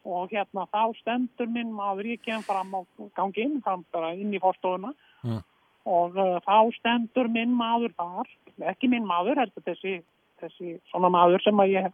og 0.04 0.32
hérna 0.34 0.66
þá 0.72 0.82
stendur 0.98 1.48
minn 1.54 1.70
maður 1.76 2.10
ég 2.16 2.24
kem 2.24 2.42
fram 2.44 2.74
á 2.74 2.80
ganginn, 3.16 3.60
fram 3.64 3.84
bara 3.94 4.14
inn 4.18 4.34
í 4.34 4.40
fórstofuna 4.42 4.94
Mm. 5.24 5.38
Og 5.86 6.16
uh, 6.16 6.38
þá 6.46 6.56
stendur 6.78 7.28
minn 7.28 7.52
maður 7.56 7.92
þar, 7.98 8.28
ekki 8.72 8.88
minn 8.88 9.04
maður, 9.06 9.36
heldur 9.42 9.62
þessi, 9.66 9.98
þessi 10.40 10.78
svona 10.90 11.10
maður 11.12 11.42
sem 11.44 11.60
að 11.60 11.72
ég, 11.74 11.92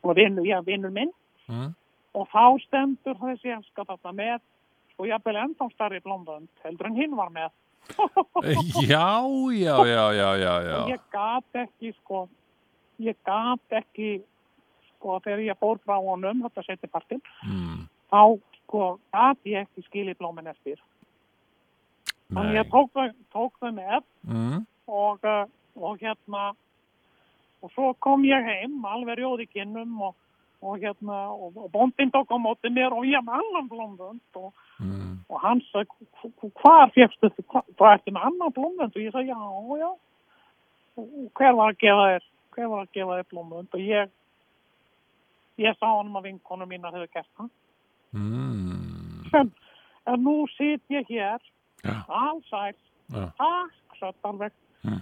svona 0.00 0.14
vinur, 0.20 0.46
já, 0.46 0.60
vinur 0.66 0.90
minn 0.94 1.12
Mm. 1.44 1.74
og 2.16 2.28
þá 2.32 2.44
stendur 2.62 3.18
þessi 3.20 3.50
elska 3.52 3.84
þarna 3.84 4.12
með 4.16 4.38
og 4.96 5.08
jafnvel 5.10 5.34
ennþá 5.42 5.66
starri 5.74 5.98
blómbönd 6.00 6.48
heldur 6.64 6.86
en 6.88 6.96
hinn 6.96 7.16
var 7.18 7.28
með 7.34 7.50
Já, 8.88 9.20
já, 9.52 9.76
já, 9.84 10.04
já, 10.12 10.28
já, 10.40 10.54
já. 10.64 10.78
ég 10.88 11.00
gat 11.12 11.58
ekki 11.66 11.92
sko, 11.98 12.22
ég 13.02 13.16
gat 13.28 13.76
ekki 13.82 14.22
sko 14.94 15.18
þegar 15.24 15.42
ég 15.50 15.58
fór 15.60 15.78
frá 15.84 15.98
honum 16.00 16.40
þetta 16.46 16.64
seti 16.70 16.88
partinn 16.88 17.20
Mm. 17.44 17.84
þá 18.08 18.40
sko 18.62 18.98
gat 19.12 19.38
ég 19.44 19.66
ekki 19.66 19.84
skilið 19.90 20.16
blómin 20.22 20.48
eftir 20.48 20.80
Þannig 22.32 22.52
Nei. 22.54 22.60
ég 22.62 22.70
tók 22.72 22.90
þau, 22.94 23.08
tók 23.34 23.58
þau 23.60 23.72
með 23.76 24.02
Mm. 24.26 24.66
og, 24.88 25.24
uh, 25.24 25.44
og 25.76 25.98
hérna 26.00 26.54
og 27.62 27.70
svo 27.72 27.94
kom 28.00 28.22
ég 28.24 28.44
heim 28.44 28.84
alveg 28.84 29.18
rjóð 29.18 29.40
í 29.44 29.48
kinnum 29.52 30.00
og, 30.02 30.14
og 30.62 30.78
hérna 30.80 31.18
og, 31.32 31.56
og 31.56 31.70
bóndinn 31.72 32.10
tók 32.12 32.28
á 32.32 32.36
móti 32.40 32.68
mér 32.72 32.92
og 32.92 33.04
ég 33.04 33.20
með 33.24 33.40
annan 33.40 33.68
blómvönd 33.68 34.20
og, 34.36 34.52
Mm. 34.80 35.20
og 35.30 35.40
hann 35.40 35.60
sagði 35.72 35.86
"Hv- 36.22 36.32
hv- 36.40 36.52
hvað 36.60 36.92
fjöxtu 36.94 37.28
þið, 37.30 37.44
hvað, 37.46 37.64
hvað 37.76 37.92
ertu 37.98 38.10
með 38.12 38.26
annan 38.26 38.52
blómvönd 38.52 38.96
og 38.96 39.02
ég 39.02 39.12
sagði 39.12 39.28
já, 39.28 39.78
já 39.78 39.90
og 40.96 41.30
hver 41.34 41.52
var 41.56 41.72
að 41.72 41.78
gefa 41.78 42.04
þér 42.10 42.22
hver 42.54 42.68
var 42.68 42.84
að 42.86 42.92
gefa 42.92 43.18
þér 43.18 43.28
blómvönd 43.32 43.74
og 43.74 43.80
ég 43.80 44.10
ég 45.58 45.76
sá 45.78 45.86
hann 45.86 46.12
að 46.16 46.22
vinkonu 46.24 46.66
mínar 46.66 46.92
hefur 46.92 47.12
gert 47.14 47.28
það 47.38 47.50
Mm. 48.14 49.30
en, 49.34 49.52
en 50.06 50.20
nú 50.24 50.46
sit 50.56 50.82
ég 50.90 51.06
hér. 51.08 51.38
Allsæl 52.08 52.74
takk 53.38 53.98
satt 54.00 54.30
alveg 54.30 54.52
Mm. 54.84 54.98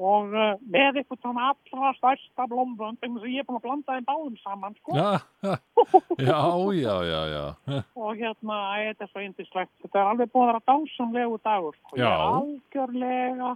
og 0.00 0.30
uh, 0.32 0.54
með 0.72 0.96
eitthvað 1.02 1.18
svona 1.20 1.50
allra 1.50 1.90
stærsta 1.98 2.46
blómvönd 2.48 2.96
sem 3.02 3.18
ég 3.28 3.42
er 3.42 3.44
búin 3.44 3.58
að 3.58 3.64
blanda 3.66 3.96
þeim 3.98 4.06
báðum 4.08 4.36
saman 4.40 4.76
sko. 4.78 4.94
Já, 4.96 5.10
já, 6.30 6.38
já, 6.72 6.94
já, 7.04 7.20
já. 7.34 7.82
og 8.00 8.16
hérna, 8.16 8.56
þetta 8.80 9.04
er 9.04 9.10
svo 9.12 9.20
indislegt 9.26 9.74
þetta 9.82 10.00
er 10.00 10.08
alveg 10.14 10.32
búin 10.32 10.46
að 10.46 10.52
vera 10.54 10.62
dásamlegu 10.72 11.36
dagur 11.44 11.76
sko. 11.82 11.98
ég 12.00 12.06
er 12.08 12.24
algjörlega 12.30 13.50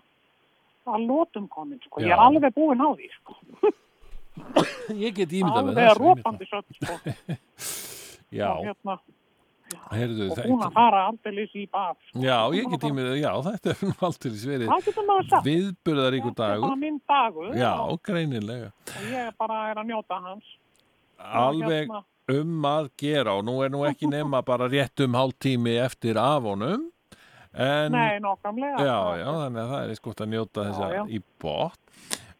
að 0.84 1.06
lótum 1.08 1.48
komin 1.48 1.80
sko. 1.86 2.04
ég 2.04 2.12
er 2.12 2.20
alveg 2.26 2.52
búin 2.60 2.84
á 2.84 2.88
því 2.92 3.08
sko. 3.16 3.38
Ég 5.00 5.14
get 5.16 5.32
ímyndað 5.32 5.64
með 5.64 5.70
alveg 5.70 5.80
þessu. 5.80 6.04
einmitt 6.04 6.04
rópandi 6.04 6.46
sött 6.52 6.68
það. 6.84 6.98
Já, 8.38 8.48
og, 8.52 8.64
hérna, 8.68 8.98
heyrðu, 9.90 10.30
og 10.30 10.40
búin 10.44 10.64
að 10.66 10.74
fara 10.76 11.02
aldrei 11.08 11.44
í 11.46 11.64
bað 11.72 11.94
sko. 12.08 12.22
Já, 12.24 12.38
ég 12.56 12.70
get 12.74 12.86
ímyndað, 12.88 13.18
já, 13.20 13.30
þetta 13.48 13.72
er 13.74 13.94
aldrei 14.08 14.32
verið 14.34 14.72
það 14.72 14.88
getur 14.88 15.06
maður 15.08 15.28
sagt 15.30 15.48
viðburðaríkur 15.48 16.34
þetta 16.34 16.48
er 16.48 16.64
dagur. 16.64 16.80
minn 16.82 16.98
dagur 17.08 17.54
Já, 17.58 17.74
greinilega. 18.08 18.72
og 18.94 19.06
ég 19.12 19.30
bara 19.40 19.60
er 19.70 19.82
að 19.82 19.90
njóta 19.92 20.20
hans 20.24 20.50
Alveg 21.24 21.86
hérna, 21.86 22.02
um 22.34 22.66
að 22.68 22.90
gera 23.00 23.36
og 23.38 23.46
nú 23.46 23.60
er 23.64 23.72
nú 23.72 23.84
ekki 23.88 24.10
nema 24.10 24.42
bara 24.46 24.68
rétt 24.70 25.04
um 25.04 25.16
hálftími 25.16 25.76
eftir 25.80 26.18
af 26.20 26.42
honum. 26.48 26.90
En, 27.54 27.94
nei, 27.94 28.18
nákvæmlega 28.18 28.82
já, 28.82 28.98
já, 29.20 29.28
þannig 29.30 29.60
að 29.62 29.72
það 29.72 29.90
er 29.92 29.98
skott 30.00 30.22
að 30.24 30.30
njóta 30.32 30.64
þessa 30.68 30.88
já. 30.90 31.02
í 31.06 31.20
bótt. 31.42 31.80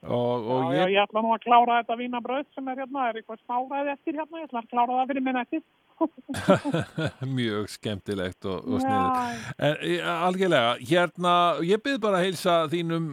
Og, 0.04 0.42
Já, 0.44 0.52
og 0.52 0.72
já, 0.74 0.80
ég, 0.84 0.90
ég 0.92 1.00
ætla 1.06 1.20
nú 1.24 1.30
að 1.32 1.44
klára 1.46 1.78
þetta 1.80 1.94
vínabröð 1.96 2.44
sem 2.52 2.66
er 2.68 2.80
hérna, 2.82 3.06
er 3.08 3.18
eitthvað 3.22 3.38
smáræði 3.44 3.92
eftir 3.94 4.18
hérna, 4.18 4.40
ég 4.42 4.48
ætla 4.50 4.60
að 4.60 4.70
klára 4.74 4.98
það 4.98 5.10
fyrir 5.12 5.24
minn 5.24 5.40
eftir. 5.40 5.62
mjög 7.38 7.68
skemmtilegt 7.72 8.48
og, 8.50 8.66
og 8.66 8.82
sniður. 8.82 9.14
Já, 9.14 9.44
En 9.68 9.76
e, 9.86 9.92
algjörlega, 10.26 10.72
hérna, 10.90 11.34
ég 11.64 11.82
byrð 11.86 12.00
bara 12.02 12.18
að 12.20 12.26
heilsa 12.28 12.56
þínum 12.72 13.06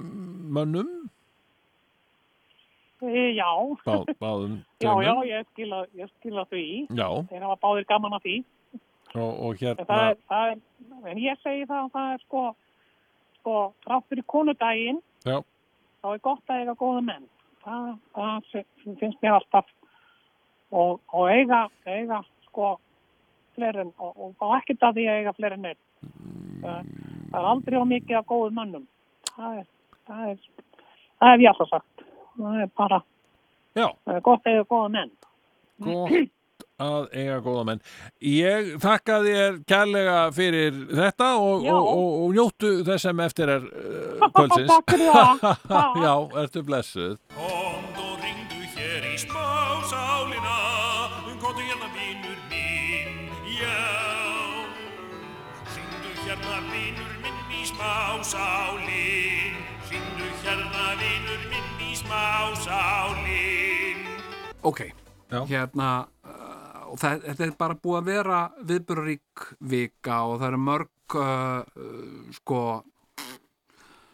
mönnum. 0.58 0.90
E, 3.02 3.32
já, 3.38 3.48
Bá, 3.86 3.96
báðum 4.22 4.58
já, 4.84 4.92
já, 5.06 5.14
ég 5.30 5.48
skila, 5.54 5.86
ég 5.98 6.10
skila 6.20 6.44
því. 6.52 6.66
Já, 6.94 7.08
Þeir 7.32 7.46
hafa 7.48 7.58
báðir 7.64 7.88
gaman 7.90 8.18
af 8.18 8.26
því. 8.26 8.36
og, 9.16 9.32
og 9.48 9.56
hérna 9.62 9.86
það 9.88 10.04
er, 10.10 10.20
það 10.32 10.52
er, 10.52 10.60
en 11.14 11.18
ég 11.24 11.40
segi 11.46 11.66
það 11.70 11.80
að 11.86 11.90
það 11.96 12.12
er 12.18 12.22
sko, 12.26 12.44
sko, 13.40 13.56
rátt 13.90 14.06
fyrir 14.12 14.28
konudaginn, 14.36 15.02
Já. 15.26 15.40
Þá 16.02 16.08
er 16.14 16.24
gott 16.26 16.52
að 16.52 16.64
eiga 16.64 16.76
góða 16.80 17.04
menn. 17.08 17.28
Það, 17.62 17.88
það 18.16 18.50
finnst 19.00 19.22
mér 19.22 19.38
alltaf. 19.38 19.70
Og, 20.72 21.00
og 21.12 21.30
eiga, 21.30 21.66
eiga, 21.86 22.22
sko, 22.48 22.74
fleiri 23.58 23.84
en, 23.84 23.94
og, 24.00 24.14
og, 24.16 24.34
og 24.40 24.56
ekkert 24.58 24.88
að 24.88 25.00
því 25.00 25.08
að 25.12 25.20
eiga 25.22 25.36
fleiri 25.38 25.60
en 25.60 25.70
einn. 25.72 25.82
Það, 26.62 26.92
það 27.32 27.40
er 27.42 27.50
aldrei 27.52 27.80
á 27.82 27.86
mikið 27.92 28.20
af 28.22 28.28
góðum 28.32 28.60
mönnum. 28.62 28.86
Það 29.32 29.58
er, 29.62 29.66
það 30.08 30.28
er, 30.30 30.46
það 31.20 31.34
hef 31.34 31.44
ég 31.46 31.52
alltaf 31.52 31.74
sagt. 31.74 32.06
Það 32.38 32.62
er 32.66 32.72
bara, 32.82 33.02
Já, 33.72 33.88
það 34.06 34.16
er 34.16 34.24
gott 34.28 34.48
að 34.48 34.56
eiga 34.56 34.70
góða 34.72 34.94
menn. 34.98 35.12
gott 35.86 36.32
að 36.82 37.04
eiga 37.22 37.38
góða 37.46 37.64
menn. 37.70 37.82
Ég 38.26 38.62
þakka 38.84 39.16
þér 39.26 39.52
kærlega 39.70 40.18
fyrir 40.36 40.74
þetta 40.92 41.28
og, 41.40 41.58
og, 41.66 41.84
og, 41.94 42.10
og 42.26 42.30
njóttu 42.38 42.70
þess 42.88 43.04
sem 43.08 43.18
eftir 43.26 43.48
er 43.56 43.64
uh, 43.68 43.72
kvöldsins. 44.36 44.70
Takk 44.72 44.88
fyrir 44.96 45.12
það. 45.16 45.32
Já, 46.06 46.14
ertu 46.44 46.60
blessuð. 46.68 47.14
Komd 47.38 47.96
og 48.06 48.14
ringdu 48.26 48.60
hér 48.76 49.02
í 49.12 49.14
smásálina 49.22 50.58
Komdu 51.42 51.62
hérna 51.66 51.88
vinur 51.96 52.40
minn, 52.52 53.16
já. 53.50 53.82
Ringdu 55.74 56.12
hérna 56.22 56.58
vinur 56.70 57.14
minn 57.24 57.40
í 57.58 57.60
smásálin 57.72 59.56
Ringdu 59.90 60.28
hérna 60.44 60.86
vinur 61.02 61.42
minn 61.52 61.72
í 61.82 61.84
smásálin 61.98 64.00
Ok, 64.62 64.80
Já. 65.32 65.42
hérna 65.50 65.88
og 66.92 67.00
það, 67.00 67.26
þetta 67.30 67.46
er 67.48 67.54
bara 67.60 67.78
búið 67.80 68.00
að 68.00 68.10
vera 68.12 68.40
viðbjörðarík 68.70 69.46
vika 69.72 70.18
og 70.28 70.40
það 70.42 70.48
eru 70.52 70.62
mörg 70.68 71.16
uh, 71.18 71.62
uh, 71.82 72.32
sko 72.36 72.62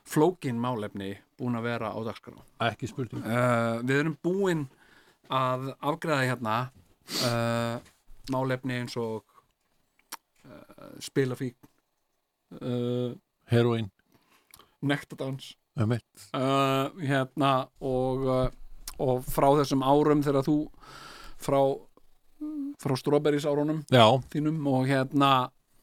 flókin 0.07 0.59
málefni 0.61 1.15
búin 1.37 1.57
að 1.59 1.67
vera 1.67 1.91
á 1.93 1.99
dagskrá. 2.05 2.37
Ekki 2.69 2.87
spurning. 2.89 3.25
Uh, 3.25 3.81
Við 3.83 3.99
erum 3.99 4.17
búin 4.23 4.63
að 5.33 5.71
afgræða 5.83 6.29
hérna 6.29 6.55
uh, 7.27 7.75
málefni 8.33 8.79
eins 8.79 8.95
og 8.99 9.25
uh, 10.47 10.93
spilafík 11.03 11.57
uh, 12.61 13.11
Heroin, 13.51 13.89
nektadans 14.81 15.53
hérna 17.03 17.51
og, 17.85 18.23
og 18.97 19.19
frá 19.29 19.45
þessum 19.59 19.83
árum 19.85 20.23
þegar 20.25 20.47
þú 20.47 20.55
frá, 21.37 21.59
frá 22.81 22.95
strawberries 22.99 23.45
árunum 23.49 23.83
þínum 24.33 24.59
og 24.69 24.85
hérna 24.89 25.31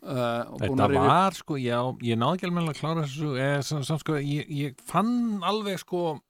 uh, 0.05 0.53
Þetta 0.61 0.87
að 0.89 0.95
var 0.99 1.33
sko, 1.39 1.57
já, 1.59 1.79
ég 2.05 2.19
náði 2.21 2.39
ekki 2.39 2.49
alveg 2.51 2.69
að 2.75 2.81
klára 2.81 3.05
þessu, 3.07 3.31
eða 3.41 3.63
samt, 3.67 3.87
samt 3.89 4.05
sko, 4.05 4.19
ég, 4.21 4.51
ég 4.55 4.83
fann 4.87 5.15
alveg 5.43 5.79
sko, 5.83 6.21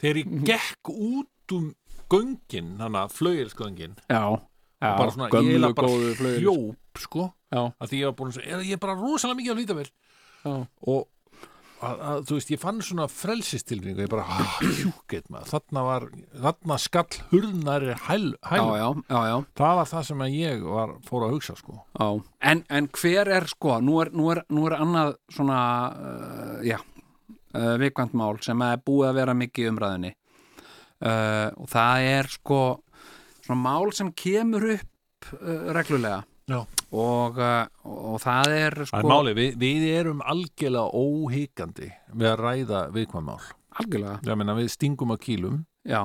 þegar 0.00 0.20
ég 0.22 0.26
Mhm. 0.30 0.44
gekk 0.48 0.90
út 0.94 1.56
um 1.58 1.74
göngin, 2.10 2.76
þannig 2.78 3.00
að 3.02 3.12
flauilsgöngin, 3.18 3.96
já, 4.08 4.22
já, 4.80 4.90
bara 4.98 5.10
svona, 5.10 5.28
ég 5.28 5.34
gömlu 5.34 5.50
eiginlega 5.54 5.74
bara 5.74 5.88
góðu 5.88 6.38
hljóp, 6.40 6.76
sko, 6.98 7.32
já, 7.52 7.62
að 7.80 7.88
því 7.90 8.00
ég 8.00 8.04
var 8.10 8.16
búin 8.20 8.32
að 8.32 8.64
ég 8.64 8.72
er 8.72 8.82
bara 8.86 8.94
rosalega 9.00 9.38
mikið 9.40 9.52
á 9.52 9.60
lítavel 9.60 9.88
já, 10.44 10.54
og 10.86 11.08
að, 11.84 12.00
að, 12.10 12.22
þú 12.28 12.38
veist, 12.38 12.52
ég 12.54 12.62
fann 12.62 12.80
svona 12.84 13.06
frelsistilfinningu, 13.12 14.04
ég 14.06 14.12
bara, 14.12 14.24
ah, 14.24 14.56
hjúkett 14.80 15.28
maður, 15.32 15.50
þarna 15.52 15.84
var, 15.88 16.08
þarna 16.46 16.78
skall 16.82 17.20
hurðnari 17.32 17.98
hæl, 18.06 18.32
hæl, 18.48 18.62
já, 18.62 18.64
já, 18.80 18.88
já, 19.10 19.20
já, 19.30 19.36
það 19.60 19.78
var 19.80 19.92
það 19.92 20.08
sem 20.08 20.24
að 20.26 20.38
ég 20.38 20.66
var, 20.78 20.96
fór 21.08 21.28
að 21.28 21.36
hugsa, 21.36 21.58
sko. 21.60 21.78
En, 22.44 22.64
en 22.68 22.90
hver 22.98 23.30
er 23.36 23.48
sko, 23.52 23.78
nú 23.84 24.00
er, 24.02 24.12
nú 24.16 24.32
er, 24.34 24.42
nú 24.54 24.66
er 24.70 24.78
annað 24.80 25.14
svona, 25.36 25.60
uh, 25.94 26.58
já 26.66 26.78
uh, 27.54 27.74
vikvænt 27.80 28.14
mál 28.18 28.38
sem 28.44 28.62
er 28.66 28.82
búið 28.84 29.10
að 29.10 29.18
vera 29.20 29.36
mikið 29.38 29.70
umræðinni 29.72 30.12
uh, 30.14 31.48
og 31.54 31.68
það 31.72 32.08
er 32.10 32.30
sko 32.32 32.60
svona 33.44 33.60
mál 33.60 33.92
sem 33.94 34.10
kemur 34.16 34.70
upp 34.74 34.90
reglulega. 35.74 36.24
Já. 36.50 36.58
Og, 36.94 37.38
uh, 37.42 37.66
og 37.90 38.18
það 38.22 38.56
er 38.58 38.78
Það 38.82 38.90
sko 38.92 39.02
er 39.02 39.10
máli, 39.10 39.36
við, 39.38 39.56
við 39.60 39.86
erum 39.92 40.20
algjörlega 40.22 41.04
óhikandi 41.04 41.92
við 42.14 42.30
að 42.30 42.42
ræða 42.42 42.82
viðkvæm 42.94 43.30
mál. 43.30 43.40
algjörlega, 43.74 44.36
meina, 44.38 44.58
við 44.58 44.70
stingum 44.74 45.14
á 45.14 45.18
kýlum, 45.18 45.64
já 45.82 46.02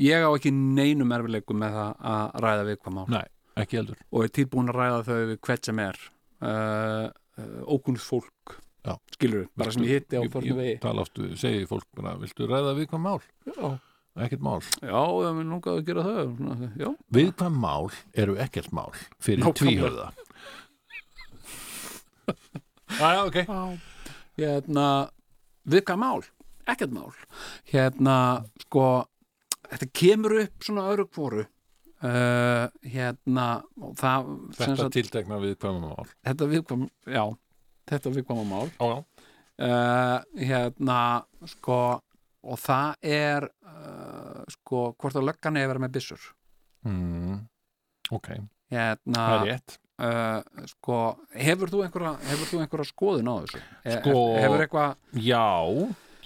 ég 0.00 0.26
á 0.26 0.30
ekki 0.34 0.52
neinum 0.54 1.12
erfileikum 1.14 1.60
með 1.62 1.78
það 1.78 2.04
að 2.10 2.36
ræða 2.44 2.66
vikvæmt 2.70 2.96
mál 2.96 3.08
Nei. 3.14 3.24
ekki 3.62 3.78
heldur. 3.80 4.02
og 4.10 4.24
er 4.24 4.34
tilbúin 4.34 4.70
að 4.72 4.78
ræða 4.80 5.00
þau 5.08 5.16
við 5.30 5.40
hvert 5.46 5.70
sem 5.70 5.82
er 5.84 6.00
uh, 6.42 7.06
uh, 7.38 7.60
ókunnst 7.70 8.08
fólk 8.08 8.58
Já. 8.84 8.98
skilur 9.14 9.46
bara 9.56 9.72
sem 9.72 9.86
ég 9.86 10.02
hitti 10.02 10.18
á 10.20 10.22
förnum 10.28 10.58
vegi 10.60 10.76
tala 10.82 11.04
oftu, 11.06 11.30
segi 11.40 11.64
fólk 11.68 11.86
viltu 12.20 12.48
ræða 12.50 12.74
viðkvæm 12.76 13.06
mál? 13.06 13.22
já, 13.46 13.78
Ekkert 14.14 14.40
mál. 14.46 14.60
já, 14.78 15.00
ég 15.26 15.32
vil 15.40 15.46
langaði 15.50 15.80
að 15.80 15.86
gera 15.88 16.02
það 16.06 16.18
Svona, 16.36 16.68
já, 16.78 16.88
Viðkvæm 17.16 17.56
mál 17.64 17.88
eru 18.14 18.36
ekkert 18.44 18.70
mál 18.72 18.92
fyrir. 19.18 19.42
Já, 22.94 23.08
já, 23.10 23.24
ok. 23.26 23.38
hérna 24.38 24.86
viðkvæm 25.66 25.98
mál, 26.04 26.22
ekkert 26.70 26.92
mál 26.94 27.10
hérna, 27.72 28.16
sko 28.64 28.84
þetta 29.70 29.88
kemur 29.98 30.36
upp 30.44 30.62
svona 30.66 30.86
öðru 30.92 31.06
kvoru 31.10 31.42
uh, 31.44 32.66
hérna 32.86 33.48
og 33.80 33.94
það 33.98 34.30
sem 34.54 34.62
Þetta 34.62 34.78
sagt, 34.84 34.94
tiltekna 34.98 35.40
viðkvæm 35.42 35.80
mál. 35.82 36.06
þetta 36.26 36.48
viðkvæm 36.54 36.86
já, 37.10 37.24
þetta 37.90 38.14
viðkvæm 38.18 38.44
mál 38.52 38.66
Já, 38.78 38.86
já. 38.94 38.98
uh, 39.58 40.18
hérna 40.38 41.00
sko 41.56 41.80
og 42.44 42.58
það 42.60 43.08
er 43.14 43.46
uh, 43.64 44.42
sko 44.52 44.84
hvort 45.00 45.16
að 45.16 45.26
löggan 45.30 45.56
er 45.56 45.64
að 45.66 45.72
vera 45.72 45.82
með 45.86 45.94
byssur. 45.96 46.26
Mm, 46.84 47.38
ok, 48.12 48.28
hérna 48.74 49.26
það 49.28 49.36
er 49.38 49.46
rétt. 49.50 49.76
uh, 50.04 50.66
sko, 50.74 50.98
hefur 51.46 51.72
þú 51.72 51.84
einhverja 51.86 52.14
hefur 52.28 52.50
þú 52.52 52.60
einhverja 52.64 52.88
skoðun 52.90 53.30
á 53.32 53.34
þessu? 53.44 53.62
E- 53.84 53.94
Sko- 54.00 54.26
hefur 54.42 54.64
eitthvað 54.66 55.22
Já, 55.24 55.46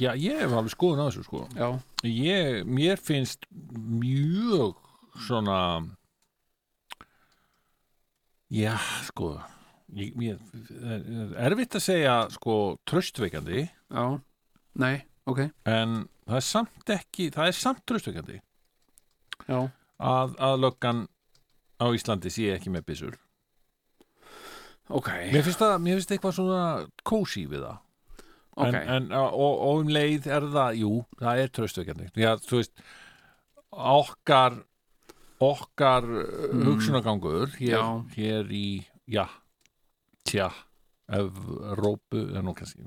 já, 0.03 0.11
ég 0.19 0.43
hef 0.43 0.57
alveg 0.59 0.75
skoðun 0.75 1.05
á 1.05 1.07
þessu, 1.11 1.25
sko. 1.29 1.45
já, 1.55 1.69
Ég, 2.07 2.61
mér 2.67 2.99
finnst 3.03 3.47
mjög 3.51 4.77
svona 5.27 5.61
já, 8.51 8.75
sko 9.09 9.33
ég, 9.97 10.13
mér, 10.19 10.39
er 11.39 11.51
erfitt 11.53 11.77
að 11.79 11.85
segja 11.85 12.15
sko 12.33 12.55
tröstveikandi 12.89 13.65
já, 13.67 14.05
nei, 14.79 14.95
ok. 15.29 15.43
En 15.69 16.01
það 16.29 16.41
er 16.41 16.47
samt 16.49 16.93
ekki 16.99 17.31
það 17.35 17.53
er 17.53 17.59
samt 17.59 17.85
tröstveikandi 17.89 18.39
já, 19.49 19.59
að, 19.97 20.37
að 20.37 20.61
löggan 20.67 21.07
á 21.79 21.87
Íslandi 21.95 22.33
sé 22.35 22.53
ekki 22.57 22.73
með 22.75 22.87
byssur. 22.91 23.19
Ok, 24.89 25.11
mér 25.33 25.45
finnst 25.45 25.61
það, 25.61 25.77
mér 25.85 25.99
finnst 25.99 26.15
eitthvað 26.17 26.39
svona 26.39 26.63
kósi 27.07 27.45
við 27.49 27.67
það. 27.67 27.85
Ok. 28.59 28.75
en, 28.75 28.89
en, 28.91 29.13
og, 29.15 29.53
og 29.63 29.85
um 29.85 29.91
leið 29.93 30.25
er 30.35 30.47
það, 30.51 30.79
jú, 30.81 30.95
það 31.21 31.43
er 31.43 31.53
tröstveikandi 31.55 32.09
já, 32.19 32.33
þú 32.43 32.59
veist 32.59 32.81
okkar 33.71 34.57
okkar 35.39 36.09
mm. 36.09 36.65
hugsunagangur 36.67 37.53
hér, 37.55 37.85
hér 38.17 38.51
í, 38.51 38.81
já 39.07 39.29
tja, 40.27 40.49
Evrópu, 41.07 42.19
það 42.19 42.41
er 42.41 42.45
nú 42.49 42.57
kannski 42.59 42.83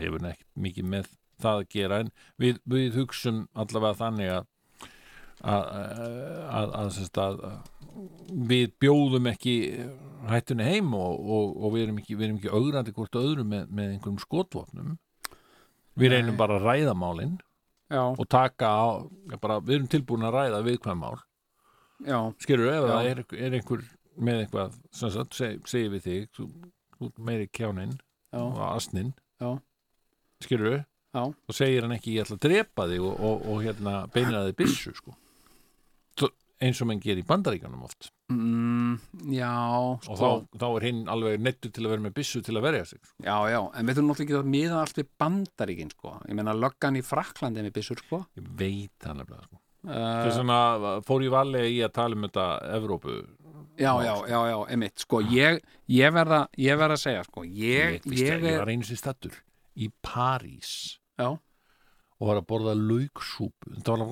hefur 0.00 0.24
neitt 0.24 0.40
mikið 0.56 0.88
með 0.94 1.12
það 1.42 1.60
að 1.60 1.70
gera. 1.74 2.00
En 2.04 2.10
við, 2.40 2.58
við 2.64 2.98
hugsum 3.00 3.46
allavega 3.54 4.00
þannig 4.00 4.34
að 4.38 4.50
að, 5.44 5.64
að, 6.48 6.98
að, 7.20 7.48
við 8.50 8.70
bjóðum 8.80 9.28
ekki 9.32 9.54
hættunni 10.30 10.66
heim 10.66 10.94
og, 10.96 11.18
og, 11.20 11.56
og 11.58 11.74
við 11.74 11.86
erum 11.86 11.98
ekki, 12.00 12.16
við 12.18 12.36
ekki 12.38 12.52
augrandi 12.54 12.94
hvort 12.96 13.18
öðru 13.20 13.44
með, 13.48 13.66
með 13.68 13.90
einhverjum 13.94 14.22
skotvopnum. 14.22 14.94
Við 15.94 16.10
Nei. 16.10 16.16
reynum 16.16 16.38
bara 16.38 16.58
að 16.58 16.64
ræða 16.68 16.94
málin 16.98 17.36
já, 17.92 18.02
og 18.02 18.24
taka 18.30 18.70
á, 18.72 18.86
bara, 19.38 19.60
við 19.62 19.78
erum 19.78 19.90
tilbúin 19.92 20.26
að 20.26 20.38
ræða 20.38 20.62
viðkvæm 20.66 21.04
mál. 21.04 21.18
Já, 22.04 22.18
skilur 22.42 22.72
ef 22.72 22.88
það 22.88 23.10
er, 23.10 23.20
er 23.38 23.58
einhver 23.60 23.84
með 24.14 24.40
eitthvað, 24.44 24.80
sem 24.94 25.12
sagt, 25.14 25.36
seg, 25.38 25.60
segi 25.70 25.92
við 25.92 26.08
þig 26.08 26.42
meiri 27.22 27.46
kjáninn 27.52 27.94
já, 27.94 28.40
og 28.40 28.58
asnin 28.72 29.12
Já. 29.42 29.54
skilur. 30.42 30.82
Og 31.22 31.54
segir 31.54 31.86
hann 31.86 31.94
ekki 31.96 32.16
ég 32.16 32.26
ætla 32.26 32.38
að 32.38 32.46
drepa 32.48 32.88
þig 32.90 33.04
og, 33.04 33.20
og, 33.20 33.44
og 33.52 33.62
hérna 33.64 34.00
beinir 34.14 34.40
að 34.40 34.50
þig 34.50 34.58
byssu 34.64 34.96
sko. 34.96 35.14
Eins 36.64 36.78
og 36.80 36.86
menn 36.88 37.00
gerir 37.02 37.20
í 37.20 37.26
bandaríkanum 37.26 37.82
oft. 37.84 38.06
Mm, 38.32 38.94
já, 39.34 39.50
og 39.74 40.04
sko, 40.06 40.14
þá, 40.16 40.60
þá 40.62 40.66
er 40.68 40.84
hinn 40.86 41.00
alveg 41.12 41.42
nettur 41.42 41.72
til 41.74 41.82
að 41.84 41.92
vera 41.92 42.04
með 42.06 42.14
byssu 42.16 42.40
til 42.46 42.54
að 42.56 42.64
verja 42.64 42.86
sig 42.88 43.00
sko. 43.02 43.16
já, 43.26 43.34
já, 43.52 43.58
en 43.60 43.90
við 43.90 43.98
þurfum 43.98 44.08
náttúrulega 44.08 44.24
ekki 44.24 44.38
að 44.38 44.52
miða 44.54 44.78
allt 44.80 45.00
við 45.00 45.08
bandaríkin, 45.20 45.90
sko, 45.92 46.14
ég 46.30 46.38
meina 46.38 46.54
löggan 46.56 46.96
í 46.96 47.02
Fraklandi 47.04 47.66
með 47.66 47.74
byssur, 47.76 48.00
sko. 48.06 48.22
Ég 48.38 48.48
veit 48.62 48.94
það 49.02 49.18
nefnilega 49.20 49.44
sko. 49.48 49.60
uh, 49.90 49.98
þess 49.98 50.40
vegna 50.40 50.94
fór 51.10 51.26
ég 51.26 51.34
valega 51.34 51.74
í 51.74 51.78
að 51.84 51.94
tala 52.00 52.16
um 52.16 52.26
þetta 52.28 52.48
Evrópu 52.78 53.18
já, 53.76 53.92
já, 54.06 54.14
já, 54.30 54.40
já, 54.54 54.58
emitt, 54.78 55.04
sko, 55.04 55.22
ég, 55.34 55.60
ég 56.00 56.16
verða 56.16 56.44
ég 56.64 56.80
verða 56.80 56.96
að 56.96 57.04
segja, 57.04 57.28
sko, 57.28 57.44
ég, 57.44 57.98
ég, 57.98 58.12
ég, 58.14 58.44
ég 58.46 58.60
var 58.62 58.72
einu 58.72 58.88
sér 58.88 59.02
stattur 59.02 59.40
í 59.74 59.90
París 60.06 60.94
já, 61.18 61.28
og 62.20 62.28
var 62.30 62.38
að 62.40 62.46
borða 62.46 62.74
lauksúpu. 62.78 63.74
Það 63.84 64.04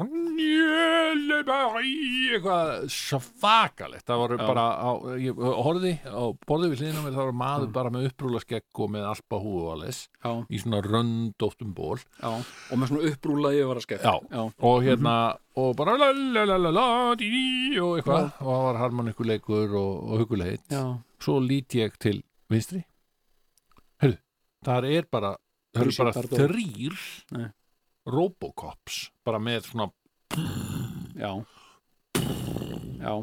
var 1.46 1.82
eitthvað 1.82 2.70
svakalegt. 2.92 4.04
Það 4.08 4.20
var 4.22 4.32
Já. 4.36 4.46
bara 4.48 4.64
á, 4.80 4.90
ég 5.20 5.36
horfði 5.36 5.92
á 6.08 6.22
borðið 6.48 6.72
við 6.72 6.80
hliðina 6.82 7.02
á 7.02 7.04
mér 7.04 7.16
það 7.16 7.28
var 7.28 7.36
maður 7.42 7.66
Mm. 7.68 7.72
bara 7.76 7.90
með 7.94 8.06
upprúla 8.08 8.40
skegg 8.42 8.80
og 8.82 8.90
með 8.90 9.04
alpa 9.10 9.40
húu 9.42 9.58
og 9.62 9.72
alles 9.76 10.08
í 10.50 10.58
svona 10.62 10.80
röndóttum 10.82 11.74
ból 11.74 11.98
já. 11.98 12.30
Og 12.70 12.78
með 12.78 12.86
svona 12.92 13.04
skemmt 13.84 14.02
Já. 14.02 14.14
já, 14.30 14.42
og 14.62 14.82
hérna 14.82 15.14
og 15.56 15.76
bara 15.76 15.96
dí, 17.18 17.78
og 17.82 17.98
eitthvað. 18.00 18.32
Og 18.40 18.48
það 18.48 18.62
var 18.66 18.80
harmonikkuleikur 18.82 19.74
og, 19.76 20.12
og 20.12 20.18
huguleit. 20.24 20.64
Já, 20.70 20.84
svo 21.20 21.40
lít 21.40 21.68
ég 21.76 21.92
til 21.98 22.22
vinstri. 22.50 22.84
Hörðu, 24.02 24.18
það 24.64 24.90
er 24.96 25.02
bara 25.10 25.36
það 25.72 25.82
eru 25.86 25.96
bara 25.98 26.14
Bardot. 26.16 26.38
þrýr 26.44 26.96
Nei. 27.36 27.48
Robocops 28.12 29.02
bara 29.24 29.38
með 29.42 29.68
svona 29.70 29.90
já 31.16 31.32
já, 33.02 33.14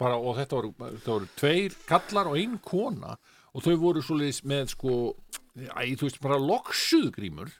bara, 0.00 0.16
og 0.16 0.36
þetta 0.38 0.56
voru, 0.58 0.70
þetta 0.80 1.12
voru 1.12 1.28
tveir 1.38 1.76
kallar 1.88 2.30
og 2.30 2.38
ein 2.40 2.56
kona 2.64 3.16
og 3.56 3.64
þau 3.64 3.74
voru 3.80 4.02
svoleiðis 4.04 4.42
með 4.48 4.72
sko 4.74 4.94
æ, 5.56 5.94
þú 5.96 6.08
veist 6.08 6.20
bara 6.24 6.38
loksuðgrímur 6.42 7.52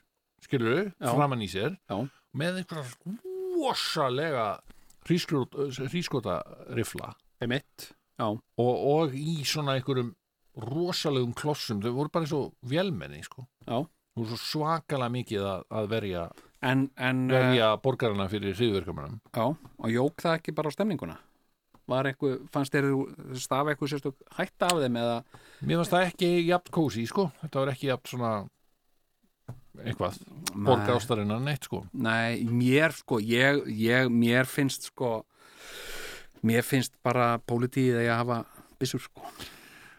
skilur 0.45 0.91
Já. 1.01 1.11
framan 1.13 1.41
í 1.41 1.49
sér 1.49 1.77
Já. 1.89 1.97
með 2.37 2.61
einhverja 2.61 3.17
rosalega 3.57 4.47
hrískota 5.07 6.41
rifla 6.77 7.13
og, 8.57 8.75
og 8.97 9.15
í 9.17 9.41
svona 9.47 9.77
einhverjum 9.77 10.13
rosalegum 10.57 11.35
klossum, 11.37 11.81
þau 11.83 11.93
voru 11.95 12.13
bara 12.13 12.25
eins 12.27 12.35
og 12.37 12.51
vélmenni 12.65 13.23
sko. 13.25 13.45
Já. 13.67 13.83
Þau 13.85 14.21
voru 14.23 14.33
svo 14.33 14.41
svakalega 14.41 15.13
mikið 15.13 15.47
að, 15.51 15.63
að 15.79 15.89
verja, 15.93 16.25
en, 16.65 16.87
en 16.97 17.23
verja 17.31 17.71
borgarana 17.83 18.27
fyrir 18.31 18.57
hriðverkamannum. 18.57 19.19
já, 19.29 19.45
og 19.53 19.93
jók 19.93 20.23
það 20.23 20.39
ekki 20.39 20.55
bara 20.57 20.73
á 20.73 20.75
stemninguna 20.75 21.17
var 21.87 22.09
eitthvað, 22.09 22.41
fannst 22.51 22.73
þér 22.75 22.89
stafa 23.39 23.71
eitthvað 23.71 23.93
sérstök 23.93 24.17
hætta 24.35 24.67
af 24.73 24.81
þeim 24.83 24.97
eða 24.99 25.17
Mér 25.63 25.79
fannst 25.79 25.93
það 25.95 26.07
ekki 26.09 26.29
jafn 26.49 26.73
kósi, 26.75 27.05
sko. 27.09 27.29
Þetta 27.41 27.61
var 27.61 27.71
ekki 27.71 27.87
jafn 27.87 28.11
svona 28.11 28.31
eitthvað, 29.85 30.17
borga 30.53 30.97
ástarinnar 30.97 31.41
neitt, 31.43 31.67
sko. 31.69 31.83
Nei, 31.93 32.43
mér 32.49 32.95
sko, 32.97 33.21
ég, 33.23 33.63
ég, 33.71 34.11
mér 34.11 34.49
finnst 34.49 34.89
sko, 34.91 35.21
mér 36.45 36.65
finnst 36.67 36.97
bara 37.05 37.37
pólitíð 37.47 38.01
að 38.01 38.07
ég 38.09 38.19
hafa 38.19 38.41
byssur 38.81 39.05
sko. 39.07 39.23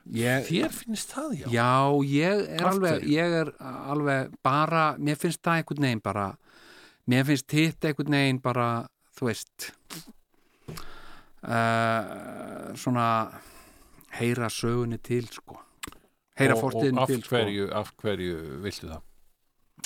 Ég, 0.09 0.47
Þér 0.49 0.73
finnst 0.73 1.11
það, 1.13 1.33
já. 1.37 1.47
já, 1.53 1.73
ég 2.09 2.45
er 2.57 2.63
alveg, 2.65 3.03
ég 3.13 3.35
er 3.43 3.51
alveg 3.61 4.31
bara, 4.45 4.85
mér 4.97 5.19
finnst 5.21 5.43
það 5.45 5.59
einhvern 5.61 5.85
veginn 5.85 6.05
bara, 6.05 6.29
mér 7.13 7.27
finnst 7.29 7.53
hitt 7.53 7.85
einhvern 7.85 8.17
veginn 8.17 8.39
bara, 8.41 8.69
þú 9.19 9.29
veist, 9.29 9.67
uh, 11.45 12.71
svona 12.81 13.09
heyra 14.17 14.49
sögunni 14.49 14.97
til 15.05 15.29
sko. 15.29 15.59
Heyra 16.41 16.57
og, 16.57 16.65
og 16.73 17.03
af 17.03 17.13
til 17.13 17.21
sko. 17.21 17.35
hverju, 17.35 17.67
af 17.77 17.91
hverju 18.01 18.39
viltu 18.65 18.89
það? 18.89 19.03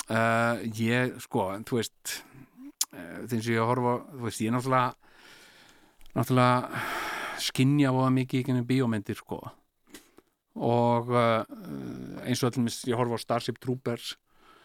Uh, 0.07 0.63
ég, 0.79 1.17
sko, 1.25 1.49
þú 1.67 1.81
veist 1.81 2.13
uh, 2.93 3.25
þegar 3.27 3.51
ég 3.57 3.73
horfa 3.73 3.97
þú 4.13 4.29
veist, 4.29 4.45
ég 4.45 4.55
náttúrulega 4.55 4.95
náttúrulega 6.15 6.87
skinja 7.43 7.91
voða 7.91 8.15
mikið 8.21 8.39
í 8.39 8.47
gennum 8.47 8.69
bíómyndir, 8.71 9.19
sko 9.19 9.41
og 10.57 11.09
uh, 11.11 11.45
eins 12.27 12.43
og 12.45 12.53
allir 12.53 12.69
ég 12.91 12.97
horfa 12.99 13.17
á 13.17 13.25
Starship 13.25 13.59
Troopers 13.61 14.17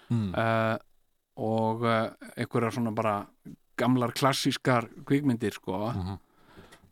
Mm. 0.10 0.32
uh, 0.40 0.78
og 1.36 1.82
uh, 1.84 2.14
einhverjar 2.40 2.72
svona 2.72 2.94
bara 2.96 3.28
gamlar 3.78 4.14
klassískar 4.16 4.88
kvikmyndir, 5.06 5.52
sko 5.54 5.92
Mhm. 5.92 6.16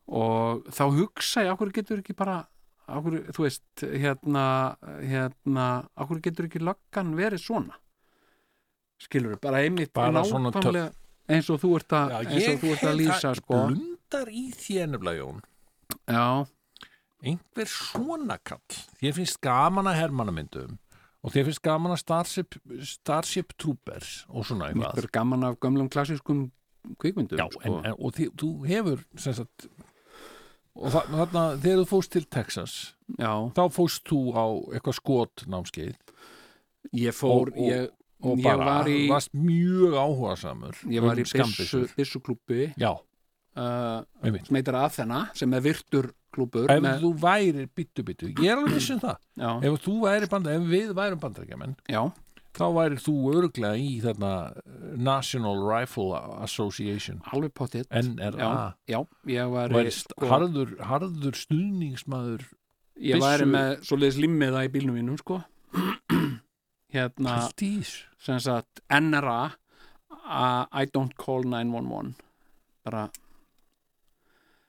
og 0.07 0.65
þá 0.67 0.84
hugsa 0.91 1.41
ég, 1.45 1.51
okkur 1.55 1.72
getur 1.72 2.01
ekki 2.03 2.13
bara 2.13 2.45
okkur, 2.89 3.31
þú 3.31 3.45
veist, 3.47 3.63
hérna 3.81 4.76
hérna, 4.99 5.88
okkur 5.97 6.19
getur 6.22 6.45
ekki 6.49 6.59
löggan 6.59 7.15
verið 7.15 7.39
svona 7.39 7.73
skilur 8.99 9.39
bara 9.41 9.63
einmitt 9.63 9.93
Bara 9.93 10.11
eins 10.22 11.49
og 11.49 11.59
þú 11.63 11.72
ert 11.80 11.89
að, 11.95 12.11
Já, 12.11 12.57
þú 12.61 12.72
ert 12.76 12.84
að 12.85 12.99
lýsa 12.99 13.31
sko. 13.39 13.61
blundar 13.67 14.27
í 14.30 14.43
þér 14.53 14.91
nefnilega, 14.91 15.23
Jón. 15.23 15.41
já, 16.05 16.47
einhver 17.26 17.69
svona 17.72 18.38
kall. 18.43 18.61
Þér 19.02 19.15
finnst 19.19 19.39
gaman 19.43 19.89
að 19.91 19.99
hermannamyndum 20.03 20.77
og 21.26 21.34
þér 21.34 21.47
finnst 21.49 21.64
gaman 21.65 21.95
að 21.95 22.02
Starship, 22.03 22.56
Starship 22.85 23.56
Troopers 23.57 24.26
og 24.30 24.45
svona 24.45 24.69
mér 24.72 24.91
eitthvað 24.91 25.03
er 25.03 25.11
gaman 25.18 25.43
af 25.47 25.60
gömlum 25.64 25.89
klassískum 25.89 26.45
kvikmyndum 27.02 27.39
Já, 27.41 27.47
sko. 27.49 27.61
en, 27.65 27.80
en, 27.89 27.95
og 27.97 28.14
þið, 28.14 28.31
þú 28.38 28.49
hefur 28.69 28.99
sagt 29.18 29.65
og 30.76 30.91
þa- 30.93 31.06
þarna 31.10 31.43
þegar 31.64 31.81
þú 31.81 31.88
fóst 31.89 32.11
til 32.14 32.26
Texas 32.30 32.76
já, 33.18 33.31
þá 33.57 33.61
fóst 33.73 34.03
þú 34.06 34.19
á 34.38 34.45
eitthvað 34.76 34.97
skot 34.99 35.45
námskeið 35.49 35.95
ég 36.93 37.15
fór 37.15 37.49
Og- 37.49 37.57
og- 37.57 37.72
ég, 37.72 37.89
og 38.26 38.41
bara 38.43 38.65
var 38.65 38.85
í 38.91 39.07
varst 39.10 39.34
mjög 39.34 39.97
áhugasamur 39.97 40.76
ég 40.93 41.02
var 41.02 41.15
í 41.18 41.26
um 41.26 42.76
Já, 42.77 42.91
uh, 43.57 44.03
sem 44.22 44.56
heitir 44.60 44.76
Athena 44.76 45.30
sem 45.34 45.53
er 45.53 45.61
virtur 45.61 46.11
klúbbur 46.36 46.70
Ef 46.72 46.84
með, 46.84 46.99
þú 47.03 47.14
værir 47.24 47.72
byttu 47.78 48.06
byttu, 48.07 48.30
ég 48.36 48.52
er 48.52 48.60
alveg 48.60 48.78
viss 48.78 48.91
um 48.95 49.02
það. 49.03 49.18
Já, 49.41 49.49
ef 49.70 49.82
þú 49.88 49.95
væri 50.03 50.30
bandar, 50.32 50.60
ef 50.60 50.70
við 50.76 50.94
værum 50.99 51.24
bandarækjaman 51.24 51.76
þá 52.56 52.66
væri 52.76 52.99
þú 53.03 53.16
örglega 53.36 53.80
í 53.80 53.95
þarna 54.03 54.32
uh, 54.52 54.76
National 54.95 55.64
Rifle 55.66 56.20
Association. 56.45 57.22
Alveg 57.34 57.53
pottitt 57.57 57.90
NRA 57.91 58.38
já, 58.40 58.95
já, 58.95 58.99
ég 59.34 59.52
var 59.52 59.76
væri 59.76 59.91
sko, 59.95 60.30
harður, 60.32 60.76
harður 60.91 61.40
stuðningsmaður 61.41 62.45
ég 63.03 63.20
væri 63.20 63.44
byssu- 63.44 63.52
með 63.57 63.74
svoleiðis 63.90 64.22
limmiða 64.24 64.64
í 64.68 64.72
bílnum 64.76 64.99
mínum 64.99 65.20
sko. 65.22 65.41
Hérna 66.95 67.41
sagt 67.52 68.82
NRA 68.88 69.40
uh, 70.24 70.64
I 70.72 70.86
don't 70.88 71.16
call 71.20 71.44
911 71.44 72.16
bara, 72.86 73.10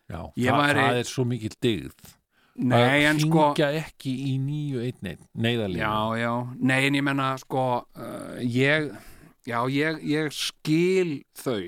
Já, 0.09 0.21
það, 0.53 0.61
væri- 0.63 0.85
það 0.87 1.01
er 1.03 1.09
svo 1.11 1.25
mikil 1.27 1.55
dyggð. 1.63 2.13
Nei 2.57 3.03
en 3.05 3.19
sko 3.21 3.43
hringja 3.51 3.67
ekki 3.83 4.13
í 4.31 4.35
911 4.41 5.27
neyðalínu 5.45 5.83
já, 5.83 5.97
já, 6.23 6.31
nei 6.71 6.87
en 6.87 6.95
ég 6.97 7.05
menna 7.05 7.27
sko 7.43 7.65
uh, 7.85 8.39
ég 8.41 8.87
já, 9.45 9.59
ég, 9.69 9.99
ég 10.09 10.31
skil 10.33 11.19
þau 11.37 11.59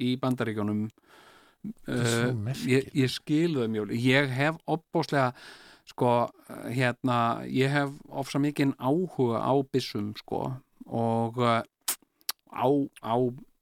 í 0.00 0.14
bandaríkjónum 0.22 0.86
uh, 0.88 2.54
ég, 2.64 2.88
ég 2.96 3.12
skil 3.12 3.58
þau 3.58 3.68
mjög 3.74 3.92
ég 3.92 4.32
hef 4.32 4.56
opbóðslega 4.72 5.34
sko, 5.92 6.14
uh, 6.48 6.64
hérna 6.72 7.18
ég 7.52 7.68
hef 7.76 7.92
ofsa 8.08 8.40
mikinn 8.40 8.72
áhuga 8.80 9.42
á 9.44 9.52
byssum 9.68 10.14
sko 10.16 10.46
og 10.88 11.36
uh, 11.44 11.60
á, 12.48 12.66
á 13.04 13.14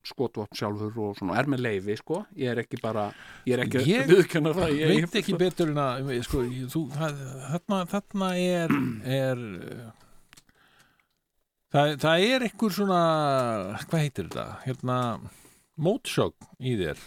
skotvopn 0.07 0.57
sjálfur 0.57 0.95
og 1.05 1.17
svona, 1.19 1.37
er 1.41 1.49
með 1.53 1.61
leifi 1.67 1.97
sko, 2.01 2.23
ég 2.41 2.53
er 2.55 2.63
ekki 2.63 2.79
bara 2.81 3.09
ég 3.47 3.57
er 3.57 3.65
ekki 3.67 3.83
Ég 3.85 4.05
að 4.07 4.13
viðkjanna 4.15 4.53
það 4.57 4.71
ég, 4.79 4.93
veit 4.95 5.19
ekki 5.21 5.35
betur 5.41 5.73
en 5.75 5.81
að 5.83 6.13
sko, 6.25 6.43
ég- 6.49 6.71
þú, 6.73 6.83
það, 6.95 7.21
þarna, 7.51 7.81
þarna 7.93 8.31
er, 8.41 8.75
er 9.21 9.45
það, 11.75 11.95
það 12.07 12.27
er 12.31 12.47
einhver 12.49 12.75
svona 12.79 13.01
hvað 13.87 14.05
heitir 14.07 14.29
þetta? 14.31 14.47
Hérna, 14.67 14.99
mótsögn 15.81 16.51
í 16.61 16.77
þér. 16.81 17.07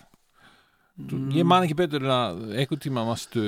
Mm. 0.93 1.29
ég 1.33 1.45
man 1.49 1.63
ekki 1.65 1.73
betur 1.79 2.03
en 2.05 2.11
að 2.13 2.41
einhvern 2.53 2.81
tíma 2.83 3.01
varstu 3.07 3.41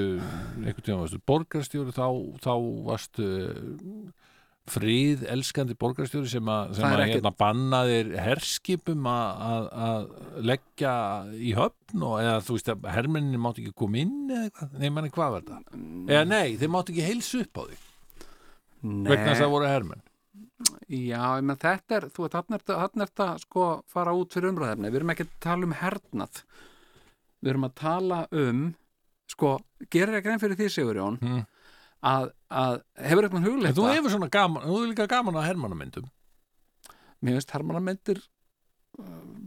varstu 1.04 1.20
borgarstjóri 1.30 1.94
þá, 1.94 2.08
þá 2.42 2.54
varstu 2.88 3.28
frið 4.70 5.26
elskandi 5.30 5.76
borgarstjóri 5.78 6.30
sem 6.30 6.48
að, 6.50 6.80
hérna, 6.82 7.32
bannaðir 7.38 8.16
herskipum 8.18 9.06
að, 9.10 10.08
leggja 10.42 10.94
í 11.38 11.54
höfn 11.58 12.06
og 12.08 12.16
eða 12.24 12.40
þú 12.48 12.58
veist 12.58 12.72
að 12.74 12.88
hermenninni 12.96 13.42
mátt 13.42 13.62
ekki 13.62 13.76
koma 13.78 14.02
inn 14.02 14.32
eða 14.32 14.48
eitthvað, 14.48 14.88
manni 14.98 15.14
hvað 15.14 15.36
var 15.36 15.46
það? 15.52 15.76
Eða 16.10 16.24
nei, 16.32 16.56
þeir 16.58 16.74
mátt 16.74 16.90
ekki 16.94 17.06
heilsu 17.06 17.44
upp 17.46 17.62
á 17.62 17.64
því 17.68 17.82
vegna 18.86 19.32
þess 19.32 19.40
að 19.40 19.44
það 19.44 19.54
voru 19.56 19.70
hermenn. 19.70 20.04
Já, 20.96 21.24
menn 21.42 21.60
þetta 21.60 21.98
er, 21.98 22.08
þú 22.14 22.26
veit, 22.26 22.38
hann 22.38 22.58
er 22.58 23.10
þetta, 23.10 23.28
sko 23.42 23.68
fara 23.92 24.14
út 24.16 24.36
fyrir 24.36 24.52
umræðefni, 24.54 24.92
við 24.92 25.00
erum 25.02 25.14
ekki 25.14 25.26
að 25.26 25.36
tala 25.46 25.68
um 25.68 25.76
hernað. 25.80 26.42
Við 27.42 27.52
erum 27.54 27.68
að 27.68 27.76
tala 27.82 28.20
um 28.44 28.66
sko, 29.32 29.58
gerir 29.92 30.20
ekki 30.20 30.30
grein 30.30 30.42
fyrir 30.44 30.60
því 30.60 30.70
Sigurjón? 30.72 31.20
Mm. 31.22 31.44
Að, 32.06 32.30
að 32.50 32.78
hefur 33.10 33.28
eitthvað 33.28 33.42
En 33.42 33.50
hugleitt 33.50 33.80
þú 33.80 33.90
hefur 33.90 34.16
svona 34.16 34.32
gaman, 34.34 34.66
þú 34.68 34.78
hefur 34.78 34.94
líka 34.94 35.10
gaman 35.12 35.40
að 35.42 35.50
hermannamyndum 35.50 36.10
mér 37.26 37.40
finnst 37.40 37.54
hermannamyndir 37.56 38.22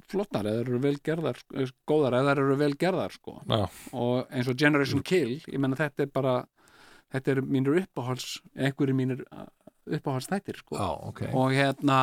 flottar 0.08 0.48
eða 0.48 0.64
eru 0.64 0.80
vel 0.82 0.96
gerðar 1.04 1.38
eh, 1.56 1.70
góðar 1.88 2.18
eða 2.20 2.34
eru 2.36 2.56
vel 2.60 2.74
gerðar 2.80 3.14
sko. 3.14 3.38
Já. 3.48 3.64
og 3.96 4.28
eins 4.32 4.50
og 4.50 4.58
Generation 4.60 5.04
Kill 5.06 5.38
ég 5.40 5.56
menna 5.60 5.78
þetta 5.78 6.04
er 6.04 6.12
bara 6.12 6.34
þetta 7.12 7.32
er 7.34 7.40
mínir 7.46 7.80
uppáhalds 7.82 8.38
einhverju 8.56 8.96
mínir 8.96 9.24
uppáhalds 9.88 10.28
þættir 10.28 10.60
sko. 10.60 10.76
Já, 10.76 10.90
ok 11.08 11.22
og 11.32 11.56
hérna 11.56 12.02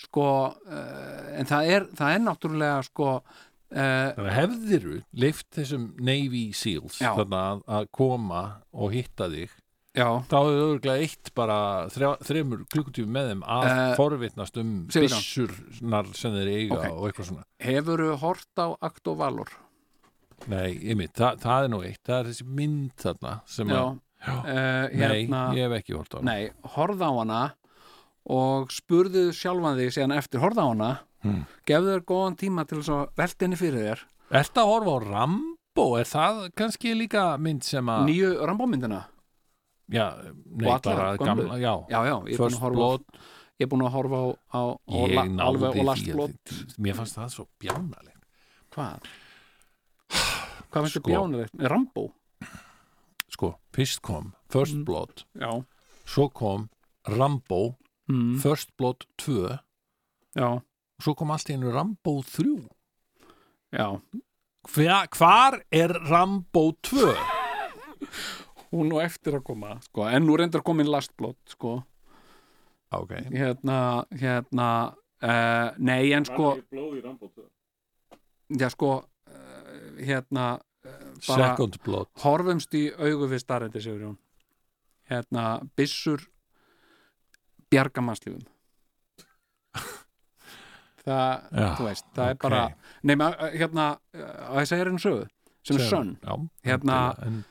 sko 0.00 0.26
uh, 0.48 1.28
en 1.36 1.48
það 1.50 1.72
er, 1.74 1.88
það 1.98 2.14
er 2.14 2.24
náttúrulega 2.24 2.80
sko 2.88 3.10
uh, 3.18 3.28
Þannig 3.76 4.36
hefðiru 4.38 4.98
leift 5.24 5.48
þessum 5.58 5.90
Navy 6.00 6.46
Seals 6.56 7.02
Já. 7.02 7.12
þarna 7.18 7.42
að, 7.50 7.64
að 7.80 7.90
koma 8.00 8.44
og 8.72 8.96
hitta 8.96 9.28
þig 9.32 9.52
já, 9.96 10.08
þá 10.28 10.36
hefur 10.38 10.58
örgulega 10.64 11.04
eitt 11.04 11.30
bara 11.34 11.58
þrjá, 11.92 12.10
þremur 12.28 12.64
klukkutífum 12.72 13.12
með 13.14 13.30
þeim 13.32 13.42
að 13.46 13.68
Eh, 13.68 13.94
forvitnast 13.98 14.58
um 14.60 14.74
byssurnar 14.92 16.10
sem 16.16 16.32
þeir 16.36 16.50
eiga 16.56 16.78
Ok. 16.78 16.90
og 16.92 17.06
eitthvað 17.08 17.28
svona. 17.30 17.44
Hefuru 17.60 18.10
hort 18.18 18.60
á 18.60 18.66
Acto 18.82 19.14
Valor? 19.16 19.48
Nei, 20.46 20.78
einmitt, 20.90 21.14
það, 21.18 21.40
það 21.42 21.64
er 21.64 21.68
nú 21.72 21.80
eitt. 21.82 22.02
Það 22.06 22.18
er 22.20 22.28
þessi 22.30 22.46
mynd 22.46 22.92
þarna 23.02 23.32
sem 23.44 23.68
já, 23.68 23.80
að, 23.82 23.98
uh, 24.28 24.88
Nei, 24.94 25.08
hérna 25.24 25.42
ég 25.56 25.66
hef 25.66 25.78
ekki 25.82 25.96
hort 25.98 26.14
á 26.14 26.16
hana. 26.20 26.30
Nei, 26.30 26.50
horfða 26.76 27.08
á 27.10 27.14
hana 27.18 27.40
og 28.28 28.68
spurðu 28.70 29.28
sjálfan 29.34 29.78
þig 29.80 29.94
síðan 29.96 30.16
eftir 30.18 30.40
horfða 30.44 30.62
á 30.62 30.70
hana. 30.70 30.90
Hmm. 31.18 31.46
gefðu 31.66 31.96
þér 31.96 32.02
góðan 32.06 32.36
tíma 32.38 32.62
til 32.68 32.78
þess 32.78 32.92
að 32.94 33.08
velta 33.18 33.44
henni 33.44 33.56
fyrir 33.58 33.80
þér. 33.88 34.02
Ertu 34.38 34.60
að 34.62 34.68
horfa 34.70 34.92
á 34.94 34.98
Rambo? 35.08 35.86
Er 35.98 36.04
það 36.06 36.36
kannski 36.54 36.92
líka 36.94 37.24
mynd 37.42 37.64
sem 37.66 37.90
að 37.90 38.04
nýju 38.06 38.28
rambómyndina 38.46 39.00
Já, 39.88 40.06
nei, 40.44 40.78
bara 40.84 41.16
gamla 41.16 41.56
Já, 41.58 41.74
já, 41.88 42.00
ég 42.28 42.34
er 42.34 42.38
búin 42.38 42.52
að 42.52 42.60
horfa 42.60 42.88
ég 43.58 43.64
er 43.64 43.70
búin 43.72 43.82
að 43.86 43.94
horfa 43.96 44.18
á, 44.52 44.60
á, 44.60 44.62
alveg 45.48 45.78
og 45.80 45.84
last 45.88 46.04
því 46.04 46.12
blót 46.14 46.52
að- 46.52 46.76
Mér 46.78 46.94
fannst 46.98 47.16
það 47.16 47.30
svo 47.34 47.46
bjánalegt 47.58 48.22
hvað? 48.74 49.08
hvað 50.68 50.82
finnst 50.84 50.94
Sko. 50.94 51.00
þú 51.00 51.12
bjánulegt? 51.14 51.54
Rambó? 51.72 52.04
Sko, 53.32 53.54
fyrst 53.72 54.02
kom 54.02 54.32
First 54.50 54.74
Mm. 54.76 54.84
Blood 54.84 55.24
já, 55.34 55.64
Svo 56.06 56.28
kom 56.32 56.68
Rambo 57.06 57.76
mm, 58.10 58.38
First 58.40 58.70
Blood 58.76 59.04
2 59.18 59.58
já, 60.36 60.48
og 60.52 61.00
svo 61.02 61.14
kom 61.16 61.30
allt 61.30 61.48
í 61.48 61.54
einu 61.56 61.72
Rambo 61.72 62.22
3 62.22 62.68
já 63.72 64.00
Hva, 64.68 65.06
Hvar 65.08 65.60
er 65.72 65.88
Rambo 66.10 66.72
2? 66.82 67.14
hún 68.72 68.92
og 68.92 69.02
eftir 69.02 69.38
að 69.38 69.44
koma 69.46 69.76
sko. 69.84 70.06
en 70.08 70.26
nú 70.26 70.36
reyndar 70.36 70.62
komin 70.62 70.90
last 70.90 71.14
blót 71.16 71.38
sko. 71.48 71.82
Ok, 72.90 73.12
hérna, 73.32 74.04
hérna 74.16 74.68
uh, 75.22 75.74
nei 75.78 76.12
en 76.16 76.24
sko 76.24 76.54
já 78.48 78.70
sko 78.72 78.92
uh, 79.02 79.98
hérna 79.98 80.46
uh, 80.56 81.12
bara 81.28 81.54
horfumst 82.24 82.74
í 82.74 82.88
augu 82.96 83.28
við 83.28 83.44
starrendi 83.44 83.82
Sigurjón 83.84 84.16
hérna 85.10 85.60
byssur 85.76 86.24
bjargamannslífum 87.68 88.46
það, 91.04 91.48
Já, 91.52 91.68
þú 91.76 91.88
veist, 91.88 92.06
það 92.16 92.30
er 92.30 92.36
ok. 92.36 92.44
bara 92.44 92.62
nema, 93.10 93.32
hérna, 93.52 93.88
að 94.14 94.62
ég 94.62 94.70
segja 94.70 94.88
einu 94.88 95.02
sögu 95.02 95.26
sem 95.68 95.76
er 95.76 95.84
sönn, 95.90 96.14
Já, 96.24 96.34
Hérna, 96.70 96.98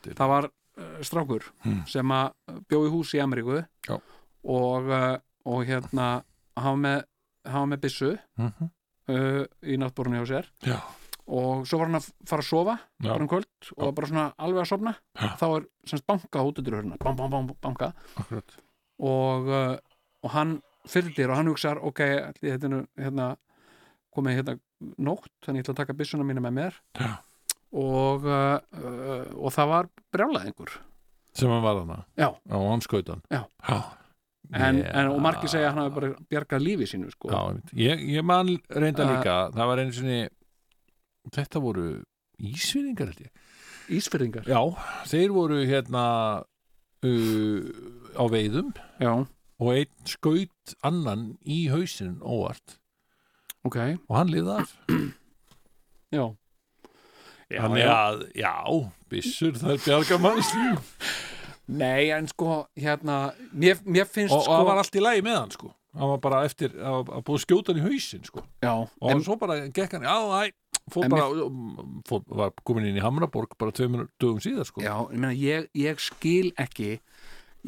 það 0.08 0.32
var 0.32 0.48
uh, 0.48 0.57
strákur 1.02 1.42
Hmm. 1.64 1.82
sem 1.86 2.06
að 2.08 2.32
bjó 2.68 2.84
í 2.86 2.90
hús 2.92 3.14
í 3.14 3.20
Ameríku 3.22 3.64
Já. 3.88 3.98
og, 4.44 4.88
uh, 4.88 5.18
og 5.46 5.64
hérna 5.66 6.22
hafa 6.56 6.76
með, 6.76 7.04
með 7.66 7.80
byssu 7.80 8.18
Mhm. 8.38 8.70
uh, 9.08 9.44
í 9.62 9.76
náttborunni 9.78 10.18
hjá 10.20 10.26
sér 10.26 10.46
Já. 10.66 10.80
og 11.26 11.66
svo 11.66 11.78
var 11.78 11.86
hann 11.88 12.00
að 12.00 12.10
fara 12.26 12.42
að 12.42 12.48
sofa 12.48 12.78
Já. 13.02 13.08
bara 13.12 13.22
um 13.22 13.28
kvöld 13.28 13.72
og 13.76 13.94
bara 13.94 14.06
svona 14.06 14.34
alveg 14.38 14.62
að 14.62 14.70
sofna 14.72 14.94
Já. 15.16 15.28
þá 15.36 15.46
er 15.56 15.66
semst 15.86 16.06
banka 16.06 16.38
út 16.44 16.58
undir 16.58 16.74
hörna 16.78 16.96
bam, 16.98 17.16
bam, 17.16 17.30
bam, 17.30 17.50
banka 17.60 17.92
og, 19.00 19.48
uh, 19.48 19.76
og 20.24 20.30
hann 20.34 20.62
dyr 20.94 21.30
og 21.30 21.36
hann 21.36 21.46
hugsar 21.52 21.78
ok, 21.84 22.00
þetta 22.40 22.64
er 22.70 22.86
hérna 22.98 23.36
komið 24.16 24.38
hérna 24.40 24.58
nótt 24.98 25.28
þannig 25.44 25.60
ég 25.62 25.66
ætla 25.66 25.74
að 25.74 25.80
taka 25.82 25.92
byssuna 25.98 26.24
mína 26.26 26.40
með 26.40 26.54
mér 26.58 26.74
Já. 26.98 27.18
Og, 27.72 28.24
uh, 28.24 28.58
uh, 28.80 29.24
og 29.36 29.52
það 29.54 29.72
var 29.72 29.88
brjálæðingur. 30.14 30.76
Sem 31.36 31.50
hann 31.52 31.62
var 31.62 31.82
hana 31.82 32.02
Já. 32.18 32.32
og 32.32 32.70
hann 32.72 32.82
skaut 32.82 33.10
hann 33.12 33.22
en, 34.48 34.80
en, 34.80 35.10
og 35.12 35.20
margir 35.22 35.50
segja 35.52 35.68
að 35.68 35.74
hann 35.74 35.82
hafi 35.84 35.94
bara 35.98 36.10
bjargað 36.32 36.64
lífi 36.64 36.88
sínu 36.88 37.12
sko. 37.12 37.30
Já, 37.32 37.40
ég, 37.76 38.04
ég 38.16 38.24
man 38.24 38.54
reynda 38.72 39.04
Uh, 39.04 39.12
líka 39.12 39.36
það 39.54 39.70
var 39.70 39.82
einu 39.82 39.96
sinni 39.96 40.20
þetta 41.34 41.62
voru 41.62 41.86
ég. 42.40 43.30
Ísfyrringar 43.98 44.48
Já, 44.48 44.60
þeir 45.08 45.34
voru 45.36 45.60
hérna 45.68 46.04
uh, 47.04 47.70
á 48.16 48.24
veiðum 48.32 48.72
Já, 49.00 49.12
og 49.58 49.72
einn 49.74 50.08
skaut 50.08 50.76
annan 50.86 51.32
í 51.44 51.66
hausinn 51.72 52.18
óvart. 52.22 52.78
Ok, 53.66 53.76
og 54.08 54.14
hann 54.16 54.30
liði 54.32 54.60
af. 54.62 54.76
Já 56.14 56.24
Já, 57.48 57.62
Þannig 57.64 57.88
að, 57.88 58.22
já, 58.36 58.52
byssur 59.08 59.54
það 59.56 59.74
er 59.74 59.82
bjarga 59.86 60.18
mannslíf 60.20 60.94
Nei, 61.68 62.08
en 62.16 62.28
sko, 62.30 62.62
hérna 62.80 63.16
mér, 63.52 63.80
mér 63.84 64.06
finnst 64.08 64.32
og, 64.32 64.40
og 64.40 64.46
sko 64.46 64.54
það 64.56 64.68
var 64.70 64.78
allt 64.82 64.96
í 64.96 65.02
lagi 65.04 65.24
með 65.26 65.34
hann 65.36 65.50
sko. 65.52 65.70
Hann 65.98 66.10
var 66.14 66.20
bara 66.24 66.38
eftir 66.48 66.72
að, 66.76 67.10
að 67.12 67.24
búið 67.26 67.36
að 67.38 67.42
skjóta 67.44 67.72
hann 67.74 67.80
í 67.80 67.84
hausinn 67.84 68.24
sko. 68.24 68.44
Já, 68.64 68.72
og 68.88 69.10
en, 69.12 69.20
svo 69.26 69.36
bara 69.40 69.56
gekk 69.66 69.96
hann, 69.98 70.06
já, 70.08 70.16
hæ 70.32 70.54
fór 70.88 71.10
bara, 71.12 71.26
fór, 72.08 72.22
var 72.40 72.54
komin 72.64 72.86
inn 72.88 72.96
í 72.96 73.02
Hamraborg 73.04 73.52
bara 73.60 73.74
tveimur 73.76 74.06
dögum 74.20 74.40
síðar 74.40 74.64
sko. 74.68 74.80
Já, 74.80 74.94
ég 75.12 75.20
meina, 75.20 75.34
ég, 75.36 75.66
ég 75.76 76.00
skil 76.00 76.54
ekki 76.56 76.94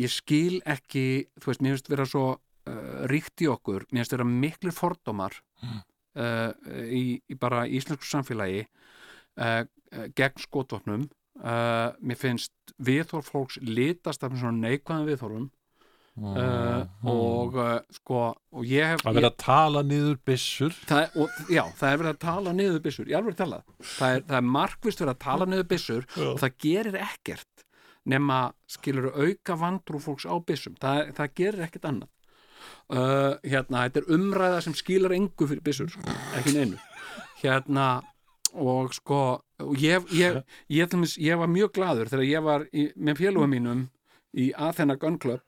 ég 0.01 0.12
skil 0.15 0.62
ekki 0.65 1.05
þú 1.43 1.51
veist, 1.51 1.61
mér 1.65 1.77
finnst 1.77 1.90
vera 1.93 2.07
svo 2.09 2.24
uh, 2.39 3.02
ríkt 3.12 3.44
í 3.44 3.51
okkur, 3.52 3.85
mér 3.90 4.05
finnst 4.07 4.16
vera 4.16 4.28
miklir 4.28 4.77
fordómar 4.77 5.36
Mm. 5.61 5.81
uh, 6.16 6.52
í, 6.89 7.20
í 7.28 7.35
bara 7.36 7.66
íslensku 7.69 8.07
samfélagi 8.09 8.62
uh, 8.65 8.70
uh, 9.41 9.62
gegn 10.17 10.45
skotvopnum. 10.45 11.09
Uh, 11.41 11.95
mér 12.05 12.19
finnst 12.21 12.53
viðhorf 12.85 13.31
fólks 13.33 13.57
litast 13.65 14.25
af 14.27 14.35
neikvæðan 14.37 15.09
viðhorfum. 15.09 15.49
Uh, 16.21 16.83
og 17.09 17.55
sko, 17.95 18.35
og 18.53 18.65
ég 18.69 18.91
hef 18.93 19.05
að 19.09 19.17
vera 19.17 19.31
að 19.31 19.39
tala 19.41 19.81
niður 19.87 20.19
byssur. 20.27 20.75
Það, 20.91 21.05
er- 21.07 21.15
og, 21.23 21.39
já, 21.49 21.62
það 21.79 21.93
er 21.93 22.01
verið 22.03 22.11
að 22.12 22.21
tala 22.27 22.53
niður 22.59 22.83
byssur. 22.85 23.09
Ég 23.09 23.17
alveg 23.21 23.39
talað, 23.39 23.62
það 23.95 24.17
er, 24.17 24.25
það 24.29 24.37
er 24.41 24.49
markvist 24.59 25.01
verið 25.01 25.15
að 25.15 25.23
tala 25.25 25.49
niður 25.49 25.69
byssur 25.71 26.09
og 26.27 26.41
það 26.43 26.57
gerir 26.67 26.99
ekkert 27.07 27.65
nema 28.11 28.39
skilur 28.69 29.11
auka 29.15 29.57
vandrú 29.61 30.01
fólks 30.03 30.27
á 30.29 30.35
byssum. 30.45 30.77
Það, 30.83 31.01
það 31.17 31.35
gerir 31.41 31.65
ekkert 31.69 31.89
annað. 31.89 32.11
Hérna, 33.47 33.85
þetta 33.87 34.03
er 34.03 34.12
umræða 34.19 34.61
sem 34.67 34.75
skilar 34.77 35.15
engu 35.15 35.47
fyrir 35.47 35.62
byssur, 35.65 35.95
ekki 36.37 36.57
neinu. 36.59 36.81
Hérna 37.41 37.87
og 38.55 38.93
sko 38.97 39.21
og 39.61 39.75
ég, 39.77 40.05
ég, 40.17 40.41
ég, 40.69 40.91
ég, 40.91 41.17
ég 41.21 41.39
var 41.39 41.49
mjög 41.53 41.73
gladur 41.77 42.09
þegar 42.11 42.25
ég 42.29 42.43
var 42.47 42.65
í, 42.73 42.87
með 42.97 43.19
félugum 43.21 43.51
mínum 43.53 43.83
í 44.39 44.53
Athena 44.55 44.95
Gun 44.97 45.19
Club 45.19 45.41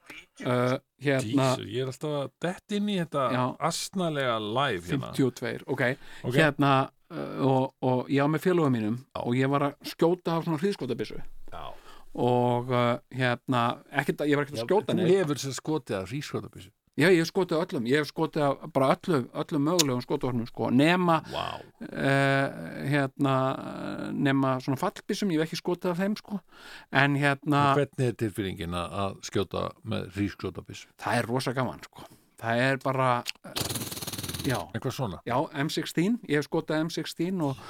uh, 0.45 0.75
hérna 1.03 1.53
Jesus, 1.53 1.67
ég 1.71 1.85
er 1.85 1.91
alltaf 1.93 2.17
að 2.19 2.33
dett 2.43 2.75
inn 2.79 2.89
í 2.91 2.97
þetta 2.99 3.29
Já. 3.31 3.43
astnalega 3.69 4.39
live 4.43 4.83
hérna. 4.91 5.13
52, 5.15 5.63
ok, 5.71 5.85
Ok. 6.27 6.35
hérna 6.35 6.73
uh, 7.15 7.47
og, 7.47 7.69
og 7.87 8.11
ég 8.11 8.25
var 8.27 8.33
með 8.35 8.45
félugum 8.49 8.75
mínum 8.75 8.99
og 9.23 9.39
ég 9.39 9.49
var 9.55 9.69
að 9.71 9.93
skjóta 9.95 10.35
af 10.41 10.45
svona 10.49 10.59
hríðskotabissu 10.65 11.21
Já. 11.55 11.63
og 12.15 12.75
uh, 12.75 12.99
hérna 13.15 13.63
ekkert, 13.91 14.21
að- 14.27 14.33
ég 14.33 14.37
var 14.41 14.47
ekkert 14.49 14.59
að 14.61 14.67
skjóta 14.67 14.93
þú 14.93 14.99
neitt. 14.99 15.15
hefur 15.17 15.43
sér 15.47 15.57
skotið 15.61 15.99
að 16.03 16.11
rískotabyssu 16.17 16.71
já, 16.99 17.07
ég 17.09 17.23
hef 17.23 17.31
skotið 17.31 17.63
öllum, 17.63 17.87
ég 17.89 18.03
hef 18.03 18.11
skotið 18.11 18.65
bara 18.75 18.91
öllum, 18.95 19.29
öllum 19.43 19.65
mögulegum 19.69 20.03
skotvörnum 20.05 20.49
sko, 20.49 20.69
nema 20.75 21.21
wow. 21.33 21.63
uh, 21.89 22.59
hérna 22.93 23.37
nema 24.13 24.57
svona 24.65 24.81
fallbissum, 24.81 25.33
ég 25.33 25.41
hef 25.41 25.51
ekki 25.51 25.63
skotið 25.63 25.95
af 25.95 26.03
þeim 26.03 26.19
sko, 26.21 26.41
en 27.03 27.17
hérna 27.21 27.65
hvernig 27.79 28.11
er 28.11 28.19
tilfinningin 28.25 28.77
að 28.77 29.17
skjóta 29.29 29.71
með 29.89 30.11
rískotabyssu 30.19 30.93
það 31.01 31.23
er 31.23 31.33
rosa 31.33 31.57
gaman 31.57 31.83
sko, 31.89 32.07
það 32.43 32.65
er 32.69 32.85
bara 32.85 33.11
uh, 33.23 33.83
já, 34.45 34.59
eitthvað 34.73 34.97
svona? 34.99 35.23
Já, 35.29 35.37
M16, 35.65 36.21
ég 36.29 36.41
hef 36.41 36.49
skotað 36.49 36.85
M16 36.87 37.45
og, 37.47 37.69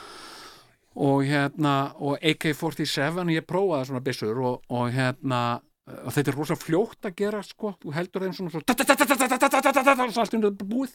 og 0.99 1.27
hérna 1.29 1.77
og 2.03 2.19
AK-47 2.19 3.31
ég 3.37 3.47
prófaði 3.47 3.93
svona 3.93 4.03
byssur 4.05 4.43
og, 4.43 4.65
og 4.73 4.91
hérna 4.95 5.43
og 5.83 6.13
þetta 6.15 6.31
er 6.31 6.37
rosa 6.39 6.55
fljótt 6.55 7.09
að 7.09 7.17
gera 7.19 7.41
sko 7.43 7.73
þú 7.83 7.93
heldur 7.97 8.23
þeim 8.23 8.35
svona 8.37 8.51
svo 8.55 8.61
svo 10.13 10.23
allt 10.23 10.35
undir 10.39 10.53
búið 10.63 10.93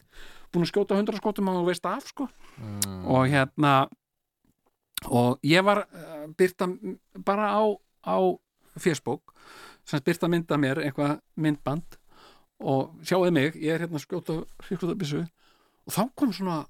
búin 0.54 0.64
að 0.64 0.72
skjóta 0.72 0.96
hundra 1.00 1.18
skotum 1.20 1.50
og 1.52 1.58
þú 1.60 1.66
veist 1.68 1.86
af 1.92 2.08
sko 2.08 2.28
og 3.04 3.28
hérna 3.28 3.74
og 5.12 5.40
ég 5.46 5.64
var 5.68 5.84
uh, 5.86 6.28
byrta 6.40 6.70
bara 7.26 7.52
á, 7.54 7.64
á 8.08 8.18
Facebook 8.80 9.34
sem 9.88 10.00
byrta 10.04 10.28
mynda 10.32 10.58
mér 10.60 10.82
eitthvað 10.86 11.20
myndband 11.36 12.00
og 12.60 12.96
sjáðu 13.06 13.30
mig, 13.36 13.54
ég 13.62 13.76
er 13.76 13.84
hérna 13.86 14.00
að 14.00 14.06
skjóta 14.08 14.40
hríklutabissu 14.66 15.20
og 15.88 15.94
þá 15.94 16.02
kom 16.18 16.32
svona 16.34 16.64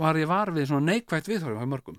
var 0.00 0.16
ég 0.18 0.26
var 0.30 0.50
við 0.54 0.70
svona 0.70 0.86
neikvægt 0.94 1.28
viðhorfum 1.30 1.66
á 1.66 1.72
mörgum 1.74 1.98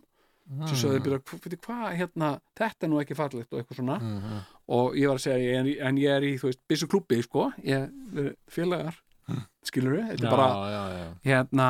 svo 0.68 0.76
sögðu 0.76 1.04
byrja, 1.06 1.20
hvað, 1.64 1.94
hérna 1.96 2.32
þetta 2.60 2.84
er 2.84 2.90
nú 2.92 2.98
ekki 3.00 3.16
fallegt 3.16 3.54
og 3.54 3.62
eitthvað 3.62 3.78
svona 3.80 4.00
Mhm. 4.02 4.42
Og 4.68 4.96
ég 4.96 5.08
var 5.10 5.18
að 5.20 5.26
segja, 5.26 5.60
en, 5.60 5.68
en 5.88 5.98
ég 5.98 6.10
er 6.18 6.22
í 6.24 6.38
þú 6.40 6.50
veist, 6.52 6.62
byssu 6.70 6.88
klúbbi, 6.88 7.22
sko 7.24 7.50
ég 7.64 7.90
er 8.16 8.36
félagar, 8.52 8.96
skilur 9.66 9.98
við 9.98 10.08
þetta 10.14 10.28
er 10.28 10.32
bara, 10.32 10.48
já, 10.72 10.84
já. 11.00 11.10
hérna 11.28 11.68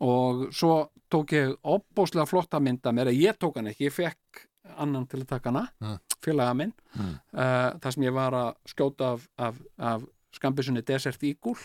og 0.00 0.46
svo 0.52 0.88
tók 1.12 1.32
ég 1.36 1.52
opbóslega 1.62 2.26
flotta 2.26 2.60
mynda 2.60 2.92
mér, 2.92 3.10
ég 3.12 3.36
tók 3.38 3.56
hann 3.60 3.68
ekki, 3.70 3.84
ég 3.90 3.92
fekk 3.92 4.46
annan 4.80 5.04
til 5.06 5.20
að 5.20 5.28
taka 5.34 5.50
hana 5.50 5.66
Mm. 5.82 5.98
félaga 6.22 6.54
minn 6.54 6.72
Mm. 6.96 7.14
uh, 7.34 7.70
það 7.82 7.90
sem 7.92 8.02
ég 8.04 8.12
var 8.14 8.32
að 8.32 8.54
skjóta 8.68 9.12
af, 9.12 9.28
af, 9.38 9.54
af 9.78 10.02
skambissunni 10.32 10.82
Desert 10.82 11.22
Eagle 11.22 11.56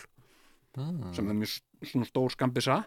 Mm. 0.76 1.14
sem 1.14 1.28
er 1.30 1.34
mjög 1.34 1.60
svona 1.88 2.06
stór 2.06 2.30
skambissa 2.30 2.84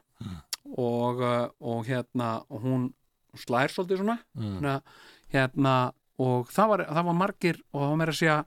og, 0.78 1.20
uh, 1.20 1.48
og 1.60 1.86
hérna 1.86 2.44
og 2.50 2.62
hún 2.64 2.94
slær 3.36 3.68
svolítið 3.72 3.98
svona 4.04 4.82
hérna 5.34 5.94
og 6.22 6.50
það 6.54 6.70
var, 6.74 6.84
það 6.90 7.08
var 7.10 7.18
margir 7.22 7.60
og 7.72 7.80
það 7.82 7.90
var 7.94 8.00
meira 8.02 8.14
að 8.16 8.20
segja 8.20 8.38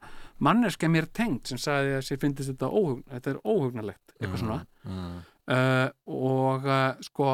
manneska 0.49 0.91
mér 0.93 1.07
tengt 1.17 1.51
sem 1.51 1.61
sagði 1.63 1.97
að 1.99 2.05
sér 2.09 2.21
finnst 2.23 2.43
þetta 2.51 2.69
óhugn, 2.71 3.03
þetta 3.11 3.33
er 3.35 3.41
óhugnalegt 3.45 4.15
eitthvað 4.21 4.43
svona 4.45 4.61
Mm. 4.85 5.21
uh, 5.49 5.89
og 6.13 6.67
uh, 6.69 6.99
sko 7.07 7.29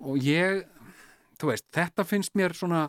og 0.00 0.16
ég 0.24 0.64
þú 1.38 1.50
veist, 1.52 1.66
þetta 1.72 2.04
finnst 2.04 2.34
mér 2.34 2.52
svona 2.58 2.80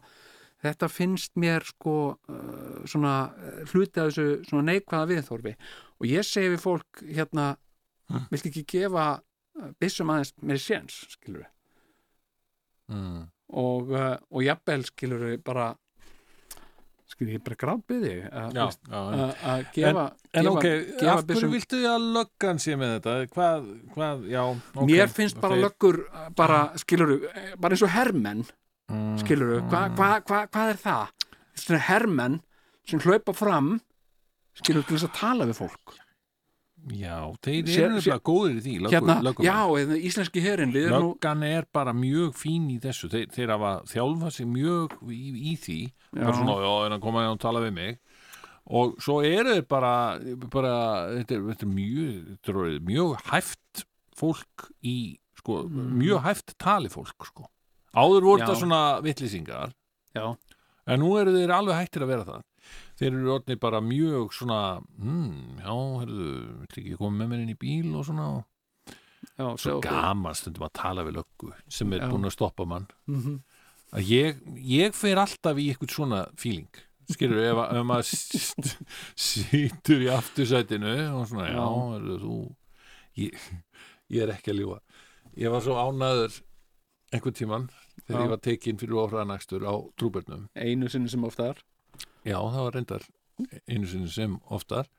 þetta 0.62 0.88
finnst 0.90 1.32
mér 1.42 1.64
sko 1.66 1.94
uh, 2.16 2.82
svona 2.90 3.14
uh, 3.38 3.62
hluti 3.72 4.02
af 4.02 4.10
þessu 4.10 4.26
svona 4.50 4.66
neikvæða 4.72 5.10
viðþorfi 5.14 5.54
og 6.02 6.10
ég 6.10 6.26
segi 6.26 6.50
við 6.56 6.64
fólk 6.66 7.04
hérna 7.06 7.52
viltu 8.32 8.50
ekki 8.50 8.66
gefa 8.74 9.06
uh, 9.22 9.70
byssum 9.80 10.10
aðeins 10.12 10.34
meiri 10.42 10.60
séns, 10.66 11.04
skilur 11.16 11.44
við 11.46 11.50
Mm. 12.92 13.22
og, 13.56 13.92
uh, 13.96 14.18
og 14.36 14.42
jafnvel 14.44 14.82
skilur 14.90 15.22
við 15.30 15.38
bara 15.48 15.70
skilur 17.12 17.34
ég 17.36 17.44
bara 17.46 17.58
gráðbyði 17.64 18.14
að 18.32 19.66
gefa, 19.76 20.06
En 20.34 20.48
ok, 20.48 20.66
af 21.12 21.24
hverju 21.28 21.50
viltu 21.52 21.80
að 21.92 22.06
löggan 22.16 22.60
sé 22.64 22.76
með 22.80 22.94
þetta? 22.96 23.16
Hvað, 23.36 23.66
hvað, 23.96 24.22
já 24.32 24.42
ok, 24.48 24.86
mér 24.88 25.12
finnst 25.12 25.42
bara 25.44 25.58
þeir- 25.58 25.66
löggur 25.68 26.00
uh, 26.08 26.30
bara, 26.40 26.60
skilur 26.80 27.14
bara 27.60 27.76
eins 27.78 27.84
og 27.88 27.94
hermenn 27.98 28.44
Mm, 28.92 29.14
skilur 29.22 29.48
við, 29.54 29.60
hvað 29.72 29.94
hva, 29.96 30.08
hva, 30.28 30.40
hvað 30.52 30.70
er 30.74 30.80
það? 30.82 31.12
Svona 31.62 31.78
hermenn 31.86 32.34
sem 32.90 33.00
hlaupa 33.00 33.32
fram 33.38 33.70
skilur 34.60 34.84
til 34.84 34.98
þess 34.98 35.06
að 35.08 35.14
tala 35.16 35.46
við 35.48 35.56
fólk 35.62 35.94
Já, 36.90 37.30
þeir 37.46 37.68
Sér- 37.70 37.84
eru 37.86 38.00
sér- 38.02 38.16
nefnilega 38.16 38.24
góðir 38.26 38.56
í 38.58 38.62
því 38.66 38.72
hérna, 38.90 39.16
löggumenn. 39.22 39.46
já, 39.46 39.60
eða 39.86 39.98
íslenski 40.02 40.42
herin 40.42 40.72
erum 40.76 41.04
nú, 41.04 41.10
Löggan 41.14 41.44
er 41.46 41.66
bara 41.72 41.94
mjög 41.94 42.34
fín 42.34 42.66
í 42.74 42.80
þessu. 42.82 43.10
Þeir, 43.12 43.28
þeir 43.36 43.50
hafa 43.54 43.72
þjálfað 43.86 44.32
sig 44.34 44.48
mjög 44.48 44.96
í, 45.06 45.20
í 45.52 45.58
því. 45.62 45.78
Já. 46.18 46.32
svona, 46.34 46.56
já, 46.58 46.86
en 46.88 46.98
að 46.98 47.02
koma 47.02 47.22
hérna 47.22 47.32
og 47.38 47.40
tala 47.40 47.60
við 47.62 47.74
mig? 47.74 48.00
Og 48.72 48.96
svo 49.02 49.20
eru 49.26 49.54
þeir 49.54 49.68
bara, 49.68 49.94
bara 50.50 50.74
þetta, 51.20 51.32
er, 51.38 51.42
þetta 51.54 51.66
er 51.68 51.74
mjög 51.78 52.38
þetta 52.42 52.50
er 52.66 52.80
mjög 52.90 53.16
hæft 53.30 53.86
fólk 54.18 54.68
í, 54.84 54.98
sko, 55.38 55.64
mjög 55.70 56.22
hæft 56.26 56.58
tali 56.58 56.90
fólk, 56.90 57.26
sko. 57.26 57.46
Áður 57.94 58.22
voru 58.24 58.40
Mm. 58.42 58.48
Þetta 58.48 58.60
svona 58.62 59.02
vittlýsingar 59.04 59.74
já, 60.16 60.36
en 60.88 61.00
nú 61.00 61.14
eru 61.20 61.32
þeir 61.36 61.52
alveg 61.54 61.76
hættir 61.78 62.02
að 62.06 62.08
vera 62.08 62.26
það 62.26 62.42
þeir 63.02 63.16
eru 63.18 63.32
orðnir 63.34 63.60
bara 63.62 63.82
mjög 63.82 64.36
svona 64.38 64.60
hmm, 65.02 65.58
já, 65.64 65.74
herðu, 66.04 66.28
vill 66.62 66.82
ekki 66.84 67.00
koma 67.00 67.18
með 67.24 67.32
mér 67.32 67.44
inn 67.46 67.56
í 67.56 67.58
bíl 67.62 67.96
og 67.98 68.06
svona? 68.08 68.28
Og 68.38 68.46
já, 69.32 69.48
svo 69.64 69.80
gaman 69.86 70.38
stundum 70.38 70.68
að 70.68 70.76
tala 70.78 71.06
við 71.08 71.18
löggu 71.20 71.52
sem 71.72 71.98
er 71.98 72.06
Já. 72.06 72.12
búin 72.14 72.30
að 72.30 72.36
stoppa 72.38 72.68
mann. 72.70 72.88
Mhm. 73.10 73.42
að 73.92 74.08
ég, 74.08 74.38
ég 74.64 74.96
fer 74.96 75.20
alltaf 75.20 75.58
í 75.60 75.68
eitthvað 75.72 75.92
svona 75.98 76.22
feeling 76.40 76.70
skilur, 77.12 77.42
ef, 77.44 77.60
ef 77.76 77.84
maður 77.84 78.08
situr 79.20 80.06
í 80.06 80.08
aftursætinu 80.14 80.94
og 81.18 81.26
svona, 81.28 81.50
já, 81.52 81.66
er 81.98 82.22
þú 82.22 82.38
ég, 83.20 83.50
ég 84.16 84.24
er 84.24 84.32
ekki 84.38 84.54
að 84.54 84.62
ljúga. 84.62 84.80
Ég 85.42 85.52
var 85.52 85.64
svo 85.66 85.76
ánæður 85.80 86.38
einhvern 87.12 87.36
tíman 87.36 87.68
þegar 88.06 88.16
Já. 88.18 88.24
ég 88.24 88.32
var 88.32 88.42
tekinn 88.48 88.80
fyrir 88.80 89.02
ofraðanakstur 89.04 89.66
á 89.68 89.74
trúbernum 90.00 90.48
einu 90.56 90.90
sinni 90.92 91.12
sem 91.12 91.24
oftar 91.28 91.60
já, 92.26 92.38
það 92.38 92.62
var 92.66 92.74
reyndar 92.78 93.06
einu 93.68 93.88
sinni 93.90 94.10
sem 94.14 94.38
oftar. 94.54 94.90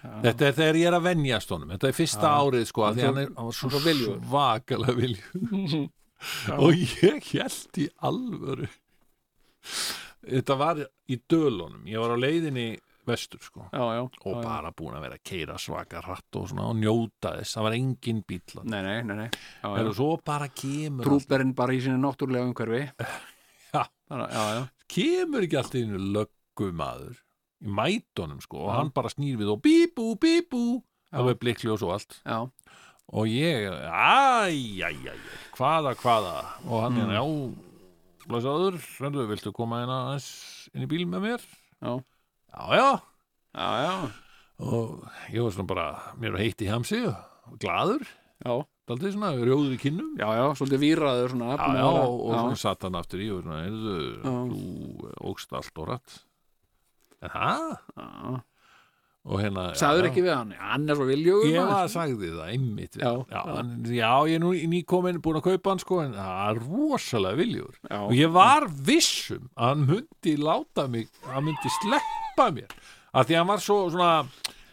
Já, 0.00 0.10
Þetta 0.24 0.46
er 0.48 0.54
þegar 0.56 0.76
ég 0.80 0.86
er 0.88 0.94
að 0.96 1.06
venjast 1.10 1.50
honum. 1.52 1.72
Þetta 1.74 1.88
er 1.90 1.96
fyrsta 1.98 2.28
Já. 2.30 2.36
árið 2.40 2.62
sko 2.70 2.84
af 2.86 2.94
Því 2.96 3.02
Hann 3.04 3.18
er 3.20 3.32
var 3.36 3.56
svo 3.58 3.80
viljugur. 3.84 4.20
svakalega 4.30 4.94
vilju 4.96 5.80
Og 6.64 6.78
ég 6.80 7.26
held 7.34 7.80
í 7.82 7.88
alvöru. 8.08 8.68
Þetta 10.24 10.56
var 10.60 10.80
í 11.08 11.18
dölunum 11.28 11.84
Ég 11.88 12.00
var 12.00 12.14
á 12.16 12.18
leiðinni 12.20 12.64
vestur 13.08 13.40
sko. 13.44 13.66
Já, 13.72 13.84
já, 13.96 14.00
Og 14.24 14.34
já, 14.36 14.40
bara 14.44 14.72
búin 14.76 14.96
að 14.96 15.04
vera 15.06 15.18
að 15.20 15.24
keira 15.30 15.58
svaka 15.60 16.00
hratt 16.04 16.36
og 16.40 16.48
Og 16.56 16.74
njóta 16.80 17.34
þess, 17.38 17.56
það 17.56 17.66
var 17.68 17.76
engin 17.76 18.24
bíl 18.24 18.40
nei, 18.64 18.80
nei, 18.86 18.96
nei, 19.04 19.16
nei. 19.24 19.28
Og 19.68 19.92
svo 19.96 20.10
bara 20.24 20.48
kemur 20.48 21.04
allt, 21.04 21.08
trúberinn 21.08 21.54
bara 21.56 21.76
í 21.76 21.80
sinni 21.84 22.00
náttúrulega 22.00 22.48
umhverfi. 22.48 22.82
Já. 23.74 23.84
Bara, 24.10 24.26
já, 24.32 24.44
já, 24.56 24.62
Kemur 24.90 25.44
ekki 25.46 25.58
allt 25.60 25.74
í 25.78 25.84
einu 25.84 26.00
löggumadur 26.60 27.16
Í 27.60 27.68
mætunum 27.76 28.38
sko 28.44 28.62
Og 28.68 28.72
hann 28.76 28.92
bara 28.96 29.10
snýr 29.12 29.36
við 29.40 29.50
og 29.56 29.60
bíbú, 29.64 30.14
bíbú 30.20 30.62
Alveg 31.12 31.40
blikli 31.42 31.66
og 31.72 31.80
svo 31.80 31.88
allt. 31.90 32.20
Já, 32.22 32.44
og 33.10 33.26
ég, 33.26 33.64
æj, 33.66 34.78
æj, 34.78 35.08
æj 35.10 35.16
hvaða, 35.56 35.96
hvaða? 35.98 36.34
Og 36.70 36.84
hann 36.84 36.94
Mm. 36.94 37.10
er, 37.10 37.16
já 37.18 37.24
blæsaður, 38.30 38.76
hrendu, 39.00 39.24
viltu 39.26 39.50
koma 39.56 39.80
aðeins 39.82 40.28
inn 40.72 40.84
í 40.86 40.88
bíl 40.92 41.02
með 41.10 41.24
mér? 41.24 41.46
Já. 41.82 41.96
Já, 42.54 42.62
já, 42.78 42.86
já, 43.58 43.68
já, 43.82 43.94
og 44.62 45.02
ég 45.34 45.42
var 45.42 45.50
svona 45.56 45.66
bara 45.72 45.88
mér 46.20 46.36
var 46.36 46.44
heitt 46.44 46.62
í 46.62 46.70
hamsi 46.70 47.02
og 47.10 47.58
glaður. 47.58 48.06
Já, 48.46 48.54
daldið 48.86 49.16
svona, 49.18 49.32
rjóður 49.34 49.74
í 49.74 49.80
kinnum. 49.82 50.14
Já, 50.14 50.28
já, 50.38 50.46
svolítið 50.54 50.84
víraður 50.86 51.34
svona, 51.34 51.50
já, 51.58 51.74
já, 51.74 51.90
og, 52.06 52.26
svona 52.38 52.62
satt 52.62 52.86
hann 52.86 52.94
aftur 53.02 53.18
í 53.26 53.30
og 53.34 53.42
svona, 53.42 53.64
heyrðu, 53.66 53.98
þú 54.22 55.14
ógst 55.32 55.58
allt 55.58 55.82
og 55.82 55.90
rætt 55.90 56.20
það, 57.20 58.40
hérna 59.40 59.64
sagður 59.76 60.06
já, 60.06 60.10
ekki 60.10 60.22
við 60.24 60.32
hann, 60.32 60.52
hann 60.56 60.86
er 60.88 60.96
svo 60.98 61.06
viljugur 61.10 61.50
Ég 61.50 61.66
var 61.68 61.82
að 61.84 61.90
sagði 61.92 62.30
það, 62.32 62.52
einmitt 62.54 62.96
Já, 62.96 63.10
já, 63.28 63.40
hann, 63.50 63.72
já, 63.84 64.12
ég 64.30 64.38
er 64.38 64.42
nú 64.42 64.52
nýkomin 64.72 65.20
búin 65.24 65.40
að 65.40 65.46
kaupa 65.50 65.74
hann 65.74 65.82
sko, 65.82 65.98
en 66.06 66.14
það 66.16 66.40
er 66.46 66.62
rosalega 66.64 67.40
viljur 67.42 67.74
Já. 67.84 67.98
og 68.00 68.14
ég 68.16 68.32
var 68.32 68.68
vissum 68.88 69.50
að 69.54 69.72
hann 69.74 69.84
myndi 69.90 70.36
láta 70.40 70.86
mig 70.88 71.10
hann 71.28 71.46
myndi 71.46 71.74
sleppa 71.80 72.48
mér. 72.56 72.72
Að 73.12 73.28
því 73.28 73.36
að 73.36 73.42
hann 73.42 73.50
var 73.52 73.64
svo 73.66 73.78
svona 73.92 74.12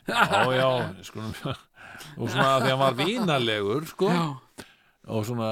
já, 0.07 0.21
já, 0.55 0.69
sko 1.09 1.27
og 2.21 2.31
svona 2.31 2.47
að 2.53 2.61
því 2.63 2.71
að 2.71 2.71
hann 2.71 2.83
var 2.85 2.97
vinalegur 3.01 3.91
sko, 3.91 4.13
já, 4.15 4.65
og 5.11 5.27
svona 5.27 5.51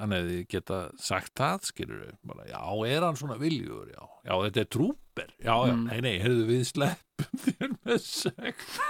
hann 0.00 0.14
hefði 0.16 0.38
geta 0.50 0.78
sagt 1.00 1.34
það 1.38 1.68
skilur 1.70 2.00
við, 2.06 2.14
bara, 2.30 2.46
já, 2.50 2.60
er 2.90 3.06
hann 3.06 3.18
svona 3.20 3.36
viljur 3.40 3.90
já, 3.92 4.02
já, 4.26 4.34
þetta 4.46 4.64
er 4.64 4.70
trúper 4.76 5.30
já, 5.38 5.52
já, 5.54 5.74
Mm. 5.74 5.84
nei, 5.90 6.00
nei, 6.06 6.14
heyrðu 6.24 6.46
við 6.48 6.64
sleppum 6.70 7.42
þér 7.46 7.74
með 7.84 8.00
sekt 8.06 8.80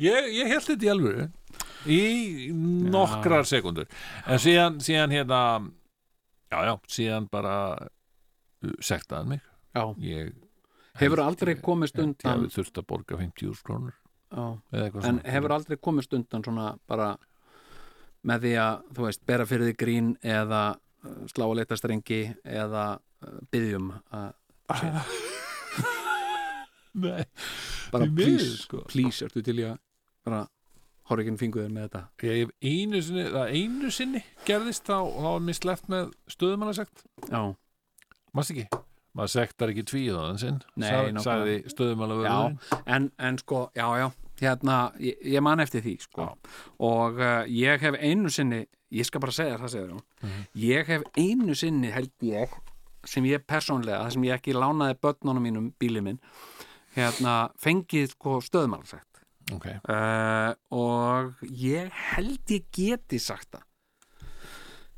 ég, 0.00 0.28
ég 0.36 0.50
held 0.50 0.66
þetta 0.68 0.86
í 0.86 0.90
alvöru 0.92 1.28
í 1.90 2.00
nokkrar 2.92 3.46
sekundur 3.48 3.88
en 4.26 4.40
síðan, 4.42 4.78
síðan 4.84 5.14
hérna 5.14 5.40
já, 6.52 6.58
já, 6.68 6.74
síðan 6.92 7.28
bara 7.32 7.54
uh, 7.78 8.74
sektaði 8.84 9.20
hann 9.22 9.32
mig. 9.36 9.42
Já. 9.76 9.84
ég 10.02 10.32
hefur 11.00 11.22
aldrei 11.22 11.54
komist 11.62 11.96
ég 11.96 12.04
undan 12.08 12.32
hafi 12.44 12.52
þurft 12.56 12.80
að 12.82 12.88
borga 12.90 13.18
50 13.20 13.60
krónur 13.64 13.94
já. 13.94 14.44
en 15.08 15.20
hefur 15.24 15.54
aldrei 15.56 15.78
komist 15.80 16.12
undan 16.16 16.44
svona 16.44 16.72
bara 16.90 17.12
með 18.28 18.44
því 18.46 18.52
að, 18.60 18.80
þú 18.96 19.06
veist, 19.06 19.22
bera 19.28 19.46
fyrir 19.48 19.70
því 19.70 19.76
grín 19.80 20.10
eða 20.20 20.62
uh, 20.76 21.20
slá 21.32 21.46
að 21.46 21.56
leita 21.60 21.78
strengi 21.80 22.22
eða 22.44 22.84
byggjum 23.52 23.92
að 24.16 24.30
Nei, 27.00 27.22
bara 27.92 28.06
please, 28.16 28.64
sko. 28.64 28.82
please, 28.90 29.22
ertu 29.24 29.42
til 29.46 29.60
í 29.62 29.66
að 29.68 29.76
bara 30.26 30.40
horfa 31.10 31.24
ekki 31.24 31.38
finguður 31.40 31.72
með 31.74 31.86
þetta? 31.86 32.02
Ég 32.26 32.38
hef 32.40 32.50
einu 32.66 33.00
sinni 33.06 33.24
það 33.30 33.52
einu 33.56 33.90
sinni 33.94 34.22
gerðist 34.46 34.86
þá 34.86 34.96
þá 35.06 35.26
var 35.26 35.44
mér 35.46 35.58
sleppt 35.58 35.90
með 35.92 36.10
stöðumannasekt 36.34 37.04
já, 37.30 37.42
Mást 38.36 38.52
ekki? 38.54 38.66
Maður 39.18 39.32
sektar 39.32 39.72
ekki 39.72 39.84
tvíðaðan 39.90 40.38
sinn 40.38 40.58
Nei, 40.78 40.86
sagði, 40.86 41.14
nákvæmlega. 41.16 41.24
sagði 41.26 41.54
stöðumannavörðurinn. 41.74 42.58
En, 42.94 43.08
en 43.18 43.38
sko, 43.42 43.62
já, 43.74 43.86
já 43.98 44.06
hérna, 44.40 44.92
ég, 45.00 45.18
ég 45.24 45.42
man 45.44 45.60
eftir 45.60 45.82
því 45.84 45.94
sko. 46.00 46.26
og 46.80 47.20
uh, 47.20 47.44
ég 47.46 47.80
hef 47.80 47.94
einu 48.00 48.30
sinni 48.32 48.64
ég 48.90 49.04
skal 49.06 49.20
bara 49.22 49.32
segja 49.32 49.58
það 49.58 49.68
segja 49.74 50.00
Mhm. 50.22 50.46
ég 50.56 50.86
hef 50.86 51.02
einu 51.16 51.54
sinni 51.54 51.90
held 51.90 52.10
ég 52.22 52.48
sem 53.04 53.24
ég 53.24 53.44
persónlega, 53.46 54.02
það 54.04 54.12
sem 54.12 54.22
ég 54.24 54.34
ekki 54.36 54.52
lánaði 54.54 54.98
börnunum 55.00 55.42
mínum 55.42 55.72
bílið 55.80 56.02
minn 56.02 56.18
hérna, 56.96 57.50
fengið 57.56 58.10
sko 58.16 58.40
stöðmálsagt 58.40 59.22
ok, 59.54 59.66
uh, 59.88 60.54
og 60.70 61.34
ég 61.42 61.90
held 62.14 62.40
ég 62.50 62.64
geti 62.72 63.18
sagt 63.18 63.48
það. 63.52 63.62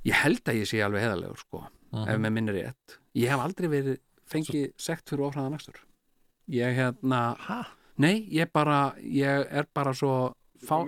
Ég 0.04 0.14
held 0.18 0.42
að 0.50 0.58
ég 0.58 0.66
sé 0.66 0.80
alveg 0.82 1.04
heðalegur 1.04 1.38
sko, 1.38 1.60
ef 1.94 2.18
með 2.18 2.32
minni 2.34 2.52
rétt. 2.56 2.96
Ég 3.14 3.30
hef 3.30 3.38
aldrei 3.44 3.68
verið 3.70 4.00
fengið 4.26 4.72
sekt 4.76 5.08
fyrir 5.12 5.28
ofræðan 5.28 5.54
akstur. 5.54 5.78
Ég 6.50 6.74
hérna 6.74 7.20
ha? 7.46 7.60
Nei, 8.02 8.16
ég 8.34 8.50
bara, 8.54 8.80
ég 9.02 9.46
er 9.62 9.68
bara 9.74 9.94
svo 9.96 10.14
fá, 10.66 10.78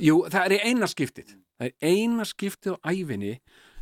jú, 0.00 0.22
það 0.30 0.44
er 0.46 0.54
í 0.56 0.60
eina 0.70 0.88
skiptið. 0.90 1.34
Það 1.60 1.68
er 1.70 1.90
eina 1.92 2.24
skiptið 2.28 2.76
á 2.76 2.88
æfinni 2.90 3.34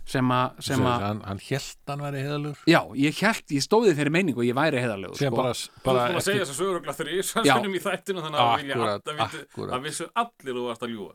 sem 0.09 0.31
að, 0.33 0.61
sem 0.65 0.81
að 0.89 1.03
hann, 1.05 1.19
hann 1.29 1.41
held 1.45 1.91
hann 1.91 2.01
væri 2.07 2.21
heiðalur 2.25 2.61
já, 2.71 2.79
ég 2.97 3.19
held, 3.21 3.43
ég 3.53 3.65
stóði 3.65 3.91
þeirri 3.99 4.13
meiningu 4.15 4.41
og 4.41 4.47
ég 4.49 4.57
væri 4.57 4.81
heðalegur 4.81 5.19
sem 5.21 5.29
sko. 5.29 5.37
bara, 5.37 5.51
Þú 5.53 5.83
bara 5.85 6.05
ert 6.07 6.15
búin 6.15 6.21
að 6.23 6.25
segja 6.25 6.41
þess 6.47 6.53
að 6.55 6.61
sögurugla 6.63 6.95
þrýs 6.97 7.33
Já. 7.37 7.51
Sannum 7.51 7.75
í 7.77 7.83
þættinu 7.85 8.23
þannig 8.25 8.41
að 8.45 8.53
vilja 8.63 8.79
Akkúrat, 8.79 9.11
að, 9.13 9.19
að, 9.27 9.75
að 9.77 9.85
vissu 9.85 10.07
allir 10.23 10.57
þú 10.57 10.63
varst 10.71 10.87
að 10.87 10.95
ljúga. 10.95 11.15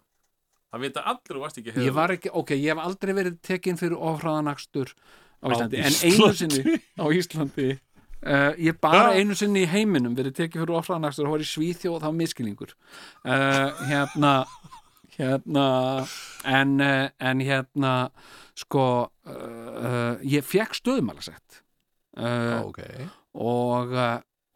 Það 0.73 0.85
vita 0.85 1.05
allir 1.13 1.34
þú 1.38 1.41
varst 1.47 1.59
ekki 1.63 1.73
ég 1.88 1.97
var 1.97 2.13
ekki, 2.17 2.31
ok, 2.43 2.53
ég 2.59 2.69
hef 2.75 2.84
aldrei 2.85 3.13
verið 3.17 3.39
tekinn 3.49 3.81
fyrir 3.81 3.97
ofræðanakstur 4.11 4.93
á 4.93 5.43
Á 5.43 5.47
Íslandi, 5.57 5.81
en 5.81 5.97
einu 5.97 6.13
Íslandi? 6.13 6.61
sinni 6.61 6.77
á 7.01 7.05
Íslandi 7.17 7.67
uh, 8.23 8.51
ég 8.59 8.77
bara 8.81 9.13
Já. 9.13 9.21
einu 9.21 9.35
sinni 9.37 9.63
í 9.65 9.69
heiminum 9.69 10.15
verið 10.17 10.37
tekinn 10.39 10.63
fyrir 10.63 10.77
ofræðanakstur 10.79 11.27
og 11.27 11.35
var 11.35 11.43
í 11.43 11.49
Svíþjóð 11.49 11.97
og 11.97 12.03
það 12.03 12.09
var 12.09 12.19
miskilningur 12.21 12.73
uh, 12.73 13.83
hérna 13.89 14.33
hérna 15.17 15.65
en, 16.49 16.77
uh, 16.81 17.09
en 17.19 17.43
hérna 17.43 17.93
sko 18.57 18.85
uh, 19.09 20.13
ég 20.25 20.45
fekk 20.45 20.77
stöðumalasett 20.77 21.61
uh, 22.17 22.63
ok. 22.63 22.81
og, 23.33 23.93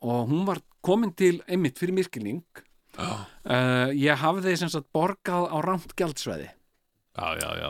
og 0.06 0.32
hún 0.32 0.48
var 0.48 0.62
komin 0.86 1.14
til 1.18 1.42
einmitt 1.48 1.80
fyrir 1.82 1.98
miskilning 1.98 2.44
uh, 2.98 3.90
ég 3.94 4.22
hafði 4.22 4.58
sem 4.58 4.72
sagt 4.74 4.90
borgað 4.96 5.50
á 5.50 5.58
rámt 5.66 5.96
gjaldsveði 5.98 6.52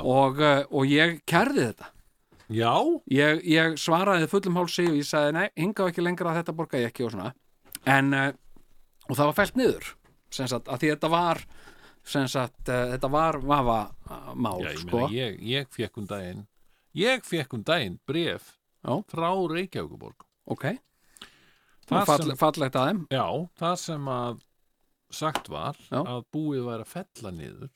og, 0.03 0.41
og 0.43 0.89
ég 0.91 1.21
kærði 1.27 1.69
þetta 1.69 1.93
já. 2.49 2.73
ég, 3.11 3.41
ég 3.45 3.77
svaraði 3.81 4.27
fullum 4.31 4.55
hálsi 4.59 4.85
og 4.89 4.97
ég 4.99 5.07
sagði 5.07 5.33
nei, 5.37 5.47
hingað 5.59 5.91
ekki 5.91 6.03
lengra 6.05 6.31
að 6.31 6.41
þetta 6.41 6.55
borga 6.57 6.81
ég 6.81 6.91
ekki 6.91 7.05
og 7.07 7.11
svona 7.15 7.31
en 7.85 8.13
uh, 8.13 8.29
og 9.07 9.15
það 9.15 9.25
var 9.31 9.37
fælt 9.41 9.57
niður 9.59 9.89
sem 10.31 10.47
sagt, 10.51 10.67
að 10.67 10.81
því 10.83 10.89
þetta 10.95 11.09
var 11.13 11.41
sem 12.07 12.27
sagt, 12.31 12.61
uh, 12.71 12.85
þetta 12.93 13.09
var 13.11 13.37
vafa 13.43 13.79
uh, 14.09 14.33
mál, 14.35 14.61
Já, 14.63 14.71
ég, 14.71 14.81
sko 14.83 14.97
meina, 15.03 15.13
ég, 15.15 15.39
ég 15.43 15.69
fekk 15.75 15.97
um 16.01 16.07
daginn 16.09 16.45
ég 16.97 17.23
fekk 17.27 17.53
um 17.57 17.63
daginn 17.67 17.99
bref 18.07 18.53
Já. 18.83 18.93
frá 19.11 19.29
Reykjavíkuborg 19.51 20.23
ok, 20.47 20.67
Það 21.87 22.05
fall, 22.07 22.23
sem- 22.27 22.39
fallegt 22.39 22.75
að 22.75 22.87
þeim 22.89 23.01
já, 23.15 23.25
það 23.59 23.75
sem 23.83 24.07
að 24.11 24.41
sagt 25.17 25.47
var 25.51 25.77
Já. 25.87 25.99
að 26.03 26.23
búið 26.35 26.65
væri 26.67 26.83
að 26.83 26.91
fella 26.91 27.31
niður 27.31 27.69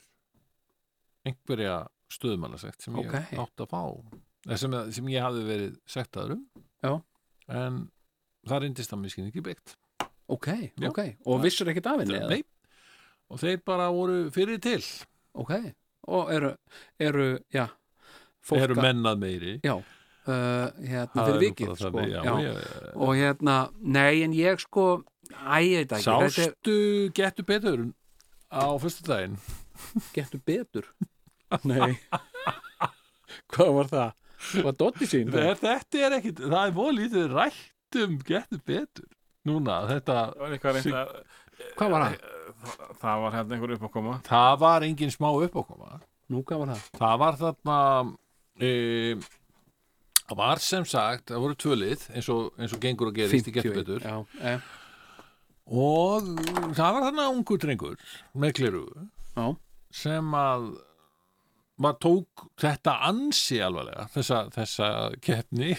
einhverja 1.28 1.76
stöðumalasekt 2.12 2.84
sem 2.84 2.96
Ok. 3.00 3.14
ég 3.14 3.40
átt 3.40 3.64
að 3.64 3.70
fá 3.72 3.82
sem, 4.58 4.74
sem 4.92 5.10
ég 5.14 5.22
hafði 5.26 5.44
verið 5.48 5.76
sektaður 5.90 6.36
um. 6.38 6.46
Já. 6.82 6.94
en 7.52 7.82
það 8.48 8.62
reyndist 8.64 8.94
að 8.96 9.02
miskin 9.04 9.28
ekki 9.30 9.44
byggt. 9.46 9.76
Ok, 10.32 10.48
Já. 10.80 10.88
ok, 10.90 11.00
og 11.28 11.42
vissur 11.44 11.68
ekkert 11.70 11.90
af 11.92 12.00
henni? 12.02 12.20
Nei, 12.32 12.42
og 13.30 13.40
þeir 13.42 13.60
bara 13.68 13.90
voru 13.92 14.30
fyrir 14.34 14.62
til. 14.64 14.82
Ok, 15.38 15.52
og 16.08 16.32
eru, 16.34 16.54
eru 17.00 17.28
já, 17.54 17.68
fólk 18.44 18.64
eru 18.66 18.76
að- 18.80 18.86
mennað 18.88 19.20
meiri. 19.22 19.54
Já, 19.64 19.76
uh, 19.78 20.72
hérna 20.80 21.26
fyrir 21.28 21.42
vikið 21.46 21.74
sko, 21.76 21.92
þannig, 21.92 22.14
já, 22.16 22.22
já. 22.24 22.36
ég- 22.48 22.96
og 22.96 23.14
hérna, 23.20 23.58
nei 23.82 24.24
en 24.24 24.34
ég 24.34 24.60
sko 24.64 25.04
æ, 25.32 25.60
ég 25.68 25.78
veit 25.84 25.92
ekki, 25.92 26.08
þetta 26.08 26.24
er 26.24 26.36
Sástu 26.38 26.76
getur 27.14 27.46
betur 27.46 27.84
á 28.52 28.64
fyrstu 28.82 29.06
daginn 29.08 29.38
getur 30.16 30.42
betur? 30.46 30.88
Nei. 31.68 31.98
Hvað 33.52 33.72
var 33.76 33.88
það? 33.92 34.12
Var 34.66 34.76
Dotti 34.80 35.08
sín? 35.10 35.32
það? 35.32 35.56
Þetta 35.64 36.04
er 36.08 36.16
ekkit, 36.20 36.40
það 36.46 36.62
er 36.68 36.76
voru 36.78 36.96
lítið 36.98 37.36
rætt 37.36 38.00
um 38.06 38.18
getur 38.28 38.62
betur 38.66 39.10
Núna, 39.50 39.80
þetta 39.90 40.16
Það 40.32 40.42
var 40.44 40.56
eitthvað 40.56 40.76
reynd 40.78 40.96
að 41.02 41.14
hvað 41.78 41.92
var 41.96 42.04
það? 42.06 42.16
Það- 42.62 42.98
Það 43.02 43.22
var 43.24 43.32
hérna 43.34 43.56
einhver 43.56 43.72
upp 43.76 43.86
að 43.88 43.92
koma 43.96 44.16
Það 44.28 44.56
var 44.62 44.84
engin 44.86 45.12
smá 45.14 45.30
uppákoma 45.34 45.96
nú 46.32 46.42
hvað 46.46 46.60
var 46.62 46.70
það? 46.72 46.84
Það 47.02 47.16
var 47.22 47.40
þarna 47.42 47.78
e, 48.62 48.70
Það 50.28 50.38
var 50.42 50.62
sem 50.64 50.86
sagt 50.86 51.32
Það 51.34 51.42
voru 51.46 51.58
tvölið 51.64 52.06
eins 52.14 52.30
og, 52.32 52.52
eins 52.62 52.76
og 52.78 52.84
gengur 52.86 53.10
að 53.10 53.18
gerist 53.18 53.50
í 53.50 53.56
getur 53.56 53.76
betur 53.82 54.06
já, 54.06 54.20
eh, 54.46 54.70
Og 55.72 56.30
það 56.78 56.94
var 56.98 57.04
þarna 57.08 57.26
ungur 57.34 57.60
drengur 57.62 57.98
með 58.38 58.56
kliru 58.60 58.86
já, 59.38 59.46
sem 60.04 60.34
að 60.38 60.70
maður 61.82 62.00
tók 62.06 62.46
þetta 62.62 62.98
ansi 63.10 63.60
alvarlega 63.64 64.08
þessa, 64.14 64.44
þessa 64.54 64.90
keppni. 65.24 65.72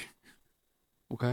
Ok. 1.12 1.26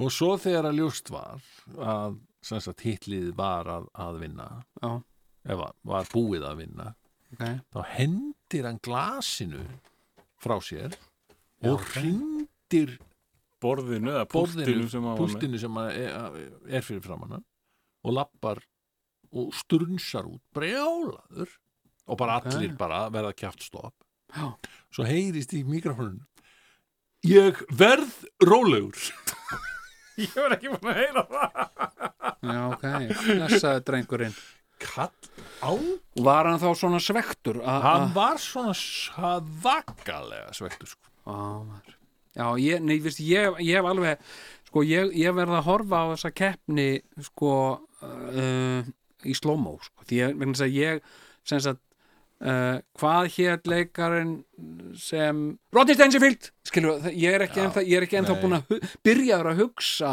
Og 0.00 0.12
svo 0.14 0.34
þegar 0.40 0.70
að 0.70 0.80
ljóst 0.80 1.10
var 1.12 1.42
að 1.76 2.18
sagt 2.46 2.84
hitlið 2.86 3.32
var 3.36 3.68
að, 3.68 3.86
að 4.00 4.18
vinna 4.22 4.48
Já. 4.80 4.90
eða 5.44 5.70
var 5.90 6.10
búið 6.12 6.46
að 6.48 6.62
vinna 6.62 6.86
ok, 7.34 7.44
þá 7.74 7.80
hendir 7.92 8.68
hann 8.68 8.80
glasinu 8.82 9.64
frá 10.40 10.56
sér 10.64 10.96
og 11.68 11.84
hrindir 11.92 12.96
Borðinu 13.60 14.14
eða 14.14 14.24
borðinu, 14.32 14.86
púltinu 15.18 15.58
sem 15.58 15.66
sem 15.66 15.74
að 15.82 15.90
er, 16.00 16.36
er 16.78 16.84
fyrir 16.86 17.02
framann 17.04 17.34
hann 17.36 17.42
og 18.08 18.14
lappar 18.16 18.62
og 19.36 19.50
strunsar 19.52 20.24
út 20.30 20.40
brjálaður 20.56 21.52
og 22.10 22.18
bara 22.20 22.40
Ok. 22.40 22.50
allir 22.52 22.74
bara 22.78 23.04
verða 23.14 23.32
kjátt 23.38 23.62
stopp. 23.64 23.94
Já, 24.34 24.50
svo 24.94 25.06
heyrist 25.08 25.54
í 25.58 25.64
mikrofónun 25.66 26.20
ég 27.26 27.58
verð 27.76 28.12
rólegur. 28.46 28.96
Ég 30.20 30.34
var 30.36 30.52
ekki 30.52 30.68
búin 30.74 30.90
að 30.92 30.98
heyra 31.00 31.22
það. 31.30 31.60
Já, 32.44 32.58
ok. 32.74 32.82
Blessaði 33.24 33.82
drengurinn. 33.88 34.34
Kall 34.80 35.30
á? 35.64 35.70
Var 36.20 36.48
hann 36.50 36.60
þá 36.60 36.68
svona 36.76 37.00
svektur 37.00 37.60
að- 37.64 37.82
hann 37.86 38.10
var 38.16 38.36
svona 38.40 38.74
svakalega 38.76 40.52
svektur 40.56 40.88
sko. 40.92 41.10
Maður. 41.30 41.96
Já, 42.36 42.46
ég, 42.62 42.82
nei, 42.84 42.98
viðst, 43.02 43.20
ég, 43.26 43.56
ég 43.64 43.80
hef 43.80 43.88
alveg 43.90 44.20
sko, 44.68 44.82
ég, 44.86 45.10
ég 45.18 45.34
verð 45.34 45.56
að 45.58 45.66
horfa 45.66 46.02
á 46.04 46.06
þessa 46.14 46.30
keppni 46.38 46.88
sko 47.26 47.52
uh, 48.06 48.82
í 49.26 49.34
slow-mo 49.36 49.76
sko, 49.82 50.04
því 50.06 50.20
ég, 50.20 50.36
vegna 50.38 50.54
þess 50.54 50.66
að 50.68 50.76
ég 50.78 51.02
sem 51.50 51.60
sagt 51.64 51.82
uh, 52.40 52.78
hvað 53.00 53.28
hér 53.36 53.60
leikarinn 53.68 54.32
sem 55.00 55.44
Rodney 55.74 55.96
skilur, 56.66 57.04
ég 57.12 57.36
er 57.36 57.44
ekki 57.46 57.60
Já, 57.60 57.66
ennþá, 57.68 57.84
er 58.00 58.06
ekki 58.08 58.18
ennþá 58.20 58.40
búin 58.40 58.58
að 58.58 58.74
byrjaður 59.06 59.52
að 59.52 59.62
hugsa 59.64 60.10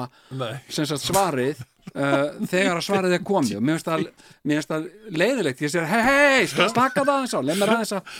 sagt 0.91 1.03
svarið 1.05 1.59
uh, 1.93 2.37
þegar 2.49 2.79
að 2.79 2.85
svarið 2.87 3.15
er 3.17 3.23
komið. 3.27 3.57
Og 3.59 3.65
mér 3.67 3.77
finnst 3.79 4.71
það, 4.71 4.87
leiðilegt 5.21 5.63
ég 5.65 5.73
sér, 5.73 5.87
hei, 5.91 6.01
hei, 6.07 6.47
slaka 6.51 7.03
það 7.03 7.13
aðeins 7.15 7.35
á 7.37 7.39
leið 7.47 7.61
mér 7.61 7.73
aðeins 7.75 7.95
að, 7.97 8.13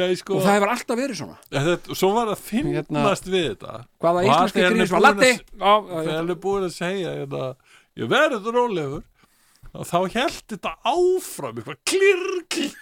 nei 0.00 0.16
sko. 0.20 0.38
Og 0.38 0.46
það 0.46 0.56
hefur 0.58 0.74
alltaf 0.74 1.00
verið 1.00 1.20
svona. 1.20 1.38
Þetta, 1.50 1.98
svo 2.02 2.12
var 2.16 2.32
það 2.32 2.44
finnast 2.48 3.30
við 3.30 3.46
þetta. 3.50 3.76
hvaða 4.02 4.24
íslenski 4.28 4.66
gríns 4.66 4.94
var 4.96 5.06
Latti 5.06 5.30
að- 5.30 5.92
þegar 5.94 6.16
hann 6.16 6.34
er 6.36 6.42
búin 6.46 6.66
að 6.68 6.74
segja 6.76 7.14
hérna, 7.20 7.54
ég 8.00 8.10
verð 8.10 8.50
rólegur 8.54 9.06
og 9.74 9.86
þá 9.86 9.98
held 10.16 10.40
þetta 10.54 10.72
áfram 10.90 11.60
eitthvað 11.60 11.80
klirr, 11.86 12.24
klirr 12.50 12.78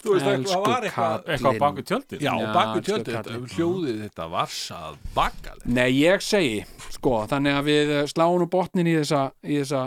þú 0.00 0.12
veist, 0.14 0.26
Elsku 0.28 0.50
það 0.52 0.66
var 0.66 0.84
eitthvað 0.88 1.28
Eitthvað 1.30 1.56
á 1.56 1.62
baku 1.62 1.82
tjöldin 1.88 2.20
já, 2.20 2.32
Já, 2.36 2.52
baku 2.52 2.80
kallinn. 2.84 3.06
þetta- 3.06 3.38
hljóðið 3.54 4.00
þetta 4.04 4.26
var 4.34 4.46
sað 4.52 4.96
bakaleg 5.16 5.66
Nei, 5.66 5.88
ég 6.02 6.20
segi, 6.26 6.64
sko, 6.96 7.12
þannig 7.30 7.56
að 7.60 7.68
við 7.70 7.92
sláum 8.12 8.46
botnin 8.50 8.90
í 8.90 8.94
þessa, 9.00 9.22
í 9.44 9.56
þessa 9.62 9.82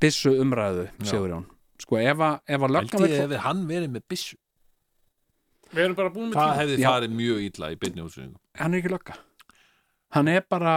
byssu 0.00 0.34
umræðu, 0.44 0.88
Sigurjón. 1.02 1.46
Sko, 1.80 1.96
ef 1.98 2.18
að, 2.18 2.40
ef 2.48 2.60
að 2.68 2.74
löggan 2.76 3.06
hefði 3.14 3.38
hann 3.46 3.64
verið 3.70 3.90
með 3.96 4.04
byssu 4.12 4.36
Við 5.74 5.84
erum 5.88 5.96
bara 5.98 6.10
búin 6.14 6.28
með 6.30 6.36
það 6.38 6.50
tíma 6.50 6.58
hefði 6.60 6.76
Já. 6.78 6.88
farið 6.92 7.14
mjög 7.18 7.38
illa 7.48 7.70
í 7.72 7.78
beinni 7.80 8.04
útsynningu 8.04 8.38
hann 8.60 8.74
er 8.74 8.78
ekki 8.82 8.90
lögga. 8.92 9.14
Hann 10.14 10.28
er 10.30 10.44
bara 10.48 10.74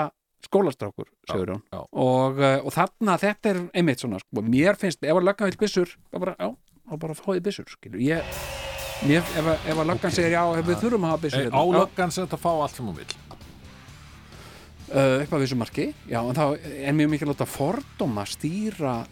skólastrákur, 0.47 1.07
Sigurjón. 1.29 1.61
já. 1.71 1.81
Og, 1.91 2.39
eh, 2.39 2.59
og 2.63 2.71
þarna, 2.73 3.17
þetta 3.21 3.49
er 3.53 3.59
einmitt 3.73 3.99
svona, 4.03 4.19
sko, 4.23 4.41
mér 4.43 4.75
finnst, 4.79 5.03
ef 5.03 5.13
að 5.19 5.27
löggan 5.27 5.51
vill 5.51 5.59
byssur, 5.65 5.93
þá 6.13 6.19
bara, 6.23 6.35
já, 6.39 6.49
bara 6.97 7.13
fáið 7.13 7.41
byssur, 7.47 7.65
skilur. 7.75 7.99
Ég, 7.99 8.23
mér, 9.07 9.21
ef, 9.21 9.45
að- 9.45 9.69
ef 9.69 9.77
að 9.77 9.89
löggan 9.91 10.11
segir 10.17 10.31
já, 10.31 10.43
við 10.63 10.81
þurfum 10.81 11.05
að 11.05 11.11
hafa 11.13 11.21
byssur 11.27 11.43
Hey, 11.43 11.49
á 11.51 11.61
hérna, 11.61 11.73
já, 11.73 11.79
löggan 11.83 12.11
sem 12.11 12.27
þetta 12.27 12.39
fá 12.39 12.51
allt 12.61 12.75
sem 12.75 12.85
hún 12.87 12.95
vil 12.97 13.05
uh, 14.87 15.21
upp 15.23 15.33
að 15.35 15.41
vissu 15.43 15.57
marki 15.59 15.93
já, 16.07 16.19
en 16.23 16.35
þá 16.37 16.43
er 16.87 16.93
mjög 16.95 17.09
mikið 17.13 17.31
láta 17.33 17.45
fordóma 17.49 18.23
stýra 18.25 19.05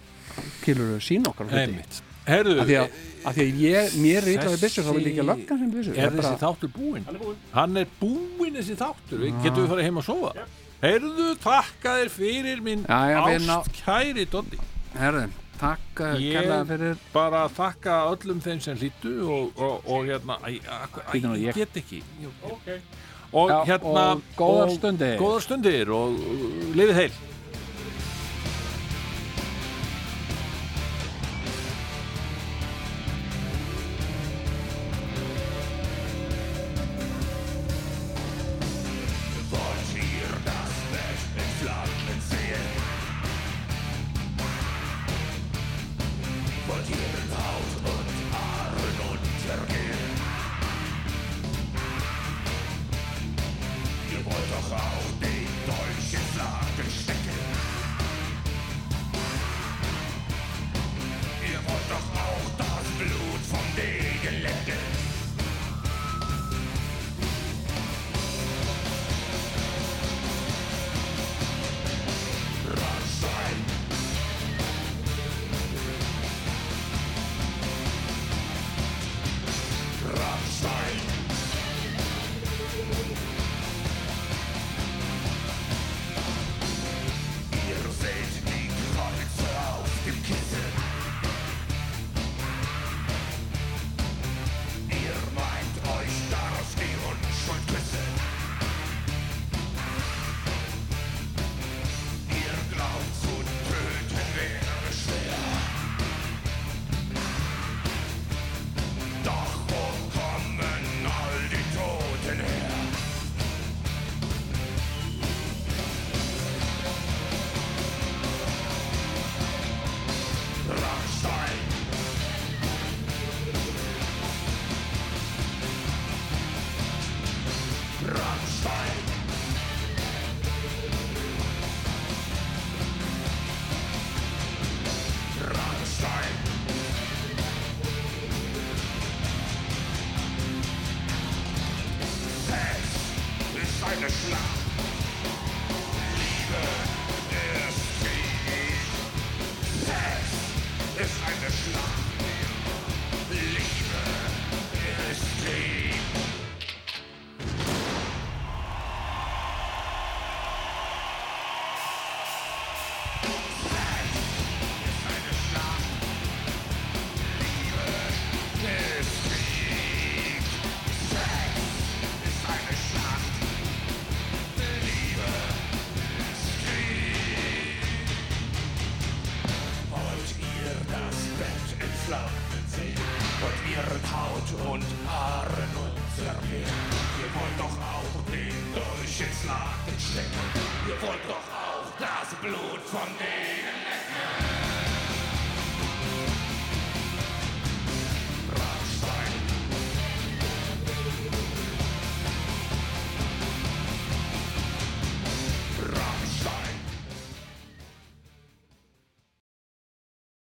kilur 0.64 1.00
sín 1.04 1.26
okkar. 1.28 1.48
Einmitt. 1.52 2.02
Herðu, 2.26 2.56
af 2.62 2.68
því 2.70 2.76
að, 2.82 3.00
að, 3.26 3.36
því 3.38 3.44
að 3.46 3.60
ég, 3.62 3.96
mér 4.02 4.20
er 4.26 4.30
illa 4.34 4.52
við 4.54 4.62
byssur 4.66 4.86
þá 4.86 4.92
vil 4.96 5.02
ég 5.06 5.10
ekki 5.12 5.24
að 5.24 5.30
lögga 5.32 5.58
sem 5.62 5.72
byssur 5.76 5.98
Er 6.02 6.14
þessi 6.16 6.38
þáttur 6.42 6.72
búinn? 6.76 7.06
Hann 7.06 7.16
er 7.16 7.22
búinn. 7.22 7.40
Hann 7.54 7.78
er 7.82 7.90
búinn 8.02 8.60
þessi 8.60 8.78
þáttur. 8.80 9.22
Við 9.22 9.40
getum 9.46 9.62
við 9.66 9.74
farið 9.74 9.88
heim 9.90 10.00
að 10.02 10.08
sofa. 10.10 10.46
Heyrðu, 10.86 11.28
þakka 11.46 11.96
þér 12.00 12.10
fyrir 12.16 12.62
minn 12.66 12.84
Já, 12.86 13.00
já, 13.14 13.20
við 13.30 13.46
ná- 13.48 13.56
ást 13.60 13.78
kæri 13.80 14.26
Doddi. 14.30 14.60
herðu, 14.96 15.24
takk 15.60 16.02
uh, 16.04 16.18
Ég 16.22 16.50
fyrir 16.70 16.98
bara 17.14 17.46
þakka 17.56 17.96
öllum 18.12 18.42
þeim 18.44 18.60
sem 18.66 18.78
hlýttu 18.82 19.14
og, 19.24 19.54
og, 19.56 19.88
og 19.88 20.10
hérna, 20.10 20.38
ég 20.52 21.56
get 21.56 21.80
ekki. 21.82 22.02
Okay. 22.52 22.82
Og 23.36 23.50
Já, 23.52 23.58
hérna, 23.72 24.04
og 24.16 24.22
góðar 24.38 24.76
stundir. 24.76 25.16
Góðar 25.20 25.42
stundir 25.48 25.90
og 25.96 26.20
lifið 26.78 27.00
heil. 27.00 27.16